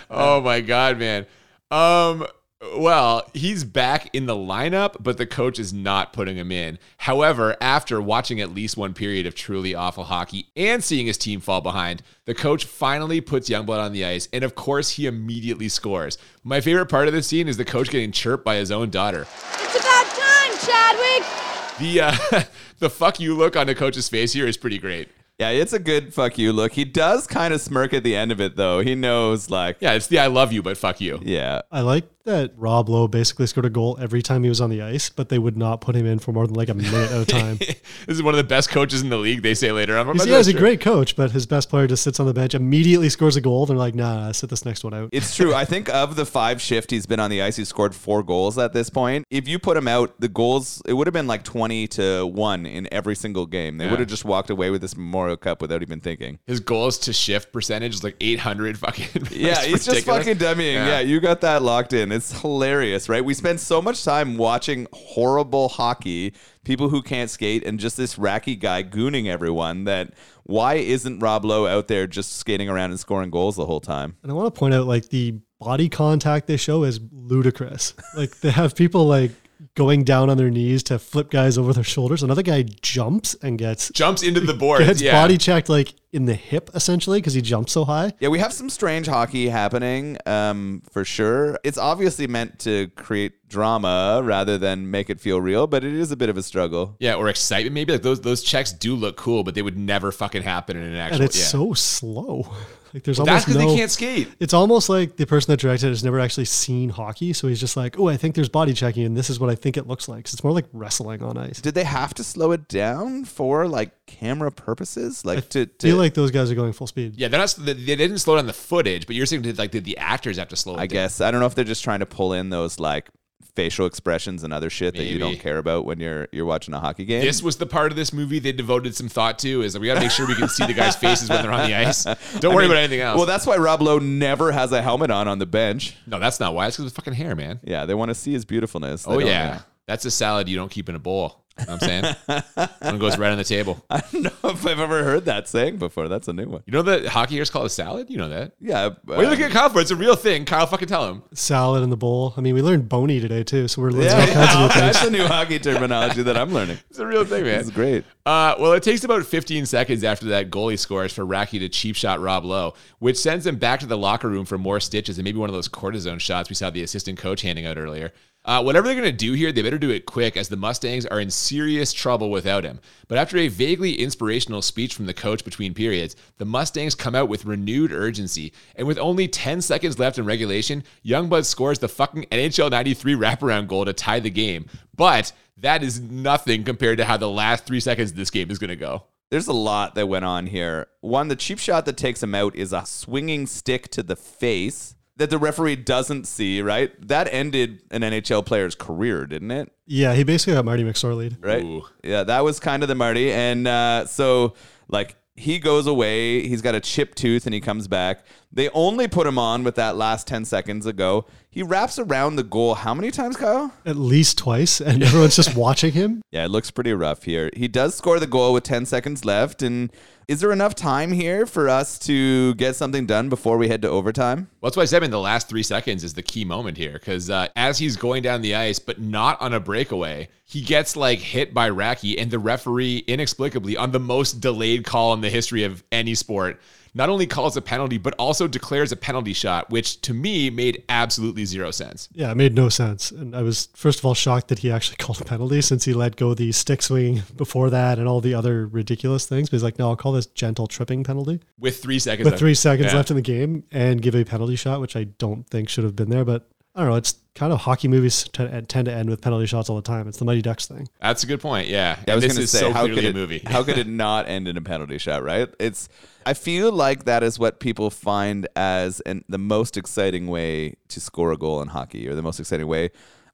Oh 0.09 0.41
my 0.41 0.61
god, 0.61 0.97
man. 0.97 1.25
Um 1.69 2.25
well, 2.75 3.29
he's 3.33 3.63
back 3.63 4.09
in 4.13 4.25
the 4.25 4.35
lineup, 4.35 4.95
but 4.99 5.17
the 5.17 5.25
coach 5.25 5.59
is 5.59 5.73
not 5.73 6.13
putting 6.13 6.37
him 6.37 6.51
in. 6.51 6.79
However, 6.97 7.55
after 7.59 8.01
watching 8.01 8.39
at 8.41 8.53
least 8.53 8.77
one 8.77 8.93
period 8.93 9.25
of 9.25 9.35
truly 9.35 9.75
awful 9.75 10.05
hockey 10.05 10.47
and 10.55 10.83
seeing 10.83 11.07
his 11.07 11.17
team 11.17 11.39
fall 11.39 11.61
behind, 11.61 12.01
the 12.25 12.33
coach 12.33 12.65
finally 12.65 13.21
puts 13.21 13.49
Youngblood 13.49 13.83
on 13.83 13.91
the 13.91 14.05
ice, 14.05 14.27
and 14.31 14.43
of 14.43 14.55
course, 14.55 14.91
he 14.91 15.05
immediately 15.05 15.69
scores. 15.69 16.17
My 16.43 16.61
favorite 16.61 16.87
part 16.87 17.07
of 17.07 17.13
the 17.13 17.23
scene 17.23 17.47
is 17.47 17.57
the 17.57 17.65
coach 17.65 17.89
getting 17.89 18.11
chirped 18.11 18.45
by 18.45 18.55
his 18.55 18.71
own 18.71 18.89
daughter. 18.89 19.27
It's 19.59 19.75
about 19.75 20.05
time, 20.05 20.57
Chadwick. 20.59 21.79
The 21.79 22.01
uh, 22.01 22.43
the 22.79 22.89
fuck 22.89 23.19
you 23.19 23.35
look 23.35 23.55
on 23.55 23.67
the 23.67 23.75
coach's 23.75 24.09
face 24.09 24.33
here 24.33 24.47
is 24.47 24.57
pretty 24.57 24.77
great. 24.77 25.09
Yeah, 25.39 25.49
it's 25.49 25.73
a 25.73 25.79
good 25.79 26.13
fuck 26.13 26.37
you 26.37 26.53
look. 26.53 26.73
He 26.73 26.85
does 26.85 27.25
kind 27.25 27.53
of 27.53 27.59
smirk 27.59 27.93
at 27.93 28.03
the 28.03 28.15
end 28.15 28.31
of 28.31 28.39
it 28.39 28.55
though. 28.55 28.81
He 28.81 28.93
knows 28.93 29.49
like 29.49 29.77
Yeah, 29.79 29.93
it's 29.93 30.07
the 30.07 30.19
I 30.19 30.27
love 30.27 30.53
you, 30.53 30.61
but 30.61 30.77
fuck 30.77 31.01
you. 31.01 31.19
Yeah. 31.23 31.61
I 31.71 31.81
like 31.81 32.05
that 32.25 32.53
Rob 32.55 32.87
Lowe 32.87 33.07
basically 33.07 33.47
scored 33.47 33.65
a 33.65 33.69
goal 33.69 33.97
every 33.99 34.21
time 34.21 34.43
he 34.43 34.49
was 34.49 34.61
on 34.61 34.69
the 34.69 34.81
ice, 34.81 35.09
but 35.09 35.27
they 35.29 35.37
would 35.37 35.57
not 35.57 35.81
put 35.81 35.95
him 35.95 36.05
in 36.05 36.19
for 36.19 36.31
more 36.31 36.47
than 36.47 36.55
like 36.55 36.69
a 36.69 36.73
minute 36.73 37.11
at 37.11 37.21
a 37.21 37.25
time. 37.25 37.57
this 37.57 37.75
is 38.07 38.23
one 38.23 38.33
of 38.33 38.37
the 38.37 38.43
best 38.45 38.69
coaches 38.69 39.01
in 39.01 39.09
the 39.09 39.17
league. 39.17 39.41
They 39.41 39.53
say 39.53 39.71
later. 39.73 39.97
I'm, 39.97 40.07
I'm 40.09 40.15
He's, 40.15 40.27
yeah, 40.27 40.37
he's 40.37 40.47
a 40.47 40.53
great 40.53 40.79
coach, 40.79 41.15
but 41.17 41.31
his 41.31 41.45
best 41.45 41.69
player 41.69 41.85
just 41.85 42.01
sits 42.03 42.19
on 42.21 42.25
the 42.25 42.33
bench, 42.33 42.53
immediately 42.55 43.09
scores 43.09 43.35
a 43.35 43.41
goal. 43.41 43.65
They're 43.65 43.75
like, 43.75 43.93
nah, 43.93 44.27
nah, 44.27 44.31
sit 44.31 44.49
this 44.49 44.63
next 44.63 44.85
one 44.85 44.93
out. 44.93 45.09
It's 45.11 45.35
true. 45.35 45.53
I 45.53 45.65
think 45.65 45.89
of 45.89 46.15
the 46.15 46.25
five 46.25 46.61
shift 46.61 46.91
he's 46.91 47.05
been 47.05 47.19
on 47.19 47.29
the 47.29 47.41
ice, 47.41 47.57
he's 47.57 47.67
scored 47.67 47.93
four 47.93 48.23
goals 48.23 48.57
at 48.57 48.71
this 48.71 48.89
point. 48.89 49.25
If 49.29 49.47
you 49.49 49.59
put 49.59 49.75
him 49.75 49.89
out, 49.89 50.17
the 50.19 50.29
goals 50.29 50.81
it 50.85 50.93
would 50.93 51.07
have 51.07 51.13
been 51.13 51.27
like 51.27 51.43
twenty 51.43 51.87
to 51.89 52.25
one 52.25 52.65
in 52.65 52.87
every 52.93 53.15
single 53.15 53.45
game. 53.45 53.77
They 53.77 53.85
Yeah. 53.85 53.91
would 53.91 53.99
have 53.99 54.09
just 54.09 54.23
walked 54.23 54.49
away 54.49 54.69
with 54.69 54.79
this 54.79 54.95
Memorial 54.95 55.35
Cup 55.35 55.61
without 55.61 55.81
even 55.81 55.99
thinking. 55.99 56.39
His 56.47 56.61
goals 56.61 56.97
to 56.99 57.11
shift 57.11 57.51
percentage 57.51 57.93
is 57.95 58.03
like 58.03 58.15
800 58.21 58.77
fucking. 58.79 59.27
Yeah, 59.33 59.55
It's 59.61 59.65
he's 59.65 59.85
just 59.85 60.05
fucking 60.05 60.37
dummying. 60.37 60.73
Yeah. 60.75 60.99
you 61.01 61.19
got 61.19 61.41
that 61.41 61.61
locked 61.63 61.91
in. 61.91 62.12
It's 62.13 62.41
hilarious, 62.41 63.09
right? 63.09 63.23
We 63.23 63.33
spend 63.33 63.59
so 63.59 63.81
much 63.81 64.03
time 64.03 64.37
watching 64.37 64.87
horrible 64.93 65.69
hockey, 65.69 66.33
people 66.63 66.89
who 66.89 67.01
can't 67.01 67.29
skate, 67.29 67.65
and 67.65 67.79
just 67.79 67.97
this 67.97 68.15
Racki 68.15 68.59
guy 68.59 68.83
gooning 68.83 69.27
everyone. 69.27 69.85
That 69.85 70.13
why 70.43 70.75
isn't 70.75 71.19
Rob 71.19 71.43
Lowe 71.45 71.67
out 71.67 71.87
there 71.87 72.07
just 72.07 72.37
skating 72.37 72.69
around 72.69 72.91
and 72.91 72.99
scoring 72.99 73.29
goals 73.29 73.55
the 73.55 73.65
whole 73.65 73.81
time? 73.81 74.15
And 74.23 74.31
I 74.31 74.35
want 74.35 74.53
to 74.53 74.57
point 74.57 74.73
out 74.73 74.85
like 74.85 75.09
the 75.09 75.39
body 75.59 75.89
contact 75.89 76.47
they 76.47 76.57
show 76.57 76.83
is 76.83 76.99
ludicrous. 77.11 77.93
like 78.15 78.39
they 78.41 78.51
have 78.51 78.75
people 78.75 79.05
like 79.05 79.31
going 79.75 80.03
down 80.03 80.29
on 80.29 80.37
their 80.37 80.49
knees 80.49 80.83
to 80.83 80.99
flip 80.99 81.29
guys 81.29 81.57
over 81.57 81.73
their 81.73 81.83
shoulders. 81.83 82.23
Another 82.23 82.43
guy 82.43 82.63
jumps 82.81 83.35
and 83.41 83.57
gets 83.57 83.89
Jumps 83.89 84.23
into 84.23 84.39
the 84.39 84.53
board. 84.53 84.81
gets 84.85 85.01
yeah. 85.01 85.11
body 85.11 85.37
checked 85.37 85.69
like 85.69 85.93
in 86.11 86.25
the 86.25 86.35
hip 86.35 86.69
essentially 86.75 87.19
because 87.19 87.33
he 87.33 87.41
jumps 87.41 87.71
so 87.71 87.85
high. 87.85 88.13
Yeah, 88.19 88.29
we 88.29 88.39
have 88.39 88.53
some 88.53 88.69
strange 88.69 89.07
hockey 89.07 89.49
happening 89.49 90.17
um, 90.25 90.83
for 90.91 91.03
sure. 91.03 91.57
It's 91.63 91.77
obviously 91.77 92.27
meant 92.27 92.59
to 92.59 92.87
create 92.95 93.47
drama 93.49 94.21
rather 94.23 94.57
than 94.57 94.89
make 94.91 95.09
it 95.09 95.19
feel 95.19 95.41
real, 95.41 95.67
but 95.67 95.83
it 95.83 95.93
is 95.93 96.11
a 96.11 96.17
bit 96.17 96.29
of 96.29 96.37
a 96.37 96.43
struggle. 96.43 96.95
Yeah, 96.99 97.15
or 97.15 97.29
excitement 97.29 97.73
maybe. 97.73 97.93
Like 97.93 98.03
those 98.03 98.21
those 98.21 98.43
checks 98.43 98.71
do 98.71 98.95
look 98.95 99.17
cool, 99.17 99.43
but 99.43 99.55
they 99.55 99.61
would 99.61 99.77
never 99.77 100.11
fucking 100.11 100.43
happen 100.43 100.77
in 100.77 100.83
an 100.83 100.95
actual. 100.95 101.15
and 101.15 101.23
it's 101.25 101.37
yeah. 101.37 101.45
so 101.45 101.73
slow. 101.73 102.47
Like 102.93 103.03
there's 103.03 103.17
Well, 103.17 103.25
that's 103.25 103.45
because 103.45 103.59
no. 103.59 103.69
they 103.69 103.75
can't 103.75 103.89
skate. 103.89 104.29
It's 104.39 104.53
almost 104.53 104.87
like 104.87 105.15
the 105.17 105.25
person 105.25 105.51
that 105.51 105.59
directed 105.59 105.87
it 105.87 105.89
has 105.89 106.03
never 106.03 106.19
actually 106.19 106.45
seen 106.45 106.89
hockey, 106.89 107.33
so 107.33 107.47
he's 107.47 107.59
just 107.59 107.75
like, 107.75 107.97
"Oh, 107.99 108.07
I 108.07 108.17
think 108.17 108.35
there's 108.35 108.49
body 108.49 108.73
checking, 108.73 109.03
and 109.05 109.17
this 109.17 109.29
is 109.29 109.39
what 109.39 109.49
I 109.49 109.55
think 109.55 109.77
it 109.77 109.87
looks 109.87 110.07
like." 110.07 110.25
'Cause 110.25 110.33
it's 110.33 110.43
more 110.43 110.53
like 110.53 110.65
wrestling 110.73 111.23
on 111.23 111.37
ice. 111.37 111.59
Did 111.59 111.73
they 111.73 111.83
have 111.85 112.13
to 112.15 112.23
slow 112.23 112.51
it 112.51 112.67
down 112.67 113.25
for 113.25 113.67
like 113.67 113.91
camera 114.05 114.51
purposes? 114.51 115.25
Like 115.25 115.49
to, 115.49 115.65
to 115.65 115.87
feel 115.87 115.97
like 115.97 116.13
those 116.13 116.29
guys 116.31 116.51
are 116.51 116.55
going 116.55 116.73
full 116.73 116.87
speed. 116.87 117.13
Yeah, 117.17 117.29
they're 117.29 117.39
not. 117.39 117.55
They 117.57 117.73
didn't 117.73 118.19
slow 118.19 118.35
down 118.35 118.45
the 118.45 118.53
footage, 118.53 119.07
but 119.07 119.15
you're 119.15 119.25
saying 119.25 119.41
did, 119.41 119.57
like 119.57 119.71
did 119.71 119.85
the 119.85 119.97
actors 119.97 120.37
have 120.37 120.49
to 120.49 120.55
slow 120.55 120.73
it 120.75 120.77
I 120.77 120.79
down? 120.81 120.87
guess 120.89 121.19
I 121.21 121.31
don't 121.31 121.39
know 121.39 121.47
if 121.47 121.55
they're 121.55 121.63
just 121.65 121.83
trying 121.83 122.01
to 122.01 122.05
pull 122.05 122.33
in 122.33 122.49
those 122.49 122.79
like 122.79 123.09
facial 123.55 123.85
expressions 123.85 124.43
and 124.43 124.51
other 124.53 124.69
shit 124.69 124.95
that 124.95 125.05
you 125.05 125.19
don't 125.19 125.37
care 125.39 125.57
about 125.57 125.85
when 125.85 125.99
you're 125.99 126.27
you're 126.31 126.45
watching 126.45 126.73
a 126.73 126.79
hockey 126.79 127.05
game. 127.05 127.23
This 127.23 127.43
was 127.43 127.57
the 127.57 127.65
part 127.65 127.91
of 127.91 127.95
this 127.95 128.11
movie 128.13 128.39
they 128.39 128.51
devoted 128.51 128.95
some 128.95 129.09
thought 129.09 129.37
to. 129.39 129.61
Is 129.61 129.73
that 129.73 129.79
we 129.79 129.87
got 129.87 129.95
to 129.95 129.99
make 129.99 130.11
sure 130.11 130.27
we 130.27 130.35
can 130.35 130.49
see 130.49 130.65
the 130.65 130.73
guys' 130.73 130.95
faces 130.95 131.29
when 131.29 131.41
they're 131.41 131.51
on 131.51 131.69
the 131.69 131.75
ice. 131.87 132.03
Don't 132.03 132.45
I 132.45 132.47
worry 132.49 132.63
mean, 132.63 132.71
about 132.71 132.77
anything 132.79 133.01
else. 133.01 133.17
Well, 133.17 133.25
that's 133.25 133.45
why 133.45 133.57
Rob 133.57 133.81
Lowe 133.81 133.99
never 133.99 134.51
has 134.51 134.71
a 134.71 134.81
helmet 134.81 135.11
on 135.11 135.27
on 135.27 135.39
the 135.39 135.45
bench. 135.45 135.95
no, 136.07 136.19
that's 136.19 136.39
not 136.39 136.53
why. 136.55 136.67
It's 136.67 136.77
because 136.77 136.91
of 136.91 136.95
fucking 136.95 137.13
hair, 137.13 137.35
man. 137.35 137.59
Yeah, 137.63 137.85
they 137.85 137.93
want 137.93 138.09
to 138.09 138.15
see 138.15 138.33
his 138.33 138.45
beautifulness. 138.45 139.03
They 139.03 139.13
Oh 139.13 139.19
yeah. 139.19 139.61
That's 139.87 140.05
a 140.05 140.11
salad 140.11 140.47
you 140.49 140.55
don't 140.55 140.71
keep 140.71 140.89
in 140.89 140.95
a 140.95 140.99
bowl. 140.99 141.39
You 141.59 141.65
know 141.67 141.73
what 141.73 141.83
I'm 141.83 141.87
saying? 142.27 142.67
One 142.81 142.97
goes 142.97 143.15
right 143.19 143.31
on 143.31 143.37
the 143.37 143.43
table. 143.43 143.85
I 143.87 143.99
don't 143.99 144.23
know 144.23 144.31
if 144.49 144.65
I've 144.65 144.79
ever 144.79 145.03
heard 145.03 145.25
that 145.25 145.47
saying 145.47 145.77
before. 145.77 146.07
That's 146.07 146.27
a 146.27 146.33
new 146.33 146.47
one. 146.47 146.63
You 146.65 146.73
know 146.73 146.81
that 146.81 147.05
hockey 147.05 147.35
here 147.35 147.43
is 147.43 147.51
called 147.51 147.67
a 147.67 147.69
salad? 147.69 148.09
You 148.09 148.17
know 148.17 148.29
that? 148.29 148.53
Yeah. 148.59 148.89
What 149.05 149.19
are 149.19 149.21
you 149.21 149.27
uh, 149.27 149.29
looking 149.29 149.45
at 149.45 149.51
Kyle 149.51 149.69
for? 149.69 149.79
It's 149.79 149.91
a 149.91 149.95
real 149.95 150.15
thing. 150.15 150.45
Kyle, 150.45 150.65
fucking 150.65 150.87
tell 150.87 151.07
him. 151.07 151.21
Salad 151.35 151.83
in 151.83 151.91
the 151.91 151.95
bowl. 151.97 152.33
I 152.37 152.41
mean, 152.41 152.55
we 152.55 152.63
learned 152.63 152.89
bony 152.89 153.19
today 153.19 153.43
too, 153.43 153.67
so 153.67 153.83
we're 153.83 153.91
learning 153.91 154.07
Yeah, 154.07 154.21
all 154.21 154.25
kinds 154.33 154.55
of 154.55 154.61
new 154.61 154.67
things. 154.69 154.93
that's 154.93 155.05
a 155.05 155.11
new 155.11 155.27
hockey 155.27 155.59
terminology 155.59 156.23
that 156.23 156.35
I'm 156.37 156.51
learning. 156.51 156.79
It's 156.89 156.97
a 156.97 157.05
real 157.05 157.23
thing, 157.23 157.43
man. 157.43 157.59
It's 157.59 157.69
great. 157.69 158.03
Uh, 158.25 158.55
well, 158.59 158.73
it 158.73 158.81
takes 158.81 159.03
about 159.03 159.23
15 159.23 159.67
seconds 159.67 160.03
after 160.03 160.25
that 160.27 160.49
goalie 160.49 160.79
scores 160.79 161.13
for 161.13 161.23
Racki 161.23 161.59
to 161.59 161.69
cheap 161.69 161.95
shot 161.95 162.19
Rob 162.19 162.45
Lowe, 162.45 162.73
which 162.97 163.17
sends 163.17 163.45
him 163.45 163.57
back 163.57 163.79
to 163.81 163.85
the 163.85 163.97
locker 163.97 164.27
room 164.27 164.45
for 164.45 164.57
more 164.57 164.79
stitches 164.79 165.19
and 165.19 165.23
maybe 165.25 165.37
one 165.37 165.49
of 165.49 165.53
those 165.55 165.69
cortisone 165.69 166.19
shots 166.19 166.49
we 166.49 166.55
saw 166.55 166.71
the 166.71 166.81
assistant 166.81 167.19
coach 167.19 167.43
handing 167.43 167.67
out 167.67 167.77
earlier. 167.77 168.11
Uh, 168.45 168.61
whatever 168.61 168.87
they're 168.87 168.95
going 168.95 169.05
to 169.05 169.11
do 169.11 169.33
here, 169.33 169.53
they 169.53 169.61
better 169.61 169.77
do 169.77 169.89
it 169.89 170.05
quick 170.05 170.35
as 170.35 170.49
the 170.49 170.57
Mustangs 170.57 171.05
are 171.05 171.19
in 171.21 171.31
serious 171.31 171.93
trouble 171.93 172.29
without 172.29 172.65
him. 172.65 172.79
But 173.07 173.17
after 173.17 173.37
a 173.37 173.47
vaguely 173.47 173.93
inspirational 173.93 174.61
speech 174.61 174.93
from 174.93 175.05
the 175.05 175.13
coach 175.13 175.45
between 175.45 175.73
periods, 175.73 176.17
the 176.39 176.45
Mustangs 176.45 176.93
come 176.93 177.15
out 177.15 177.29
with 177.29 177.45
renewed 177.45 177.93
urgency. 177.93 178.51
And 178.75 178.85
with 178.85 178.97
only 178.97 179.29
10 179.29 179.61
seconds 179.61 179.97
left 179.97 180.17
in 180.17 180.25
regulation, 180.25 180.83
Youngblood 181.05 181.45
scores 181.45 181.79
the 181.79 181.87
fucking 181.87 182.25
NHL 182.31 182.69
93 182.69 183.15
wraparound 183.15 183.67
goal 183.67 183.85
to 183.85 183.93
tie 183.93 184.19
the 184.19 184.29
game. 184.29 184.65
But 184.93 185.31
that 185.57 185.81
is 185.81 186.01
nothing 186.01 186.65
compared 186.65 186.97
to 186.97 187.05
how 187.05 187.15
the 187.15 187.29
last 187.29 187.65
three 187.65 187.79
seconds 187.79 188.11
of 188.11 188.17
this 188.17 188.29
game 188.29 188.51
is 188.51 188.59
going 188.59 188.69
to 188.69 188.75
go. 188.75 189.05
There's 189.31 189.47
a 189.47 189.53
lot 189.53 189.95
that 189.95 190.07
went 190.07 190.25
on 190.25 190.47
here. 190.47 190.87
One, 190.99 191.29
the 191.29 191.35
cheap 191.37 191.59
shot 191.59 191.85
that 191.85 191.97
takes 191.97 192.21
him 192.21 192.35
out 192.35 192.55
is 192.55 192.73
a 192.73 192.85
swinging 192.85 193.47
stick 193.47 193.87
to 193.91 194.03
the 194.03 194.17
face 194.17 194.95
that 195.17 195.29
the 195.29 195.37
referee 195.37 195.75
doesn't 195.77 196.25
see, 196.25 196.61
right? 196.61 196.91
That 197.07 197.27
ended 197.31 197.81
an 197.91 198.01
NHL 198.01 198.45
player's 198.45 198.75
career, 198.75 199.25
didn't 199.25 199.51
it? 199.51 199.71
Yeah, 199.85 200.15
he 200.15 200.23
basically 200.23 200.53
got 200.53 200.65
Marty 200.65 200.83
McSorley. 200.83 201.35
Right? 201.39 201.63
Ooh. 201.63 201.83
Yeah, 202.03 202.23
that 202.23 202.43
was 202.43 202.59
kind 202.59 202.81
of 202.83 202.89
the 202.89 202.95
Marty. 202.95 203.31
And 203.31 203.67
uh, 203.67 204.05
so, 204.05 204.55
like, 204.87 205.15
he 205.35 205.59
goes 205.59 205.87
away. 205.87 206.47
He's 206.47 206.61
got 206.61 206.75
a 206.75 206.79
chipped 206.79 207.17
tooth 207.17 207.45
and 207.45 207.53
he 207.53 207.61
comes 207.61 207.87
back. 207.87 208.25
They 208.55 208.69
only 208.69 209.07
put 209.07 209.25
him 209.25 209.39
on 209.39 209.63
with 209.63 209.73
that 209.75 209.97
last 209.97 210.27
10 210.27 210.45
seconds 210.45 210.85
ago. 210.85 211.25
He 211.49 211.63
wraps 211.63 211.97
around 211.97 212.35
the 212.35 212.43
goal 212.43 212.75
how 212.75 212.93
many 212.93 213.09
times, 213.09 213.35
Kyle? 213.35 213.73
At 213.83 213.95
least 213.95 214.37
twice, 214.37 214.79
and 214.79 215.01
everyone's 215.01 215.35
just 215.35 215.55
watching 215.55 215.91
him. 215.91 216.21
Yeah, 216.33 216.45
it 216.45 216.49
looks 216.49 216.71
pretty 216.71 216.93
rough 216.93 217.23
here. 217.23 217.51
He 217.55 217.67
does 217.67 217.93
score 217.93 218.19
the 218.19 218.25
goal 218.25 218.53
with 218.53 218.63
10 218.63 218.87
seconds 218.87 219.23
left. 219.23 219.61
And 219.61 219.91
is 220.27 220.39
there 220.39 220.51
enough 220.51 220.73
time 220.73 221.11
here 221.11 221.45
for 221.45 221.69
us 221.69 221.99
to 221.99 222.55
get 222.55 222.75
something 222.75 223.05
done 223.05 223.29
before 223.29 223.59
we 223.59 223.67
head 223.67 223.83
to 223.83 223.89
overtime? 223.89 224.49
Well, 224.59 224.69
that's 224.69 224.77
why 224.77 224.81
I 224.81 224.87
said 224.87 225.03
in 225.03 225.11
the 225.11 225.19
last 225.19 225.47
three 225.47 225.61
seconds 225.61 226.03
is 226.03 226.15
the 226.15 226.23
key 226.23 226.43
moment 226.43 226.75
here 226.75 226.93
because 226.93 227.29
uh, 227.29 227.49
as 227.55 227.77
he's 227.77 227.97
going 227.97 228.23
down 228.23 228.41
the 228.41 228.55
ice, 228.55 228.79
but 228.79 228.99
not 228.99 229.39
on 229.41 229.53
a 229.53 229.59
breakaway, 229.59 230.27
he 230.45 230.61
gets 230.61 230.95
like 230.95 231.19
hit 231.19 231.53
by 231.53 231.69
Racki, 231.69 232.19
and 232.19 232.31
the 232.31 232.39
referee 232.39 233.03
inexplicably 233.05 233.77
on 233.77 233.91
the 233.91 233.99
most 233.99 234.41
delayed 234.41 234.85
call 234.85 235.13
in 235.13 235.21
the 235.21 235.29
history 235.29 235.63
of 235.65 235.83
any 235.91 236.15
sport 236.15 236.59
not 236.95 237.09
only 237.09 237.25
calls 237.25 237.57
a 237.57 237.61
penalty 237.61 237.97
but 237.97 238.13
also 238.19 238.47
declares 238.47 238.91
a 238.91 238.95
penalty 238.95 239.33
shot, 239.33 239.69
which 239.69 239.99
to 240.01 240.13
me 240.13 240.49
made 240.49 240.83
absolutely 240.89 241.45
zero 241.45 241.71
sense. 241.71 242.09
Yeah, 242.13 242.31
it 242.31 242.35
made 242.37 242.53
no 242.55 242.69
sense. 242.69 243.11
And 243.11 243.35
I 243.35 243.41
was, 243.41 243.69
first 243.75 243.99
of 243.99 244.05
all, 244.05 244.13
shocked 244.13 244.47
that 244.49 244.59
he 244.59 244.71
actually 244.71 244.97
called 244.99 245.19
a 245.21 245.25
penalty 245.25 245.61
since 245.61 245.85
he 245.85 245.93
let 245.93 246.15
go 246.15 246.33
the 246.33 246.51
stick 246.51 246.81
swinging 246.81 247.23
before 247.35 247.69
that 247.71 247.99
and 247.99 248.07
all 248.07 248.21
the 248.21 248.33
other 248.33 248.67
ridiculous 248.67 249.25
things. 249.25 249.49
But 249.49 249.55
he's 249.57 249.63
like, 249.63 249.79
no, 249.79 249.89
I'll 249.89 249.95
call 249.95 250.11
this 250.11 250.27
gentle 250.27 250.67
tripping 250.67 251.03
penalty 251.03 251.39
With 251.59 251.81
three 251.81 251.99
seconds, 251.99 252.25
with 252.25 252.33
left. 252.33 252.39
three 252.39 252.53
seconds 252.55 252.91
Yeah. 252.91 252.97
left 252.97 253.09
in 253.09 253.15
the 253.15 253.21
game 253.21 253.63
and 253.71 254.01
give 254.01 254.15
a 254.15 254.23
penalty 254.23 254.55
shot, 254.55 254.79
which 254.81 254.95
I 254.95 255.05
don't 255.05 255.47
think 255.49 255.69
should 255.69 255.83
have 255.83 255.95
been 255.95 256.09
there. 256.09 256.25
But 256.25 256.47
I 256.75 256.81
don't 256.81 256.89
know. 256.89 256.95
It's 256.95 257.15
kind 257.35 257.53
of 257.53 257.59
hockey 257.59 257.87
movies 257.87 258.23
t- 258.23 258.47
tend 258.67 258.85
to 258.85 258.91
end 258.93 259.09
with 259.09 259.21
penalty 259.21 259.45
shots 259.45 259.69
all 259.69 259.75
the 259.75 259.81
time. 259.81 260.07
It's 260.07 260.17
the 260.17 260.25
Mighty 260.25 260.41
Ducks 260.41 260.65
thing. 260.67 260.87
That's 260.99 261.23
a 261.23 261.27
good 261.27 261.39
point. 261.39 261.67
Yeah, 261.67 261.99
I 262.07 262.15
was 262.15 262.23
this 262.23 262.33
going 262.33 262.37
to 262.37 262.43
is 262.43 262.51
say, 262.51 262.59
so 262.59 262.71
how 262.73 262.83
clearly 262.85 262.95
could 262.95 263.05
a 263.05 263.09
it, 263.09 263.15
movie. 263.15 263.41
how 263.45 263.63
could 263.63 263.77
it 263.79 263.87
not 263.87 264.27
end 264.27 264.47
in 264.47 264.57
a 264.57 264.61
penalty 264.61 264.97
shot, 264.97 265.23
right? 265.23 265.49
It's. 265.59 265.87
I 266.25 266.33
feel 266.33 266.71
like 266.71 267.05
that 267.05 267.21
is 267.21 267.37
what 267.37 267.59
people 267.59 267.89
find 267.89 268.47
as 268.55 269.01
an, 269.01 269.25
the 269.27 269.37
most 269.37 269.77
exciting 269.77 270.27
way 270.27 270.75
to 270.87 270.99
score 270.99 271.31
a 271.31 271.37
goal 271.37 271.61
in 271.61 271.67
hockey, 271.69 272.07
or 272.07 272.15
the 272.15 272.21
most 272.23 272.39
exciting 272.39 272.67
way. 272.67 272.91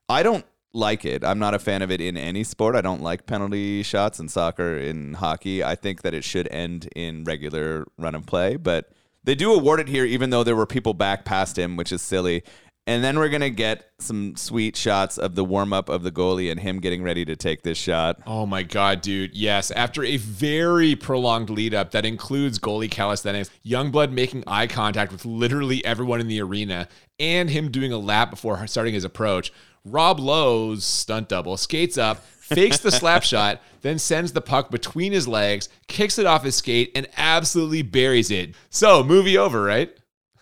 I 0.10 0.24
don't 0.24 0.46
like 0.74 1.06
it. 1.06 1.24
I'm 1.24 1.40
not 1.40 1.54
a 1.54 1.60
fan 1.60 1.82
of 1.82 1.92
it 1.92 2.02
in 2.02 2.18
any 2.18 2.44
sport. 2.44 2.76
I 2.76 2.82
don't 2.82 3.02
like 3.02 3.26
penalty 3.26 3.84
shots 3.84 4.20
in 4.20 4.28
soccer, 4.28 4.78
in 4.78 5.14
hockey. 5.14 5.64
I 5.64 5.76
think 5.76 6.02
that 6.02 6.14
it 6.14 6.24
should 6.24 6.48
end 6.50 6.90
in 6.96 7.24
regular 7.24 7.86
run 7.98 8.16
and 8.16 8.26
play, 8.26 8.58
but 8.58 8.92
they 9.24 9.36
do 9.36 9.54
award 9.54 9.80
it 9.80 9.88
here, 9.88 10.06
even 10.06 10.30
though 10.30 10.44
there 10.44 10.56
were 10.56 10.66
people 10.66 10.94
back 10.94 11.26
past 11.26 11.58
him, 11.58 11.76
which 11.76 11.92
is 11.92 12.02
silly. 12.02 12.44
And 12.90 13.04
then 13.04 13.20
we're 13.20 13.30
gonna 13.30 13.52
get 13.52 13.92
some 14.00 14.36
sweet 14.36 14.76
shots 14.76 15.20
of 15.20 15.36
the 15.36 15.46
warm 15.46 15.74
up 15.74 15.90
of 15.90 16.02
the 16.02 16.12
goalie 16.12 16.50
and 16.50 16.60
him 16.60 16.80
getting 16.80 17.04
ready 17.04 17.24
to 17.24 17.36
take 17.36 17.62
this 17.62 17.78
shot. 17.78 18.20
Oh 18.26 18.48
my 18.48 18.64
god, 18.64 19.02
dude. 19.02 19.36
Yes, 19.36 19.70
after 19.70 20.04
a 20.04 20.18
very 20.18 20.96
prolonged 20.96 21.52
lead 21.52 21.76
up 21.76 21.92
that 21.92 22.04
includes 22.04 22.58
goalie 22.58 22.90
calisthenics, 22.90 23.52
Youngblood 23.64 24.12
making 24.12 24.44
eye 24.48 24.66
contact 24.66 25.12
with 25.12 25.24
literally 25.24 25.86
everyone 25.86 26.20
in 26.20 26.28
the 26.28 26.42
arena 26.42 26.88
and 27.20 27.52
him 27.52 27.70
doing 27.70 27.94
a 27.94 27.98
lap 28.00 28.32
before 28.32 28.66
starting 28.66 28.96
his 28.96 29.04
approach, 29.04 29.54
Rob 29.86 30.20
Lowe's 30.20 30.84
stunt 30.84 31.30
double 31.30 31.58
skates 31.58 31.96
up, 31.96 32.26
fakes 32.26 32.80
the 32.80 32.92
slap 32.92 33.22
shot, 33.34 33.62
then 33.82 34.00
sends 34.00 34.32
the 34.32 34.42
puck 34.42 34.72
between 34.72 35.12
his 35.12 35.28
legs, 35.28 35.70
kicks 35.88 36.18
it 36.18 36.26
off 36.26 36.44
his 36.44 36.56
skate 36.56 36.92
and 36.96 37.08
absolutely 37.18 37.84
buries 37.84 38.32
it. 38.32 38.56
So, 38.72 39.04
movie 39.04 39.38
over, 39.38 39.62
right? 39.62 39.96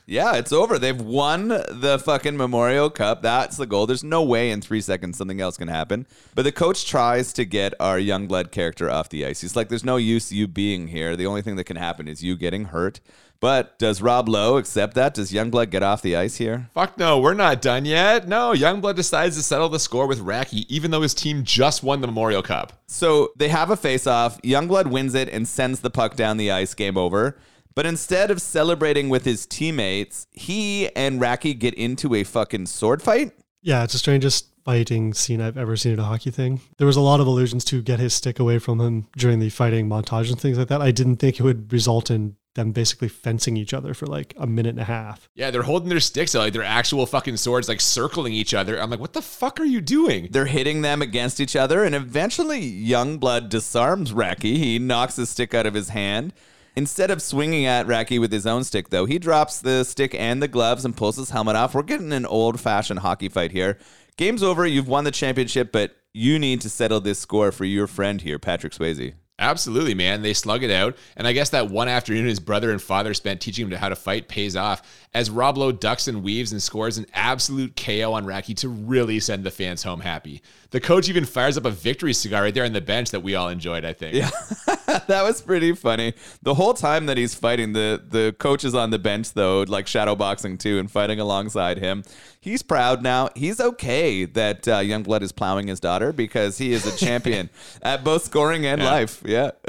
Yeah, 0.10 0.36
it's 0.36 0.54
over. 0.54 0.80
They've 0.80 1.00
won 1.00 1.50
the 1.50 2.02
fucking 2.02 2.38
Memorial 2.38 2.90
Cup. 2.90 3.22
That's 3.22 3.58
the 3.58 3.66
goal. 3.66 3.86
There's 3.86 4.06
no 4.06 4.24
way 4.24 4.52
in 4.52 4.62
three 4.62 4.80
seconds 4.80 5.18
something 5.18 5.42
else 5.42 5.58
can 5.58 5.68
happen. 5.68 6.08
But 6.34 6.44
the 6.44 6.54
coach 6.54 6.86
tries 6.86 7.34
to 7.34 7.44
get 7.44 7.74
our 7.78 8.00
young 8.00 8.26
blood 8.26 8.50
character 8.50 8.90
off 8.90 9.10
the 9.10 9.26
ice. 9.26 9.42
He's 9.42 9.58
like, 9.58 9.68
there's 9.68 9.84
no 9.84 9.98
use 9.98 10.32
you 10.32 10.48
being 10.48 10.88
here. 10.88 11.18
The 11.18 11.26
only 11.26 11.42
thing 11.42 11.58
that 11.58 11.66
can 11.66 11.76
happen 11.76 12.08
is 12.08 12.24
you 12.24 12.38
getting 12.38 12.66
hurt. 12.66 13.02
But 13.42 13.78
does 13.78 14.02
Rob 14.02 14.30
Lowe 14.30 14.56
accept 14.56 14.96
that? 14.96 15.14
Does 15.14 15.34
Youngblood 15.34 15.72
get 15.72 15.84
off 15.84 16.02
the 16.02 16.16
ice 16.16 16.38
here? 16.38 16.70
Fuck 16.74 16.98
no, 16.98 17.20
we're 17.20 17.34
not 17.34 17.62
done 17.62 17.84
yet. 17.84 18.30
No, 18.30 18.54
Youngblood 18.54 18.96
decides 18.96 19.36
to 19.36 19.44
settle 19.44 19.68
the 19.68 19.78
score 19.78 20.08
with 20.08 20.20
Racki, 20.20 20.66
even 20.70 20.90
though 20.90 21.02
his 21.02 21.14
team 21.14 21.44
just 21.44 21.84
won 21.84 22.00
the 22.00 22.08
Memorial 22.08 22.42
Cup. 22.42 22.72
So 22.88 23.34
they 23.36 23.50
have 23.50 23.70
a 23.70 23.78
face-off. 23.78 24.42
Youngblood 24.42 24.88
wins 24.88 25.14
it 25.16 25.28
and 25.30 25.46
sends 25.48 25.82
the 25.82 25.92
puck 25.92 26.16
down 26.16 26.38
the 26.38 26.50
ice. 26.50 26.74
Game 26.74 26.98
over. 26.98 27.38
But 27.78 27.86
instead 27.86 28.32
of 28.32 28.42
celebrating 28.42 29.08
with 29.08 29.24
his 29.24 29.46
teammates, 29.46 30.26
he 30.32 30.90
and 30.96 31.22
Racki 31.22 31.54
get 31.54 31.76
into 31.76 32.16
a 32.16 32.24
fucking 32.24 32.66
sword 32.66 33.04
fight. 33.04 33.34
Yeah, 33.62 33.84
it's 33.84 33.94
the 33.94 34.00
strangest 34.00 34.48
fighting 34.66 35.14
scene 35.14 35.40
I've 35.40 35.60
ever 35.60 35.78
seen 35.78 35.94
in 35.94 36.00
a 36.00 36.04
hockey 36.04 36.32
thing. 36.32 36.60
There 36.80 36.88
was 36.88 36.96
a 36.96 37.02
lot 37.02 37.20
of 37.20 37.28
allusions 37.28 37.64
to 37.66 37.84
get 37.84 38.00
his 38.00 38.16
stick 38.16 38.40
away 38.40 38.58
from 38.58 38.82
him 38.82 39.06
during 39.16 39.38
the 39.38 39.52
fighting 39.52 39.88
montage 39.88 40.32
and 40.32 40.42
things 40.42 40.58
like 40.58 40.70
that. 40.70 40.82
I 40.82 40.90
didn't 40.90 41.18
think 41.18 41.40
it 41.40 41.44
would 41.44 41.72
result 41.72 42.10
in 42.10 42.36
them 42.56 42.72
basically 42.72 43.10
fencing 43.10 43.56
each 43.56 43.76
other 43.76 43.94
for 43.94 44.08
like 44.08 44.34
a 44.40 44.48
minute 44.48 44.72
and 44.72 44.80
a 44.80 44.86
half. 44.86 45.30
Yeah, 45.36 45.52
they're 45.52 45.62
holding 45.62 45.90
their 45.90 46.00
sticks 46.00 46.34
out 46.34 46.40
like 46.40 46.54
their 46.54 46.64
actual 46.64 47.06
fucking 47.06 47.38
swords, 47.38 47.70
like 47.70 47.80
circling 47.80 48.34
each 48.34 48.56
other. 48.56 48.82
I'm 48.82 48.90
like, 48.90 49.00
what 49.00 49.14
the 49.14 49.22
fuck 49.22 49.60
are 49.60 49.66
you 49.66 49.82
doing? 49.82 50.30
They're 50.32 50.46
hitting 50.46 50.82
them 50.82 51.04
against 51.04 51.40
each 51.40 51.56
other, 51.56 51.84
and 51.84 51.94
eventually 51.94 52.84
Youngblood 52.84 53.50
disarms 53.50 54.14
Racki. 54.14 54.58
He 54.58 54.80
knocks 54.80 55.18
his 55.18 55.30
stick 55.30 55.54
out 55.54 55.68
of 55.68 55.76
his 55.76 55.90
hand. 55.90 56.34
Instead 56.78 57.10
of 57.10 57.24
swinging 57.24 57.66
at 57.66 57.88
Racki 57.88 58.20
with 58.20 58.32
his 58.32 58.46
own 58.46 58.64
stick, 58.64 58.92
though, 58.92 59.06
he 59.06 59.18
drops 59.18 59.60
the 59.60 59.84
stick 59.84 60.14
and 60.14 60.44
the 60.44 60.48
gloves 60.48 60.86
and 60.86 60.96
pulls 60.96 61.16
his 61.16 61.32
helmet 61.32 61.56
off. 61.56 61.74
We're 61.74 61.82
getting 61.82 62.14
an 62.14 62.28
old 62.28 62.60
fashioned 62.62 63.00
hockey 63.00 63.30
fight 63.30 63.52
here. 63.52 63.80
Game's 64.16 64.44
over. 64.44 64.64
You've 64.64 64.88
won 64.88 65.04
the 65.04 65.10
championship, 65.10 65.72
but 65.72 65.96
you 66.14 66.38
need 66.38 66.62
to 66.62 66.70
settle 66.70 67.02
this 67.02 67.18
score 67.18 67.52
for 67.52 67.66
your 67.66 67.88
friend 67.88 68.22
here, 68.22 68.38
Patrick 68.38 68.74
Swayze. 68.74 69.16
Absolutely, 69.40 69.96
man. 69.96 70.22
They 70.22 70.36
slug 70.36 70.62
it 70.62 70.70
out. 70.70 70.96
And 71.16 71.28
I 71.28 71.34
guess 71.34 71.50
that 71.50 71.72
one 71.72 71.88
afternoon 71.88 72.28
his 72.28 72.40
brother 72.40 72.70
and 72.70 72.80
father 72.80 73.16
spent 73.16 73.42
teaching 73.42 73.68
him 73.68 73.78
how 73.78 73.90
to 73.90 73.96
fight 73.96 74.28
pays 74.28 74.56
off 74.56 74.84
as 75.16 75.32
Rob 75.32 75.58
Lowe 75.58 75.72
ducks 75.72 76.08
and 76.08 76.22
weaves 76.22 76.52
and 76.52 76.62
scores 76.62 77.00
an 77.00 77.08
absolute 77.12 77.76
KO 77.76 78.14
on 78.14 78.26
Racki 78.26 78.56
to 78.58 78.70
really 78.70 79.20
send 79.20 79.44
the 79.44 79.52
fans 79.52 79.82
home 79.82 80.02
happy. 80.02 80.44
The 80.70 80.80
coach 80.80 81.10
even 81.10 81.26
fires 81.26 81.58
up 81.58 81.66
a 81.66 81.72
victory 81.72 82.14
cigar 82.14 82.44
right 82.44 82.54
there 82.54 82.66
on 82.66 82.74
the 82.74 82.82
bench 82.82 83.10
that 83.12 83.22
we 83.22 83.34
all 83.34 83.50
enjoyed, 83.50 83.84
I 83.84 83.94
think. 83.94 84.14
Yeah. 84.14 84.30
that 85.08 85.24
was 85.24 85.42
pretty 85.42 85.74
funny. 85.74 86.14
The 86.42 86.54
whole 86.54 86.74
time 86.74 87.06
that 87.08 87.18
he's 87.18 87.36
fighting, 87.36 87.74
the 87.74 88.02
the 88.08 88.36
coach 88.40 88.64
is 88.64 88.74
on 88.76 88.90
the 88.90 89.00
bench 89.00 89.34
though, 89.34 89.62
like 89.68 89.86
shadowboxing 89.86 90.60
too, 90.60 90.80
and 90.80 90.90
fighting 90.90 91.20
alongside 91.20 91.78
him. 91.78 92.04
He's 92.40 92.64
proud 92.64 93.04
now. 93.04 93.30
He's 93.36 93.60
okay 93.60 94.24
that 94.26 94.68
uh, 94.68 94.80
Youngblood 94.80 95.22
is 95.22 95.34
plowing 95.34 95.68
his 95.68 95.82
daughter 95.82 96.14
because 96.14 96.58
he 96.58 96.72
is 96.72 96.86
a 96.86 96.96
champion 96.98 97.50
at 97.82 98.04
both 98.06 98.24
scoring 98.24 98.66
and 98.66 98.82
Yeah. 98.82 98.90
life. 98.92 99.22
Yeah. 99.26 99.52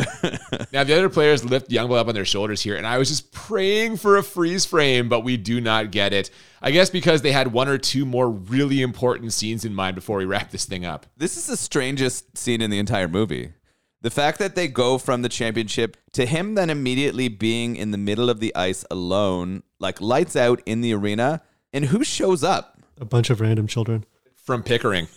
Now 0.73 0.85
the 0.85 0.95
other 0.97 1.09
players 1.09 1.45
lift 1.45 1.71
Youngblood 1.71 1.99
up 1.99 2.09
on 2.09 2.15
their 2.15 2.25
shoulders 2.25 2.61
here, 2.63 2.77
and 2.77 2.87
I 2.87 2.99
was 2.99 3.09
just 3.09 3.33
praying 3.33 3.97
for 3.97 4.17
a 4.17 4.23
freeze 4.23 4.65
frame, 4.67 5.09
but 5.09 5.21
we 5.25 5.37
do 5.37 5.61
not 5.61 5.91
get 5.91 6.13
it. 6.13 6.31
I 6.61 6.71
guess 6.73 6.91
because 6.91 7.23
they 7.23 7.33
had 7.33 7.53
one 7.53 7.69
or 7.69 7.79
two 7.79 8.05
more 8.05 8.29
really 8.31 8.83
important 8.83 9.33
scenes 9.33 9.65
in 9.65 9.75
mind 9.75 9.95
before 9.95 10.19
we 10.19 10.25
wrap 10.25 10.51
this 10.51 10.65
thing 10.65 10.85
up. 10.85 11.07
This 11.17 11.37
is 11.37 11.47
the 11.47 11.57
strangest 11.57 12.37
scene 12.37 12.61
in 12.61 12.71
the 12.71 12.79
entire 12.79 13.09
movie. 13.09 13.53
The 14.01 14.11
fact 14.11 14.39
that 14.39 14.55
they 14.55 14.69
go 14.69 14.97
from 14.97 15.23
the 15.23 15.29
championship 15.29 15.97
to 16.13 16.25
him 16.25 16.55
then 16.55 16.71
immediately 16.71 17.29
being 17.29 17.75
in 17.75 17.91
the 17.91 17.99
middle 17.99 18.31
of 18.31 18.39
the 18.39 18.55
ice 18.55 18.85
alone, 18.93 19.65
like 19.81 20.01
lights 20.01 20.37
out 20.37 20.63
in 20.67 20.83
the 20.83 20.95
arena, 20.95 21.43
and 21.73 21.87
who 21.87 22.05
shows 22.05 22.45
up? 22.45 22.81
A 23.01 23.05
bunch 23.05 23.29
of 23.29 23.41
random 23.41 23.67
children. 23.67 24.05
From 24.37 24.63
Pickering. 24.63 25.09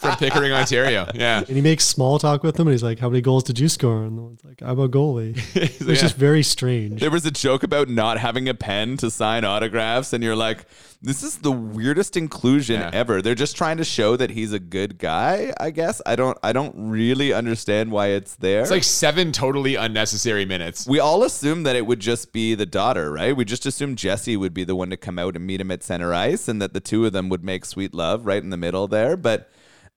From 0.00 0.16
Pickering, 0.16 0.52
Ontario. 0.52 1.08
Yeah. 1.14 1.38
And 1.38 1.48
he 1.48 1.60
makes 1.60 1.84
small 1.84 2.18
talk 2.18 2.42
with 2.42 2.56
them 2.56 2.66
and 2.68 2.74
he's 2.74 2.82
like, 2.82 2.98
How 2.98 3.08
many 3.08 3.20
goals 3.20 3.44
did 3.44 3.58
you 3.58 3.68
score? 3.68 4.02
And 4.04 4.18
the 4.18 4.22
one's 4.22 4.44
like, 4.44 4.60
I'm 4.62 4.78
a 4.78 4.88
goalie. 4.88 5.36
It's 5.56 5.80
Yeah. 5.80 5.94
just 5.94 6.16
very 6.16 6.42
strange. 6.42 7.00
There 7.00 7.10
was 7.10 7.24
a 7.26 7.30
joke 7.30 7.62
about 7.62 7.88
not 7.88 8.18
having 8.18 8.48
a 8.48 8.54
pen 8.54 8.96
to 8.98 9.10
sign 9.10 9.44
autographs, 9.44 10.12
and 10.12 10.22
you're 10.24 10.36
like, 10.36 10.66
this 11.02 11.22
is 11.22 11.38
the 11.38 11.52
weirdest 11.52 12.16
inclusion 12.16 12.80
Yeah. 12.80 12.90
ever. 12.92 13.22
They're 13.22 13.34
just 13.34 13.56
trying 13.56 13.76
to 13.76 13.84
show 13.84 14.16
that 14.16 14.30
he's 14.30 14.52
a 14.52 14.58
good 14.58 14.98
guy, 14.98 15.52
I 15.60 15.70
guess. 15.70 16.00
I 16.06 16.16
don't 16.16 16.36
I 16.42 16.52
don't 16.52 16.74
really 16.76 17.32
understand 17.32 17.92
why 17.92 18.08
it's 18.08 18.34
there. 18.36 18.62
It's 18.62 18.70
like 18.70 18.82
seven 18.84 19.30
totally 19.32 19.74
unnecessary 19.76 20.44
minutes. 20.44 20.86
we 20.86 20.98
all 20.98 21.22
assumed 21.22 21.66
that 21.66 21.76
it 21.76 21.86
would 21.86 22.00
just 22.00 22.32
be 22.32 22.54
the 22.54 22.66
daughter, 22.66 23.12
right? 23.12 23.36
We 23.36 23.44
just 23.44 23.66
assumed 23.66 23.98
Jesse 23.98 24.36
would 24.36 24.54
be 24.54 24.64
the 24.64 24.74
one 24.74 24.90
to 24.90 24.96
come 24.96 25.18
out 25.18 25.36
and 25.36 25.46
meet 25.46 25.60
him 25.60 25.70
at 25.70 25.82
center 25.84 26.12
ice 26.14 26.48
and 26.48 26.60
that 26.60 26.72
the 26.72 26.80
two 26.80 27.04
of 27.06 27.12
them 27.12 27.28
would 27.28 27.44
make 27.44 27.64
sweet 27.64 27.94
love 27.94 28.26
right 28.26 28.42
in 28.42 28.50
the 28.50 28.56
middle 28.56 28.88
there. 28.88 29.16
But 29.16 29.45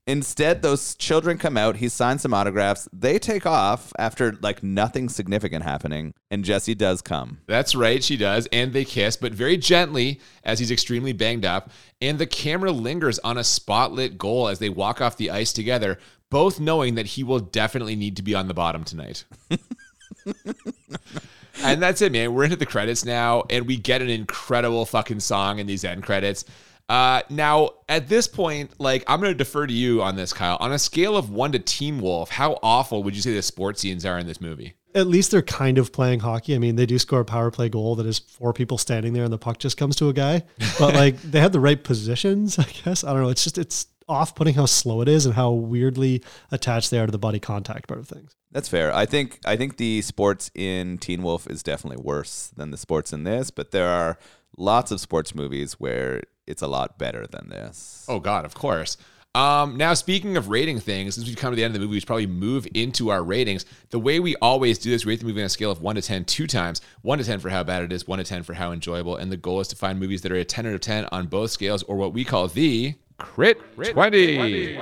instead, 0.10 0.62
those 0.64 0.95
children 0.95 1.38
come 1.38 1.55
out, 1.55 1.78
he 1.78 1.88
signs 1.88 2.24
some 2.24 2.34
autographs, 2.34 2.89
they 2.91 3.20
take 3.20 3.45
off 3.45 3.93
after 3.99 4.34
like 4.41 4.64
nothing 4.64 5.07
significant 5.07 5.64
happening, 5.64 6.16
and 6.32 6.43
Jesse 6.43 6.74
does 6.74 7.03
come. 7.03 7.38
That's 7.45 7.76
right, 7.76 8.03
she 8.03 8.18
does. 8.18 8.47
And 8.51 8.74
they 8.74 8.86
kiss, 8.86 9.16
but 9.16 9.34
very 9.34 9.55
gently 9.55 10.20
as 10.43 10.57
he's 10.57 10.72
extremely 10.72 11.14
banged 11.14 11.45
up. 11.45 11.70
And 12.01 12.18
the 12.18 12.26
camera 12.26 12.72
lingers 12.72 13.20
on 13.20 13.38
a 13.38 13.43
spotlit 13.43 14.18
goal 14.18 14.47
as 14.47 14.57
they 14.57 14.70
walk 14.70 14.99
off 14.99 15.18
the 15.18 15.30
ice 15.30 15.53
together, 15.53 15.99
both 16.32 16.60
knowing 16.60 16.95
that 16.95 17.05
he 17.05 17.24
will 17.24 17.39
definitely 17.39 17.95
need 17.95 18.16
to 18.16 18.24
be 18.24 18.34
on 18.34 18.47
the 18.47 18.53
bottom 18.55 18.84
tonight. 18.84 19.26
and 21.64 21.82
that's 21.82 22.01
it, 22.01 22.12
man. 22.12 22.34
We're 22.34 22.45
into 22.45 22.55
the 22.55 22.66
credits 22.66 23.05
now, 23.05 23.43
and 23.49 23.68
we 23.68 23.78
get 23.78 24.01
an 24.01 24.10
incredible 24.10 24.86
fucking 24.86 25.20
song 25.20 25.60
in 25.60 25.68
these 25.68 25.86
end 25.86 26.01
credits. 26.03 26.45
Uh, 26.90 27.22
now, 27.30 27.70
at 27.88 28.10
this 28.10 28.28
point, 28.28 28.72
like, 28.80 29.04
I'm 29.08 29.22
going 29.22 29.32
to 29.32 29.38
defer 29.38 29.68
to 29.68 29.74
you 29.74 30.02
on 30.02 30.16
this, 30.16 30.34
Kyle. 30.34 30.58
On 30.60 30.72
a 30.72 30.80
scale 30.80 31.16
of 31.16 31.30
one 31.30 31.52
to 31.52 31.60
Teen 31.60 32.02
Wolf, 32.02 32.32
how 32.32 32.58
awful 32.64 33.04
would 33.04 33.16
you 33.16 33.22
say 33.22 33.34
the 33.34 33.44
sports 33.44 33.82
scenes 33.82 34.06
are 34.06 34.18
in 34.18 34.26
this 34.26 34.42
movie? 34.42 34.74
At 34.96 35.06
least 35.06 35.30
they're 35.30 35.44
kind 35.44 35.78
of 35.78 35.94
playing 35.94 36.22
hockey. 36.22 36.56
I 36.56 36.58
mean, 36.58 36.76
they 36.76 36.88
do 36.88 36.98
score 36.98 37.20
a 37.20 37.26
power 37.26 37.52
play 37.52 37.70
goal 37.70 37.96
that 37.98 38.08
is 38.08 38.18
four 38.18 38.54
people 38.54 38.80
standing 38.80 39.14
there 39.14 39.24
and 39.24 39.32
the 39.32 39.38
puck 39.38 39.60
just 39.60 39.78
comes 39.78 39.96
to 39.98 40.10
a 40.10 40.14
guy. 40.14 40.44
But 40.80 40.96
like 40.96 41.22
they 41.22 41.40
had 41.40 41.54
the 41.54 41.60
right 41.60 41.82
positions, 41.82 42.58
I 42.58 42.66
guess. 42.84 43.04
I 43.04 43.14
don't 43.14 43.22
know. 43.22 43.30
It's 43.30 43.44
just 43.44 43.60
it's 43.60 43.86
off 44.08 44.34
putting 44.34 44.56
how 44.56 44.66
slow 44.66 45.02
it 45.02 45.08
is 45.08 45.28
and 45.28 45.36
how 45.36 45.52
weirdly 45.52 46.24
attached 46.52 46.90
they 46.90 46.98
are 46.98 47.06
to 47.06 47.12
the 47.12 47.20
body 47.20 47.40
contact 47.40 47.88
part 47.88 48.00
of 48.00 48.08
things. 48.08 48.36
That's 48.52 48.68
fair. 48.68 48.92
I 48.92 49.06
think 49.06 49.40
I 49.46 49.56
think 49.56 49.78
the 49.78 50.02
sports 50.02 50.50
in 50.56 50.98
Teen 50.98 51.22
Wolf 51.22 51.48
is 51.48 51.62
definitely 51.62 52.04
worse 52.04 52.52
than 52.56 52.72
the 52.72 52.78
sports 52.78 53.14
in 53.14 53.26
this, 53.26 53.52
but 53.52 53.70
there 53.70 53.88
are 53.88 54.18
lots 54.58 54.90
of 54.92 55.00
sports 55.00 55.36
movies 55.36 55.74
where 55.74 56.24
it's 56.50 56.62
a 56.62 56.68
lot 56.68 56.97
better 56.97 57.28
than 57.28 57.50
this. 57.50 58.06
Oh 58.10 58.20
God, 58.20 58.45
of 58.45 58.54
course. 58.54 58.97
Um, 59.36 59.78
now, 59.78 59.93
speaking 59.93 60.38
of 60.38 60.50
rating 60.50 60.80
things, 60.80 61.14
since 61.16 61.28
we've 61.28 61.38
come 61.38 61.52
to 61.52 61.56
the 61.56 61.64
end 61.64 61.76
of 61.76 61.80
the 61.80 61.86
movie, 61.86 61.95
we 61.95 62.00
should 62.00 62.08
probably 62.08 62.28
move 62.28 62.68
into 62.74 63.10
our 63.10 63.24
ratings. 63.24 63.64
The 63.91 64.00
way 64.00 64.20
we 64.20 64.36
always 64.38 64.80
do 64.80 64.89
this, 64.89 65.06
we 65.06 65.14
rate 65.14 65.20
the 65.20 65.28
movie 65.28 65.41
on 65.41 65.45
a 65.45 65.50
scale 65.50 65.70
of 65.72 65.82
1 65.82 65.95
to 65.95 66.02
10 66.02 66.26
two 66.26 66.47
times. 66.47 66.82
1 67.04 67.20
to 67.20 67.24
10 67.24 67.39
for 67.39 67.50
how 67.50 67.64
bad 67.64 67.84
it 67.84 67.91
is, 67.91 68.08
1 68.08 68.18
to 68.18 68.26
10 68.26 68.41
for 68.41 68.54
how 68.56 68.72
enjoyable. 68.72 69.16
And 69.16 69.32
the 69.32 69.38
goal 69.38 69.60
is 69.60 69.68
to 69.68 69.76
find 69.76 70.00
movies 70.00 70.24
that 70.24 70.32
are 70.32 70.36
a 70.36 70.43
10 70.43 70.66
out 70.66 70.74
of 70.74 70.82
10 70.82 71.06
on 71.12 71.28
both 71.28 71.52
scales, 71.52 71.84
or 71.84 71.95
what 71.95 72.12
we 72.12 72.26
call 72.26 72.47
the 72.47 72.95
Crit 73.20 73.60
20. 73.91 74.78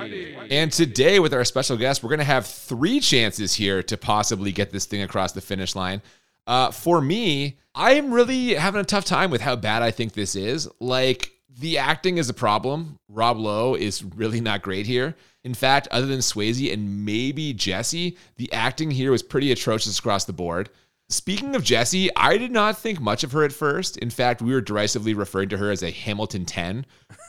And 0.50 0.72
today, 0.72 1.18
with 1.18 1.34
our 1.34 1.44
special 1.44 1.76
guest, 1.76 2.02
we're 2.02 2.08
going 2.08 2.18
to 2.20 2.24
have 2.24 2.46
three 2.46 3.00
chances 3.00 3.52
here 3.52 3.82
to 3.82 3.96
possibly 3.98 4.50
get 4.52 4.70
this 4.70 4.86
thing 4.86 5.02
across 5.02 5.32
the 5.32 5.40
finish 5.42 5.76
line. 5.76 6.00
Uh, 6.46 6.70
for 6.70 7.02
me, 7.02 7.58
I'm 7.74 8.12
really 8.12 8.54
having 8.54 8.80
a 8.80 8.84
tough 8.84 9.04
time 9.04 9.30
with 9.30 9.42
how 9.42 9.56
bad 9.56 9.82
I 9.82 9.90
think 9.90 10.14
this 10.14 10.34
is. 10.34 10.68
Like, 10.80 11.32
the 11.56 11.78
acting 11.78 12.18
is 12.18 12.28
a 12.28 12.34
problem. 12.34 12.98
Rob 13.08 13.38
Lowe 13.38 13.74
is 13.74 14.04
really 14.04 14.40
not 14.40 14.62
great 14.62 14.86
here. 14.86 15.16
In 15.44 15.54
fact, 15.54 15.88
other 15.90 16.06
than 16.06 16.18
Swayze 16.18 16.72
and 16.72 17.04
maybe 17.04 17.52
Jesse, 17.52 18.16
the 18.36 18.52
acting 18.52 18.90
here 18.90 19.10
was 19.10 19.22
pretty 19.22 19.50
atrocious 19.50 19.98
across 19.98 20.24
the 20.24 20.32
board. 20.32 20.68
Speaking 21.10 21.56
of 21.56 21.64
Jesse, 21.64 22.14
I 22.16 22.36
did 22.36 22.52
not 22.52 22.76
think 22.76 23.00
much 23.00 23.24
of 23.24 23.32
her 23.32 23.42
at 23.42 23.52
first. 23.52 23.96
In 23.96 24.10
fact, 24.10 24.42
we 24.42 24.52
were 24.52 24.60
derisively 24.60 25.14
referring 25.14 25.48
to 25.48 25.56
her 25.56 25.70
as 25.70 25.82
a 25.82 25.90
Hamilton 25.90 26.44
10. 26.44 26.84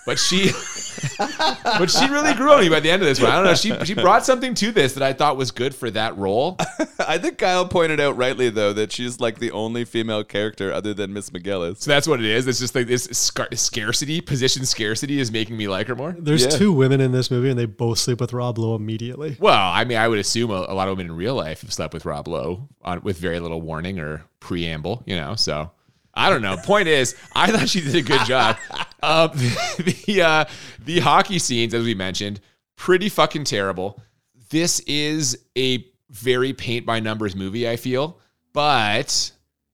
But 0.05 0.17
she 0.17 0.49
but 1.17 1.89
she 1.91 2.07
really 2.07 2.33
grew 2.33 2.51
on 2.51 2.61
me 2.61 2.69
by 2.69 2.79
the 2.79 2.89
end 2.89 3.01
of 3.01 3.07
this 3.07 3.21
one. 3.21 3.31
I 3.31 3.35
don't 3.35 3.45
know. 3.45 3.53
She 3.53 3.73
she 3.85 3.93
brought 3.93 4.25
something 4.25 4.53
to 4.55 4.71
this 4.71 4.93
that 4.93 5.03
I 5.03 5.13
thought 5.13 5.37
was 5.37 5.51
good 5.51 5.75
for 5.75 5.89
that 5.91 6.17
role. 6.17 6.57
I 6.99 7.17
think 7.17 7.37
Kyle 7.37 7.67
pointed 7.67 7.99
out 7.99 8.17
rightly 8.17 8.49
though 8.49 8.73
that 8.73 8.91
she's 8.91 9.19
like 9.19 9.39
the 9.39 9.51
only 9.51 9.85
female 9.85 10.23
character 10.23 10.71
other 10.73 10.93
than 10.93 11.13
Miss 11.13 11.29
McGillis. 11.29 11.81
So 11.81 11.91
that's 11.91 12.07
what 12.07 12.19
it 12.19 12.25
is. 12.25 12.47
It's 12.47 12.59
just 12.59 12.75
like 12.75 12.87
this 12.87 13.03
scar- 13.11 13.49
scarcity, 13.53 14.21
position 14.21 14.65
scarcity 14.65 15.19
is 15.19 15.31
making 15.31 15.57
me 15.57 15.67
like 15.67 15.87
her 15.87 15.95
more. 15.95 16.15
There's 16.17 16.43
Yeah. 16.43 16.49
two 16.51 16.71
women 16.73 17.01
in 17.01 17.11
this 17.11 17.29
movie 17.29 17.49
and 17.49 17.59
they 17.59 17.65
both 17.65 17.99
sleep 17.99 18.19
with 18.19 18.33
Rob 18.33 18.57
Lowe 18.57 18.75
immediately. 18.75 19.37
Well, 19.39 19.71
I 19.71 19.83
mean, 19.85 19.97
I 19.97 20.07
would 20.07 20.19
assume 20.19 20.49
a, 20.51 20.65
a 20.69 20.73
lot 20.73 20.87
of 20.87 20.97
women 20.97 21.11
in 21.11 21.15
real 21.17 21.35
life 21.35 21.61
have 21.61 21.73
slept 21.73 21.93
with 21.93 22.05
Rob 22.05 22.27
Lowe 22.27 22.67
on, 22.81 23.01
with 23.03 23.17
very 23.17 23.39
little 23.39 23.61
warning 23.61 23.99
or 23.99 24.23
preamble, 24.39 25.03
you 25.05 25.15
know. 25.15 25.35
So 25.35 25.71
I 26.13 26.29
don't 26.29 26.41
know. 26.41 26.57
Point 26.57 26.87
is, 26.87 27.15
I 27.35 27.51
thought 27.51 27.69
she 27.69 27.81
did 27.81 27.95
a 27.95 28.01
good 28.01 28.25
job. 28.25 28.57
Um, 29.03 29.31
the 29.33 30.21
uh, 30.21 30.45
the 30.83 30.99
hockey 30.99 31.39
scenes, 31.39 31.73
as 31.73 31.85
we 31.85 31.95
mentioned, 31.95 32.41
pretty 32.75 33.07
fucking 33.07 33.45
terrible. 33.45 34.01
This 34.49 34.81
is 34.81 35.37
a 35.57 35.85
very 36.09 36.51
paint 36.51 36.85
by 36.85 36.99
numbers 36.99 37.33
movie. 37.35 37.69
I 37.69 37.77
feel, 37.77 38.19
but 38.51 39.31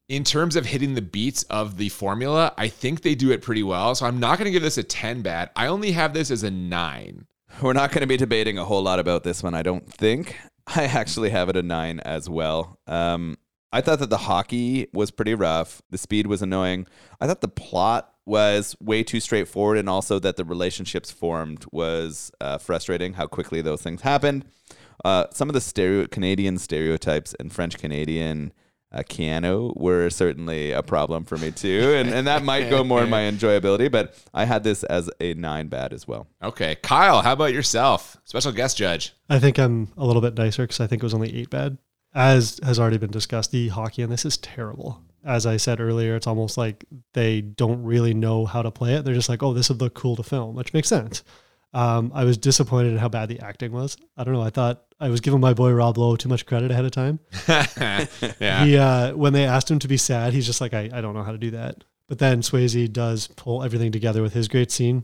in 0.08 0.24
terms 0.24 0.56
of 0.56 0.68
hitting 0.68 0.94
the 0.94 1.02
beats 1.02 1.42
of 1.44 1.78
the 1.78 1.90
formula, 1.90 2.54
I 2.58 2.68
think 2.68 3.02
they 3.02 3.16
do 3.16 3.32
it 3.32 3.42
pretty 3.42 3.64
well. 3.64 3.96
So 3.96 4.06
I'm 4.06 4.20
not 4.20 4.38
going 4.38 4.46
to 4.46 4.52
give 4.52 4.62
this 4.62 4.78
a 4.78 4.84
ten 4.84 5.24
bad. 5.24 5.50
I 5.56 5.68
only 5.68 5.92
have 5.94 6.14
this 6.14 6.30
as 6.30 6.44
a 6.44 6.52
nine. 6.52 7.26
We're 7.62 7.74
not 7.74 7.92
going 7.92 8.02
to 8.02 8.08
be 8.08 8.18
debating 8.18 8.58
a 8.58 8.66
whole 8.66 8.84
lot 8.84 9.00
about 9.00 9.24
this 9.24 9.42
one, 9.42 9.56
I 9.56 9.64
don't 9.64 9.92
think. 9.92 10.38
I 10.68 10.84
actually 10.84 11.30
have 11.30 11.50
it 11.50 11.58
a 11.58 11.64
nine 11.64 12.00
as 12.02 12.30
well. 12.30 12.80
Um, 12.86 13.38
I 13.72 13.82
thought 13.82 14.00
that 14.00 14.10
the 14.10 14.18
hockey 14.18 14.88
was 14.94 15.12
pretty 15.12 15.36
rough. 15.36 15.82
The 15.90 15.98
speed 15.98 16.28
was 16.28 16.42
annoying. 16.42 16.88
I 17.20 17.28
thought 17.28 17.42
the 17.42 17.48
plot 17.48 18.14
was 18.26 18.76
way 18.80 19.04
too 19.04 19.20
straightforward, 19.20 19.78
and 19.78 19.90
also 19.90 20.20
that 20.20 20.36
the 20.36 20.46
relationships 20.46 21.12
formed 21.12 21.66
was 21.72 22.32
uh, 22.42 22.58
frustrating. 22.58 23.14
How 23.14 23.28
quickly 23.28 23.62
those 23.62 23.82
things 23.82 24.02
happened. 24.02 24.46
Uh, 25.04 25.26
some 25.32 25.50
of 25.50 25.54
the 25.54 25.62
stereo 25.62 26.08
Canadian 26.08 26.58
stereotypes 26.58 27.36
and 27.40 27.54
French 27.54 27.78
Canadian 27.78 28.54
uh, 28.92 29.00
Keanu 29.00 29.76
were 29.76 30.10
certainly 30.10 30.72
a 30.72 30.82
problem 30.82 31.26
for 31.26 31.38
me 31.38 31.52
too, 31.52 31.94
and 31.96 32.10
and 32.10 32.26
that 32.28 32.44
might 32.44 32.70
go 32.70 32.84
more 32.84 33.04
in 33.04 33.10
my 33.10 33.22
enjoyability. 33.24 33.92
But 33.92 34.18
I 34.34 34.46
had 34.46 34.64
this 34.64 34.84
as 34.84 35.10
a 35.20 35.34
nine 35.34 35.68
bad 35.68 35.94
as 35.94 36.08
well. 36.08 36.28
Okay, 36.42 36.76
Kyle, 36.76 37.22
how 37.22 37.34
about 37.34 37.54
yourself? 37.54 38.18
Special 38.24 38.52
guest 38.52 38.78
judge. 38.78 39.14
I 39.30 39.38
think 39.40 39.60
I'm 39.60 39.92
a 39.98 40.06
little 40.06 40.22
bit 40.22 40.38
nicer 40.38 40.64
because 40.64 40.80
I 40.80 40.88
think 40.88 41.04
it 41.04 41.06
was 41.06 41.14
only 41.14 41.36
eight 41.36 41.50
bad. 41.50 41.78
As 42.14 42.62
has 42.64 42.80
already 42.80 42.98
been 42.98 43.12
discussed, 43.12 43.52
the 43.52 43.68
hockey 43.68 44.02
in 44.02 44.10
this 44.10 44.24
is 44.24 44.38
terrible. 44.38 45.02
As 45.26 45.46
I 45.46 45.58
said 45.58 45.82
earlier, 45.82 46.16
it's 46.16 46.28
almost 46.28 46.58
like 46.58 46.86
they 47.14 47.42
don't 47.42 47.84
really 47.84 48.14
know 48.14 48.46
how 48.46 48.62
to 48.62 48.72
play 48.72 48.94
it. 48.94 49.06
They're 49.06 49.14
just 49.14 49.30
like, 49.30 49.42
oh, 49.42 49.54
this 49.54 49.70
would 49.70 49.82
look 49.82 49.96
cool 49.96 50.16
to 50.16 50.24
film, 50.24 50.56
which 50.56 50.74
makes 50.74 50.88
sense. 50.88 51.24
Um, 51.74 52.12
I 52.16 52.24
was 52.24 52.38
disappointed 52.38 52.94
in 52.94 52.98
how 52.98 53.10
bad 53.10 53.28
the 53.28 53.42
acting 53.42 53.74
was. 53.74 53.98
I 54.16 54.24
don't 54.24 54.34
know. 54.34 54.42
I 54.42 54.50
thought 54.50 54.86
I 54.98 55.10
was 55.10 55.20
giving 55.20 55.42
my 55.42 55.54
boy 55.54 55.72
Rob 55.74 55.98
Lowe 55.98 56.16
too 56.16 56.30
much 56.30 56.46
credit 56.46 56.72
ahead 56.72 56.86
of 56.86 56.92
time. 56.92 57.20
yeah. 57.48 58.64
He 58.64 58.78
uh, 58.78 59.14
when 59.14 59.34
they 59.34 59.46
asked 59.46 59.70
him 59.70 59.80
to 59.80 59.88
be 59.88 59.98
sad, 59.98 60.32
he's 60.32 60.46
just 60.46 60.62
like, 60.62 60.74
I, 60.74 60.90
I 60.94 61.02
don't 61.02 61.14
know 61.14 61.24
how 61.24 61.34
to 61.34 61.38
do 61.38 61.52
that. 61.52 61.84
But 62.08 62.20
then 62.20 62.42
Swayze 62.42 62.92
does 62.94 63.28
pull 63.28 63.64
everything 63.64 63.92
together 63.92 64.22
with 64.22 64.34
his 64.34 64.48
great 64.48 64.72
scene. 64.72 65.04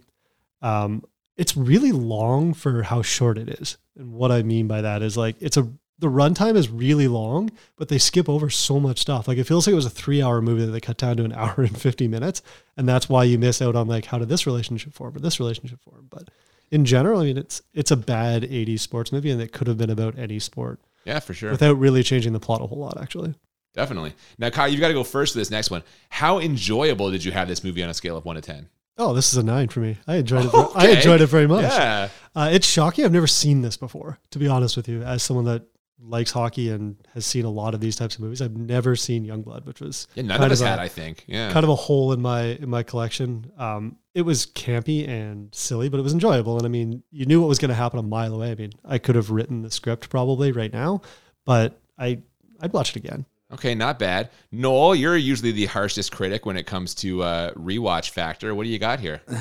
Um, 0.62 1.04
it's 1.36 1.58
really 1.58 1.92
long 1.92 2.54
for 2.54 2.84
how 2.84 3.02
short 3.02 3.38
it 3.38 3.50
is. 3.50 3.78
And 3.98 4.14
what 4.14 4.32
I 4.32 4.44
mean 4.44 4.68
by 4.68 4.82
that 4.82 5.02
is 5.02 5.18
like 5.18 5.36
it's 5.40 5.58
a 5.58 5.70
the 6.02 6.08
runtime 6.08 6.56
is 6.58 6.70
really 6.70 7.08
long, 7.08 7.50
but 7.78 7.88
they 7.88 7.98
skip 7.98 8.28
over 8.28 8.50
so 8.50 8.80
much 8.80 9.00
stuff. 9.00 9.28
Like 9.28 9.38
it 9.38 9.46
feels 9.46 9.66
like 9.66 9.72
it 9.72 9.76
was 9.76 9.86
a 9.86 9.90
three 9.90 10.22
hour 10.22 10.42
movie 10.42 10.66
that 10.66 10.72
they 10.72 10.82
cut 10.82 10.98
down 10.98 11.16
to 11.18 11.24
an 11.24 11.32
hour 11.38 11.54
and 11.58 11.78
50 11.80 12.08
minutes. 12.10 12.42
And 12.76 12.90
that's 12.90 13.08
why 13.08 13.24
you 13.24 13.38
miss 13.40 13.62
out 13.62 13.76
on 13.76 13.88
like, 13.88 14.06
how 14.06 14.18
did 14.20 14.28
this 14.30 14.46
relationship 14.46 14.94
form 14.94 15.16
or 15.16 15.20
this 15.20 15.40
relationship 15.40 15.80
form? 15.82 16.08
But 16.10 16.30
in 16.72 16.84
general, 16.86 17.22
I 17.22 17.26
mean, 17.26 17.38
it's, 17.38 17.62
it's 17.74 17.92
a 17.92 17.96
bad 17.98 18.44
80s 18.44 18.80
sports 18.82 19.12
movie 19.12 19.32
and 19.32 19.42
it 19.42 19.52
could 19.54 19.68
have 19.68 19.78
been 19.78 19.90
about 19.90 20.18
any 20.18 20.40
sport 20.40 20.80
Yeah, 21.06 21.20
for 21.20 21.34
sure. 21.34 21.52
without 21.52 21.78
really 21.78 22.04
changing 22.04 22.34
the 22.34 22.40
plot 22.40 22.62
a 22.62 22.66
whole 22.68 22.80
lot, 22.80 23.00
actually. 23.02 23.34
Definitely. 23.74 24.14
Now, 24.38 24.50
Kyle, 24.50 24.68
you've 24.68 24.82
got 24.82 24.90
to 24.90 24.94
go 24.94 25.04
first 25.04 25.34
for 25.34 25.40
this 25.40 25.50
next 25.52 25.72
one. 25.72 25.84
How 26.10 26.40
enjoyable 26.40 27.10
did 27.12 27.24
you 27.24 27.32
have 27.32 27.48
this 27.48 27.64
movie 27.64 27.82
on 27.84 27.90
a 27.90 27.94
scale 27.94 28.18
of 28.18 28.26
one 28.26 28.36
to 28.36 28.42
ten? 28.42 28.68
Oh, 28.98 29.14
this 29.14 29.32
is 29.32 29.38
a 29.38 29.44
nine 29.44 29.70
for 29.70 29.80
me. 29.80 29.98
I 30.06 30.18
enjoyed 30.18 30.46
it. 30.46 30.52
ver- 30.52 30.68
I 30.76 30.90
enjoyed 30.90 31.22
it 31.22 31.28
very 31.28 31.48
much. 31.48 31.64
Yeah. 31.64 32.10
Uh, 32.36 32.50
it's 32.52 32.68
shocking. 32.68 33.06
I've 33.06 33.14
never 33.14 33.28
seen 33.28 33.62
this 33.62 33.78
before, 33.78 34.20
to 34.32 34.40
be 34.40 34.48
honest 34.48 34.76
with 34.76 34.90
you. 34.90 35.02
As 35.04 35.24
someone 35.24 35.46
that 35.46 35.64
likes 36.12 36.30
hockey 36.32 36.70
and 36.70 36.96
has 37.16 37.26
seen 37.26 37.46
a 37.46 37.50
lot 37.50 37.74
of 37.74 37.80
these 37.80 37.96
types 37.96 38.16
of 38.16 38.22
movies, 38.22 38.42
I've 38.42 38.56
never 38.56 38.96
seen 38.96 39.26
Youngblood, 39.26 39.66
which 39.66 39.80
was 39.82 40.08
Yeah, 40.14 40.24
none 40.24 40.38
kind 40.38 40.46
of 40.46 40.52
us 40.52 40.62
a- 40.62 40.68
had, 40.68 40.78
I 40.80 40.88
think. 40.88 41.24
Yeah. 41.28 41.52
kind 41.52 41.64
of 41.64 41.70
a 41.70 41.76
hole 41.76 42.12
in 42.14 42.22
my 42.22 42.42
in 42.44 42.70
my 42.70 42.84
collection. 42.84 43.52
Um, 43.58 43.98
it 44.14 44.22
was 44.24 44.46
campy 44.46 45.08
and 45.08 45.54
silly, 45.56 45.90
but 45.90 46.00
it 46.00 46.04
was 46.04 46.14
enjoyable. 46.14 46.58
And 46.58 46.66
I 46.66 46.70
mean, 46.70 47.02
you 47.12 47.26
knew 47.26 47.40
what 47.42 47.48
was 47.48 47.58
going 47.60 47.70
to 47.70 47.76
happen 47.76 47.98
a 47.98 48.04
mile 48.04 48.34
away. 48.36 48.52
I 48.52 48.56
mean, 48.56 48.74
I 48.86 48.98
could 49.00 49.16
have 49.16 49.32
written 49.32 49.62
the 49.64 49.72
script 49.72 50.10
probably 50.10 50.52
right 50.52 50.72
now, 50.72 51.02
but 51.46 51.80
I 51.98 52.20
I'd 52.60 52.74
watch 52.74 52.92
it 52.92 52.98
again. 52.98 53.26
Okay, 53.54 53.76
not 53.76 54.00
bad. 54.00 54.30
Nolan, 54.52 54.98
you're 55.00 55.18
usually 55.18 55.52
the 55.52 55.66
harshest 55.66 56.12
critic 56.14 56.46
when 56.46 56.56
it 56.56 56.66
comes 56.66 56.96
to 56.96 57.22
uh, 57.24 57.52
rewatch 57.56 58.12
factor. 58.12 58.54
What 58.56 58.64
do 58.64 58.70
you 58.70 58.80
got 58.80 59.00
here? 59.00 59.22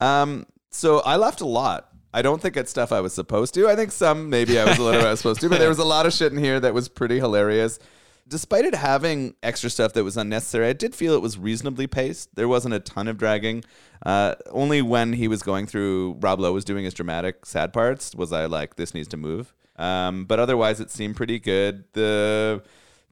Um, 0.00 0.46
so 0.70 0.98
I 1.00 1.16
laughed 1.16 1.40
a 1.40 1.46
lot. 1.46 1.88
I 2.14 2.22
don't 2.22 2.40
think 2.40 2.56
it's 2.56 2.70
stuff 2.70 2.92
I 2.92 3.00
was 3.00 3.12
supposed 3.12 3.54
to. 3.54 3.68
I 3.68 3.74
think 3.74 3.90
some 3.90 4.30
maybe 4.30 4.56
I 4.56 4.64
was 4.64 4.78
a 4.78 4.82
little 4.82 5.00
bit 5.00 5.06
I 5.06 5.10
was 5.10 5.18
supposed 5.22 5.40
to, 5.40 5.48
but 5.48 5.58
there 5.58 5.68
was 5.68 5.80
a 5.80 5.84
lot 5.84 6.06
of 6.06 6.12
shit 6.12 6.32
in 6.32 6.38
here 6.38 6.60
that 6.60 6.72
was 6.72 6.88
pretty 6.88 7.18
hilarious. 7.18 7.80
Despite 8.28 8.64
it 8.64 8.74
having 8.74 9.34
extra 9.42 9.68
stuff 9.68 9.92
that 9.94 10.04
was 10.04 10.16
unnecessary, 10.16 10.68
I 10.68 10.74
did 10.74 10.94
feel 10.94 11.14
it 11.14 11.20
was 11.20 11.36
reasonably 11.36 11.88
paced. 11.88 12.36
There 12.36 12.46
wasn't 12.46 12.72
a 12.72 12.78
ton 12.78 13.08
of 13.08 13.18
dragging. 13.18 13.64
Uh, 14.06 14.36
only 14.50 14.80
when 14.80 15.14
he 15.14 15.26
was 15.26 15.42
going 15.42 15.66
through, 15.66 16.18
Rob 16.20 16.38
Lowe 16.38 16.52
was 16.52 16.64
doing 16.64 16.84
his 16.84 16.94
dramatic 16.94 17.44
sad 17.44 17.72
parts, 17.72 18.14
was 18.14 18.32
I 18.32 18.46
like, 18.46 18.76
this 18.76 18.94
needs 18.94 19.08
to 19.08 19.16
move. 19.16 19.52
Um, 19.76 20.24
but 20.24 20.38
otherwise, 20.38 20.78
it 20.78 20.92
seemed 20.92 21.16
pretty 21.16 21.40
good. 21.40 21.84
The 21.94 22.62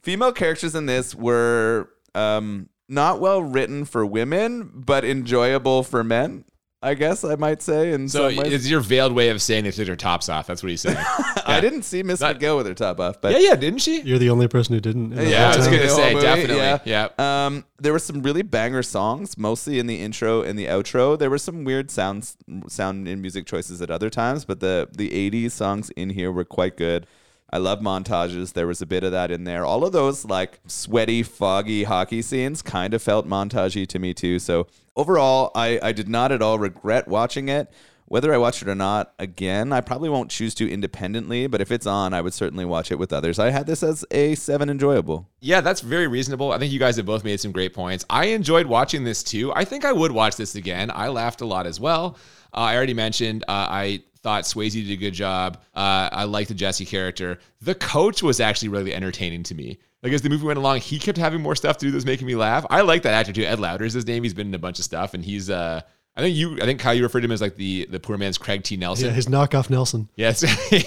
female 0.00 0.32
characters 0.32 0.76
in 0.76 0.86
this 0.86 1.12
were 1.12 1.90
um, 2.14 2.68
not 2.88 3.20
well 3.20 3.42
written 3.42 3.84
for 3.84 4.06
women, 4.06 4.70
but 4.72 5.04
enjoyable 5.04 5.82
for 5.82 6.04
men. 6.04 6.44
I 6.82 6.94
guess 6.94 7.22
I 7.24 7.36
might 7.36 7.62
say. 7.62 7.92
And 7.92 8.10
So 8.10 8.28
some 8.28 8.36
ways. 8.38 8.52
it's 8.52 8.68
your 8.68 8.80
veiled 8.80 9.12
way 9.12 9.28
of 9.28 9.40
saying 9.40 9.64
they 9.64 9.70
took 9.70 9.86
their 9.86 9.96
tops 9.96 10.28
off. 10.28 10.46
That's 10.46 10.62
what 10.62 10.70
he's 10.70 10.80
saying. 10.80 10.96
I 11.46 11.60
didn't 11.60 11.82
see 11.82 12.02
Miss 12.02 12.20
That- 12.20 12.38
McGill 12.38 12.56
with 12.56 12.66
her 12.66 12.74
top 12.74 12.98
off, 13.00 13.20
but 13.20 13.32
yeah, 13.32 13.38
yeah, 13.50 13.54
didn't 13.54 13.80
she? 13.80 14.00
You're 14.02 14.18
the 14.18 14.30
only 14.30 14.48
person 14.48 14.74
who 14.74 14.80
didn't. 14.80 15.12
Yeah, 15.12 15.52
I 15.52 15.56
was 15.56 15.66
gonna 15.68 15.88
say, 15.88 16.14
movie, 16.14 16.26
definitely. 16.26 16.56
yeah. 16.56 16.78
Yeah. 17.18 17.46
Um, 17.46 17.64
there 17.78 17.92
were 17.92 17.98
some 17.98 18.22
really 18.22 18.42
banger 18.42 18.82
songs, 18.82 19.36
mostly 19.38 19.78
in 19.78 19.86
the 19.86 20.00
intro 20.00 20.42
and 20.42 20.58
the 20.58 20.66
outro. 20.66 21.18
There 21.18 21.30
were 21.30 21.38
some 21.38 21.64
weird 21.64 21.90
sounds, 21.90 22.36
sound 22.68 23.06
and 23.08 23.20
music 23.22 23.46
choices 23.46 23.80
at 23.82 23.90
other 23.90 24.10
times, 24.10 24.44
but 24.44 24.60
the 24.60 24.88
the 24.92 25.10
'80s 25.30 25.52
songs 25.52 25.90
in 25.90 26.10
here 26.10 26.32
were 26.32 26.44
quite 26.44 26.76
good. 26.76 27.06
I 27.54 27.58
love 27.58 27.80
montages. 27.80 28.54
There 28.54 28.66
was 28.66 28.80
a 28.80 28.86
bit 28.86 29.04
of 29.04 29.12
that 29.12 29.30
in 29.30 29.44
there. 29.44 29.64
All 29.66 29.84
of 29.84 29.92
those 29.92 30.24
like 30.24 30.58
sweaty, 30.66 31.22
foggy 31.22 31.84
hockey 31.84 32.22
scenes 32.22 32.62
kind 32.62 32.94
of 32.94 33.02
felt 33.02 33.28
montagey 33.28 33.86
to 33.88 33.98
me 33.98 34.14
too. 34.14 34.38
So 34.38 34.66
overall, 34.96 35.50
I, 35.54 35.78
I 35.82 35.92
did 35.92 36.08
not 36.08 36.32
at 36.32 36.42
all 36.42 36.58
regret 36.58 37.08
watching 37.08 37.48
it. 37.48 37.72
Whether 38.06 38.34
I 38.34 38.36
watch 38.36 38.60
it 38.60 38.68
or 38.68 38.74
not 38.74 39.14
again, 39.18 39.72
I 39.72 39.80
probably 39.80 40.10
won't 40.10 40.30
choose 40.30 40.54
to 40.56 40.70
independently, 40.70 41.46
but 41.46 41.62
if 41.62 41.72
it's 41.72 41.86
on, 41.86 42.12
I 42.12 42.20
would 42.20 42.34
certainly 42.34 42.66
watch 42.66 42.92
it 42.92 42.98
with 42.98 43.10
others. 43.10 43.38
I 43.38 43.48
had 43.48 43.66
this 43.66 43.82
as 43.82 44.04
a 44.10 44.34
seven 44.34 44.68
enjoyable. 44.68 45.30
Yeah, 45.40 45.62
that's 45.62 45.80
very 45.80 46.08
reasonable. 46.08 46.52
I 46.52 46.58
think 46.58 46.72
you 46.72 46.78
guys 46.78 46.96
have 46.96 47.06
both 47.06 47.24
made 47.24 47.40
some 47.40 47.52
great 47.52 47.72
points. 47.72 48.04
I 48.10 48.26
enjoyed 48.26 48.66
watching 48.66 49.04
this 49.04 49.22
too. 49.22 49.50
I 49.54 49.64
think 49.64 49.86
I 49.86 49.92
would 49.92 50.12
watch 50.12 50.36
this 50.36 50.56
again. 50.56 50.90
I 50.94 51.08
laughed 51.08 51.40
a 51.40 51.46
lot 51.46 51.66
as 51.66 51.80
well. 51.80 52.18
Uh, 52.52 52.58
I 52.58 52.76
already 52.76 52.92
mentioned 52.92 53.44
uh, 53.48 53.52
I 53.70 54.02
thought 54.22 54.44
Swayze 54.44 54.72
did 54.72 54.90
a 54.90 54.96
good 54.96 55.14
job. 55.14 55.58
Uh, 55.74 56.08
I 56.12 56.24
liked 56.24 56.48
the 56.48 56.54
Jesse 56.54 56.86
character. 56.86 57.38
The 57.60 57.74
coach 57.74 58.22
was 58.22 58.40
actually 58.40 58.68
really 58.68 58.94
entertaining 58.94 59.42
to 59.44 59.54
me. 59.54 59.78
Like 60.02 60.12
as 60.12 60.22
the 60.22 60.28
movie 60.28 60.46
went 60.46 60.58
along, 60.58 60.80
he 60.80 60.98
kept 60.98 61.18
having 61.18 61.40
more 61.40 61.54
stuff 61.54 61.76
to 61.78 61.86
do 61.86 61.90
that 61.90 61.96
was 61.96 62.06
making 62.06 62.26
me 62.26 62.34
laugh. 62.34 62.66
I 62.70 62.80
like 62.80 63.02
that 63.02 63.14
actor 63.14 63.32
too. 63.32 63.44
Ed 63.44 63.60
Lauter 63.60 63.84
is 63.84 63.92
his 63.92 64.06
name. 64.06 64.22
He's 64.22 64.34
been 64.34 64.48
in 64.48 64.54
a 64.54 64.58
bunch 64.58 64.78
of 64.78 64.84
stuff, 64.84 65.14
and 65.14 65.24
he's. 65.24 65.48
Uh, 65.48 65.82
I 66.16 66.20
think 66.20 66.36
you. 66.36 66.58
I 66.60 66.64
think 66.66 66.80
Kyle, 66.80 66.92
you 66.92 67.04
referred 67.04 67.20
to 67.20 67.24
him 67.24 67.32
as 67.32 67.40
like 67.40 67.54
the 67.54 67.86
the 67.88 68.00
poor 68.00 68.18
man's 68.18 68.36
Craig 68.36 68.64
T. 68.64 68.76
Nelson. 68.76 69.06
Yeah, 69.06 69.12
his 69.12 69.26
knockoff 69.26 69.70
Nelson. 69.70 70.08
Yes, 70.16 70.40
he, 70.40 70.78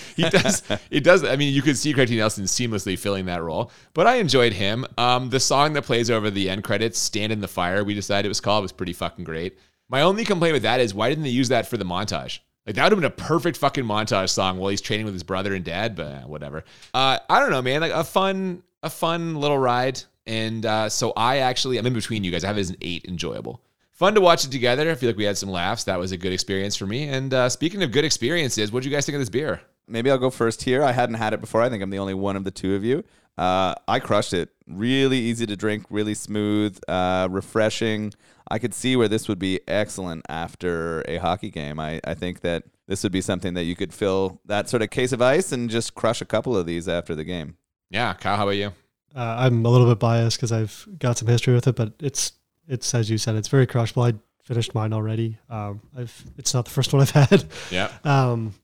he 0.16 0.28
does. 0.28 0.62
It 0.90 1.04
does. 1.04 1.22
I 1.22 1.36
mean, 1.36 1.54
you 1.54 1.62
could 1.62 1.76
see 1.76 1.92
Craig 1.92 2.08
T. 2.08 2.16
Nelson 2.16 2.44
seamlessly 2.44 2.98
filling 2.98 3.26
that 3.26 3.42
role, 3.42 3.70
but 3.94 4.06
I 4.06 4.16
enjoyed 4.16 4.54
him. 4.54 4.86
Um, 4.98 5.30
the 5.30 5.38
song 5.38 5.74
that 5.74 5.84
plays 5.84 6.10
over 6.10 6.30
the 6.30 6.48
end 6.48 6.64
credits, 6.64 6.98
"Stand 6.98 7.32
in 7.32 7.40
the 7.40 7.48
Fire," 7.48 7.84
we 7.84 7.94
decided 7.94 8.26
it 8.26 8.30
was 8.30 8.40
called, 8.40 8.62
was 8.62 8.72
pretty 8.72 8.92
fucking 8.94 9.24
great. 9.24 9.56
My 9.88 10.00
only 10.00 10.24
complaint 10.24 10.54
with 10.54 10.62
that 10.62 10.80
is 10.80 10.94
why 10.94 11.10
didn't 11.10 11.24
they 11.24 11.30
use 11.30 11.50
that 11.50 11.66
for 11.66 11.76
the 11.76 11.84
montage? 11.84 12.40
Like 12.66 12.76
that 12.76 12.84
would 12.84 12.92
have 12.92 12.98
been 13.16 13.26
a 13.26 13.28
perfect 13.28 13.56
fucking 13.56 13.84
montage 13.84 14.30
song 14.30 14.58
while 14.58 14.70
he's 14.70 14.80
training 14.80 15.04
with 15.04 15.14
his 15.14 15.24
brother 15.24 15.54
and 15.54 15.64
dad, 15.64 15.96
but 15.96 16.06
eh, 16.06 16.20
whatever. 16.20 16.64
Uh, 16.94 17.18
I 17.28 17.40
don't 17.40 17.50
know, 17.50 17.62
man. 17.62 17.80
Like 17.80 17.92
a 17.92 18.04
fun, 18.04 18.62
a 18.82 18.90
fun 18.90 19.36
little 19.36 19.58
ride, 19.58 20.00
and 20.26 20.64
uh, 20.64 20.88
so 20.88 21.12
I 21.16 21.38
actually 21.38 21.78
I'm 21.78 21.86
in 21.86 21.92
between 21.92 22.22
you 22.22 22.30
guys. 22.30 22.44
I 22.44 22.48
have 22.48 22.58
it 22.58 22.60
as 22.60 22.70
an 22.70 22.76
eight, 22.80 23.04
enjoyable. 23.06 23.60
Fun 23.90 24.14
to 24.14 24.20
watch 24.20 24.44
it 24.44 24.50
together. 24.50 24.90
I 24.90 24.94
feel 24.94 25.08
like 25.08 25.16
we 25.16 25.24
had 25.24 25.38
some 25.38 25.50
laughs. 25.50 25.84
That 25.84 25.98
was 25.98 26.12
a 26.12 26.16
good 26.16 26.32
experience 26.32 26.76
for 26.76 26.86
me. 26.86 27.08
And 27.08 27.34
uh, 27.34 27.48
speaking 27.48 27.82
of 27.82 27.92
good 27.92 28.04
experiences, 28.04 28.72
what 28.72 28.82
do 28.82 28.88
you 28.88 28.94
guys 28.94 29.06
think 29.06 29.14
of 29.14 29.20
this 29.20 29.28
beer? 29.28 29.60
Maybe 29.86 30.10
I'll 30.10 30.18
go 30.18 30.30
first 30.30 30.62
here. 30.62 30.82
I 30.82 30.92
hadn't 30.92 31.16
had 31.16 31.34
it 31.34 31.40
before. 31.40 31.62
I 31.62 31.68
think 31.68 31.82
I'm 31.82 31.90
the 31.90 31.98
only 31.98 32.14
one 32.14 32.36
of 32.36 32.44
the 32.44 32.50
two 32.50 32.74
of 32.74 32.84
you. 32.84 33.04
Uh, 33.38 33.74
I 33.88 34.00
crushed 34.00 34.32
it. 34.32 34.50
Really 34.66 35.18
easy 35.18 35.46
to 35.46 35.56
drink, 35.56 35.84
really 35.90 36.14
smooth, 36.14 36.78
uh, 36.88 37.28
refreshing. 37.30 38.12
I 38.50 38.58
could 38.58 38.74
see 38.74 38.96
where 38.96 39.08
this 39.08 39.28
would 39.28 39.38
be 39.38 39.60
excellent 39.66 40.24
after 40.28 41.02
a 41.08 41.16
hockey 41.16 41.50
game. 41.50 41.80
I, 41.80 42.00
I 42.04 42.14
think 42.14 42.40
that 42.40 42.64
this 42.86 43.02
would 43.02 43.12
be 43.12 43.20
something 43.20 43.54
that 43.54 43.64
you 43.64 43.74
could 43.76 43.94
fill 43.94 44.40
that 44.46 44.68
sort 44.68 44.82
of 44.82 44.90
case 44.90 45.12
of 45.12 45.22
ice 45.22 45.52
and 45.52 45.70
just 45.70 45.94
crush 45.94 46.20
a 46.20 46.24
couple 46.24 46.56
of 46.56 46.66
these 46.66 46.88
after 46.88 47.14
the 47.14 47.24
game. 47.24 47.56
Yeah, 47.90 48.12
Kyle, 48.14 48.36
how 48.36 48.42
about 48.44 48.56
you? 48.56 48.72
Uh, 49.14 49.36
I'm 49.38 49.64
a 49.64 49.68
little 49.68 49.86
bit 49.86 49.98
biased 49.98 50.38
because 50.38 50.52
I've 50.52 50.86
got 50.98 51.18
some 51.18 51.28
history 51.28 51.54
with 51.54 51.66
it, 51.66 51.76
but 51.76 51.92
it's 52.00 52.32
it's 52.68 52.94
as 52.94 53.10
you 53.10 53.18
said, 53.18 53.36
it's 53.36 53.48
very 53.48 53.66
crushable. 53.66 54.04
I 54.04 54.14
finished 54.42 54.74
mine 54.74 54.92
already. 54.92 55.38
Um, 55.50 55.80
I've 55.96 56.24
it's 56.38 56.54
not 56.54 56.64
the 56.64 56.70
first 56.70 56.92
one 56.92 57.02
I've 57.02 57.10
had. 57.30 57.44
Yeah. 57.70 57.90
Um, 58.04 58.54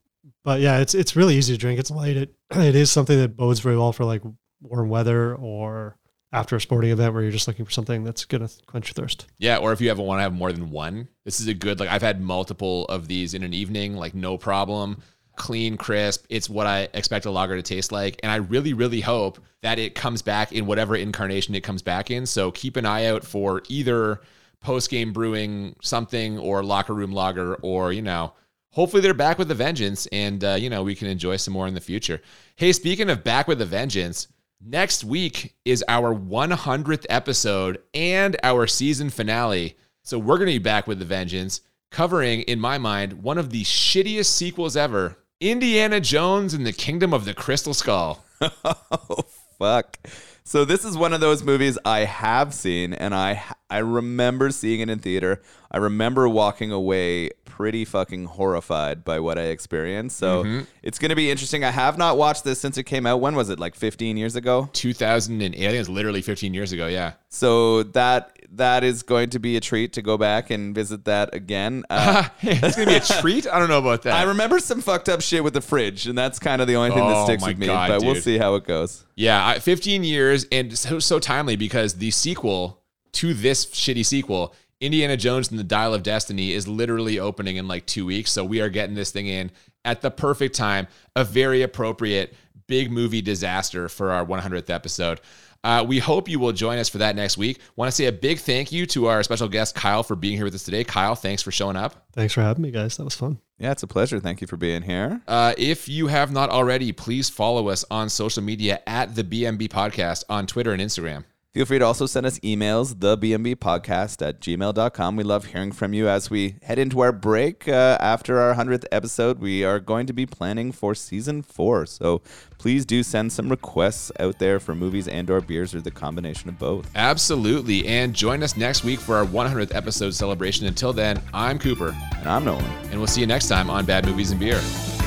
but 0.45 0.61
yeah, 0.61 0.79
it's 0.79 0.95
it's 0.95 1.17
really 1.17 1.37
easy 1.37 1.55
to 1.55 1.59
drink. 1.59 1.79
It's 1.79 1.91
light. 1.91 2.17
It 2.17 2.35
it 2.51 2.75
is 2.75 2.91
something 2.91 3.19
that 3.19 3.37
bodes 3.37 3.61
very 3.61 3.77
well 3.77 3.93
for 3.93 4.05
like 4.05 4.23
warm 4.61 4.89
weather 4.89 5.35
or 5.35 5.97
after 6.33 6.57
a 6.57 6.61
sporting 6.61 6.91
event 6.91 7.15
where 7.15 7.23
you're 7.23 7.33
just 7.33 7.49
looking 7.49 7.65
for 7.65 7.71
something 7.71 8.05
that's 8.05 8.25
gonna 8.25 8.49
quench 8.67 8.89
your 8.89 8.95
thirst. 8.95 9.27
Yeah, 9.39 9.59
or 9.59 9.73
if 9.73 9.81
you 9.81 9.91
ever 9.91 10.03
want 10.03 10.19
to 10.19 10.23
have 10.23 10.35
more 10.35 10.53
than 10.53 10.71
one, 10.71 11.09
this 11.25 11.41
is 11.41 11.49
a 11.49 11.55
good. 11.55 11.81
Like 11.81 11.89
I've 11.89 12.03
had 12.03 12.21
multiple 12.21 12.85
of 12.87 13.09
these 13.09 13.35
in 13.35 13.43
an 13.43 13.55
evening, 13.55 13.95
like 13.95 14.15
no 14.15 14.37
problem. 14.37 15.03
Clean, 15.37 15.77
crisp. 15.77 16.27
It's 16.29 16.51
what 16.51 16.67
I 16.67 16.89
expect 16.95 17.25
a 17.25 17.31
lager 17.31 17.57
to 17.57 17.63
taste 17.63 17.93
like, 17.93 18.19
and 18.23 18.33
I 18.33 18.37
really, 18.37 18.73
really 18.75 19.01
hope 19.01 19.39
that 19.63 19.79
it 19.79 19.95
comes 19.95 20.21
back 20.21 20.53
in 20.53 20.67
whatever 20.67 20.97
incarnation 20.97 21.55
it 21.55 21.63
comes 21.63 21.81
back 21.81 22.11
in. 22.11 22.27
So 22.27 22.51
keep 22.51 22.77
an 22.77 22.85
eye 22.85 23.07
out 23.07 23.25
for 23.25 23.63
either 23.69 24.21
post 24.61 24.91
game 24.91 25.13
brewing 25.13 25.77
something 25.81 26.39
or 26.39 26.63
locker 26.63 26.93
room 26.93 27.13
lager, 27.13 27.55
or 27.57 27.93
you 27.93 28.03
know, 28.03 28.33
hopefully 28.71 29.01
they're 29.01 29.15
back 29.15 29.39
with 29.39 29.51
a 29.51 29.55
vengeance, 29.55 30.07
and 30.09 30.45
uh, 30.45 30.57
you 30.59 30.69
know 30.69 30.83
we 30.83 30.95
can 30.95 31.09
enjoy 31.09 31.37
some 31.37 31.55
more 31.55 31.69
in 31.69 31.75
the 31.75 31.81
future. 31.81 32.21
Hey, 32.57 32.73
speaking 32.73 33.09
of 33.09 33.25
back 33.25 33.49
with 33.49 33.63
a 33.63 33.67
vengeance, 33.67 34.27
next 34.61 35.05
week 35.05 35.55
is 35.65 35.85
our 35.89 36.15
100th 36.15 37.07
episode 37.09 37.79
and 37.95 38.37
our 38.43 38.67
season 38.67 39.11
finale. 39.11 39.77
So 40.03 40.19
we're 40.19 40.39
going 40.39 40.49
to 40.49 40.59
be 40.59 40.63
back 40.63 40.87
with 40.87 40.99
the 40.99 41.05
vengeance, 41.05 41.61
covering, 41.91 42.43
in 42.43 42.61
my 42.61 42.79
mind, 42.79 43.23
one 43.23 43.39
of 43.39 43.51
the 43.51 43.65
shittiest 43.65 44.27
sequels 44.27 44.77
ever 44.77 45.19
Indiana 45.41 46.01
Jones 46.01 46.55
and 46.55 46.67
the 46.67 46.73
Kingdom 46.73 47.15
of 47.15 47.25
the 47.25 47.35
Crystal 47.35 47.75
Skull. 47.75 48.25
oh 48.43 49.25
fuck. 49.59 49.99
So 50.45 50.65
this 50.65 50.85
is 50.85 50.97
one 50.97 51.13
of 51.13 51.21
those 51.21 51.45
movies 51.45 51.79
I 51.85 52.01
have 52.01 52.55
seen 52.55 52.95
and 52.95 53.15
I 53.15 53.43
I 53.71 53.79
remember 53.79 54.51
seeing 54.51 54.81
it 54.81 54.89
in 54.89 54.99
theater. 54.99 55.43
I 55.71 55.77
remember 55.77 56.29
walking 56.29 56.73
away 56.73 57.31
pretty 57.45 57.85
fucking 57.85 58.25
horrified 58.25 59.05
by 59.05 59.19
what 59.21 59.37
I 59.39 59.43
experienced. 59.49 60.17
So 60.17 60.45
Mm-hmm. 60.45 60.65
it's 60.83 60.99
going 60.99 61.11
to 61.11 61.17
be 61.17 61.31
interesting. 61.31 61.65
I 61.65 61.71
have 61.71 61.99
not 61.99 62.17
watched 62.17 62.45
this 62.45 62.61
since 62.61 62.79
it 62.79 62.85
came 62.85 63.05
out. 63.05 63.21
When 63.21 63.35
was 63.35 63.51
it? 63.51 63.59
Like 63.59 63.75
15 63.75 64.17
years 64.17 64.37
ago? 64.37 64.71
2008. 64.73 65.47
I 65.67 65.71
think 65.71 65.81
it's 65.81 65.89
literally 65.89 66.23
15 66.23 66.55
years 66.55 66.73
ago. 66.73 66.87
Yeah. 66.87 67.15
So 67.29 67.83
that 67.83 68.35
that 68.53 68.83
is 68.83 69.03
going 69.03 69.29
to 69.31 69.39
be 69.39 69.59
a 69.59 69.61
treat 69.61 69.93
to 69.93 70.01
go 70.03 70.17
back 70.17 70.49
and 70.49 70.75
visit 70.75 71.05
that 71.05 71.35
again. 71.35 71.85
Uh, 71.91 72.27
That's 72.43 72.77
gonna 72.77 72.87
be 72.89 72.97
a 72.97 73.01
treat. 73.01 73.47
I 73.47 73.59
don't 73.59 73.69
know 73.69 73.79
about 73.79 74.03
that. 74.05 74.15
I 74.15 74.23
remember 74.23 74.59
some 74.61 74.81
fucked 74.81 75.09
up 75.11 75.21
shit 75.21 75.45
with 75.45 75.53
the 75.53 75.61
fridge, 75.61 76.07
and 76.07 76.17
that's 76.17 76.39
kind 76.39 76.63
of 76.63 76.69
the 76.69 76.75
only 76.77 76.91
thing 76.91 77.07
that 77.07 77.17
Oh 77.17 77.25
sticks 77.27 77.45
with 77.47 77.59
me. 77.59 77.67
God, 77.67 77.89
but 77.91 78.03
we'll 78.03 78.15
see 78.15 78.39
how 78.39 78.55
it 78.55 78.65
goes. 78.65 79.05
Yeah, 79.17 79.47
I- 79.47 79.59
15 79.59 80.05
years 80.05 80.47
and 80.51 80.79
so, 80.79 80.99
so 81.01 81.19
timely 81.19 81.57
because 81.57 81.95
the 81.95 82.11
sequel 82.11 82.81
to 83.13 83.35
this 83.35 83.67
shitty 83.67 84.05
sequel, 84.05 84.55
Indiana 84.81 85.17
Jones 85.17 85.51
and 85.51 85.59
the 85.59 85.65
Dial 85.65 85.95
of 85.95 86.03
Destiny, 86.03 86.53
is 86.53 86.69
literally 86.69 87.19
opening 87.19 87.57
in 87.57 87.67
like 87.67 87.87
two 87.87 88.07
weeks. 88.07 88.31
So 88.31 88.45
we 88.45 88.61
are 88.61 88.69
getting 88.69 88.95
this 88.95 89.11
thing 89.11 89.27
in 89.27 89.51
at 89.85 90.03
the 90.03 90.11
perfect 90.11 90.55
time, 90.55 90.87
a 91.17 91.25
very 91.25 91.63
appropriate 91.63 92.35
big 92.67 92.93
movie 92.93 93.23
disaster 93.23 93.89
for 93.89 94.13
our 94.13 94.25
100th 94.25 94.71
episode. 94.71 95.21
Uh, 95.65 95.85
we 95.87 95.99
hope 95.99 96.29
you 96.29 96.39
will 96.39 96.53
join 96.53 96.79
us 96.79 96.89
for 96.89 96.99
that 96.99 97.17
next 97.17 97.37
week. 97.37 97.59
Want 97.75 97.89
to 97.89 97.95
say 97.95 98.05
a 98.05 98.13
big 98.13 98.39
thank 98.39 98.71
you 98.71 98.87
to 98.87 99.07
our 99.07 99.23
special 99.25 99.49
guest, 99.49 99.75
Kyle, 99.75 100.05
for 100.05 100.15
being 100.15 100.37
here 100.37 100.45
with 100.45 100.55
us 100.55 100.63
today. 100.63 100.85
Kyle, 100.85 101.17
thanks 101.17 101.43
for 101.43 101.51
showing 101.51 101.77
up. 101.77 102.07
Thanks 102.13 102.33
for 102.33 102.43
having 102.43 102.63
me, 102.63 102.71
guys. 102.71 102.97
That 102.97 103.05
was 103.05 103.17
fun. 103.17 103.41
Yeah, 103.59 103.73
it's 103.73 103.83
a 103.83 103.89
pleasure. 103.89 104.21
Thank 104.21 104.41
you 104.41 104.47
for 104.47 104.57
being 104.57 104.83
here. 104.83 105.21
Uh, 105.27 105.55
if 105.59 105.89
you 105.89 106.07
have 106.07 106.31
not 106.31 106.51
already, 106.51 106.93
please 106.93 107.29
follow 107.29 107.69
us 107.71 107.85
on 107.91 108.09
social 108.09 108.43
media 108.43 108.81
at 108.87 109.17
the 109.17 109.25
BMB 109.25 109.69
Podcast 109.69 110.23
on 110.29 110.47
Twitter 110.47 110.73
and 110.73 110.81
Instagram. 110.81 111.25
Feel 111.55 111.65
free 111.65 111.79
to 111.79 111.85
also 111.87 112.05
send 112.05 112.27
us 112.27 112.39
emails, 112.41 112.95
thebmbpodcast 112.95 114.25
at 114.27 114.39
gmail.com. 114.41 115.17
We 115.17 115.25
love 115.25 115.47
hearing 115.47 115.73
from 115.73 115.95
you 115.95 116.07
as 116.07 116.29
we 116.29 116.57
head 116.63 116.79
into 116.79 117.01
our 117.01 117.11
break. 117.11 117.67
Uh, 117.67 117.97
after 118.01 118.39
our 118.39 118.55
100th 118.55 118.85
episode, 118.93 119.39
we 119.39 119.65
are 119.65 119.81
going 119.81 120.07
to 120.07 120.13
be 120.13 120.27
planning 120.27 120.73
for 120.73 120.95
season 120.95 121.41
four. 121.41 121.87
So 121.87 122.21
please 122.59 122.85
do 122.85 123.03
send 123.03 123.33
some 123.33 123.49
requests 123.49 124.13
out 124.21 124.39
there 124.39 124.61
for 124.61 124.75
movies 124.75 125.09
and 125.09 125.31
or 125.31 125.41
beers 125.41 125.75
or 125.75 125.81
the 125.81 125.91
combination 125.91 126.51
of 126.51 126.59
both. 126.59 126.91
Absolutely. 126.95 127.87
And 127.89 128.15
join 128.15 128.43
us 128.43 128.55
next 128.55 128.85
week 128.85 129.01
for 129.01 129.17
our 129.17 129.25
100th 129.25 129.75
episode 129.75 130.11
celebration. 130.15 130.67
Until 130.67 130.93
then, 130.93 131.19
I'm 131.33 131.59
Cooper. 131.59 131.97
And 132.19 132.29
I'm 132.29 132.45
Nolan. 132.45 132.65
And 132.91 132.99
we'll 132.99 133.07
see 133.07 133.23
you 133.23 133.27
next 133.27 133.49
time 133.49 133.71
on 133.71 133.87
Bad 133.87 134.05
Movies 134.05 134.33
and 134.33 134.39
Beer. 134.39 134.57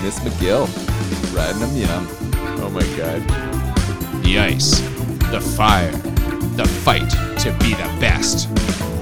Miss 0.02 0.20
McGill, 0.22 0.66
riding 1.36 1.60
them 1.60 1.78
yum. 1.78 2.08
Oh 2.64 2.70
my 2.72 2.82
God. 2.98 3.22
The 4.24 4.40
ice, 4.40 4.80
the 5.30 5.40
fire, 5.40 5.92
the 6.56 6.66
fight 6.66 7.10
to 7.40 7.52
be 7.60 7.74
the 7.74 7.98
best. 8.00 9.01